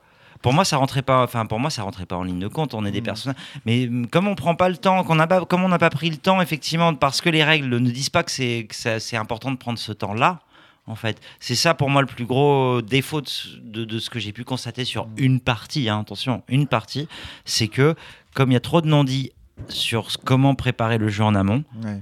pour 0.42 0.52
moi, 0.52 0.64
ça 0.64 0.76
rentrait 0.76 1.02
pas. 1.02 1.22
Enfin, 1.24 1.46
pour 1.46 1.58
moi, 1.58 1.70
ça 1.70 1.82
rentrait 1.82 2.06
pas 2.06 2.16
en 2.16 2.22
ligne 2.24 2.38
de 2.38 2.48
compte. 2.48 2.74
On 2.74 2.84
est 2.84 2.90
des 2.90 3.02
personnages, 3.02 3.36
mais 3.66 3.86
hum, 3.88 4.06
comme 4.06 4.28
on 4.28 4.34
prend 4.34 4.54
pas 4.54 4.68
le 4.68 4.76
temps, 4.76 5.02
qu'on 5.04 5.18
a 5.18 5.26
pas, 5.26 5.44
comme 5.44 5.64
on 5.64 5.68
n'a 5.68 5.78
pas 5.78 5.90
pris 5.90 6.10
le 6.10 6.16
temps, 6.16 6.40
effectivement, 6.40 6.94
parce 6.94 7.20
que 7.20 7.28
les 7.28 7.42
règles 7.44 7.68
ne 7.78 7.90
disent 7.90 8.10
pas 8.10 8.22
que 8.22 8.30
c'est, 8.30 8.66
que 8.68 8.74
ça- 8.74 9.00
c'est 9.00 9.16
important 9.16 9.50
de 9.50 9.56
prendre 9.56 9.78
ce 9.78 9.92
temps-là. 9.92 10.40
En 10.86 10.94
fait, 10.94 11.20
c'est 11.38 11.54
ça 11.54 11.74
pour 11.74 11.90
moi 11.90 12.00
le 12.00 12.06
plus 12.06 12.24
gros 12.24 12.80
défaut 12.80 13.20
de, 13.20 13.28
ce- 13.28 13.48
de- 13.58 13.84
de 13.84 13.98
ce 13.98 14.08
que 14.08 14.18
j'ai 14.18 14.32
pu 14.32 14.44
constater 14.44 14.86
sur 14.86 15.06
une 15.18 15.38
partie. 15.38 15.88
hein, 15.90 16.00
attention, 16.00 16.42
une 16.48 16.66
partie, 16.66 17.08
c'est 17.44 17.68
que 17.68 17.94
comme 18.32 18.50
il 18.50 18.54
y 18.54 18.56
a 18.56 18.60
trop 18.60 18.80
de 18.80 18.86
non-dits 18.86 19.32
sur 19.68 20.08
comment 20.24 20.54
préparer 20.54 20.98
le 20.98 21.08
jeu 21.08 21.24
en 21.24 21.34
amont, 21.34 21.64
Ouais. 21.84 22.00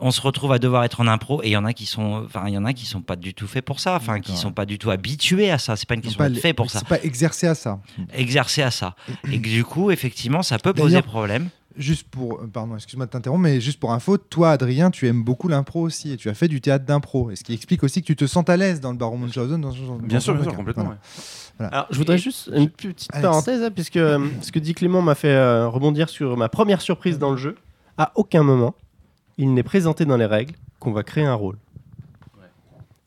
on 0.00 0.10
se 0.10 0.20
retrouve 0.20 0.52
à 0.52 0.58
devoir 0.58 0.84
être 0.84 1.00
en 1.00 1.06
impro 1.06 1.42
et 1.42 1.48
il 1.48 1.52
y 1.52 1.56
en 1.56 1.64
a 1.64 1.72
qui 1.72 1.86
sont 1.86 2.22
enfin 2.26 2.44
il 2.48 2.54
y 2.54 2.58
en 2.58 2.64
a 2.64 2.72
qui 2.72 2.84
sont 2.86 3.00
pas 3.00 3.16
du 3.16 3.32
tout 3.32 3.46
faits 3.46 3.64
pour 3.64 3.80
ça 3.80 3.94
enfin 3.96 4.20
qui 4.20 4.36
sont 4.36 4.52
pas 4.52 4.66
du 4.66 4.78
tout 4.78 4.90
habitués 4.90 5.50
à 5.50 5.58
ça 5.58 5.74
c'est 5.76 5.88
pas 5.88 5.94
une 5.94 6.02
question 6.02 6.22
les- 6.24 6.38
fait 6.38 6.52
pour 6.52 6.70
ça 6.70 6.80
C'est 6.80 6.88
pas 6.88 7.02
exercé 7.02 7.46
à 7.46 7.54
ça. 7.54 7.80
exercer 8.12 8.62
à 8.62 8.70
ça 8.70 8.94
et 9.32 9.40
que 9.40 9.48
du 9.48 9.64
coup 9.64 9.90
effectivement 9.90 10.42
ça 10.42 10.58
peut 10.58 10.74
poser 10.74 11.00
problème 11.02 11.48
juste 11.78 12.08
pour, 12.08 12.40
euh, 12.40 12.46
pardon, 12.50 12.74
excuse-moi 12.74 13.04
de 13.04 13.10
t'interrompre, 13.10 13.42
mais 13.42 13.60
juste 13.60 13.78
pour 13.78 13.92
info, 13.92 14.16
toi, 14.16 14.52
Adrien, 14.52 14.90
tu 14.90 15.06
aimes 15.08 15.22
beaucoup 15.22 15.46
l'impro 15.46 15.82
aussi 15.82 16.10
et 16.10 16.16
tu 16.16 16.30
as 16.30 16.34
fait 16.34 16.48
du 16.48 16.62
théâtre 16.62 16.86
d'impro. 16.86 17.30
Et 17.30 17.36
ce 17.36 17.44
qui 17.44 17.52
explique 17.52 17.82
aussi 17.84 18.00
que 18.00 18.06
tu 18.06 18.16
te 18.16 18.26
sens 18.26 18.48
à 18.48 18.56
l'aise 18.56 18.80
dans 18.80 18.92
le 18.92 18.96
Baron 18.96 19.18
Munchausen. 19.18 19.60
Dans 19.60 19.72
ce 19.72 19.76
genre 19.76 19.98
Bien 19.98 20.16
dans 20.16 20.20
sûr, 20.20 20.32
bien 20.32 20.44
sûr, 20.44 20.52
cas. 20.52 20.56
complètement. 20.56 20.84
Voilà. 20.84 20.98
ouais. 20.98 21.06
Voilà. 21.58 21.72
Alors, 21.72 21.86
je 21.90 21.96
voudrais 21.98 22.18
juste 22.18 22.50
une 22.54 22.68
petite 22.68 23.08
Alex. 23.12 23.22
parenthèse, 23.28 23.62
hein, 23.62 23.70
puisque 23.74 23.96
euh, 23.96 24.18
ce 24.42 24.52
que 24.52 24.58
dit 24.58 24.74
Clément 24.74 25.00
m'a 25.02 25.14
fait 25.14 25.32
euh, 25.32 25.68
rebondir 25.68 26.08
sur 26.08 26.36
ma 26.36 26.48
première 26.48 26.80
surprise 26.80 27.18
dans 27.18 27.30
le 27.30 27.36
jeu. 27.38 27.56
À 27.98 28.12
aucun 28.14 28.42
moment, 28.42 28.74
il 29.38 29.54
n'est 29.54 29.62
présenté 29.62 30.04
dans 30.04 30.16
les 30.18 30.26
règles 30.26 30.54
qu'on 30.80 30.92
va 30.92 31.02
créer 31.02 31.24
un 31.24 31.34
rôle. 31.34 31.56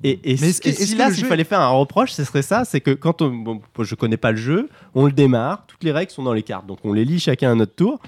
Et, 0.03 0.11
et 0.23 0.37
Mais 0.39 0.51
si, 0.53 0.61
et 0.69 0.95
là, 0.95 1.11
s'il 1.11 1.23
jeu- 1.23 1.27
fallait 1.27 1.43
faire 1.43 1.59
un 1.59 1.67
reproche, 1.69 2.11
ce 2.13 2.23
serait 2.23 2.41
ça, 2.41 2.63
c'est 2.63 2.79
que 2.79 2.91
quand 2.91 3.21
on, 3.21 3.29
bon, 3.35 3.61
je 3.79 3.95
connais 3.95 4.15
pas 4.17 4.31
le 4.31 4.37
jeu, 4.37 4.69
on 4.95 5.05
le 5.05 5.11
démarre, 5.11 5.65
toutes 5.67 5.83
les 5.83 5.91
règles 5.91 6.11
sont 6.11 6.23
dans 6.23 6.31
les 6.33 6.41
cartes, 6.43 6.65
donc 6.65 6.79
on 6.85 6.93
les 6.93 7.03
lit 7.03 7.19
chacun 7.19 7.51
à 7.51 7.55
notre 7.55 7.75
tour. 7.75 7.99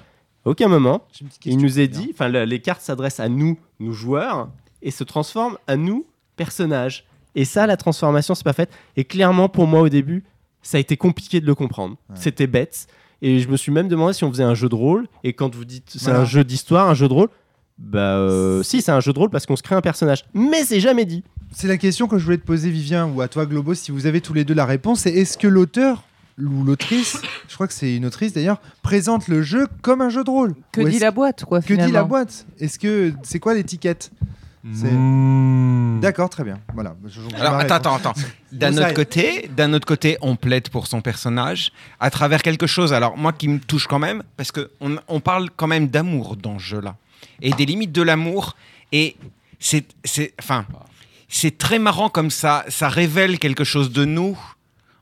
À 0.46 0.50
aucun 0.50 0.70
moment, 0.70 1.06
il 1.46 1.58
nous 1.58 1.80
est 1.82 1.90
dit, 1.90 2.10
enfin 2.14 2.30
le- 2.30 2.46
les 2.46 2.62
cartes 2.62 2.82
s'adressent 2.82 3.20
à 3.20 3.28
nous, 3.28 3.60
nous 3.82 3.92
joueurs, 3.94 4.48
et 4.82 4.90
se 4.90 5.04
transforment 5.04 5.58
à 5.68 5.76
nous, 5.76 6.06
personnages. 6.38 7.06
Et 7.36 7.44
ça, 7.46 7.68
la 7.68 7.76
transformation, 7.78 8.36
c'est 8.36 8.44
pas 8.46 8.54
faite. 8.54 8.72
Et 8.96 9.04
clairement, 9.04 9.50
pour 9.50 9.68
moi, 9.68 9.82
au 9.82 9.90
début, 9.90 10.24
ça 10.64 10.78
a 10.78 10.80
été 10.80 10.98
compliqué 10.98 11.42
de 11.42 11.46
le 11.46 11.56
comprendre. 11.56 11.96
C'était 12.16 12.48
bête. 12.48 12.88
Et 13.22 13.40
je 13.40 13.48
me 13.50 13.58
suis 13.58 13.72
même 13.72 13.88
demandé 13.88 14.14
si 14.14 14.24
on 14.24 14.32
faisait 14.32 14.44
un 14.44 14.56
jeu 14.56 14.68
de 14.70 14.76
rôle. 14.76 15.08
Et 15.24 15.34
quand 15.34 15.54
vous 15.56 15.66
dites 15.66 15.86
c'est 15.90 16.06
Voilà. 16.06 16.22
un 16.22 16.26
jeu 16.26 16.44
d'histoire, 16.44 16.90
un 16.90 16.94
jeu 16.96 17.08
de 17.08 17.14
rôle, 17.14 17.30
bah 17.78 18.16
euh, 18.18 18.64
si, 18.64 18.82
c'est 18.82 18.92
un 18.92 19.00
jeu 19.00 19.14
de 19.14 19.20
rôle 19.20 19.30
parce 19.30 19.46
qu'on 19.46 19.56
se 19.56 19.64
crée 19.64 19.76
un 19.76 19.82
personnage. 19.82 20.24
Mais 20.34 20.64
c'est 20.64 20.80
jamais 20.80 21.06
dit. 21.06 21.24
C'est 21.52 21.68
la 21.68 21.78
question 21.78 22.08
que 22.08 22.18
je 22.18 22.24
voulais 22.26 22.38
te 22.38 22.46
poser, 22.46 22.70
Vivien, 22.70 23.08
ou 23.08 23.22
à 23.22 23.28
toi, 23.28 23.46
Globo, 23.46 23.74
si 23.74 23.92
vous 23.92 24.06
avez 24.06 24.22
tous 24.22 24.34
les 24.34 24.44
deux 24.46 24.54
la 24.54 24.66
réponse. 24.66 25.02
C'est 25.02 25.12
est-ce 25.12 25.38
que 25.38 25.48
l'auteur 25.48 26.04
ou 26.40 26.64
l'autrice, 26.64 27.22
je 27.50 27.54
crois 27.56 27.68
que 27.68 27.74
c'est 27.74 27.96
une 27.96 28.06
autrice 28.06 28.34
d'ailleurs, 28.34 28.62
présente 28.82 29.28
le 29.28 29.42
jeu 29.44 29.68
comme 29.82 30.02
un 30.02 30.10
jeu 30.10 30.24
de 30.24 30.30
rôle? 30.30 30.56
Que 30.72 30.82
dit 30.82 30.98
la 31.00 31.12
boîte, 31.12 31.44
quoi, 31.46 31.62
Que 31.62 31.74
dit 31.74 31.92
la 31.92 32.04
boîte? 32.04 32.46
Est-ce 32.60 32.80
que 32.80 33.14
c'est 33.24 33.40
quoi 33.40 33.54
l'étiquette? 33.54 34.12
C'est- 34.74 36.00
D'accord, 36.02 36.30
très 36.30 36.44
bien. 36.44 36.60
Voilà. 36.74 36.96
Je- 37.08 37.22
je 37.22 37.36
Alors 37.36 37.56
attends, 37.56 37.74
hein. 37.74 37.78
attends, 37.78 37.96
attends. 38.12 38.14
D'un 38.52 38.74
On 38.74 38.78
autre 38.82 38.94
côté, 38.94 39.50
d'un 39.56 39.74
autre 39.74 39.88
côté, 39.88 40.18
on 40.22 40.36
plaide 40.36 40.70
pour 40.70 40.88
son 40.88 41.02
personnage 41.02 41.72
à 42.00 42.10
travers 42.10 42.42
quelque 42.44 42.68
chose. 42.68 42.94
Alors 42.94 43.18
moi 43.18 43.34
qui 43.34 43.48
me 43.48 43.60
touche 43.60 43.88
quand 43.88 44.00
même, 44.00 44.24
parce 44.38 44.52
que 44.52 44.72
on, 44.82 44.98
on 45.08 45.20
parle 45.20 45.50
quand 45.56 45.68
même 45.68 45.88
d'amour 45.88 46.36
dans 46.38 46.60
ce 46.60 46.64
jeu-là 46.66 46.96
et 47.42 47.52
des 47.52 47.66
limites 47.66 47.92
de 47.92 48.02
l'amour. 48.02 48.56
Et 48.92 49.16
c'est, 49.60 49.86
c'est, 50.04 50.34
enfin, 50.40 50.66
c'est 51.28 51.58
très 51.58 51.80
marrant 51.80 52.10
comme 52.10 52.30
ça. 52.30 52.66
Ça 52.68 52.90
révèle 52.90 53.40
quelque 53.40 53.64
chose 53.64 53.92
de 53.92 54.06
nous. 54.06 54.38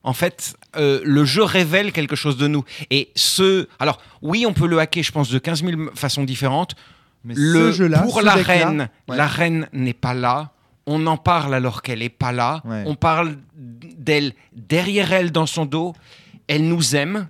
En 0.04 0.14
fait, 0.14 0.54
euh, 0.78 1.02
le 1.04 1.26
jeu 1.26 1.44
révèle 1.44 1.92
quelque 1.92 2.16
chose 2.16 2.38
de 2.38 2.48
nous. 2.48 2.64
Et 2.92 3.10
ce, 3.16 3.68
alors 3.80 4.00
oui, 4.22 4.46
on 4.48 4.54
peut 4.54 4.68
le 4.68 4.80
hacker, 4.80 5.04
je 5.04 5.12
pense, 5.12 5.30
de 5.30 5.40
15 5.40 5.64
000 5.64 5.82
façons 5.96 6.24
différentes. 6.24 6.76
Mais 7.24 7.34
le, 7.36 7.72
ce 7.72 7.78
jeu-là, 7.78 8.02
pour 8.02 8.20
ce 8.20 8.26
la 8.26 8.36
reine, 8.36 8.90
ouais. 9.08 9.18
la 9.18 9.28
reine 9.28 9.68
n'est 9.74 9.94
pas 9.94 10.14
là. 10.14 10.52
On 10.86 11.06
en 11.06 11.18
parle 11.18 11.54
alors 11.54 11.82
qu'elle 11.82 12.00
n'est 12.00 12.10
pas 12.10 12.32
là. 12.32 12.62
Ouais. 12.66 12.84
On 12.88 12.96
parle 12.96 13.38
d'elle 13.56 14.34
derrière 14.54 15.14
elle 15.14 15.32
dans 15.32 15.46
son 15.46 15.66
dos. 15.66 15.94
Elle 16.48 16.68
nous 16.68 16.96
aime 16.96 17.28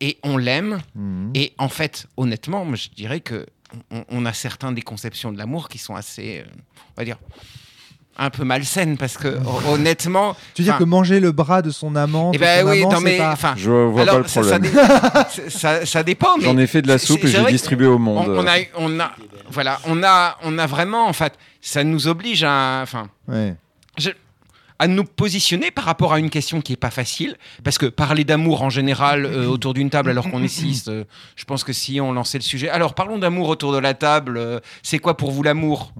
et 0.00 0.18
on 0.22 0.36
l'aime. 0.36 0.80
Mhm. 0.94 1.32
Et 1.34 1.52
en 1.58 1.68
fait, 1.68 2.06
honnêtement, 2.16 2.66
je 2.74 2.88
dirais 2.90 3.20
que 3.20 3.46
on, 3.90 4.04
on 4.08 4.26
a 4.26 4.32
certains 4.32 4.72
des 4.72 4.82
conceptions 4.82 5.32
de 5.32 5.38
l'amour 5.38 5.68
qui 5.68 5.78
sont 5.78 5.94
assez, 5.94 6.40
euh, 6.40 6.50
on 6.90 7.00
va 7.00 7.04
dire, 7.04 7.18
un 8.18 8.30
peu 8.30 8.44
malsaines 8.44 8.96
parce 8.98 9.16
que 9.16 9.28
hon- 9.28 9.72
honnêtement. 9.74 10.36
Tu 10.54 10.62
veux 10.62 10.66
dire 10.66 10.78
que 10.78 10.84
manger 10.84 11.18
le 11.20 11.32
bras 11.32 11.62
de 11.62 11.70
son 11.70 11.96
amant, 11.96 12.30
eh 12.34 12.38
ben 12.38 12.62
son 12.64 12.70
oui, 12.70 12.80
amant, 12.82 12.92
non, 12.92 13.00
mais 13.00 13.18
pas-. 13.18 13.54
Je 13.56 13.70
vois 13.70 14.02
alors, 14.02 14.14
pas 14.16 14.20
le 14.22 14.28
ça, 14.28 14.40
problème. 14.42 14.72
ça, 15.48 15.86
ça 15.86 16.02
dépend. 16.02 16.38
J'en 16.40 16.56
ai 16.58 16.66
fait 16.66 16.82
de 16.82 16.88
la 16.88 16.98
soupe 16.98 17.24
et 17.24 17.28
j'ai 17.28 17.44
distribué 17.46 17.86
au 17.86 17.98
monde. 17.98 18.28
On, 18.28 18.38
on 18.44 18.46
a, 18.46 18.56
on 18.76 19.00
a, 19.00 19.12
voilà, 19.50 19.80
on 19.86 20.02
a, 20.02 20.36
on 20.42 20.58
a 20.58 20.66
vraiment, 20.66 21.06
en 21.08 21.12
fait, 21.12 21.34
ça 21.60 21.84
nous 21.84 22.06
oblige 22.08 22.44
à, 22.44 22.80
enfin, 22.82 23.08
Ouais. 23.28 23.54
à 24.78 24.88
nous 24.88 25.04
positionner 25.04 25.70
par 25.70 25.84
rapport 25.84 26.12
à 26.12 26.18
une 26.18 26.28
question 26.30 26.60
qui 26.60 26.72
est 26.72 26.76
pas 26.76 26.90
facile, 26.90 27.36
parce 27.62 27.78
que 27.78 27.86
parler 27.86 28.24
d'amour 28.24 28.62
en 28.62 28.70
général 28.70 29.24
euh, 29.24 29.46
autour 29.46 29.74
d'une 29.74 29.90
table 29.90 30.10
alors 30.10 30.28
qu'on 30.30 30.42
est 30.42 30.48
six, 30.48 30.86
euh, 30.88 31.04
je 31.36 31.44
pense 31.44 31.62
que 31.64 31.72
si 31.72 32.00
on 32.00 32.12
lançait 32.12 32.38
le 32.38 32.42
sujet. 32.42 32.68
Alors 32.68 32.94
parlons 32.94 33.18
d'amour 33.18 33.48
autour 33.48 33.72
de 33.72 33.78
la 33.78 33.94
table. 33.94 34.36
euh, 34.38 34.58
c'est 34.82 34.98
quoi 34.98 35.16
pour 35.16 35.30
vous 35.30 35.42
l'amour? 35.44 35.92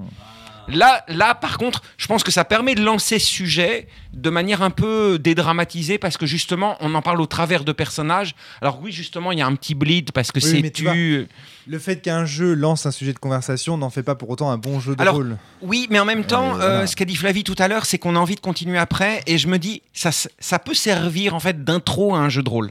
Là, 0.74 1.04
là, 1.08 1.34
par 1.34 1.58
contre, 1.58 1.82
je 1.96 2.06
pense 2.06 2.22
que 2.24 2.30
ça 2.30 2.44
permet 2.44 2.74
de 2.74 2.82
lancer 2.82 3.18
ce 3.18 3.26
sujet 3.26 3.88
de 4.12 4.30
manière 4.30 4.62
un 4.62 4.70
peu 4.70 5.18
dédramatisée 5.18 5.98
parce 5.98 6.16
que 6.16 6.26
justement, 6.26 6.76
on 6.80 6.94
en 6.94 7.02
parle 7.02 7.20
au 7.20 7.26
travers 7.26 7.64
de 7.64 7.72
personnages. 7.72 8.34
Alors 8.60 8.80
oui, 8.82 8.92
justement, 8.92 9.32
il 9.32 9.38
y 9.38 9.42
a 9.42 9.46
un 9.46 9.54
petit 9.54 9.74
bleed 9.74 10.12
parce 10.12 10.32
que 10.32 10.38
Oui, 10.42 10.60
c'est 10.62 10.70
tu 10.70 10.84
tu. 10.84 11.26
Le 11.66 11.78
fait 11.78 12.00
qu'un 12.02 12.24
jeu 12.24 12.54
lance 12.54 12.86
un 12.86 12.90
sujet 12.90 13.12
de 13.12 13.18
conversation 13.18 13.76
n'en 13.78 13.90
fait 13.90 14.02
pas 14.02 14.14
pour 14.14 14.28
autant 14.30 14.50
un 14.50 14.58
bon 14.58 14.80
jeu 14.80 14.96
de 14.96 15.00
Alors, 15.02 15.14
rôle. 15.14 15.36
Oui, 15.60 15.86
mais 15.90 16.00
en 16.00 16.04
même 16.04 16.24
temps, 16.24 16.50
Euh, 16.54 16.56
voilà. 16.56 16.64
euh, 16.80 16.86
ce 16.86 16.96
qu'a 16.96 17.04
dit 17.04 17.14
Flavie 17.16 17.44
tout 17.44 17.54
à 17.58 17.68
l'heure, 17.68 17.86
c'est 17.86 17.98
qu'on 17.98 18.16
a 18.16 18.18
envie 18.18 18.34
de 18.34 18.40
continuer 18.40 18.78
après, 18.78 19.22
et 19.26 19.38
je 19.38 19.46
me 19.48 19.58
dis, 19.58 19.82
ça, 19.92 20.10
ça 20.12 20.58
peut 20.58 20.74
servir 20.74 21.34
en 21.34 21.40
fait 21.40 21.62
d'intro 21.64 22.14
à 22.14 22.18
un 22.18 22.28
jeu 22.28 22.42
de 22.42 22.48
rôle. 22.50 22.70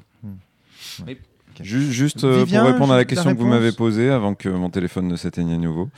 Mais- 1.05 1.13
Ju- 1.13 1.19
Juste 1.63 2.23
euh, 2.23 2.43
Vivien, 2.43 2.61
pour 2.61 2.71
répondre 2.71 2.93
à 2.93 2.95
la 2.95 3.01
la 3.01 3.05
question 3.05 3.33
que 3.33 3.39
vous 3.39 3.47
m'avez 3.47 3.71
posée 3.71 4.09
avant 4.09 4.33
que 4.33 4.49
mon 4.49 4.69
téléphone 4.69 5.07
ne 5.07 5.15
s'éteigne 5.15 5.53
à 5.53 5.57
nouveau. 5.57 5.89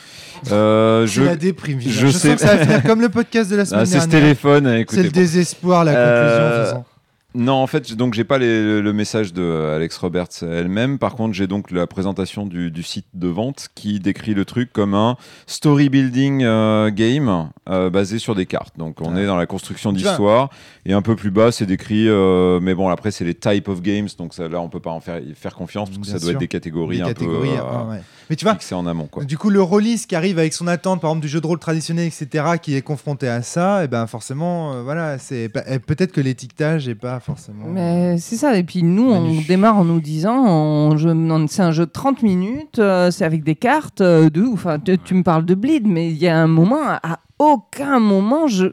Euh, 0.51 1.07
C'est 1.07 1.25
la 1.25 1.35
déprime. 1.35 1.79
Je, 1.81 1.89
Je, 1.89 2.07
sais 2.07 2.29
sens 2.29 2.41
que 2.41 2.47
ça 2.47 2.55
va 2.55 2.65
finir 2.65 2.83
comme 2.83 3.01
le 3.01 3.09
podcast 3.09 3.49
de 3.51 3.55
la 3.55 3.65
semaine 3.65 3.81
Ah, 3.83 3.85
c'est 3.85 3.99
ce 3.99 4.07
téléphone. 4.07 4.85
C'est 4.89 5.03
le 5.03 5.09
désespoir, 5.09 5.83
la 5.83 5.93
conclusion. 5.93 6.79
Euh. 6.79 6.92
Non, 7.35 7.53
en 7.53 7.67
fait, 7.67 7.93
donc 7.95 8.13
j'ai 8.13 8.23
pas 8.23 8.37
les- 8.37 8.81
le 8.81 8.93
message 8.93 9.33
de 9.33 9.73
Alex 9.75 9.97
Roberts 9.97 10.27
elle-même. 10.43 10.99
Par 10.99 11.15
contre, 11.15 11.33
j'ai 11.33 11.47
donc 11.47 11.71
la 11.71 11.87
présentation 11.87 12.45
du, 12.45 12.69
du 12.69 12.83
site 12.83 13.07
de 13.13 13.27
vente 13.27 13.69
qui 13.73 13.99
décrit 13.99 14.33
le 14.35 14.45
truc 14.45 14.71
comme 14.71 14.93
un 14.93 15.17
story 15.47 15.89
building 15.89 16.43
euh, 16.43 16.91
game 16.91 17.49
euh, 17.69 17.89
basé 17.89 18.19
sur 18.19 18.35
des 18.35 18.45
cartes. 18.45 18.77
Donc, 18.77 19.01
on 19.01 19.15
est 19.17 19.25
dans 19.25 19.35
la 19.37 19.45
construction 19.47 19.91
d'histoire 19.91 20.49
et 20.85 20.93
un 20.93 21.01
peu 21.01 21.15
plus 21.15 21.31
bas, 21.31 21.51
c'est 21.51 21.65
décrit. 21.65 22.07
euh, 22.07 22.59
mais 22.61 22.75
bon, 22.75 22.89
après, 22.89 23.09
c'est 23.09 23.25
les 23.25 23.33
type 23.33 23.67
of 23.67 23.81
games, 23.81 24.07
donc 24.17 24.33
ça, 24.33 24.47
là, 24.47 24.59
on 24.61 24.69
peut 24.69 24.79
pas 24.79 24.91
en 24.91 24.99
faire, 24.99 25.19
faire 25.35 25.55
confiance 25.55 25.89
parce 25.89 25.99
que 25.99 26.03
Bien 26.05 26.13
ça 26.13 26.19
doit 26.19 26.31
être 26.33 26.39
des 26.39 26.47
catégories 26.47 26.97
Des 26.97 27.03
un 27.03 27.07
catégories, 27.07 27.49
peu 27.49 27.63
ah, 27.67 27.87
ouais. 27.89 28.01
Mais 28.29 28.35
tu 28.35 28.45
vois, 28.45 28.53
fixées 28.53 28.75
en 28.75 28.85
amont, 28.85 29.07
quoi. 29.07 29.23
Du 29.25 29.37
coup, 29.37 29.49
le 29.49 29.61
rôliste 29.61 30.07
qui 30.07 30.15
arrive 30.15 30.37
avec 30.39 30.53
son 30.53 30.67
attente, 30.67 31.01
par 31.01 31.09
exemple, 31.11 31.23
du 31.23 31.27
jeu 31.29 31.41
de 31.41 31.47
rôle 31.47 31.59
traditionnel, 31.59 32.05
etc., 32.07 32.45
qui 32.61 32.75
est 32.75 32.81
confronté 32.81 33.27
à 33.27 33.41
ça, 33.41 33.83
et 33.83 33.87
ben 33.87 34.05
forcément, 34.07 34.81
voilà, 34.83 35.17
c'est 35.17 35.49
bah, 35.49 35.63
eh, 35.67 35.79
peut-être 35.79 36.11
que 36.11 36.21
l'étiquetage 36.21 36.87
est 36.87 36.95
pas 36.95 37.19
forcément. 37.23 37.65
Mais 37.67 38.17
c'est 38.19 38.35
ça. 38.35 38.55
Et 38.57 38.63
puis 38.63 38.83
nous, 38.83 39.09
on 39.11 39.41
démarre 39.47 39.77
en 39.77 39.85
nous 39.85 39.99
disant, 40.01 40.43
on- 40.45 41.47
c'est 41.47 41.61
un 41.63 41.71
jeu 41.71 41.85
de 41.85 41.91
30 41.91 42.21
minutes, 42.21 42.79
euh, 42.79 43.09
c'est 43.11 43.25
avec 43.25 43.43
des 43.43 43.55
cartes 43.55 44.01
euh, 44.01 44.29
de 44.29 44.41
ouf. 44.41 44.65
Enfin, 44.65 44.79
tu, 44.79 44.97
tu 44.99 45.13
me 45.15 45.23
parles 45.23 45.45
de 45.45 45.55
bleed, 45.55 45.87
mais 45.87 46.09
il 46.11 46.17
y 46.17 46.27
a 46.27 46.37
un 46.37 46.47
moment, 46.47 46.81
à 46.83 47.19
aucun 47.39 47.99
moment, 47.99 48.47
je, 48.47 48.67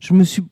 je 0.00 0.14
me 0.14 0.24
suis 0.24 0.44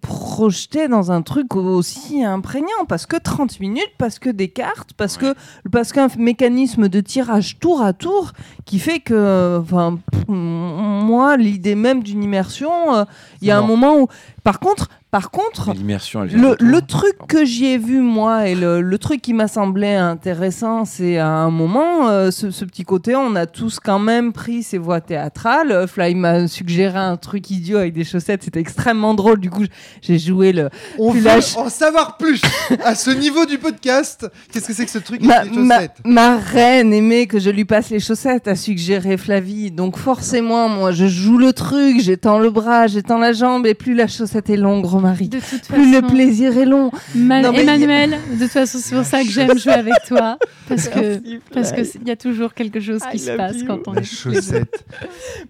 projeté 0.00 0.88
dans 0.88 1.12
un 1.12 1.20
truc 1.20 1.54
aussi 1.54 2.24
imprégnant 2.24 2.86
parce 2.88 3.04
que 3.04 3.16
30 3.18 3.60
minutes 3.60 3.90
parce 3.98 4.18
que 4.18 4.30
des 4.30 4.48
cartes 4.48 4.94
parce 4.96 5.18
que 5.18 5.34
parce 5.70 5.92
qu'un 5.92 6.08
mécanisme 6.18 6.88
de 6.88 7.00
tirage 7.00 7.58
tour 7.58 7.82
à 7.82 7.92
tour 7.92 8.32
qui 8.64 8.78
fait 8.78 9.00
que 9.00 9.58
enfin 9.60 9.98
moi 10.28 11.36
l'idée 11.36 11.74
même 11.74 12.02
d'une 12.02 12.22
immersion 12.22 12.94
euh, 12.94 13.04
il 13.42 13.48
y 13.48 13.50
a 13.50 13.58
un 13.58 13.66
moment 13.66 13.98
où 14.00 14.08
par 14.44 14.60
contre 14.60 14.88
par 15.16 15.30
contre 15.30 15.72
le, 15.72 16.80
truc 16.80 17.16
que 17.26 17.46
j'y 17.46 17.64
ai 17.68 17.78
vu 17.78 18.00
moi 18.02 18.48
et 18.48 18.54
le, 18.54 18.82
le 18.82 18.98
truc 18.98 19.22
qui 19.22 19.32
m'a 19.32 19.48
semblé 19.48 19.94
intéressant, 19.94 20.84
c'est 20.84 21.16
à 21.16 21.30
un 21.30 21.50
moment 21.50 22.10
euh, 22.10 22.30
ce, 22.30 22.50
ce 22.50 22.66
petit 22.66 22.84
côté, 22.84 23.16
on 23.16 23.34
a 23.34 23.46
tous 23.46 23.80
quand 23.80 23.98
même 23.98 24.34
pris 24.34 24.62
ces 24.62 24.76
voix 24.76 25.00
théâtrales. 25.00 25.88
Fly 25.88 26.14
m'a 26.16 26.46
suggéré 26.48 26.98
un 26.98 27.16
truc 27.16 27.50
idiot 27.50 27.78
avec 27.78 27.94
des 27.94 28.04
chaussettes, 28.04 28.42
c'était 28.42 28.60
extrêmement 28.60 29.14
drôle. 29.14 29.40
Du 29.40 29.48
coup, 29.48 29.64
j'ai 30.02 30.18
joué 30.18 30.52
le. 30.52 30.68
On 30.98 31.12
veut 31.12 31.22
lâche- 31.22 31.56
en 31.56 31.70
savoir 31.70 32.18
plus 32.18 32.42
à 32.84 32.94
ce 32.94 33.08
niveau 33.10 33.46
du 33.46 33.56
podcast. 33.56 34.30
Qu'est-ce 34.52 34.66
que 34.66 34.74
c'est 34.74 34.84
que 34.84 34.90
ce 34.90 34.98
truc 34.98 35.22
Ma, 35.22 35.36
avec 35.36 35.54
les 35.54 35.62
chaussettes? 35.62 35.96
ma 36.04 36.36
reine 36.36 36.92
aimait 36.92 37.26
que 37.26 37.38
je 37.38 37.48
lui 37.48 37.64
passe 37.64 37.88
les 37.88 38.00
chaussettes, 38.00 38.48
a 38.48 38.54
suggéré 38.54 39.16
Flavie. 39.16 39.70
Donc 39.70 39.96
forcément, 39.96 40.68
moi, 40.68 40.92
je 40.92 41.06
joue 41.06 41.38
le 41.38 41.54
truc, 41.54 42.00
j'étends 42.00 42.38
le 42.38 42.50
bras, 42.50 42.86
j'étends 42.86 43.16
la 43.16 43.32
jambe, 43.32 43.66
et 43.66 43.72
plus 43.72 43.94
la 43.94 44.08
chaussette 44.08 44.50
est 44.50 44.58
longue, 44.58 44.84
mari, 45.06 45.28
De 45.28 45.38
toute 45.40 45.62
plus 45.68 45.90
le 45.92 46.00
façon- 46.00 46.14
plaisir 46.14 46.56
est 46.58 46.64
long. 46.66 46.90
Ma- 47.14 47.40
Non, 47.42 47.52
mais- 47.52 47.62
Emmanuel, 47.62 48.18
de 48.34 48.42
toute 48.44 48.52
façon, 48.52 48.78
c'est 48.80 48.94
pour 48.94 49.04
ça 49.04 49.22
que 49.22 49.28
j'aime 49.30 49.58
jouer 49.58 49.72
avec 49.72 49.94
toi. 50.06 50.38
Parce 50.68 50.88
que 50.88 50.98
Merci, 50.98 51.38
parce 51.54 51.72
que 51.72 51.84
Fly. 51.84 52.00
il 52.02 52.08
y 52.08 52.10
a 52.10 52.16
toujours 52.16 52.52
quelque 52.54 52.80
chose 52.80 53.00
qui 53.10 53.16
I 53.16 53.20
se 53.20 53.30
passe 53.32 53.56
you. 53.58 53.66
quand 53.66 53.78
on 53.86 53.92
La 53.92 54.00
est 54.00 54.04
chaussette. 54.04 54.84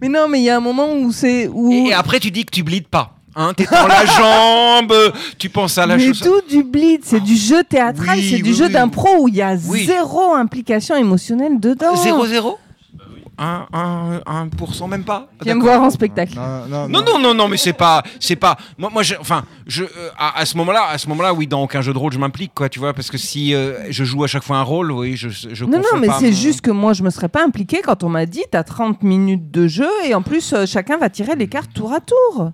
Mais 0.01 0.09
non, 0.09 0.29
mais 0.29 0.41
il 0.41 0.45
y 0.45 0.51
a 0.51 0.57
un 0.57 0.61
moment 0.61 0.93
où 0.95 1.11
c'est 1.13 1.49
où. 1.49 1.73
Et 1.73 1.93
après, 1.93 2.21
tu 2.21 2.31
dis 2.31 2.45
que 2.45 2.51
tu 2.53 2.63
bleeds 2.63 2.87
pas. 2.91 3.13
Hein, 3.39 3.53
T'étends 3.55 3.87
la 3.87 4.07
jambe, 4.07 4.95
tu 5.39 5.51
penses 5.51 5.77
à 5.77 5.85
la 5.85 5.99
mais 5.99 6.07
chose. 6.07 6.21
tout 6.21 6.41
du 6.49 6.63
bleed, 6.63 7.03
c'est 7.05 7.21
du 7.21 7.37
jeu 7.37 7.63
théâtral, 7.65 8.17
Oui, 8.19 8.29
c'est 8.31 8.37
du 8.43 8.51
oui, 8.51 8.57
jeu 8.57 8.67
oui. 8.67 8.73
d'impro 8.73 9.09
où 9.21 9.29
il 9.29 9.35
y 9.37 9.43
a 9.43 9.55
Oui. 9.69 9.85
zéro 9.85 10.33
implication 10.35 10.97
émotionnelle 10.97 11.61
dedans. 11.61 11.95
Zéro 11.97 12.27
zéro? 12.27 12.57
Un, 13.39 13.67
un, 13.73 14.21
un 14.27 14.49
pourcent 14.49 14.89
même 14.89 15.05
pas. 15.05 15.29
Viens 15.43 15.55
me 15.57 15.61
voir 15.63 15.83
en 15.83 15.91
spectacle. 15.91 16.35
Non, 16.37 16.89
Non, 16.89 17.03
non, 17.05 17.19
non, 17.19 17.35
non, 17.35 17.49
mais 17.49 17.57
c'est 17.57 17.73
pas, 17.73 18.03
c'est 18.21 18.37
pas. 18.37 18.57
Moi, 18.79 18.91
moi, 18.93 19.03
je, 19.03 19.15
enfin, 19.21 19.45
je, 19.67 19.85
euh, 19.85 19.89
à, 20.19 20.39
à 20.39 20.47
ce 20.47 20.57
moment-là, 20.57 20.87
à 20.91 20.99
ce 20.99 21.09
moment-là, 21.09 21.35
oui, 21.35 21.47
dans 21.47 21.63
aucun 21.63 21.81
jeu 21.83 21.93
de 21.93 21.99
rôle, 21.99 22.13
je 22.13 22.19
m'implique, 22.19 22.53
quoi, 22.55 22.69
tu 22.69 22.79
vois, 22.79 22.95
parce 22.95 23.11
que 23.11 23.19
si 23.19 23.55
euh, 23.55 23.91
je 23.91 24.05
joue 24.05 24.25
à 24.25 24.27
chaque 24.27 24.43
fois 24.43 24.57
un 24.59 24.63
rôle, 24.63 24.91
oui, 24.93 25.17
je, 25.17 25.29
je 25.29 25.65
Non, 25.65 25.79
non, 25.79 25.99
mais 26.01 26.09
c'est 26.19 26.31
mon- 26.31 26.37
juste 26.37 26.61
que 26.63 26.71
moi, 26.71 26.93
je 26.93 27.03
me 27.03 27.11
serais 27.11 27.29
pas 27.29 27.45
impliquée 27.45 27.81
quand 27.85 28.03
on 28.05 28.09
m'a 28.09 28.27
dit 28.27 28.43
t'as 28.51 28.63
30 28.65 29.03
minutes 29.03 29.51
de 29.51 29.67
jeu 29.69 29.89
et 30.05 30.15
en 30.15 30.23
plus, 30.23 30.53
euh, 30.53 30.65
chacun 30.67 30.97
va 30.97 31.11
tirer 31.11 31.37
les 31.37 31.49
cartes 31.49 31.73
tour 31.75 31.93
à 31.93 32.01
tour. 32.01 32.53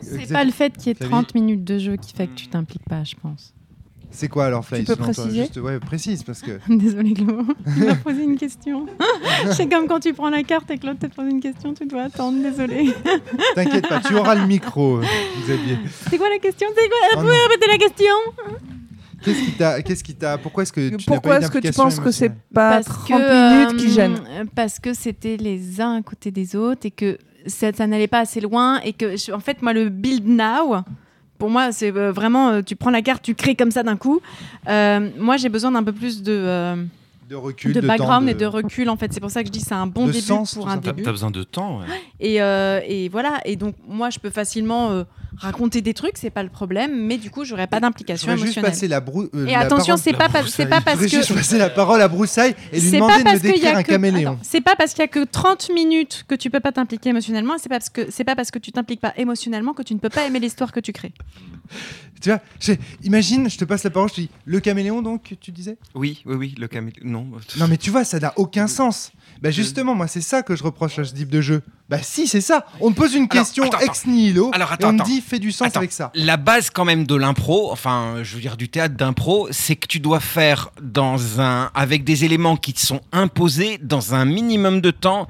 C'est 0.00 0.32
pas 0.32 0.44
le 0.44 0.50
fait 0.50 0.76
qu'il 0.76 0.88
y 0.88 0.90
ait 0.90 0.94
Flavie 0.94 1.10
30 1.12 1.34
minutes 1.34 1.62
de 1.64 1.78
jeu 1.78 1.96
qui 1.96 2.12
fait 2.14 2.26
que 2.26 2.34
tu 2.34 2.48
t'impliques 2.48 2.88
pas, 2.88 3.04
je 3.04 3.14
pense. 3.22 3.51
C'est 4.14 4.28
quoi 4.28 4.44
alors, 4.44 4.64
Fly 4.64 4.84
peux 4.84 4.92
selon 4.94 5.04
toi 5.06 5.14
préciser 5.14 5.40
Juste, 5.42 5.56
ouais, 5.56 5.80
précise 5.80 6.22
parce 6.22 6.42
que. 6.42 6.52
Désolée, 6.68 7.14
Clo. 7.14 7.42
Il 7.76 7.84
m'a 7.84 7.94
posé 7.96 8.22
une 8.22 8.36
question. 8.36 8.86
C'est 9.52 9.68
comme 9.68 9.88
quand 9.88 10.00
tu 10.00 10.12
prends 10.12 10.30
la 10.30 10.42
carte 10.42 10.70
et 10.70 10.78
que 10.78 10.86
l'autre 10.86 11.00
te 11.00 11.06
pose 11.14 11.28
une 11.30 11.40
question, 11.40 11.72
tu 11.74 11.86
dois 11.86 12.02
attendre. 12.02 12.42
Désolée. 12.42 12.92
T'inquiète 13.54 13.88
pas, 13.88 14.00
tu 14.00 14.14
auras 14.14 14.34
le 14.34 14.46
micro, 14.46 14.98
euh, 14.98 15.04
Xavier. 15.44 15.78
C'est 16.10 16.18
quoi 16.18 16.28
la 16.28 16.38
question 16.38 16.68
C'est 16.76 16.88
quoi 16.88 16.98
Oh 17.14 17.16
Vous 17.16 17.22
pouvez 17.22 17.38
répéter 17.48 17.66
la 17.70 17.78
question 17.78 18.14
Qu'est-ce 19.24 19.44
qui 19.44 19.52
t'a, 19.52 19.82
qu'est-ce 19.82 20.04
qui 20.04 20.14
t'a, 20.14 20.36
pourquoi 20.36 20.64
est-ce 20.64 20.72
que 20.72 20.96
tu 20.96 21.06
Pourquoi 21.06 21.38
est-ce 21.38 21.50
que 21.50 21.58
tu 21.58 21.72
penses 21.72 22.00
que 22.00 22.10
c'est 22.10 22.32
pas 22.52 22.82
Parce 22.82 22.86
30 22.86 23.08
que, 23.08 23.54
minutes 23.54 23.76
qui 23.80 23.86
euh, 23.86 23.94
gênent 23.94 24.48
Parce 24.54 24.78
que 24.80 24.94
c'était 24.94 25.36
les 25.36 25.80
uns 25.80 25.94
à 25.98 26.02
côté 26.02 26.30
des 26.32 26.56
autres 26.56 26.86
et 26.86 26.90
que 26.90 27.18
ça, 27.46 27.72
ça 27.72 27.86
n'allait 27.86 28.08
pas 28.08 28.18
assez 28.20 28.40
loin 28.40 28.80
et 28.80 28.92
que, 28.92 29.16
je- 29.16 29.32
en 29.32 29.38
fait, 29.40 29.62
moi, 29.62 29.72
le 29.72 29.88
build 29.90 30.26
now, 30.26 30.76
pour 31.42 31.50
moi, 31.50 31.72
c'est 31.72 31.90
euh, 31.96 32.12
vraiment, 32.12 32.50
euh, 32.50 32.62
tu 32.62 32.76
prends 32.76 32.90
la 32.90 33.02
carte, 33.02 33.20
tu 33.20 33.34
crées 33.34 33.56
comme 33.56 33.72
ça 33.72 33.82
d'un 33.82 33.96
coup. 33.96 34.20
Euh, 34.68 35.08
moi, 35.18 35.36
j'ai 35.38 35.48
besoin 35.48 35.72
d'un 35.72 35.82
peu 35.82 35.90
plus 35.90 36.22
de, 36.22 36.86
De 37.32 37.36
recul, 37.36 37.72
de 37.72 37.80
de 37.80 37.86
background 37.86 38.26
temps, 38.26 38.30
et 38.30 38.34
de 38.34 38.44
recul. 38.44 38.90
En 38.90 38.96
fait, 38.98 39.10
c'est 39.10 39.20
pour 39.20 39.30
ça 39.30 39.40
que 39.42 39.46
je 39.46 39.52
dis 39.52 39.60
c'est 39.60 39.72
un 39.72 39.86
bon 39.86 40.06
de 40.06 40.12
début 40.12 40.22
sens, 40.26 40.52
pour 40.54 40.68
un 40.68 40.76
début. 40.76 41.02
t'as 41.02 41.12
besoin 41.12 41.30
de 41.30 41.42
temps. 41.44 41.78
ouais. 41.80 41.86
Et, 42.20 42.42
euh, 42.42 42.80
et 42.86 43.08
voilà. 43.08 43.40
Et 43.46 43.56
donc, 43.56 43.74
moi, 43.88 44.10
je 44.10 44.18
peux 44.18 44.28
facilement 44.28 44.90
euh, 44.90 45.04
raconter 45.38 45.80
des 45.80 45.94
trucs, 45.94 46.18
c'est 46.18 46.28
pas 46.28 46.42
le 46.42 46.50
problème, 46.50 47.06
mais 47.06 47.16
du 47.16 47.30
coup, 47.30 47.46
j'aurais 47.46 47.66
pas 47.68 47.80
d'implication 47.80 48.26
voudrais 48.26 48.36
juste 48.46 48.58
émotionnelle. 48.58 48.70
passer 48.72 48.86
la 48.86 49.00
brou- 49.00 49.28
euh, 49.34 49.46
Et 49.46 49.52
la 49.52 49.60
attention, 49.60 49.96
c'est 49.96 50.12
pas, 50.12 50.28
pas- 50.28 50.42
c'est 50.46 50.66
pas 50.66 50.82
parce 50.82 51.00
que. 51.00 51.08
juste 51.08 51.32
passer 51.34 51.56
la 51.56 51.70
parole 51.70 52.02
à 52.02 52.08
Broussaille 52.08 52.54
et 52.70 52.78
lui 52.80 52.90
demander 52.90 53.24
de 53.24 53.38
décrire 53.38 53.76
a 53.76 53.78
un 53.78 53.82
que- 53.82 53.92
caméléon. 53.92 54.38
C'est 54.42 54.60
pas 54.60 54.76
parce 54.76 54.92
qu'il 54.92 55.00
y 55.00 55.04
a 55.04 55.08
que 55.08 55.24
30 55.24 55.70
minutes 55.74 56.24
que 56.28 56.34
tu 56.34 56.50
peux 56.50 56.60
pas 56.60 56.72
t'impliquer 56.72 57.08
émotionnellement, 57.08 57.54
c'est 57.56 57.70
pas 57.70 57.76
parce 57.78 57.88
que 57.88 58.10
c'est 58.10 58.24
pas 58.24 58.36
parce 58.36 58.50
que 58.50 58.58
tu 58.58 58.72
t'impliques 58.72 59.00
pas 59.00 59.14
émotionnellement 59.16 59.72
que 59.72 59.82
tu 59.82 59.94
ne 59.94 60.00
peux 60.00 60.10
pas 60.10 60.26
aimer 60.26 60.38
l'histoire 60.38 60.70
que 60.70 60.80
tu 60.80 60.92
crées. 60.92 61.12
Tu 62.20 62.28
vois, 62.30 62.40
imagine, 63.02 63.50
je 63.50 63.58
te 63.58 63.64
passe 63.64 63.82
la 63.82 63.90
parole, 63.90 64.08
je 64.10 64.14
te 64.14 64.20
dis 64.20 64.30
le 64.44 64.60
caméléon 64.60 65.02
donc, 65.02 65.34
tu 65.40 65.50
disais? 65.50 65.76
Oui, 65.94 66.22
oui, 66.24 66.36
oui, 66.36 66.54
le 66.56 66.68
camé... 66.68 66.92
Non. 67.02 67.21
Non 67.58 67.66
mais 67.68 67.76
tu 67.76 67.90
vois, 67.90 68.04
ça 68.04 68.18
n'a 68.18 68.32
aucun 68.36 68.66
sens. 68.66 69.12
Bah 69.40 69.50
justement, 69.50 69.94
moi 69.96 70.06
c'est 70.06 70.20
ça 70.20 70.42
que 70.42 70.54
je 70.54 70.62
reproche 70.62 70.98
à 71.00 71.04
ce 71.04 71.12
type 71.14 71.28
de 71.28 71.40
jeu. 71.40 71.62
Bah 71.88 71.98
si, 72.00 72.28
c'est 72.28 72.40
ça. 72.40 72.64
On 72.80 72.90
me 72.90 72.94
pose 72.94 73.14
une 73.14 73.26
question 73.28 73.64
attends, 73.64 73.80
ex 73.80 74.06
nihilo 74.06 74.50
Alors, 74.54 74.70
et 74.70 74.74
attends, 74.74 74.90
on 74.90 74.92
me 74.92 75.00
attends. 75.00 75.08
dit 75.08 75.20
fais 75.20 75.40
du 75.40 75.50
sens 75.50 75.66
Attends. 75.68 75.80
avec 75.80 75.90
ça. 75.92 76.12
La 76.14 76.36
base 76.36 76.70
quand 76.70 76.84
même 76.84 77.06
de 77.06 77.14
l'impro, 77.16 77.72
enfin, 77.72 78.18
je 78.22 78.34
veux 78.36 78.40
dire 78.40 78.56
du 78.56 78.68
théâtre 78.68 78.94
d'impro, 78.96 79.48
c'est 79.50 79.74
que 79.76 79.88
tu 79.88 79.98
dois 79.98 80.20
faire 80.20 80.70
dans 80.80 81.40
un, 81.40 81.70
avec 81.74 82.04
des 82.04 82.24
éléments 82.24 82.56
qui 82.56 82.72
te 82.72 82.80
sont 82.80 83.00
imposés 83.10 83.78
dans 83.82 84.14
un 84.14 84.24
minimum 84.24 84.80
de 84.80 84.92
temps, 84.92 85.26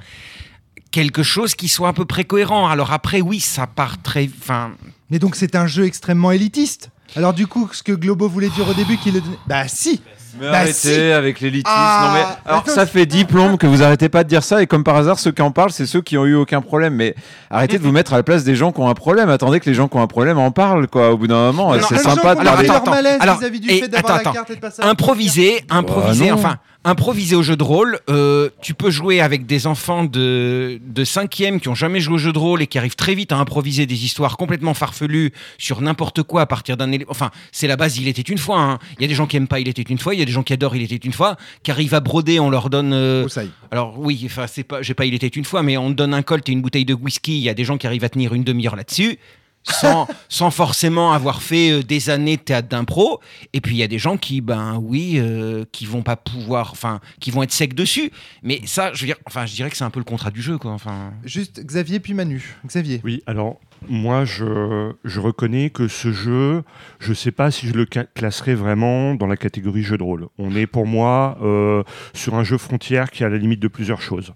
quelque 0.91 1.23
chose 1.23 1.55
qui 1.55 1.69
soit 1.69 1.89
à 1.89 1.93
peu 1.95 2.05
près 2.05 2.25
cohérent. 2.25 2.69
Alors 2.69 2.93
après, 2.93 3.23
oui, 3.23 3.41
ça 3.41 3.67
part 3.67 4.01
très, 4.03 4.29
enfin. 4.43 4.73
Mais 5.11 5.19
donc 5.19 5.37
c'est 5.37 5.57
un 5.57 5.67
jeu 5.67 5.87
extrêmement 5.87 6.33
élitiste. 6.33 6.91
Alors 7.17 7.33
du 7.33 7.47
coup, 7.47 7.69
ce 7.73 7.83
que 7.83 7.93
Globo 7.93 8.29
voulait 8.29 8.51
dire 8.51 8.69
au 8.69 8.75
début, 8.75 8.99
qu'il 8.99 9.15
le 9.15 9.23
Bah 9.47 9.69
si. 9.69 10.01
Mais 10.41 10.51
Bah, 10.51 10.59
arrêtez 10.59 10.73
si. 10.73 11.13
avec 11.13 11.41
l'élitisme. 11.41 11.75
Ah, 11.77 12.07
non 12.07 12.15
mais 12.15 12.51
alors 12.51 12.69
ça 12.69 12.87
fait 12.87 13.07
diplôme 13.07 13.59
que 13.59 13.67
vous 13.67 13.83
arrêtez 13.83 14.09
pas 14.09 14.25
de 14.25 14.29
dire 14.29 14.43
ça 14.43 14.63
et 14.63 14.67
comme 14.67 14.85
par 14.85 14.97
hasard 14.97 15.19
ceux 15.19 15.33
qui 15.33 15.43
en 15.43 15.51
parlent 15.51 15.71
c'est 15.73 15.87
ceux 15.87 16.01
qui 16.01 16.17
ont 16.17 16.25
eu 16.25 16.35
aucun 16.35 16.61
problème. 16.61 16.95
Mais 16.95 17.15
arrêtez 17.51 17.79
de 17.79 17.83
vous 17.83 17.93
mettre 17.93 18.13
à 18.15 18.17
la 18.17 18.23
place 18.23 18.45
des 18.45 18.55
gens 18.57 18.73
qui 18.73 18.81
ont 18.81 18.89
un 18.89 18.95
problème. 18.95 19.29
Attendez 19.31 19.61
que 19.61 19.69
les 19.69 19.75
gens 19.75 19.89
qui 19.89 19.97
ont 19.97 20.03
un 20.03 20.07
problème 20.07 20.39
en 20.39 20.51
parlent 20.51 20.87
quoi. 20.89 21.11
Au 21.11 21.17
bout 21.17 21.27
d'un 21.27 21.53
moment, 21.53 21.75
c'est 21.89 21.99
sympa 21.99 22.35
de 22.35 22.41
alors, 22.41 22.83
parler. 22.85 23.11
Alors, 23.21 23.39
vis-à-vis 23.39 23.61
du 23.61 23.69
fait 23.69 23.89
d'avoir 23.89 23.99
attends, 23.99 24.15
la 24.15 24.21
attends. 24.21 24.33
carte 24.33 24.51
et 24.51 24.55
de 24.57 24.61
passer 24.61 24.83
improviser, 24.83 25.65
improviser, 25.71 26.29
non. 26.31 26.35
enfin, 26.35 26.57
improviser 26.85 27.37
au 27.37 27.43
jeu 27.43 27.57
de 27.57 27.63
rôle. 27.63 28.01
euh, 28.11 28.49
tu 28.61 28.75
peux 28.75 28.91
jouer 28.91 29.21
avec 29.21 29.47
des 29.47 29.67
enfants 29.67 30.05
de, 30.05 30.81
de 30.85 31.05
5e 31.05 31.61
qui 31.61 31.69
ont 31.69 31.75
jamais 31.75 32.01
joué 32.01 32.15
au 32.15 32.19
jeu 32.19 32.33
de 32.33 32.39
rôle 32.39 32.61
et 32.63 32.67
qui 32.67 32.79
arrivent 32.79 32.97
très 32.97 33.15
vite 33.15 33.31
à 33.33 33.37
improviser 33.37 33.87
des 33.87 34.05
histoires 34.05 34.37
complètement 34.37 34.75
farfelues 34.75 35.33
sur 35.59 35.81
n'importe 35.81 36.23
quoi 36.23 36.43
à 36.43 36.47
partir 36.47 36.77
d'un 36.77 36.91
élément. 36.91 37.11
Enfin, 37.11 37.31
c'est 37.53 37.67
la 37.67 37.77
base, 37.77 37.99
il 37.99 38.09
était 38.09 38.23
une 38.23 38.39
fois. 38.39 38.59
hein. 38.61 38.79
Il 38.99 39.03
y 39.03 39.05
a 39.05 39.09
des 39.09 39.15
gens 39.15 39.27
qui 39.27 39.37
aiment 39.37 39.49
pas, 39.49 39.61
il 39.61 39.69
était 39.69 39.83
une 39.83 39.99
fois. 39.99 40.15
Il 40.15 40.19
y 40.19 40.23
a 40.23 40.27
des 40.27 40.33
gens 40.33 40.43
qui 40.43 40.53
adorent, 40.53 40.77
il 40.77 40.83
était 40.83 40.97
une 40.97 41.13
fois. 41.13 41.37
Qui 41.63 41.71
arrivent 41.71 41.95
à 41.95 42.01
broder, 42.01 42.41
on 42.41 42.51
leur 42.51 42.69
donne. 42.71 42.93
euh, 42.93 43.23
alors 43.71 43.99
oui, 43.99 44.21
enfin, 44.27 44.47
c'est 44.47 44.65
pas, 44.65 44.83
j'ai 44.83 44.95
pas, 44.95 45.05
il 45.05 45.15
était 45.15 45.27
une 45.29 45.45
fois, 45.45 45.63
mais 45.63 45.77
on 45.77 45.91
donne 45.91 46.15
un 46.15 46.23
colt 46.23 46.49
et 46.49 46.53
une 46.53 46.63
bouteille 46.63 46.85
de 46.85 46.95
whisky. 46.95 47.39
Il 47.39 47.43
y 47.43 47.49
a 47.49 47.55
des 47.55 47.65
gens 47.65 47.79
qui 47.79 47.87
arrivent 47.87 48.05
à 48.05 48.09
tenir 48.09 48.35
une 48.35 48.45
demi-heure 48.45 48.77
là-dessus. 48.77 49.19
Sans, 49.65 50.09
sans 50.29 50.51
forcément 50.51 51.13
avoir 51.13 51.43
fait 51.43 51.71
euh, 51.71 51.83
des 51.83 52.11
années 52.11 52.37
de 52.37 52.43
théâtre 52.43 52.69
d'impro. 52.69 53.21
Et 53.53 53.61
puis 53.61 53.75
il 53.75 53.79
y 53.79 53.83
a 53.83 53.89
des 53.89 53.99
gens 53.99 54.17
qui, 54.17 54.41
ben 54.41 54.79
oui, 54.83 55.15
euh, 55.17 55.65
qui 55.73 55.87
vont 55.87 56.03
pas 56.03 56.17
pouvoir, 56.17 56.71
enfin, 56.73 57.01
qui 57.21 57.31
vont 57.31 57.43
être 57.43 57.53
secs 57.53 57.75
dessus. 57.75 58.11
Mais 58.43 58.61
ça, 58.65 58.93
je 58.93 59.01
veux 59.01 59.07
dire, 59.07 59.17
enfin, 59.27 59.47
je 59.47 59.55
dirais 59.55 59.71
que 59.71 59.77
c'est 59.77 59.85
un 59.85 59.91
peu 59.91 60.01
le 60.01 60.05
contrat 60.05 60.31
du 60.31 60.43
jeu, 60.43 60.59
quoi. 60.59 60.73
Enfin. 60.73 61.13
Juste 61.25 61.65
Xavier 61.65 62.01
puis 62.01 62.15
Manu. 62.15 62.57
Xavier. 62.67 63.01
Oui, 63.05 63.23
alors 63.27 63.59
moi 63.89 64.25
je, 64.25 64.93
je 65.05 65.19
reconnais 65.19 65.71
que 65.71 65.89
ce 65.89 66.13
jeu, 66.13 66.63
je 67.01 67.13
sais 67.13 67.33
pas 67.33 67.51
si 67.51 67.67
je 67.67 67.73
le 67.73 67.85
classerais 67.85 68.55
vraiment 68.55 69.17
dans 69.17 69.27
la 69.27 69.37
catégorie 69.37 69.83
jeu 69.83 69.99
de 69.99 70.05
rôle. 70.05 70.29
On 70.39 70.55
est 70.55 70.69
pour 70.69 70.87
moi 70.87 71.37
euh, 71.43 71.83
sur 72.15 72.37
un 72.37 72.45
jeu 72.45 72.59
frontière 72.59 73.11
qui 73.11 73.25
est 73.25 73.27
à 73.27 73.29
la 73.29 73.39
limite 73.39 73.59
de 73.61 73.67
plusieurs 73.69 74.01
choses. 74.01 74.35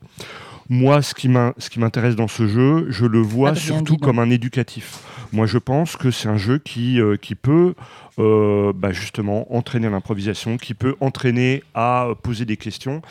Moi, 0.69 1.01
ce 1.01 1.15
qui 1.15 1.28
m'in- 1.28 1.55
ce 1.59 1.70
qui 1.70 1.78
m'intéresse 1.78 2.16
dans 2.16 2.27
ce 2.27 2.48
jeu, 2.48 2.86
je 2.90 3.07
le 3.07 3.20
vois 3.20 3.51
Adrien, 3.51 3.65
surtout 3.65 3.85
dis 3.85 3.90
donc. 3.93 4.01
comme 4.01 4.19
un 4.19 4.31
éducatif. 4.31 4.98
Moi, 5.32 5.47
je 5.47 5.59
pense 5.59 5.97
que 5.97 6.11
c'est 6.11 6.28
un 6.28 6.36
jeu 6.36 6.59
qui, 6.59 7.01
euh, 7.01 7.16
qui 7.16 7.35
peut 7.35 7.74
euh, 8.19 8.73
bah, 8.73 8.93
justement 8.93 9.53
entraîner 9.55 9.89
l'improvisation, 9.89 10.57
qui 10.57 10.74
peut 10.74 10.97
entraîner 11.01 11.62
à 11.74 12.09
poser 12.23 12.44
des 12.44 12.57
questions. 12.57 13.03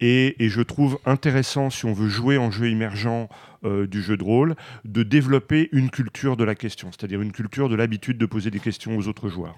Et, 0.00 0.34
je 0.38 0.62
trouve 0.62 0.98
intéressant, 1.06 1.70
si 1.70 1.84
on 1.84 1.92
veut 1.92 2.08
jouer 2.08 2.38
en 2.38 2.50
jeu 2.50 2.66
émergent 2.66 3.28
euh, 3.64 3.86
du 3.86 4.02
jeu 4.02 4.16
de 4.16 4.24
rôle, 4.24 4.56
de 4.84 5.02
développer 5.02 5.68
une 5.72 5.90
culture 5.90 6.36
de 6.36 6.44
la 6.44 6.54
question, 6.54 6.90
c'est-à-dire 6.90 7.22
une 7.22 7.32
culture 7.32 7.68
de 7.68 7.76
l'habitude 7.76 8.18
de 8.18 8.26
poser 8.26 8.50
des 8.50 8.60
questions 8.60 8.96
aux 8.96 9.06
autres 9.06 9.28
joueurs. 9.28 9.56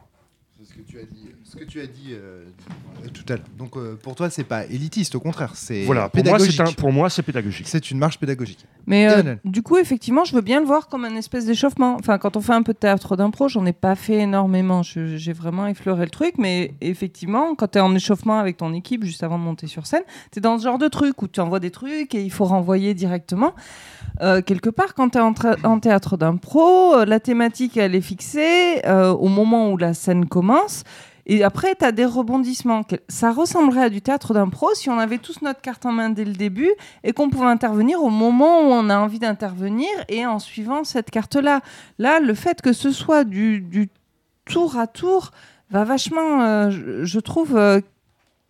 Ce 0.62 0.74
que 0.74 0.80
tu 0.80 0.98
as 0.98 1.04
dit, 1.04 1.21
ce 1.52 1.56
que 1.56 1.64
tu 1.64 1.80
as 1.80 1.86
dit 1.86 2.12
euh, 2.12 2.44
tout 3.12 3.24
à 3.28 3.36
l'heure. 3.36 3.44
Donc 3.58 3.76
euh, 3.76 3.94
pour 4.02 4.14
toi, 4.14 4.30
c'est 4.30 4.44
pas 4.44 4.64
élitiste, 4.64 5.14
au 5.14 5.20
contraire, 5.20 5.52
c'est 5.54 5.84
Voilà, 5.84 6.08
pour 6.08 6.24
moi, 6.24 6.38
pédagogique. 6.38 6.56
c'est 6.56 6.62
un- 6.68 6.72
pour 6.72 6.92
moi, 6.92 7.10
c'est 7.10 7.22
pédagogique. 7.22 7.68
C'est 7.68 7.90
une 7.90 7.98
marche 7.98 8.18
pédagogique. 8.18 8.64
Mais 8.86 9.08
euh, 9.08 9.34
du 9.44 9.62
coup, 9.62 9.76
effectivement, 9.76 10.24
je 10.24 10.34
veux 10.34 10.40
bien 10.40 10.60
le 10.60 10.66
voir 10.66 10.88
comme 10.88 11.04
un 11.04 11.14
espèce 11.14 11.44
d'échauffement. 11.44 11.96
Enfin, 12.00 12.16
quand 12.18 12.36
on 12.36 12.40
fait 12.40 12.54
un 12.54 12.62
peu 12.62 12.72
de 12.72 12.78
théâtre 12.78 13.16
d'impro, 13.16 13.48
j'en 13.48 13.66
ai 13.66 13.72
pas 13.74 13.94
fait 13.94 14.20
énormément. 14.20 14.82
J'ai 14.82 15.32
vraiment 15.32 15.66
effleuré 15.66 16.04
le 16.04 16.10
truc. 16.10 16.34
Mais 16.38 16.74
effectivement, 16.80 17.54
quand 17.54 17.68
tu 17.72 17.78
es 17.78 17.80
en 17.82 17.94
échauffement 17.94 18.38
avec 18.38 18.56
ton 18.56 18.72
équipe 18.72 19.04
juste 19.04 19.22
avant 19.22 19.38
de 19.38 19.44
monter 19.44 19.66
sur 19.66 19.86
scène, 19.86 20.02
tu 20.32 20.38
es 20.38 20.40
dans 20.40 20.58
ce 20.58 20.64
genre 20.64 20.78
de 20.78 20.88
truc 20.88 21.20
où 21.22 21.28
tu 21.28 21.40
envoies 21.40 21.60
des 21.60 21.70
trucs 21.70 22.14
et 22.14 22.22
il 22.22 22.30
faut 22.32 22.44
renvoyer 22.46 22.94
directement. 22.94 23.52
Euh, 24.20 24.40
quelque 24.42 24.70
part, 24.70 24.94
quand 24.94 25.10
tu 25.10 25.18
es 25.18 25.20
en, 25.20 25.34
en 25.64 25.78
théâtre 25.80 26.16
d'impro, 26.16 27.04
la 27.04 27.20
thématique, 27.20 27.76
elle 27.76 27.94
est 27.94 28.00
fixée 28.00 28.80
euh, 28.86 29.10
au 29.10 29.28
moment 29.28 29.70
où 29.70 29.76
la 29.76 29.94
scène 29.94 30.26
commence. 30.26 30.82
Et 31.26 31.44
après, 31.44 31.74
tu 31.76 31.84
as 31.84 31.92
des 31.92 32.04
rebondissements. 32.04 32.82
Ça 33.08 33.32
ressemblerait 33.32 33.84
à 33.84 33.88
du 33.90 34.02
théâtre 34.02 34.34
d'impro 34.34 34.74
si 34.74 34.90
on 34.90 34.98
avait 34.98 35.18
tous 35.18 35.42
notre 35.42 35.60
carte 35.60 35.86
en 35.86 35.92
main 35.92 36.10
dès 36.10 36.24
le 36.24 36.32
début 36.32 36.72
et 37.04 37.12
qu'on 37.12 37.30
pouvait 37.30 37.46
intervenir 37.46 38.02
au 38.02 38.10
moment 38.10 38.60
où 38.60 38.72
on 38.72 38.90
a 38.90 38.98
envie 38.98 39.18
d'intervenir 39.18 39.88
et 40.08 40.26
en 40.26 40.38
suivant 40.38 40.84
cette 40.84 41.10
carte-là. 41.10 41.60
Là, 41.98 42.20
le 42.20 42.34
fait 42.34 42.60
que 42.60 42.72
ce 42.72 42.90
soit 42.90 43.24
du, 43.24 43.60
du 43.60 43.88
tour 44.44 44.76
à 44.76 44.86
tour 44.86 45.30
va 45.70 45.84
vachement, 45.84 46.42
euh, 46.42 46.70
je, 46.70 47.04
je 47.04 47.20
trouve, 47.20 47.56
euh, 47.56 47.80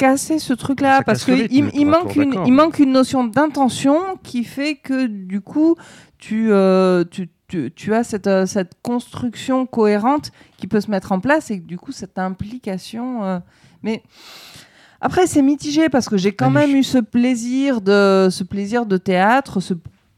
casser 0.02 0.40
ce 0.40 0.52
truc-là 0.52 1.02
parce 1.02 1.24
qu'il 1.24 1.46
il, 1.52 1.86
manque 1.86 2.16
une, 2.16 2.34
il 2.44 2.52
manque 2.52 2.80
une 2.80 2.90
notion 2.90 3.24
d'intention 3.24 4.00
qui 4.24 4.42
fait 4.42 4.74
que 4.74 5.06
du 5.06 5.40
coup, 5.40 5.76
tu, 6.18 6.50
euh, 6.50 7.04
tu, 7.08 7.28
tu, 7.52 7.70
tu 7.74 7.94
as 7.94 8.02
cette, 8.02 8.26
euh, 8.26 8.46
cette 8.46 8.72
construction 8.82 9.66
cohérente 9.66 10.30
qui 10.56 10.66
peut 10.66 10.80
se 10.80 10.90
mettre 10.90 11.12
en 11.12 11.20
place 11.20 11.50
et 11.50 11.58
du 11.58 11.76
coup, 11.76 11.92
cette 11.92 12.18
implication. 12.18 13.24
euh, 13.24 13.38
mais 13.82 14.02
après, 15.02 15.26
c'est 15.26 15.42
mitigé 15.42 15.88
parce 15.90 16.08
que 16.08 16.16
j'ai 16.16 16.32
quand 16.32 16.50
même 16.50 16.74
eu 16.74 16.82
ce 16.82 16.98
plaisir 16.98 17.80
de, 17.80 18.28
ce 18.30 18.42
plaisir 18.44 18.86
de 18.86 18.96
théâtre, 18.96 19.60
ce 19.60 19.74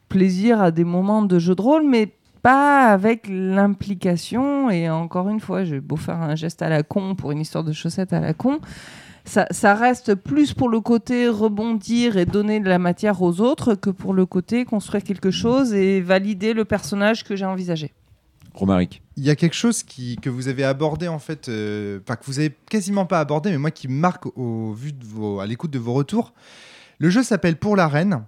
plaisir 0.09 0.61
à 0.61 0.71
des 0.71 0.85
moments 0.85 1.23
de 1.23 1.39
jeu 1.39 1.55
de 1.57 1.63
rôle, 1.63 1.83
mais 1.85 2.13
pas 2.43 2.93
avec 2.93 3.27
l'implication. 3.29 4.71
Et 4.71 4.89
encore 4.89 5.29
une 5.29 5.41
fois, 5.41 5.65
j'ai 5.65 5.81
beau 5.81 5.97
faire 5.97 6.21
un 6.21 6.37
geste 6.37 6.63
à 6.63 6.69
la 6.69 6.83
con 6.85 7.17
pour 7.17 7.33
une 7.33 7.41
histoire 7.41 7.65
de 7.65 7.73
chaussettes 7.73 8.13
à 8.13 8.21
la 8.21 8.35
con. 8.35 8.61
Ça, 9.27 9.47
ça 9.51 9.75
reste 9.75 10.15
plus 10.15 10.53
pour 10.53 10.69
le 10.69 10.81
côté 10.81 11.29
rebondir 11.29 12.19
et 12.19 12.27
donner 12.27 12.61
de 12.61 12.69
la 12.69 12.79
matière 12.79 13.23
aux 13.23 13.41
autres 13.41 13.75
que 13.75 13.89
pour 13.89 14.13
le 14.13 14.27
côté 14.27 14.65
construire 14.67 15.03
quelque 15.03 15.31
chose 15.31 15.73
et 15.73 16.01
valider 16.03 16.53
le 16.53 16.65
personnage 16.67 17.25
que 17.25 17.35
j'ai 17.35 17.47
envisagé. 17.47 17.93
Romaric. 18.53 19.03
Il 19.17 19.25
y 19.25 19.31
a 19.31 19.37
quelque 19.37 19.55
chose 19.57 19.83
qui, 19.83 20.17
que 20.17 20.29
vous 20.31 20.49
avez 20.49 20.63
abordé 20.63 21.09
en 21.09 21.19
fait, 21.19 21.49
euh, 21.49 22.01
enfin 22.03 22.17
que 22.17 22.25
vous 22.27 22.39
avez 22.39 22.55
quasiment 22.71 23.07
pas 23.07 23.19
abordé, 23.19 23.51
mais 23.51 23.59
moi 23.59 23.71
qui 23.71 23.89
me 23.89 23.95
marque 23.99 24.27
au 24.37 24.73
vu 24.75 24.93
de 24.93 25.05
vos, 25.05 25.41
à 25.41 25.47
l'écoute 25.47 25.71
de 25.71 25.79
vos 25.79 25.95
retours. 25.95 26.35
Le 26.99 27.09
jeu 27.11 27.23
s'appelle 27.23 27.57
Pour 27.57 27.77
la 27.77 27.89
Reine. 27.89 28.25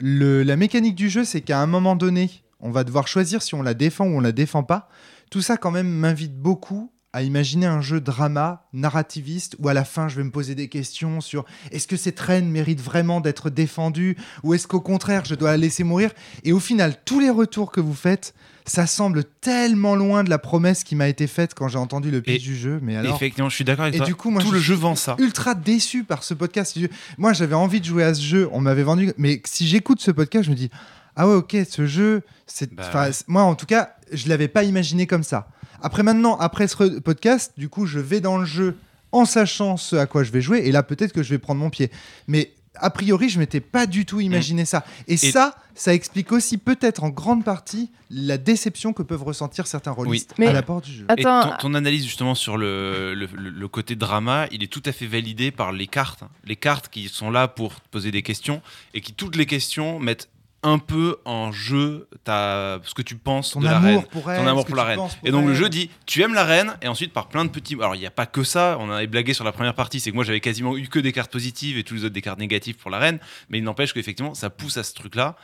Le- 0.00 0.42
la 0.42 0.56
mécanique 0.56 0.96
du 0.96 1.08
jeu, 1.10 1.24
c'est 1.24 1.42
qu'à 1.42 1.60
un 1.60 1.66
moment 1.66 1.94
donné, 1.94 2.30
on 2.58 2.70
va 2.70 2.82
devoir 2.84 3.06
choisir 3.06 3.40
si 3.42 3.54
on 3.54 3.62
la 3.62 3.74
défend 3.74 4.06
ou 4.06 4.16
on 4.16 4.20
la 4.20 4.32
défend 4.32 4.62
pas. 4.64 4.88
Tout 5.30 5.42
ça, 5.42 5.56
quand 5.56 5.70
même, 5.70 5.88
m'invite 5.88 6.36
beaucoup 6.36 6.90
à 7.12 7.22
imaginer 7.22 7.66
un 7.66 7.80
jeu 7.80 8.00
drama 8.00 8.64
narrativiste 8.72 9.56
où 9.58 9.68
à 9.68 9.74
la 9.74 9.84
fin 9.84 10.08
je 10.08 10.16
vais 10.16 10.24
me 10.24 10.30
poser 10.30 10.54
des 10.54 10.68
questions 10.68 11.20
sur 11.20 11.44
est-ce 11.70 11.86
que 11.86 11.96
cette 11.96 12.18
reine 12.18 12.50
mérite 12.50 12.80
vraiment 12.80 13.20
d'être 13.20 13.50
défendue 13.50 14.16
ou 14.42 14.54
est-ce 14.54 14.66
qu'au 14.66 14.80
contraire 14.80 15.24
je 15.24 15.34
dois 15.34 15.50
la 15.50 15.56
laisser 15.58 15.84
mourir? 15.84 16.10
Et 16.44 16.52
au 16.52 16.60
final 16.60 16.96
tous 17.04 17.20
les 17.20 17.30
retours 17.30 17.70
que 17.70 17.80
vous 17.80 17.94
faites 17.94 18.34
ça 18.64 18.86
semble 18.86 19.24
tellement 19.24 19.94
loin 19.96 20.22
de 20.24 20.30
la 20.30 20.38
promesse 20.38 20.84
qui 20.84 20.94
m'a 20.94 21.08
été 21.08 21.26
faite 21.26 21.52
quand 21.54 21.68
j'ai 21.68 21.78
entendu 21.78 22.10
le 22.10 22.22
pitch 22.22 22.42
du 22.44 22.56
jeu 22.56 22.78
mais 22.82 22.96
alors 22.96 23.16
Effectivement, 23.16 23.48
je 23.48 23.56
suis 23.56 23.64
d'accord 23.64 23.84
avec 23.84 23.94
et 23.94 23.98
toi. 23.98 24.06
du 24.06 24.14
coup, 24.14 24.30
moi, 24.30 24.40
Tout 24.40 24.48
je 24.48 24.54
le 24.54 24.58
suis 24.60 24.68
jeu 24.68 24.74
vend 24.74 24.94
ça. 24.94 25.16
Ultra 25.18 25.54
déçu 25.54 26.04
par 26.04 26.22
ce 26.22 26.32
podcast. 26.32 26.78
Moi, 27.18 27.32
j'avais 27.32 27.54
envie 27.54 27.80
de 27.80 27.84
jouer 27.84 28.04
à 28.04 28.14
ce 28.14 28.22
jeu. 28.22 28.48
On 28.52 28.60
m'avait 28.60 28.84
vendu. 28.84 29.12
Mais 29.18 29.42
si 29.44 29.66
j'écoute 29.66 30.00
ce 30.00 30.10
podcast, 30.12 30.44
je 30.44 30.50
me 30.50 30.56
dis 30.56 30.70
ah 31.16 31.28
ouais, 31.28 31.34
ok, 31.34 31.56
ce 31.68 31.86
jeu, 31.86 32.22
c'est. 32.46 32.72
Bah 32.74 33.10
Moi, 33.26 33.42
en 33.42 33.54
tout 33.54 33.66
cas, 33.66 33.96
je 34.12 34.28
l'avais 34.28 34.48
pas 34.48 34.64
imaginé 34.64 35.06
comme 35.06 35.22
ça. 35.22 35.48
Après, 35.82 36.02
maintenant, 36.02 36.36
après 36.38 36.68
ce 36.68 36.98
podcast, 37.00 37.52
du 37.56 37.68
coup, 37.68 37.86
je 37.86 37.98
vais 37.98 38.20
dans 38.20 38.38
le 38.38 38.44
jeu 38.46 38.76
en 39.10 39.24
sachant 39.24 39.76
ce 39.76 39.96
à 39.96 40.06
quoi 40.06 40.22
je 40.22 40.30
vais 40.32 40.40
jouer. 40.40 40.62
Et 40.64 40.72
là, 40.72 40.82
peut-être 40.82 41.12
que 41.12 41.22
je 41.22 41.30
vais 41.30 41.38
prendre 41.38 41.60
mon 41.60 41.70
pied. 41.70 41.90
Mais 42.28 42.52
a 42.76 42.88
priori, 42.88 43.28
je 43.28 43.38
m'étais 43.38 43.60
pas 43.60 43.86
du 43.86 44.06
tout 44.06 44.20
imaginé 44.20 44.64
ça. 44.64 44.82
Et, 45.06 45.16
ça, 45.32 45.54
ça 45.74 45.92
explique 45.92 46.32
aussi 46.32 46.56
peut-être 46.56 47.04
en 47.04 47.10
grande 47.10 47.44
partie 47.44 47.90
la 48.08 48.38
déception 48.38 48.92
que 48.94 49.02
peuvent 49.02 49.22
ressentir 49.24 49.66
certains 49.66 49.90
rôlistes 49.90 50.34
à 50.48 50.52
la 50.52 50.62
porte 50.62 50.86
du 50.86 50.92
jeu. 50.92 51.06
Et 51.18 51.22
ton, 51.22 51.56
ton 51.58 51.74
analyse 51.74 52.04
justement 52.04 52.34
sur 52.34 52.56
le, 52.56 53.12
le- 53.14 53.26
le- 53.36 53.50
le 53.50 53.68
côté 53.68 53.94
drama, 53.94 54.46
il 54.52 54.62
est 54.62 54.72
tout 54.72 54.82
à 54.86 54.92
fait 54.92 55.06
validé 55.06 55.50
par 55.50 55.72
les 55.72 55.86
cartes. 55.86 56.22
Les 56.44 56.56
cartes 56.56 56.88
qui 56.88 57.08
sont 57.08 57.30
là 57.30 57.46
pour 57.48 57.74
te 57.74 57.88
poser 57.90 58.10
des 58.10 58.22
questions 58.22 58.62
et 58.94 59.00
qui, 59.02 59.12
toutes 59.12 59.36
les 59.36 59.46
questions, 59.46 59.98
mettent 59.98 60.28
un 60.62 60.78
peu 60.78 61.18
en 61.24 61.50
jeu 61.50 62.08
ta, 62.24 62.80
ce 62.84 62.94
que 62.94 63.02
tu 63.02 63.16
penses 63.16 63.52
Ton 63.52 63.60
de 63.60 63.64
la 63.66 63.80
reine. 63.80 64.02
pour 64.10 64.30
elle, 64.30 64.40
ton 64.40 64.46
amour 64.46 64.64
pour 64.64 64.76
la 64.76 64.84
reine. 64.84 64.98
pour 64.98 65.10
Et 65.24 65.30
donc 65.30 65.46
le 65.46 65.54
jeu 65.54 65.68
dit 65.68 65.90
tu 66.06 66.22
aimes 66.22 66.34
la 66.34 66.44
reine 66.44 66.76
et 66.82 66.88
ensuite 66.88 67.12
par 67.12 67.28
plein 67.28 67.44
de 67.44 67.50
petits. 67.50 67.74
Alors 67.74 67.96
il 67.96 67.98
n'y 68.00 68.06
a 68.06 68.10
pas 68.10 68.26
que 68.26 68.44
ça, 68.44 68.76
on 68.80 68.90
avait 68.90 69.06
blagué 69.06 69.34
sur 69.34 69.44
la 69.44 69.52
première 69.52 69.74
partie, 69.74 70.00
c'est 70.00 70.10
que 70.10 70.14
moi 70.14 70.24
j'avais 70.24 70.40
quasiment 70.40 70.76
eu 70.76 70.88
que 70.88 70.98
des 70.98 71.12
cartes 71.12 71.32
positives 71.32 71.78
et 71.78 71.84
tous 71.84 71.94
les 71.94 72.04
autres 72.04 72.14
des 72.14 72.22
cartes 72.22 72.38
négatives 72.38 72.76
pour 72.76 72.90
la 72.90 72.98
reine. 72.98 73.18
Mais 73.50 73.58
il 73.58 73.64
n'empêche 73.64 73.92
qu'effectivement 73.92 74.34
ça 74.34 74.50
pousse 74.50 74.76
à 74.76 74.84
ce 74.84 74.94
truc-là. 74.94 75.36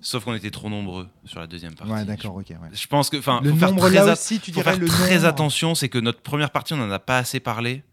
Sauf 0.00 0.24
qu'on 0.24 0.34
était 0.34 0.50
trop 0.50 0.68
nombreux 0.68 1.08
sur 1.24 1.38
la 1.38 1.46
deuxième 1.46 1.74
partie. 1.74 1.92
Ouais, 1.92 2.04
d'accord, 2.04 2.34
ok. 2.34 2.46
ouais. 2.50 2.56
Je 2.72 2.86
pense 2.88 3.08
que, 3.08 3.16
enfin, 3.18 3.40
Le 3.44 3.50
faut 3.50 3.56
faire 3.56 3.76
très, 3.76 3.90
là 3.90 4.12
aussi, 4.12 4.40
tu 4.40 4.52
faut 4.52 4.60
dirais 4.60 4.72
faire 4.72 4.80
le 4.80 4.86
très 4.88 5.24
attention. 5.24 5.76
C'est 5.76 5.88
que 5.88 5.98
notre 5.98 6.20
première 6.20 6.50
partie, 6.50 6.74
on 6.74 6.76
n'en 6.76 6.90
a 6.90 6.98
pas 6.98 7.18
assez 7.18 7.38
parlé 7.38 7.84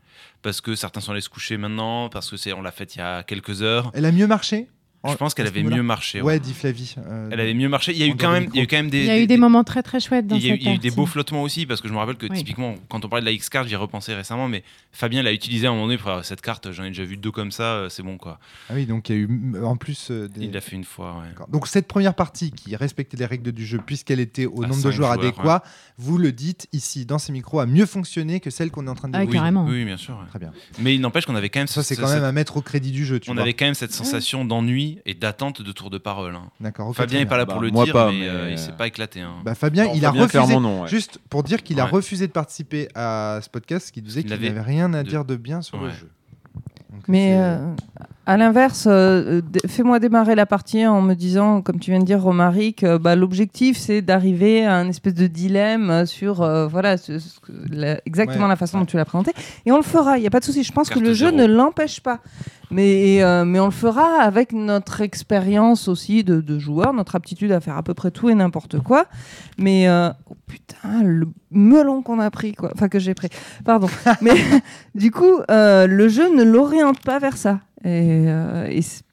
parce 0.42 0.60
que 0.60 0.76
certains 0.76 1.02
sont 1.02 1.12
allés 1.12 1.22
se 1.22 1.30
coucher 1.30 1.58
maintenant, 1.58 2.10
parce 2.10 2.30
que 2.30 2.38
c'est, 2.38 2.52
on 2.54 2.62
l'a 2.62 2.72
faite 2.72 2.96
il 2.96 3.00
y 3.00 3.02
a 3.02 3.24
quelques 3.24 3.62
heures. 3.62 3.92
Elle 3.94 4.06
a 4.06 4.12
mieux 4.12 4.28
marché? 4.28 4.68
Je 5.06 5.16
pense 5.16 5.34
qu'elle 5.34 5.48
avait 5.48 5.64
mieux 5.64 5.84
marché. 5.84 6.22
Ouais, 6.22 6.40
dit 6.40 6.54
Flavie. 6.54 6.96
euh, 6.98 7.30
Elle 7.32 7.40
avait 7.42 7.54
mieux 7.54 7.68
marché. 7.68 7.92
Il 7.92 7.98
y 7.98 8.04
a 8.04 8.08
eu 8.08 8.16
quand 8.16 8.32
même, 8.32 8.48
il 8.54 8.58
y 8.58 8.60
a 8.60 8.64
eu 8.64 8.68
quand 8.68 8.78
même 8.78 8.90
des. 8.90 9.00
Il 9.02 9.06
y 9.06 9.10
a 9.10 9.18
eu 9.18 9.22
des- 9.22 9.28
des 9.28 9.38
moments 9.38 9.64
très 9.66 9.84
très 9.84 10.00
chouettes 10.00 10.28
dans 10.28 10.36
il 10.38 10.44
y, 10.44 10.46
a 10.46 10.50
eu, 10.50 10.52
cette 10.54 10.62
il 10.62 10.68
y 10.68 10.72
a 10.72 10.76
eu 10.76 10.78
des 10.78 10.92
beaux 10.92 11.06
flottements 11.06 11.44
aussi, 11.44 11.66
parce 11.66 11.82
que 11.82 11.88
je 11.90 11.94
me 11.94 11.98
rappelle 11.98 12.16
que 12.16 12.28
Oui. 12.28 12.38
typiquement, 12.38 12.76
quand 12.90 13.04
on 13.04 13.10
parlait 13.10 13.22
de 13.22 13.26
la 13.26 13.34
X-Card, 13.34 13.68
j'y 13.68 13.76
repensais 13.76 14.16
récemment, 14.16 14.48
mais 14.48 14.64
Fabien 14.94 15.22
l'a 15.22 15.34
utilisé 15.34 15.68
à 15.68 15.72
un 15.72 15.74
moment 15.74 15.88
donné 15.88 15.98
pour 15.98 16.10
avoir 16.10 16.24
cette 16.24 16.40
carte, 16.42 16.72
j'en 16.72 16.84
ai 16.86 16.88
déjà 16.90 17.04
vu 17.04 17.18
deux 17.18 17.32
comme 17.32 17.52
ça, 17.52 17.64
euh, 17.64 17.90
c'est 17.90 18.04
bon 18.04 18.18
quoi. 18.18 18.40
Ah 18.70 18.74
oui, 18.76 18.86
donc 18.86 19.10
il 19.10 19.16
y 19.16 19.20
a 19.20 19.22
eu 19.22 19.28
mm, 19.28 19.66
en 19.66 19.76
plus. 19.76 20.08
euh, 20.12 20.28
des- 20.30 20.46
Il 20.46 20.52
l'a 20.52 20.62
fait 20.62 20.76
une 20.76 20.84
fois, 20.86 21.18
ouais. 21.18 21.46
Donc 21.52 21.68
cette 21.68 21.88
première 21.88 22.14
partie 22.14 22.52
qui 22.52 22.76
respectait 22.76 23.18
les 23.18 23.26
règles 23.26 23.52
du 23.52 23.66
jeu 23.66 23.80
puisqu'elle 23.86 24.20
était 24.22 24.46
au 24.46 24.64
À 24.64 24.68
nombre 24.68 24.78
de 24.78 24.92
joueurs 24.92 24.94
joueurs, 24.94 25.12
adéquats, 25.12 25.64
vous 25.98 26.18
le 26.18 26.32
dites 26.32 26.68
ici 26.72 27.06
dans 27.06 27.18
ces 27.20 27.32
micros 27.34 27.60
a 27.60 27.66
mieux 27.66 27.86
fonctionné 27.86 28.40
que 28.40 28.50
celle 28.50 28.72
qu'on 28.72 28.88
est 28.88 28.90
en 28.90 28.96
train 28.96 29.10
de 29.10 29.16
Ah, 29.16 29.20
dérouler. 29.20 29.38
carrément. 29.38 29.66
Oui, 29.66 29.84
bien 29.84 29.98
sûr. 29.98 30.14
ouais. 30.16 30.28
Très 30.30 30.40
bien. 30.40 30.52
Mais 30.80 30.96
il 30.96 31.02
n'empêche 31.02 31.26
qu'on 31.26 31.36
avait 31.36 31.50
quand 31.50 31.60
même. 31.60 31.68
Ça 31.68 31.84
c'est 31.84 31.96
ce- 31.96 32.00
quand 32.02 32.08
même 32.08 32.16
cette- 32.20 32.24
à 32.24 32.32
mettre 32.32 32.56
au 32.58 32.62
crédit 32.62 32.92
du 32.92 33.06
jeu. 33.06 33.20
On 33.28 33.38
avait 33.38 33.54
quand 33.54 33.66
même 33.66 33.74
cette 33.74 33.92
sensation 33.92 34.46
d'ennui 34.46 34.93
et 35.06 35.14
d'attente 35.14 35.62
de 35.62 35.72
tour 35.72 35.90
de 35.90 35.98
parole. 35.98 36.36
hein. 36.36 36.50
D'accord, 36.60 36.90
ok, 36.90 36.96
Fabien 36.96 37.18
très 37.18 37.24
n'est 37.26 37.30
pas 37.30 37.38
là 37.38 37.46
pour 37.46 37.56
Bah, 37.60 37.66
le 37.66 37.72
moi 37.72 37.86
dire, 37.86 37.94
pas, 37.94 38.12
mais, 38.12 38.20
mais, 38.20 38.28
euh, 38.30 38.50
il 38.50 38.54
euh, 38.54 38.58
s'est 38.58 38.72
pas 38.74 38.88
éclaté. 38.88 39.22
hein. 39.22 39.36
Bah, 39.44 39.56
Fabien, 39.56 39.86
Non, 39.86 39.92
il 39.96 40.06
a 40.06 40.10
Fabien, 40.10 40.22
refusé. 40.24 40.44
clairement, 40.46 40.62
non, 40.62 40.82
ouais. 40.84 40.88
Juste 40.88 41.20
pour 41.30 41.44
dire 41.44 41.64
qu'il 41.64 41.80
a 41.80 41.86
Ouais. 41.86 41.92
refusé 41.92 42.28
de 42.28 42.32
participer 42.32 42.88
à 42.96 43.40
ce 43.42 43.50
podcast, 43.50 43.92
qui 43.92 44.02
disait 44.02 44.22
Il 44.22 44.24
qu'il 44.26 44.34
avait 44.34 44.48
n'avait 44.50 44.62
rien 44.62 44.94
à 44.94 45.04
de- 45.04 45.10
dire 45.10 45.26
de 45.26 45.36
bien 45.36 45.62
sur 45.62 45.78
le 45.78 45.88
Ouais. 45.88 45.92
jeu. 45.94 46.10
Donc, 46.92 47.04
Mais 47.08 47.32
c'est- 47.32 47.38
euh, 47.40 47.74
à 48.26 48.38
l'inverse, 48.38 48.86
euh, 48.90 49.42
fais-moi 49.68 50.00
démarrer 50.00 50.36
la 50.36 50.46
partie 50.46 50.86
en 50.88 51.02
me 51.02 51.14
disant, 51.14 51.62
comme 51.62 51.80
tu 51.80 51.92
viens 51.92 52.00
de 52.00 52.06
dire, 52.06 52.22
Romaric, 52.22 52.84
euh, 52.84 52.98
bah, 52.98 53.16
l'objectif 53.18 53.78
c'est 53.78 54.02
d'arriver 54.02 54.66
à 54.66 54.76
un 54.78 54.88
espèce 54.88 55.14
de 55.14 55.28
dilemme 55.28 56.06
sur 56.06 56.42
euh, 56.42 56.66
voilà, 56.68 56.96
ce- 56.98 57.20
ce 57.20 57.40
que- 57.42 57.52
la- 57.70 58.00
exactement 58.06 58.44
Ouais, 58.46 58.50
la 58.50 58.56
façon 58.56 58.80
dont 58.80 58.86
tu 58.86 58.96
l'as 58.96 59.04
présenté. 59.06 59.32
Et 59.66 59.72
on 59.74 59.78
le 59.78 59.84
fera, 59.84 60.18
il 60.18 60.22
n'y 60.22 60.28
a 60.28 60.30
pas 60.30 60.40
de 60.40 60.46
souci. 60.46 60.64
Je 60.64 60.72
pense 60.72 60.88
Carte 60.90 61.02
que 61.02 61.06
le 61.06 61.14
jeu 61.14 61.32
ne 61.32 61.46
l'empêche 61.46 62.00
pas. 62.02 62.20
Mais, 62.72 63.22
euh, 63.22 63.46
mais 63.46 63.60
on 63.60 63.66
le 63.66 63.72
fera 63.72 64.22
avec 64.22 64.52
notre 64.54 65.02
expérience 65.02 65.88
aussi 65.88 66.24
de, 66.24 66.40
de 66.42 66.58
joueur, 66.60 66.94
notre 66.94 67.16
aptitude 67.16 67.52
à 67.52 67.60
faire 67.60 67.78
à 67.78 67.84
peu 67.84 67.94
près 67.94 68.10
tout 68.10 68.30
et 68.30 68.36
n'importe 68.36 68.80
quoi. 68.80 69.06
Mais 69.60 69.88
oh 70.30 70.36
putain, 70.48 71.04
le 71.04 71.28
melon 71.52 72.02
qu'on 72.02 72.20
a 72.20 72.32
pris, 72.32 72.54
quoi. 72.54 72.72
Enfin, 72.74 72.88
que 72.88 72.98
j'ai 73.00 73.14
pris. 73.14 73.28
Pardon. 73.66 73.88
Mais 74.22 74.32
du 74.96 75.12
coup, 75.12 75.40
le 75.50 76.08
jeu 76.08 76.34
ne 76.36 76.44
l'oriente 76.44 77.02
pas 77.02 77.20
vers 77.20 77.38
ça. 77.38 77.60
Et, 77.84 78.26
euh, 78.28 78.68
et 78.70 78.82
c'est- 78.82 79.04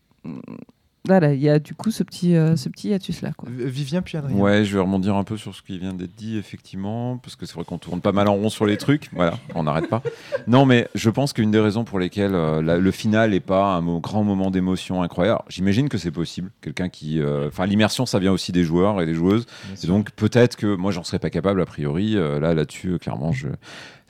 voilà, 1.08 1.32
il 1.32 1.40
y 1.40 1.48
a 1.48 1.58
du 1.58 1.74
coup 1.74 1.90
ce 1.90 2.02
petit, 2.02 2.36
euh, 2.36 2.56
ce 2.56 2.68
petit 2.68 2.88
hiatus 2.90 3.22
là. 3.22 3.30
Quoi. 3.34 3.48
Vivien 3.50 4.02
puis 4.02 4.18
Adrien. 4.18 4.36
Ouais, 4.36 4.66
je 4.66 4.74
vais 4.76 4.82
rebondir 4.82 5.16
un 5.16 5.24
peu 5.24 5.38
sur 5.38 5.54
ce 5.54 5.62
qui 5.62 5.78
vient 5.78 5.94
d'être 5.94 6.14
dit, 6.14 6.36
effectivement, 6.36 7.16
parce 7.16 7.36
que 7.36 7.46
c'est 7.46 7.54
vrai 7.54 7.64
qu'on 7.64 7.78
tourne 7.78 8.02
pas 8.02 8.12
mal 8.12 8.28
en 8.28 8.34
rond 8.34 8.50
sur 8.50 8.66
les 8.66 8.76
trucs. 8.76 9.08
Voilà, 9.14 9.38
on 9.54 9.62
n'arrête 9.62 9.88
pas. 9.88 10.02
Non, 10.46 10.66
mais 10.66 10.88
je 10.94 11.08
pense 11.08 11.32
qu'une 11.32 11.50
des 11.50 11.58
raisons 11.58 11.84
pour 11.84 11.98
lesquelles 11.98 12.34
euh, 12.34 12.60
la- 12.60 12.76
le 12.76 12.90
final 12.90 13.30
n'est 13.30 13.40
pas 13.40 13.74
un 13.76 13.80
mo- 13.80 13.98
grand 13.98 14.24
moment 14.24 14.50
d'émotion 14.50 15.02
incroyable, 15.02 15.40
j'imagine 15.48 15.88
que 15.88 15.96
c'est 15.96 16.10
possible. 16.10 16.50
Quelqu'un 16.60 16.90
qui. 16.90 17.18
euh, 17.20 17.48
Enfin, 17.48 17.64
l'immersion, 17.64 18.04
ça 18.04 18.18
vient 18.18 18.30
aussi 18.32 18.52
des 18.52 18.62
joueurs 18.62 19.00
et 19.00 19.06
des 19.06 19.14
joueuses. 19.14 19.46
Et 19.82 19.86
donc, 19.86 20.10
peut-être 20.12 20.56
que 20.56 20.76
moi, 20.76 20.92
j'en 20.92 21.02
serais 21.02 21.18
pas 21.18 21.30
capable, 21.30 21.62
a 21.62 21.66
priori. 21.66 22.14
euh, 22.16 22.38
là, 22.38 22.52
là-dessus, 22.52 22.90
euh, 22.90 22.98
clairement, 22.98 23.32
je. 23.32 23.48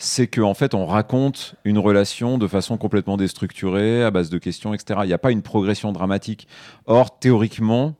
C'est 0.02 0.28
qu'en 0.28 0.48
en 0.48 0.54
fait, 0.54 0.72
on 0.72 0.86
raconte 0.86 1.56
une 1.64 1.76
relation 1.76 2.38
de 2.38 2.46
façon 2.46 2.78
complètement 2.78 3.18
déstructurée, 3.18 4.02
à 4.02 4.10
base 4.10 4.30
de 4.30 4.38
questions, 4.38 4.72
etc. 4.72 5.00
Il 5.04 5.08
n'y 5.08 5.12
a 5.12 5.18
pas 5.18 5.30
une 5.30 5.42
progression 5.42 5.92
dramatique. 5.92 6.48
Or, 6.86 7.18
théoriquement, 7.18 7.96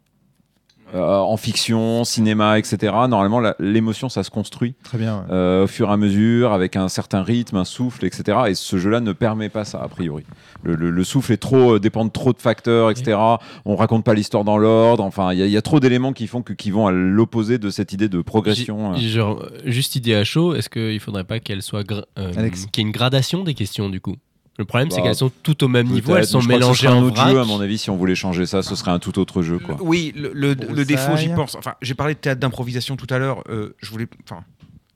euh, 0.94 1.16
en 1.18 1.36
fiction, 1.36 2.04
cinéma, 2.04 2.58
etc. 2.58 2.92
Normalement, 3.08 3.40
l'émotion, 3.58 4.08
ça 4.08 4.22
se 4.22 4.30
construit 4.30 4.74
Très 4.82 4.98
bien. 4.98 5.18
ouais. 5.18 5.24
euh, 5.32 5.64
au 5.64 5.66
fur 5.66 5.88
et 5.88 5.92
à 5.92 5.96
mesure, 5.96 6.52
avec 6.52 6.76
un 6.76 6.88
certain 6.88 7.22
rythme, 7.22 7.56
un 7.56 7.64
souffle, 7.64 8.04
etc. 8.04 8.38
Et 8.48 8.54
ce 8.54 8.78
jeu-là 8.78 9.00
ne 9.00 9.12
permet 9.12 9.48
pas 9.48 9.64
ça, 9.64 9.80
a 9.82 9.88
priori. 9.88 10.24
Le, 10.62 10.74
le- 10.74 10.90
le 10.90 11.04
souffle 11.04 11.32
est 11.32 11.36
trop, 11.38 11.74
euh, 11.76 11.80
dépend 11.80 12.04
de 12.04 12.10
trop 12.10 12.32
de 12.32 12.38
facteurs, 12.40 12.90
etc. 12.90 13.18
On 13.64 13.76
raconte 13.76 14.04
pas 14.04 14.14
l'histoire 14.14 14.44
dans 14.44 14.58
l'ordre. 14.58 15.04
Enfin, 15.04 15.32
il 15.32 15.38
y, 15.38 15.42
a- 15.42 15.46
il 15.46 15.52
y 15.52 15.56
a 15.56 15.62
trop 15.62 15.80
d'éléments 15.80 16.12
qui 16.12 16.26
font 16.26 16.42
que, 16.42 16.52
qui 16.52 16.70
vont 16.70 16.86
à 16.86 16.92
l'opposé 16.92 17.58
de 17.58 17.70
cette 17.70 17.92
idée 17.92 18.08
de 18.08 18.20
progression. 18.22 18.92
euh. 18.92 18.96
Genre, 18.96 19.44
juste 19.64 19.96
idée 19.96 20.14
à 20.14 20.24
chaud, 20.24 20.54
est-ce 20.54 20.68
qu'il 20.68 21.00
faudrait 21.00 21.24
pas 21.24 21.40
qu'elle 21.40 21.62
soit 21.62 21.84
euh, 22.18 22.32
qu'il 22.32 22.44
y 22.44 22.78
ait 22.78 22.82
une 22.82 22.90
gradation 22.92 23.42
des 23.44 23.54
questions 23.54 23.88
du 23.88 24.00
coup? 24.00 24.16
Le 24.60 24.66
problème, 24.66 24.90
c'est 24.90 24.98
Bah, 24.98 25.04
qu'elles 25.04 25.14
sont 25.14 25.32
toutes 25.42 25.62
au 25.62 25.68
même 25.68 25.86
niveau, 25.86 26.14
elles 26.16 26.26
sont 26.26 26.42
mais 26.42 26.56
je 26.56 26.60
crois 26.60 26.72
que 26.72 26.76
ce 26.76 26.82
mélangées 26.84 26.86
serait 26.86 26.92
un 26.94 26.96
en 26.98 27.02
autre 27.06 27.16
vrac. 27.16 27.30
jeu, 27.32 27.40
à 27.40 27.44
mon 27.46 27.60
avis, 27.62 27.78
si 27.78 27.88
on 27.88 27.96
voulait 27.96 28.14
changer 28.14 28.44
ça, 28.44 28.62
ce 28.62 28.74
serait 28.74 28.90
un 28.90 28.98
tout 28.98 29.18
autre 29.18 29.40
jeu, 29.40 29.58
quoi. 29.58 29.78
Oui, 29.80 30.12
le, 30.14 30.32
le- 30.34 30.84
défaut, 30.84 31.16
j'y 31.16 31.30
pense. 31.30 31.54
Enfin, 31.54 31.76
j'ai 31.80 31.94
parlé 31.94 32.12
de 32.12 32.18
théâtre 32.18 32.40
d'improvisation 32.42 32.96
tout 32.96 33.06
à 33.08 33.16
l'heure. 33.18 33.42
euh, 33.48 33.74
je 33.82 33.90
voulais. 33.90 34.06
Enfin, 34.22 34.44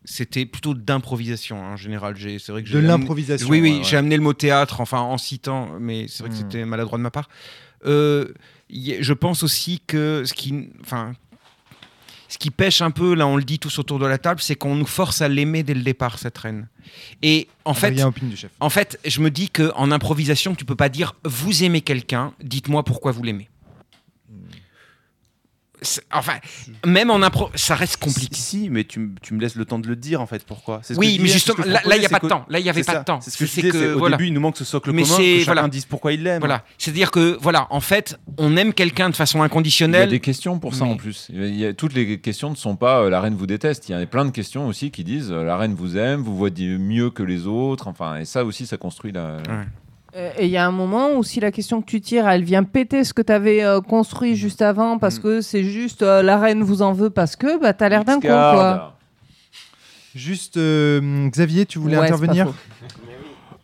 c'était 0.04 0.44
plutôt 0.44 0.74
d'improvisation 0.74 1.64
hein, 1.64 1.72
en 1.72 1.76
général. 1.78 2.14
J'ai- 2.18 2.38
C'est 2.38 2.52
vrai 2.52 2.62
que 2.62 2.68
De 2.68 2.76
amené- 2.76 2.88
l'improvisation, 2.88 3.48
Oui, 3.48 3.62
oui, 3.62 3.70
ouais, 3.70 3.78
ouais. 3.78 3.84
j'ai 3.84 3.96
amené 3.96 4.16
le 4.18 4.22
mot 4.22 4.34
théâtre, 4.34 4.82
enfin 4.82 5.00
en 5.00 5.16
citant, 5.16 5.70
mais 5.80 6.08
c'est 6.08 6.18
vrai 6.24 6.28
que 6.28 6.34
Hmm. 6.34 6.38
c'était 6.50 6.64
maladroit 6.66 6.98
de 6.98 7.02
ma 7.02 7.10
part. 7.10 7.30
Euh, 7.86 8.26
je 8.70 9.12
pense 9.14 9.42
aussi 9.42 9.80
que 9.86 10.24
ce 10.26 10.34
qui, 10.34 10.68
enfin, 10.82 11.12
ce 12.34 12.38
qui 12.38 12.50
pêche 12.50 12.80
un 12.80 12.90
peu, 12.90 13.14
là, 13.14 13.28
on 13.28 13.36
le 13.36 13.44
dit 13.44 13.60
tous 13.60 13.78
autour 13.78 14.00
de 14.00 14.06
la 14.06 14.18
table, 14.18 14.40
c'est 14.40 14.56
qu'on 14.56 14.74
nous 14.74 14.86
force 14.86 15.22
à 15.22 15.28
l'aimer 15.28 15.62
dès 15.62 15.72
le 15.72 15.82
départ 15.82 16.18
cette 16.18 16.36
reine. 16.36 16.66
Et 17.22 17.46
en 17.64 17.74
fait, 17.74 17.92
du 17.92 18.36
chef. 18.36 18.50
en 18.58 18.70
fait, 18.70 18.98
je 19.04 19.20
me 19.20 19.30
dis 19.30 19.50
que 19.50 19.70
en 19.76 19.92
improvisation, 19.92 20.56
tu 20.56 20.64
peux 20.64 20.74
pas 20.74 20.88
dire 20.88 21.14
vous 21.24 21.62
aimez 21.62 21.80
quelqu'un, 21.80 22.32
dites-moi 22.42 22.82
pourquoi 22.82 23.12
vous 23.12 23.22
l'aimez. 23.22 23.48
Enfin, 26.12 26.34
même 26.86 27.10
en 27.10 27.22
impro, 27.22 27.50
ça 27.54 27.74
reste 27.74 27.96
compliqué. 27.98 28.34
Si, 28.34 28.68
mais 28.70 28.84
tu, 28.84 29.10
tu 29.22 29.34
me 29.34 29.40
laisses 29.40 29.54
le 29.56 29.64
temps 29.64 29.78
de 29.78 29.86
le 29.88 29.96
dire 29.96 30.20
en 30.20 30.26
fait. 30.26 30.44
Pourquoi? 30.44 30.80
Ce 30.82 30.94
Oui, 30.94 31.18
mais 31.20 31.28
justement, 31.28 31.64
là- 31.66 31.80
il 31.96 32.02
y 32.02 32.06
a 32.06 32.08
pas 32.08 32.18
de 32.18 32.28
temps. 32.28 32.44
Là, 32.48 32.58
il 32.58 32.64
y 32.66 32.68
avait 32.70 32.82
pas 32.84 32.92
ça. 32.94 32.98
de 33.00 33.04
temps. 33.04 33.20
C'est 33.20 33.30
ce 33.30 33.36
que 33.38 33.46
je 33.46 33.50
C'est 33.50 33.62
disais. 33.62 33.72
que, 33.72 33.94
Au 33.94 33.98
voilà. 33.98 34.16
début, 34.16 34.28
il 34.28 34.32
nous 34.34 34.40
manque 34.40 34.56
ce 34.56 34.64
socle 34.64 34.92
Mais 34.92 35.02
commun. 35.02 35.16
c'est- 35.16 35.22
Que 35.22 35.38
chacun 35.40 35.52
voilà. 35.54 35.68
dise 35.68 35.84
pourquoi 35.84 36.12
il 36.12 36.22
l'aime. 36.22 36.40
Voilà, 36.40 36.64
c'est-à-dire 36.78 37.10
que 37.10 37.36
voilà, 37.40 37.66
en 37.70 37.80
fait, 37.80 38.18
on 38.38 38.56
aime 38.56 38.72
quelqu'un 38.72 39.10
de 39.10 39.16
façon 39.16 39.38
Il 39.38 39.40
y 39.40 39.42
a 39.42 39.44
inconditionnelle. 39.46 40.08
des 40.10 40.20
questions 40.20 40.58
pour 40.58 40.74
ça 40.74 40.84
Mais- 40.84 40.90
en 40.92 40.96
plus. 40.96 41.28
Il 41.32 41.54
y 41.56 41.64
a- 41.66 41.72
toutes 41.74 41.94
les 41.94 42.18
questions 42.20 42.50
ne 42.50 42.56
sont 42.56 42.76
pas 42.76 43.00
euh, 43.02 43.10
la 43.10 43.20
reine 43.20 43.34
vous 43.34 43.46
déteste. 43.46 43.88
Il 43.88 43.92
y 43.92 43.94
a 43.94 44.06
plein 44.06 44.24
de 44.24 44.30
questions 44.30 44.66
aussi 44.66 44.90
qui 44.90 45.04
disent 45.04 45.30
euh, 45.30 45.44
la 45.44 45.56
reine 45.56 45.74
vous 45.74 45.96
aime, 45.96 46.20
vous 46.22 46.36
voit 46.36 46.50
mieux 46.58 47.10
que 47.10 47.22
les 47.22 47.46
autres. 47.46 47.88
Enfin, 47.88 48.16
et 48.16 48.24
ça 48.24 48.44
aussi, 48.44 48.66
ça 48.66 48.76
construit 48.76 49.12
la. 49.12 49.38
Et 50.38 50.44
il 50.44 50.50
y 50.50 50.56
a 50.56 50.64
un 50.64 50.70
moment 50.70 51.16
où 51.16 51.24
si 51.24 51.40
la 51.40 51.50
question 51.50 51.80
que 51.80 51.86
tu 51.86 52.00
tires, 52.00 52.28
elle 52.28 52.44
vient 52.44 52.62
péter 52.62 53.02
ce 53.02 53.12
que 53.12 53.22
tu 53.22 53.32
avais 53.32 53.64
construit 53.88 54.36
juste 54.36 54.62
avant 54.62 54.98
parce 54.98 55.18
que 55.18 55.40
c'est 55.40 55.64
juste 55.64 56.02
euh, 56.02 56.22
la 56.22 56.38
reine 56.38 56.62
vous 56.62 56.82
en 56.82 56.92
veut 56.92 57.10
parce 57.10 57.34
que, 57.34 57.60
bah 57.60 57.72
t'as 57.72 57.88
l'air 57.88 58.04
d'un 58.04 58.20
con 58.20 58.28
quoi. 58.28 58.96
Juste, 60.14 60.56
euh, 60.58 61.28
Xavier, 61.28 61.66
tu 61.66 61.80
voulais 61.80 61.98
Ouais, 61.98 62.06
c'est 62.06 62.12
pas 62.12 62.16
intervenir 62.16 62.46
faux. 62.46 62.54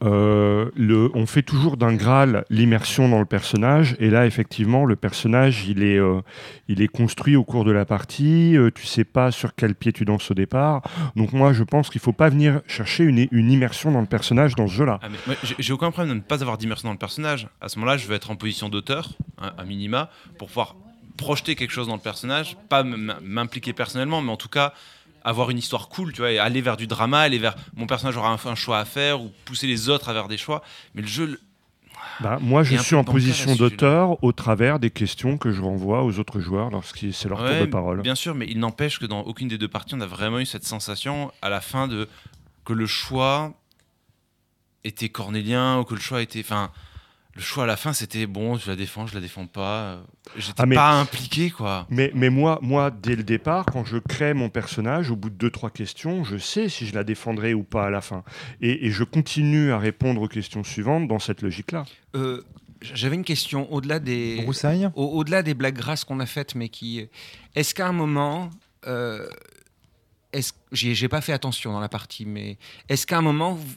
Euh, 0.03 0.71
on 1.15 1.27
fait 1.27 1.43
toujours 1.43 1.77
d'un 1.77 1.95
Graal 1.95 2.45
l'immersion 2.51 3.09
dans 3.09 3.19
le 3.19 3.25
personnage, 3.27 3.97
et 3.99 4.11
là, 4.11 4.27
effectivement, 4.27 4.85
le 4.85 4.97
personnage, 4.97 5.67
il 5.69 5.83
est, 5.83 5.99
euh, 5.99 6.21
il 6.69 6.83
est 6.83 6.89
construit 6.89 7.37
au 7.37 7.45
cours 7.45 7.65
de 7.65 7.73
la 7.73 7.85
partie, 7.85 8.57
euh, 8.57 8.71
tu 8.75 8.87
sais 8.87 9.05
pas 9.05 9.31
sur 9.31 9.55
quel 9.55 9.75
pied 9.75 9.93
tu 9.93 10.05
danses 10.05 10.31
au 10.31 10.35
départ, 10.35 10.83
donc 11.17 11.33
moi, 11.33 11.53
je 11.53 11.63
pense 11.65 11.91
qu'il 11.91 12.01
faut 12.01 12.13
pas 12.13 12.29
venir 12.31 12.61
chercher 12.67 13.05
une, 13.05 13.27
une 13.31 13.51
immersion 13.51 13.91
dans 13.93 14.01
le 14.01 14.07
personnage 14.07 14.55
dans 14.55 14.67
ce 14.67 14.75
jeu-là. 14.75 15.01
Ah, 15.03 15.33
j'ai- 15.59 15.73
aucun 15.73 15.91
problème 15.91 16.15
de 16.15 16.19
ne 16.21 16.25
pas 16.25 16.43
avoir 16.43 16.59
d'immersion 16.59 16.89
dans 16.89 16.93
le 16.95 16.99
personnage. 16.99 17.47
À 17.61 17.69
ce 17.69 17.79
moment-là, 17.79 17.97
je 17.97 18.07
veux 18.09 18.15
être 18.15 18.31
en 18.31 18.37
position 18.37 18.69
d'auteur, 18.69 19.11
hein, 19.41 19.53
à 19.57 19.65
minima, 19.65 20.11
pour 20.39 20.49
pouvoir 20.49 20.75
projeter 21.17 21.55
quelque 21.55 21.71
chose 21.71 21.87
dans 21.87 21.95
le 21.95 22.01
personnage, 22.01 22.57
pas 22.69 22.83
m'impliquer 22.83 23.73
personnellement, 23.75 24.23
mais 24.23 24.31
en 24.33 24.37
tout 24.37 24.49
cas 24.49 24.73
avoir 25.25 25.51
une 25.51 25.59
histoire 25.59 25.89
cool, 25.89 26.13
tu 26.13 26.21
vois, 26.21 26.33
et 26.33 26.39
aller 26.39 26.61
vers 26.61 26.77
du 26.77 26.87
drama, 26.87 27.21
aller 27.21 27.39
vers 27.39 27.55
mon 27.75 27.87
personnage 27.87 28.17
aura 28.17 28.31
un, 28.31 28.39
un 28.51 28.55
choix 28.55 28.79
à 28.79 28.85
faire 28.85 29.21
ou 29.21 29.31
pousser 29.45 29.67
les 29.67 29.89
autres 29.89 30.09
à 30.09 30.13
vers 30.13 30.29
des 30.29 30.39
choix. 30.39 30.63
Mais 30.95 31.03
le 31.03 31.09
jeu, 31.09 31.41
Bah, 32.21 32.39
moi, 32.41 32.63
je 32.63 32.77
suis 32.77 32.97
en 32.97 33.05
position 33.05 33.55
d'auteur 33.57 34.23
au 34.25 34.33
travers 34.33 34.79
des 34.79 34.91
questions 34.91 35.37
que 35.39 35.53
je 35.53 35.61
renvoie 35.61 36.03
aux 36.05 36.19
autres 36.19 36.41
joueurs 36.41 36.71
lorsque 36.71 37.13
c'est 37.13 37.29
leur 37.29 37.41
Ouais, 37.43 37.57
tour 37.59 37.67
de 37.67 37.71
parole. 37.71 38.01
Bien 38.03 38.15
sûr, 38.15 38.35
mais 38.35 38.47
il 38.49 38.59
n'empêche 38.59 38.99
que 38.99 39.07
dans 39.07 39.21
aucune 39.21 39.49
des 39.49 39.59
deux 39.59 39.69
parties, 39.69 39.95
on 39.95 40.01
a 40.01 40.07
vraiment 40.07 40.39
eu 40.41 40.47
cette 40.47 40.65
sensation 40.65 41.33
à 41.43 41.49
la 41.49 41.61
fin 41.61 41.89
de 41.89 42.09
que 42.65 42.73
le 42.73 42.87
choix 42.87 43.53
était 44.85 45.09
cornélien 45.11 45.79
ou 45.79 45.85
que 45.85 45.95
le 45.95 46.01
choix 46.01 46.23
était, 46.23 46.41
enfin, 46.41 46.71
le 47.37 47.41
choix 47.43 47.65
à 47.65 47.67
la 47.67 47.77
fin, 47.77 47.93
c'était 47.93 48.27
bon, 48.27 48.57
je 48.59 48.69
la 48.69 48.77
défends, 48.77 49.07
je 49.07 49.15
la 49.15 49.21
défends 49.21 49.47
pas. 49.47 49.81
euh, 49.83 50.03
J'étais 50.37 50.61
Ah, 50.63 50.67
mais- 50.67 50.75
pas 50.75 50.91
impliqué, 50.93 51.51
quoi. 51.51 51.87
Mais, 51.89 52.11
mais 52.15 52.29
moi, 52.29 52.59
moi, 52.61 52.91
dès 52.91 53.15
le 53.17 53.23
départ, 53.23 53.65
quand 53.67 53.85
je 53.85 53.99
crée 53.99 54.35
mon 54.35 54.49
personnage, 54.51 55.11
au 55.11 55.17
bout 55.17 55.31
de 55.31 55.37
deux, 55.37 55.51
trois 55.51 55.71
questions, 55.71 56.25
je 56.25 56.37
sais 56.37 56.69
si 56.69 56.87
je 56.87 56.95
la 56.95 57.05
défendrai 57.05 57.55
ou 57.55 57.63
pas 57.63 57.87
à 57.87 57.91
la 57.91 58.01
fin. 58.01 58.25
Et, 58.61 58.87
et 58.87 58.91
je 58.91 59.05
continue 59.05 59.71
à 59.73 59.79
répondre 59.79 60.21
aux 60.23 60.29
questions 60.29 60.65
suivantes 60.65 61.07
dans 61.09 61.19
cette 61.21 61.43
logique-là. 61.43 61.85
Euh, 62.17 62.43
J'avais 62.83 63.15
une 63.17 63.25
question 63.25 63.71
au-delà 63.73 63.99
des 63.99 64.41
Broussailles 64.43 64.89
au- 64.95 65.05
au-delà 65.19 65.43
des 65.43 65.53
blagues 65.53 65.77
grasses 65.77 66.03
qu'on 66.05 66.19
a 66.19 66.25
faites, 66.27 66.55
mais 66.55 66.71
qui 66.71 67.07
est-ce 67.55 67.75
qu'à 67.75 67.87
un 67.87 67.93
moment, 67.93 68.49
euh, 68.87 69.29
est-ce 70.33 70.53
j'ai 70.73 70.95
j'ai 70.95 71.09
pas 71.09 71.21
fait 71.21 71.33
attention 71.35 71.73
dans 71.73 71.81
la 71.81 71.91
partie, 71.91 72.25
mais 72.25 72.57
est-ce 72.89 73.07
qu'à 73.07 73.19
un 73.19 73.23
moment 73.23 73.53
vous- 73.53 73.77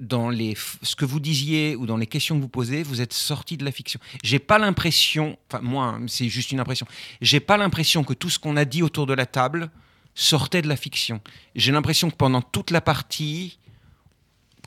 dans 0.00 0.28
les 0.28 0.56
ce 0.82 0.96
que 0.96 1.04
vous 1.04 1.20
disiez 1.20 1.76
ou 1.76 1.86
dans 1.86 1.96
les 1.96 2.06
questions 2.06 2.36
que 2.36 2.42
vous 2.42 2.48
posez, 2.48 2.82
vous 2.82 3.00
êtes 3.00 3.12
sorti 3.12 3.56
de 3.56 3.64
la 3.64 3.72
fiction. 3.72 4.00
J'ai 4.22 4.38
pas 4.38 4.58
l'impression, 4.58 5.38
enfin 5.48 5.62
moi, 5.62 5.86
hein, 5.86 6.06
c'est 6.08 6.28
juste 6.28 6.52
une 6.52 6.60
impression. 6.60 6.86
J'ai 7.20 7.40
pas 7.40 7.56
l'impression 7.56 8.04
que 8.04 8.12
tout 8.12 8.30
ce 8.30 8.38
qu'on 8.38 8.56
a 8.56 8.64
dit 8.64 8.82
autour 8.82 9.06
de 9.06 9.14
la 9.14 9.26
table 9.26 9.70
sortait 10.14 10.62
de 10.62 10.68
la 10.68 10.76
fiction. 10.76 11.20
J'ai 11.54 11.72
l'impression 11.72 12.10
que 12.10 12.16
pendant 12.16 12.42
toute 12.42 12.70
la 12.70 12.80
partie, 12.80 13.58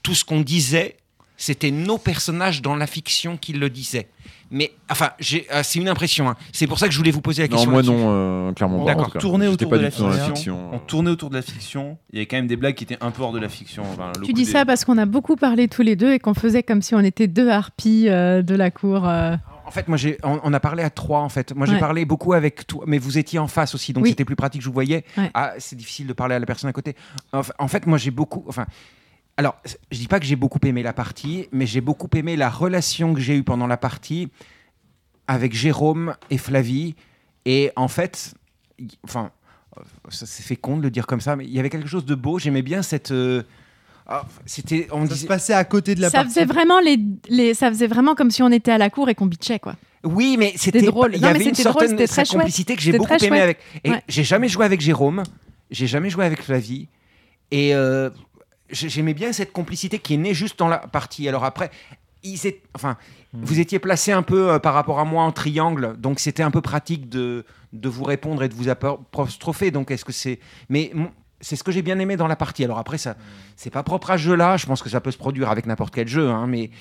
tout 0.04 0.16
ce 0.16 0.26
qu'on 0.26 0.41
disait, 0.41 0.98
c'était 1.38 1.72
nos 1.72 1.97
personnages 1.97 2.61
dans 2.61 2.76
la 2.76 2.88
fiction 2.88 3.38
qui 3.38 3.53
le 3.53 3.69
disaient. 3.69 4.07
Mais 4.49 4.72
enfin, 4.89 5.11
euh, 5.19 5.61
c'est 5.64 5.80
une 5.80 5.89
impression. 5.89 6.30
hein. 6.30 6.35
C'est 6.53 6.68
pour 6.68 6.80
ça 6.80 6.88
que 6.88 6.93
je 6.93 6.97
voulais 6.97 7.11
vous 7.11 7.19
poser 7.22 7.41
la 7.43 7.47
Non, 7.49 7.55
question. 7.55 7.72
moi 7.72 7.81
là-dessus. 7.81 7.97
non, 7.97 8.07
euh, 8.49 8.53
clairement 8.53 8.85
D'accord. 8.85 9.05
J'étais 9.14 9.26
autour 9.47 9.69
pas 9.69 9.77
de 9.77 9.84
la 9.84 9.91
fiction. 9.91 10.69
On 10.73 10.80
tournait 10.80 11.09
autour 11.11 11.30
de 11.30 11.35
la 11.35 11.41
fiction. 11.41 11.97
Il 12.11 12.15
y 12.15 12.19
avait 12.19 12.27
quand 12.27 12.38
même 12.38 12.47
des 12.47 12.55
blagues 12.55 12.76
qui 12.76 12.85
étaient 12.85 12.97
un 13.01 13.11
peu 13.11 13.23
hors 13.23 13.34
de 13.34 13.39
la 13.39 13.49
fiction. 13.49 13.84
Enfin, 13.84 14.11
Tu 14.23 14.31
dis 14.34 14.45
des- 14.45 14.51
ça 14.51 14.65
parce 14.65 14.85
qu'on 14.85 14.97
a 14.97 15.05
beaucoup 15.05 15.35
parlé 15.35 15.68
tous 15.68 15.81
les 15.81 15.95
deux 15.97 16.14
et 16.14 16.19
qu'on 16.19 16.34
faisait 16.34 16.64
comme 16.64 16.81
si 16.81 16.95
on 16.95 17.01
était 17.01 17.27
deux 17.27 17.49
harpies 17.49 18.07
euh, 18.07 18.41
de 18.41 18.55
la 18.55 18.72
cour. 18.72 19.07
euh. 19.07 19.35
En 19.65 19.72
fait, 19.72 19.89
moi, 19.89 19.97
on, 20.23 20.39
on 20.45 20.53
a 20.53 20.61
parlé 20.61 20.81
à 20.81 20.89
trois, 20.89 21.19
en 21.19 21.27
fait. 21.27 21.53
Moi, 21.53 21.65
j'ai 21.68 21.73
Ouais. 21.73 21.80
parlé 21.80 22.05
beaucoup 22.05 22.31
avec 22.31 22.65
toi, 22.68 22.85
mais 22.88 22.99
vous 22.99 23.18
étiez 23.18 23.38
en 23.39 23.47
face 23.47 23.76
aussi, 23.76 23.91
donc 23.91 24.05
Oui. 24.05 24.11
c'était 24.11 24.23
plus 24.23 24.38
pratique, 24.38 24.61
je 24.61 24.68
vous 24.68 24.73
voyais. 24.73 25.03
Ouais. 25.18 25.30
Ah, 25.34 25.55
c'est 25.59 25.76
difficile 25.76 26.07
de 26.07 26.14
parler 26.14 26.35
à 26.35 26.39
la 26.39 26.45
personne 26.45 26.69
à 26.69 26.73
côté. 26.73 26.95
En 27.34 27.68
fait, 27.68 27.85
moi, 27.85 27.97
j'ai 27.97 28.11
beaucoup. 28.11 28.45
Enfin, 28.47 28.65
alors, 29.38 29.55
je 29.91 29.97
dis 29.97 30.07
pas 30.07 30.19
que 30.19 30.26
j'ai 30.26 30.35
beaucoup 30.35 30.59
aimé 30.65 30.81
la 30.84 30.93
partie, 30.93 31.47
mais 31.51 31.65
j'ai 31.68 31.81
beaucoup 31.81 32.09
aimé 32.15 32.35
la 32.35 32.49
relation 32.49 33.14
que 33.14 33.19
j'ai 33.19 33.35
eue 33.38 33.43
pendant 33.43 33.68
la 33.68 33.77
partie 33.77 34.30
avec 35.27 35.53
Jérôme 35.53 36.15
et 36.30 36.38
Flavie. 36.38 36.95
Et 37.45 37.72
en 37.76 37.88
fait, 37.88 38.34
y- 38.80 38.88
enfin, 39.03 39.31
euh, 39.77 39.81
ça 40.09 40.26
c'est 40.26 40.43
fécond 40.43 40.77
de 40.77 40.81
le 40.84 40.89
dire 40.91 41.05
comme 41.07 41.22
ça, 41.22 41.35
mais 41.35 41.45
il 41.45 41.51
y 41.51 41.59
avait 41.59 41.69
quelque 41.69 41.88
chose 41.88 42.05
de 42.05 42.15
beau. 42.15 42.39
J'aimais 42.39 42.61
bien 42.61 42.81
cette. 42.81 43.11
euh, 43.11 43.43
ah, 44.07 44.26
c'était. 44.45 44.88
On 44.91 45.01
Ça 45.01 45.14
disait- 45.14 45.22
se 45.23 45.27
passait 45.27 45.53
à 45.53 45.64
côté 45.65 45.93
de 45.95 46.01
la 46.01 46.09
Ça 46.09 46.19
partie. 46.19 46.34
faisait 46.34 46.45
vraiment 46.45 46.80
les, 46.80 46.97
les, 47.30 47.53
ça 47.53 47.69
faisait 47.69 47.88
vraiment 47.88 48.15
comme 48.15 48.31
si 48.31 48.41
on 48.41 48.49
était 48.51 48.72
à 48.72 48.77
la 48.77 48.89
cour 48.89 49.09
et 49.09 49.15
qu'on 49.15 49.26
bitchait 49.27 49.59
quoi. 49.59 49.76
Oui, 50.03 50.35
mais 50.39 50.53
c'était 50.55 50.81
drôle. 50.81 51.11
Il 51.14 51.18
y 51.18 51.22
Non, 51.22 51.27
mais 51.30 51.35
avait 51.35 51.45
une 51.49 51.55
c'était 51.55 51.69
drôle, 51.69 51.81
certaine 51.88 51.97
c'était 52.07 52.07
très 52.23 52.26
complicité 52.26 52.73
chouette. 52.73 52.77
que 52.77 52.84
j'ai 52.84 52.97
beaucoup 52.97 53.11
aimé 53.14 53.27
chouette. 53.27 53.41
avec. 53.41 53.59
Et 53.84 53.89
Ouais. 53.91 54.03
j'ai 54.07 54.23
jamais 54.23 54.47
joué 54.47 54.65
avec 54.65 54.80
Jérôme, 54.81 55.23
j'ai 55.72 55.88
jamais 55.88 56.09
joué 56.09 56.26
avec 56.26 56.41
Flavie, 56.41 56.88
et 57.51 57.73
euh, 57.76 58.09
j'aimais 58.69 59.14
bien 59.14 59.34
cette 59.34 59.52
complicité 59.52 59.99
qui 59.99 60.15
est 60.15 60.18
née 60.18 60.34
juste 60.34 60.60
dans 60.60 60.68
la 60.68 60.80
partie. 60.80 61.27
Alors 61.27 61.44
après, 61.44 61.72
ils 62.23 62.45
étaient, 62.45 62.64
enfin, 62.73 62.98
Hmm. 63.34 63.44
vous 63.44 63.60
étiez 63.60 63.77
placé 63.80 64.14
un 64.14 64.23
peu 64.23 64.52
euh, 64.52 64.60
par 64.60 64.73
rapport 64.73 64.99
à 64.99 65.06
moi 65.06 65.23
en 65.23 65.34
triangle, 65.34 65.98
donc 65.98 66.22
c'était 66.22 66.44
un 66.44 66.52
peu 66.52 66.61
pratique 66.61 67.10
de 67.10 67.44
de 67.73 67.89
vous 67.89 68.06
répondre 68.06 68.41
et 68.41 68.48
de 68.48 68.53
vous 68.53 68.69
apostropher. 68.69 69.69
Donc 69.69 69.91
est-ce 69.91 70.06
que 70.06 70.14
c'est, 70.14 70.39
mais 70.69 70.94
c'est 71.41 71.57
ce 71.57 71.64
que 71.64 71.73
j'ai 71.73 71.81
bien 71.81 71.99
aimé 71.99 72.15
dans 72.15 72.27
la 72.27 72.38
partie. 72.38 72.64
Alors 72.64 72.77
après, 72.77 72.98
ça, 72.98 73.18
c'est 73.57 73.69
pas 73.69 73.84
propre 73.84 74.11
à 74.11 74.18
ce 74.18 74.23
jeu-là. 74.23 74.56
Je 74.56 74.65
pense 74.65 74.81
que 74.81 74.89
ça 74.89 75.02
peut 75.02 75.11
se 75.11 75.18
produire 75.18 75.49
avec 75.52 75.65
n'importe 75.65 75.94
quel 75.94 76.07
jeu, 76.07 76.30
hein, 76.30 76.48
mais. 76.48 76.72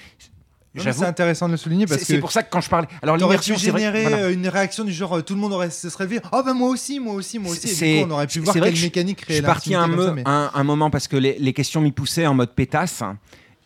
C'est 0.83 1.05
intéressant 1.05 1.47
de 1.47 1.53
le 1.53 1.57
souligner 1.57 1.87
parce 1.87 2.01
que. 2.01 2.07
c'est 2.07 2.19
pour 2.19 2.33
ça 2.33 2.43
que 2.43 2.51
quand 2.51 2.61
je 2.61 2.69
parlais. 2.71 2.89
Alors 3.03 3.17
T'aurais 3.19 3.39
pu 3.39 3.53
vrai. 3.53 3.59
générer 3.61 4.03
voilà. 4.03 4.17
euh, 4.19 4.33
une 4.33 4.49
réaction 4.49 4.85
du 4.85 4.93
genre 4.93 5.19
euh, 5.19 5.23
tout 5.23 5.35
le 5.35 5.41
monde 5.41 5.53
aurait 5.53 5.71
se 5.71 5.89
serait 5.91 6.05
levé. 6.05 6.21
Oh 6.33 6.43
bah 6.45 6.53
moi 6.55 6.69
aussi, 6.69 7.01
moi 7.01 7.15
aussi, 7.15 7.39
moi 7.39 7.53
aussi. 7.53 7.85
Et 7.85 7.99
du 7.99 8.05
coup, 8.05 8.11
on 8.11 8.15
aurait 8.15 8.27
pu 8.27 8.41
voir 8.41 8.55
quelle 8.55 8.65
que 8.71 8.75
je- 8.77 8.85
mécanique 8.85 9.19
Je 9.21 9.25
créer 9.25 9.37
suis 9.39 9.45
parti 9.47 9.75
un, 9.75 9.81
l'intimité 9.89 9.97
comme 10.07 10.15
me- 10.17 10.23
ça, 10.25 10.31
mais- 10.31 10.31
un, 10.31 10.51
un 10.55 10.65
moment 10.65 10.91
parce 10.91 11.09
que 11.09 11.17
les, 11.17 11.37
les 11.39 11.53
questions 11.53 11.81
m'y 11.81 11.93
poussaient 11.93 12.27
en 12.27 12.35
mode 12.35 12.51
pétasse. 12.55 13.03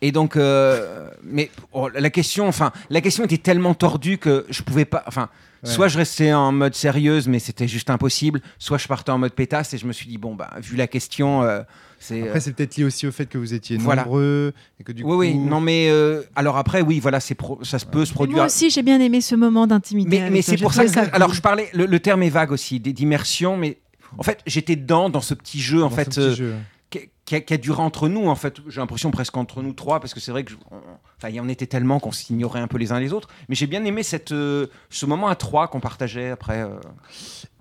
Et 0.03 0.11
donc, 0.11 0.35
euh, 0.35 1.09
mais 1.23 1.51
oh, 1.73 1.87
la 1.93 2.09
question, 2.09 2.47
enfin, 2.47 2.71
la 2.89 3.01
question 3.01 3.23
était 3.23 3.37
tellement 3.37 3.75
tordue 3.75 4.17
que 4.17 4.45
je 4.49 4.63
pouvais 4.63 4.85
pas. 4.85 5.03
Enfin, 5.07 5.29
Ouais. 5.63 5.69
soit 5.69 5.89
je 5.89 5.97
restais 5.99 6.33
en 6.33 6.51
mode 6.51 6.73
sérieuse, 6.73 7.27
mais 7.27 7.37
c'était 7.37 7.67
juste 7.67 7.91
impossible. 7.91 8.41
Soit 8.57 8.79
je 8.79 8.87
partais 8.87 9.11
en 9.11 9.19
mode 9.19 9.33
pétasse 9.33 9.75
et 9.75 9.77
je 9.77 9.85
me 9.85 9.93
suis 9.93 10.07
dit 10.07 10.17
bon 10.17 10.33
bah 10.33 10.49
vu 10.59 10.75
la 10.75 10.87
question, 10.87 11.43
euh. 11.43 11.61
Après, 12.23 12.39
c'est 12.39 12.53
peut-être 12.53 12.75
lié 12.77 12.83
aussi 12.83 13.05
au 13.07 13.11
fait 13.11 13.27
que 13.27 13.37
vous 13.37 13.53
étiez 13.53 13.77
Voilà. 13.77 14.03
nombreux 14.03 14.53
et 14.79 14.83
que 14.83 14.91
du 14.91 15.03
oui, 15.03 15.09
coup. 15.09 15.15
oui, 15.17 15.35
non, 15.35 15.61
mais 15.61 15.87
euh, 15.89 16.23
alors 16.35 16.57
après, 16.57 16.81
oui, 16.81 16.99
voilà, 16.99 17.19
c'est 17.19 17.35
pro- 17.35 17.59
ça 17.63 17.77
se 17.79 17.85
peut 17.85 18.05
se 18.05 18.13
produire. 18.13 18.37
moi 18.37 18.45
aussi 18.47 18.69
j'ai 18.69 18.81
bien 18.81 18.99
aimé 18.99 19.21
ce 19.21 19.35
moment 19.35 19.67
d'intimité. 19.67 20.29
Mais, 20.29 20.41
c'est 20.41 20.57
pour 20.57 20.73
ça 20.73 20.85
que. 20.85 21.15
Alors, 21.15 21.33
je 21.33 21.41
parlais. 21.41 21.69
Le, 21.73 21.85
le 21.85 21.99
terme 21.99 22.23
est 22.23 22.29
vague 22.29 22.51
aussi, 22.51 22.79
d'immersion, 22.79 23.55
mais 23.57 23.77
en 24.17 24.23
fait, 24.23 24.39
j'étais 24.47 24.75
dedans, 24.75 25.09
dans 25.09 25.21
ce 25.21 25.33
petit 25.33 25.59
jeu, 25.59 25.83
en 25.83 25.89
Dans 25.89 25.95
fait. 25.95 26.17
euh, 26.17 26.33
jeu. 26.35 26.55
qui, 26.89 27.35
a, 27.35 27.39
qui 27.39 27.53
a 27.53 27.57
duré 27.57 27.81
entre 27.81 28.09
nous, 28.09 28.27
en 28.27 28.35
fait. 28.35 28.57
J'ai 28.67 28.81
l'impression 28.81 29.09
presque 29.11 29.37
entre 29.37 29.61
nous 29.61 29.71
trois, 29.73 29.99
parce 30.01 30.13
que 30.13 30.19
c'est 30.19 30.31
vrai 30.31 30.43
que. 30.43 30.51
je- 30.51 30.57
on- 30.71 30.81
Enfin, 31.17 31.29
il 31.29 31.35
y 31.35 31.39
en 31.39 31.47
était 31.47 31.67
tellement 31.67 31.99
qu'on 31.99 32.11
s'ignorait 32.11 32.61
un 32.61 32.67
peu 32.67 32.77
les 32.79 32.91
uns 32.91 32.99
les 32.99 33.13
autres. 33.13 33.27
Mais 33.47 33.53
j'ai 33.53 33.67
bien 33.67 33.85
aimé 33.85 34.01
cette, 34.01 34.31
euh, 34.31 34.65
ce 34.89 35.05
moment 35.05 35.27
à 35.27 35.35
trois 35.35 35.67
qu'on 35.67 35.79
partageait 35.79 36.31
après. 36.31 36.61
euh. 36.63 36.79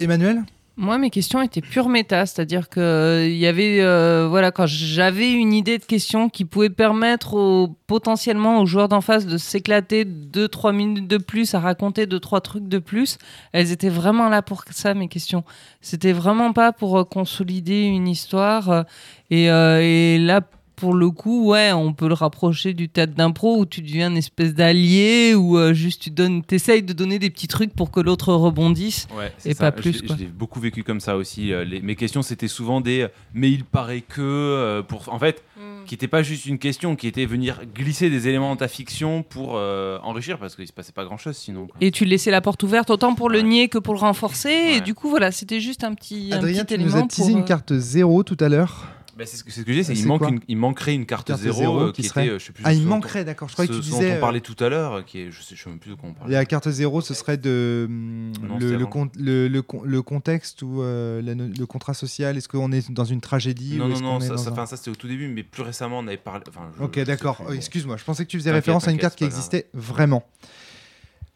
Emmanuel? 0.00 0.42
Moi, 0.82 0.96
mes 0.96 1.10
questions 1.10 1.42
étaient 1.42 1.60
pure 1.60 1.90
méta, 1.90 2.24
c'est-à-dire 2.24 2.70
que 2.70 2.80
euh, 2.80 3.28
il 3.28 3.36
y 3.36 3.46
avait, 3.46 3.82
euh, 3.82 4.26
voilà, 4.30 4.50
quand 4.50 4.64
j'avais 4.66 5.30
une 5.30 5.52
idée 5.52 5.76
de 5.76 5.84
question 5.84 6.30
qui 6.30 6.46
pouvait 6.46 6.70
permettre 6.70 7.34
au- 7.34 7.68
potentiellement 7.86 8.62
aux 8.62 8.64
joueurs 8.64 8.88
d'en 8.88 9.02
face 9.02 9.26
de 9.26 9.36
s'éclater 9.36 10.06
deux 10.06 10.48
trois 10.48 10.72
minutes 10.72 11.06
de 11.06 11.18
plus 11.18 11.54
à 11.54 11.60
raconter 11.60 12.06
deux 12.06 12.18
trois 12.18 12.40
trucs 12.40 12.66
de 12.66 12.78
plus, 12.78 13.18
elles 13.52 13.72
étaient 13.72 13.90
vraiment 13.90 14.30
là 14.30 14.40
pour 14.40 14.64
ça 14.70 14.94
mes 14.94 15.08
questions. 15.08 15.44
C'était 15.82 16.12
vraiment 16.12 16.54
pas 16.54 16.72
pour 16.72 16.98
euh, 16.98 17.04
consolider 17.04 17.82
une 17.82 18.08
histoire 18.08 18.70
euh, 18.70 18.82
et, 19.30 19.50
euh, 19.50 19.80
et 19.82 20.16
là. 20.18 20.40
Pour 20.80 20.94
le 20.94 21.10
coup, 21.10 21.46
ouais, 21.50 21.72
on 21.72 21.92
peut 21.92 22.08
le 22.08 22.14
rapprocher 22.14 22.72
du 22.72 22.88
théâtre 22.88 23.12
d'impro 23.14 23.58
où 23.58 23.66
tu 23.66 23.82
deviens 23.82 24.10
une 24.10 24.16
espèce 24.16 24.54
d'allié 24.54 25.34
ou 25.34 25.58
euh, 25.58 25.74
juste 25.74 26.02
tu 26.02 26.10
donnes, 26.10 26.42
t'essayes 26.42 26.82
de 26.82 26.92
donner 26.94 27.18
des 27.18 27.28
petits 27.30 27.48
trucs 27.48 27.74
pour 27.74 27.90
que 27.90 28.00
l'autre 28.00 28.32
rebondisse 28.32 29.06
Ouais, 29.16 29.32
et 29.44 29.52
ça. 29.54 29.70
pas 29.70 29.72
plus. 29.72 30.02
l'ai 30.18 30.24
beaucoup 30.26 30.58
vécu 30.58 30.82
comme 30.82 31.00
ça 31.00 31.16
aussi. 31.16 31.52
Euh, 31.52 31.64
les- 31.64 31.80
mes 31.82 31.96
questions, 31.96 32.22
c'était 32.22 32.48
souvent 32.48 32.80
des 32.80 33.06
mais 33.34 33.50
il 33.50 33.64
paraît 33.64 34.00
que. 34.00 34.20
euh, 34.20 34.82
pour, 34.82 35.12
en 35.12 35.18
fait, 35.18 35.42
Mm. 35.56 35.84
qui 35.84 35.92
n'était 35.94 36.08
pas 36.08 36.22
juste 36.22 36.46
une 36.46 36.58
question, 36.58 36.96
qui 36.96 37.06
était 37.06 37.26
venir 37.26 37.60
glisser 37.74 38.08
des 38.08 38.28
éléments 38.28 38.48
dans 38.48 38.56
ta 38.56 38.68
fiction 38.68 39.22
pour 39.22 39.52
euh, 39.56 39.98
enrichir, 40.02 40.38
parce 40.38 40.56
qu'il 40.56 40.66
se 40.66 40.72
passait 40.72 40.92
pas 40.92 41.04
grand 41.04 41.18
chose 41.18 41.36
sinon. 41.36 41.66
quoi. 41.66 41.76
Et 41.82 41.90
tu 41.90 42.06
laissais 42.06 42.30
la 42.30 42.40
porte 42.40 42.62
ouverte 42.62 42.88
autant 42.88 43.14
pour 43.14 43.28
le 43.28 43.40
nier 43.42 43.68
que 43.68 43.76
pour 43.78 43.92
le 43.92 44.00
renforcer. 44.00 44.76
Et 44.76 44.80
du 44.80 44.94
coup, 44.94 45.10
voilà, 45.10 45.30
c'était 45.32 45.60
juste 45.60 45.84
un 45.84 45.92
petit, 45.92 46.30
un 46.32 46.36
Adrien, 46.38 46.64
petit 46.64 46.78
tu 46.78 46.82
nous 46.82 46.96
as 46.96 47.02
teasé 47.02 47.22
pour, 47.22 47.28
une 47.30 47.38
euh, 47.40 47.46
carte 47.46 47.74
0 47.76 48.22
tout 48.22 48.36
à 48.40 48.48
l'heure. 48.48 48.86
Bah, 49.20 49.26
c'est 49.26 49.36
ce 49.36 49.44
que, 49.44 49.50
ce 49.52 49.60
que 49.60 49.70
j'ai, 49.70 49.82
c'est 49.82 49.94
C'est 49.94 50.00
il, 50.00 50.06
manque 50.08 50.20
quoi 50.20 50.28
une- 50.30 50.40
il 50.48 50.56
manquerait 50.56 50.94
une 50.94 51.04
carte, 51.04 51.26
Carte 51.26 51.40
0, 51.42 51.58
zéro 51.58 51.80
euh, 51.80 51.92
qui 51.92 52.00
qui 52.00 52.08
serait- 52.08 52.24
était, 52.24 52.32
euh, 52.36 52.38
je 52.38 52.44
sais 52.46 52.52
plus 52.54 52.62
Ah, 52.66 52.72
il 52.72 52.86
manquerait, 52.86 53.22
d'accord. 53.22 53.48
Je 53.48 53.52
croyais 53.52 53.68
que 53.68 53.74
tu 53.74 53.82
ce 53.82 53.90
dont 53.90 53.98
disais, 53.98 54.12
on 54.12 54.16
euh, 54.16 54.20
parlait 54.20 54.40
tout 54.40 54.56
à 54.64 54.70
l'heure, 54.70 55.04
qui 55.04 55.18
est, 55.20 55.30
je 55.30 55.42
sais, 55.42 55.54
je 55.54 55.62
sais 55.62 55.68
même 55.68 55.78
plus 55.78 55.90
de 55.90 55.94
quoi 55.94 56.08
on 56.08 56.14
parlait. 56.14 56.32
La 56.32 56.46
carte 56.46 56.70
0, 56.70 57.02
ce 57.02 57.12
serait 57.12 57.36
de 57.36 57.84
hum, 57.86 58.32
Non, 58.42 58.58
le, 58.58 59.62
con- 59.62 59.82
contexte 60.02 60.62
ou 60.62 60.80
euh, 60.80 61.20
la 61.20 61.34
le 61.34 61.66
contrat 61.66 61.92
social. 61.92 62.38
Est-ce 62.38 62.48
qu'on 62.48 62.72
est 62.72 62.90
dans 62.90 63.04
une 63.04 63.20
tragédie 63.20 63.76
Non, 63.76 63.84
ou 63.84 63.88
non, 63.90 64.00
non, 64.00 64.20
ça, 64.20 64.28
dans 64.28 64.36
ça, 64.38 64.48
un- 64.48 64.52
enfin, 64.54 64.64
ça, 64.64 64.78
c'était 64.78 64.90
au 64.90 64.94
tout 64.94 65.06
début, 65.06 65.28
mais 65.28 65.42
plus 65.42 65.62
récemment 65.64 65.98
on 65.98 66.06
avait 66.06 66.16
parlé. 66.16 66.42
enfin, 66.48 66.70
je- 66.78 66.82
Ok, 66.82 66.98
d'accord. 67.00 67.42
Oh. 67.46 67.52
Excuse-moi, 67.52 67.98
je 67.98 68.04
pensais 68.04 68.24
que 68.24 68.30
tu 68.30 68.38
faisais 68.38 68.52
référence 68.52 68.88
à 68.88 68.90
une 68.90 68.96
carte 68.98 69.16
qui 69.16 69.24
existait 69.24 69.66
vraiment. 69.74 70.24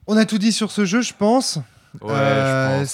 On 0.07 0.17
a 0.17 0.25
tout 0.25 0.39
dit 0.39 0.53
sur 0.53 0.71
ce 0.71 0.87
jeu, 0.87 1.03
je 1.03 1.13
pense. 1.13 1.59
Ouais, 2.03 2.11
Euh, 2.13 2.81
je 2.81 2.81
pense, 2.81 2.91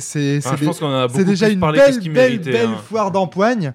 c'est 0.00 0.38
Enfin, 0.38 1.22
déjà 1.24 1.48
une 1.48 1.60
belle 1.60 1.94
ce 1.94 1.98
belle 2.00 2.12
méritait, 2.12 2.52
belle 2.52 2.66
hein. 2.68 2.82
foire 2.88 3.10
d'empoigne. 3.10 3.72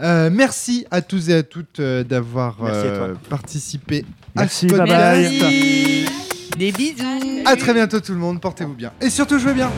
Euh, 0.00 0.30
merci 0.32 0.86
à 0.90 1.00
tous 1.00 1.28
et 1.30 1.34
à 1.34 1.42
toutes 1.42 1.80
euh, 1.80 2.04
d'avoir 2.04 2.56
euh, 2.62 3.14
participé 3.30 4.04
Merci, 4.34 4.66
à 4.66 4.68
ce 4.68 4.74
bye 4.76 4.86
podcast. 4.88 5.40
bye. 5.40 6.06
Des 6.58 6.72
bisous. 6.72 7.42
À 7.44 7.56
très 7.56 7.74
bientôt 7.74 8.00
tout 8.00 8.12
le 8.12 8.18
monde, 8.18 8.40
portez-vous 8.40 8.74
bien 8.74 8.92
et 9.00 9.10
surtout 9.10 9.38
jouez 9.38 9.54
bien. 9.54 9.70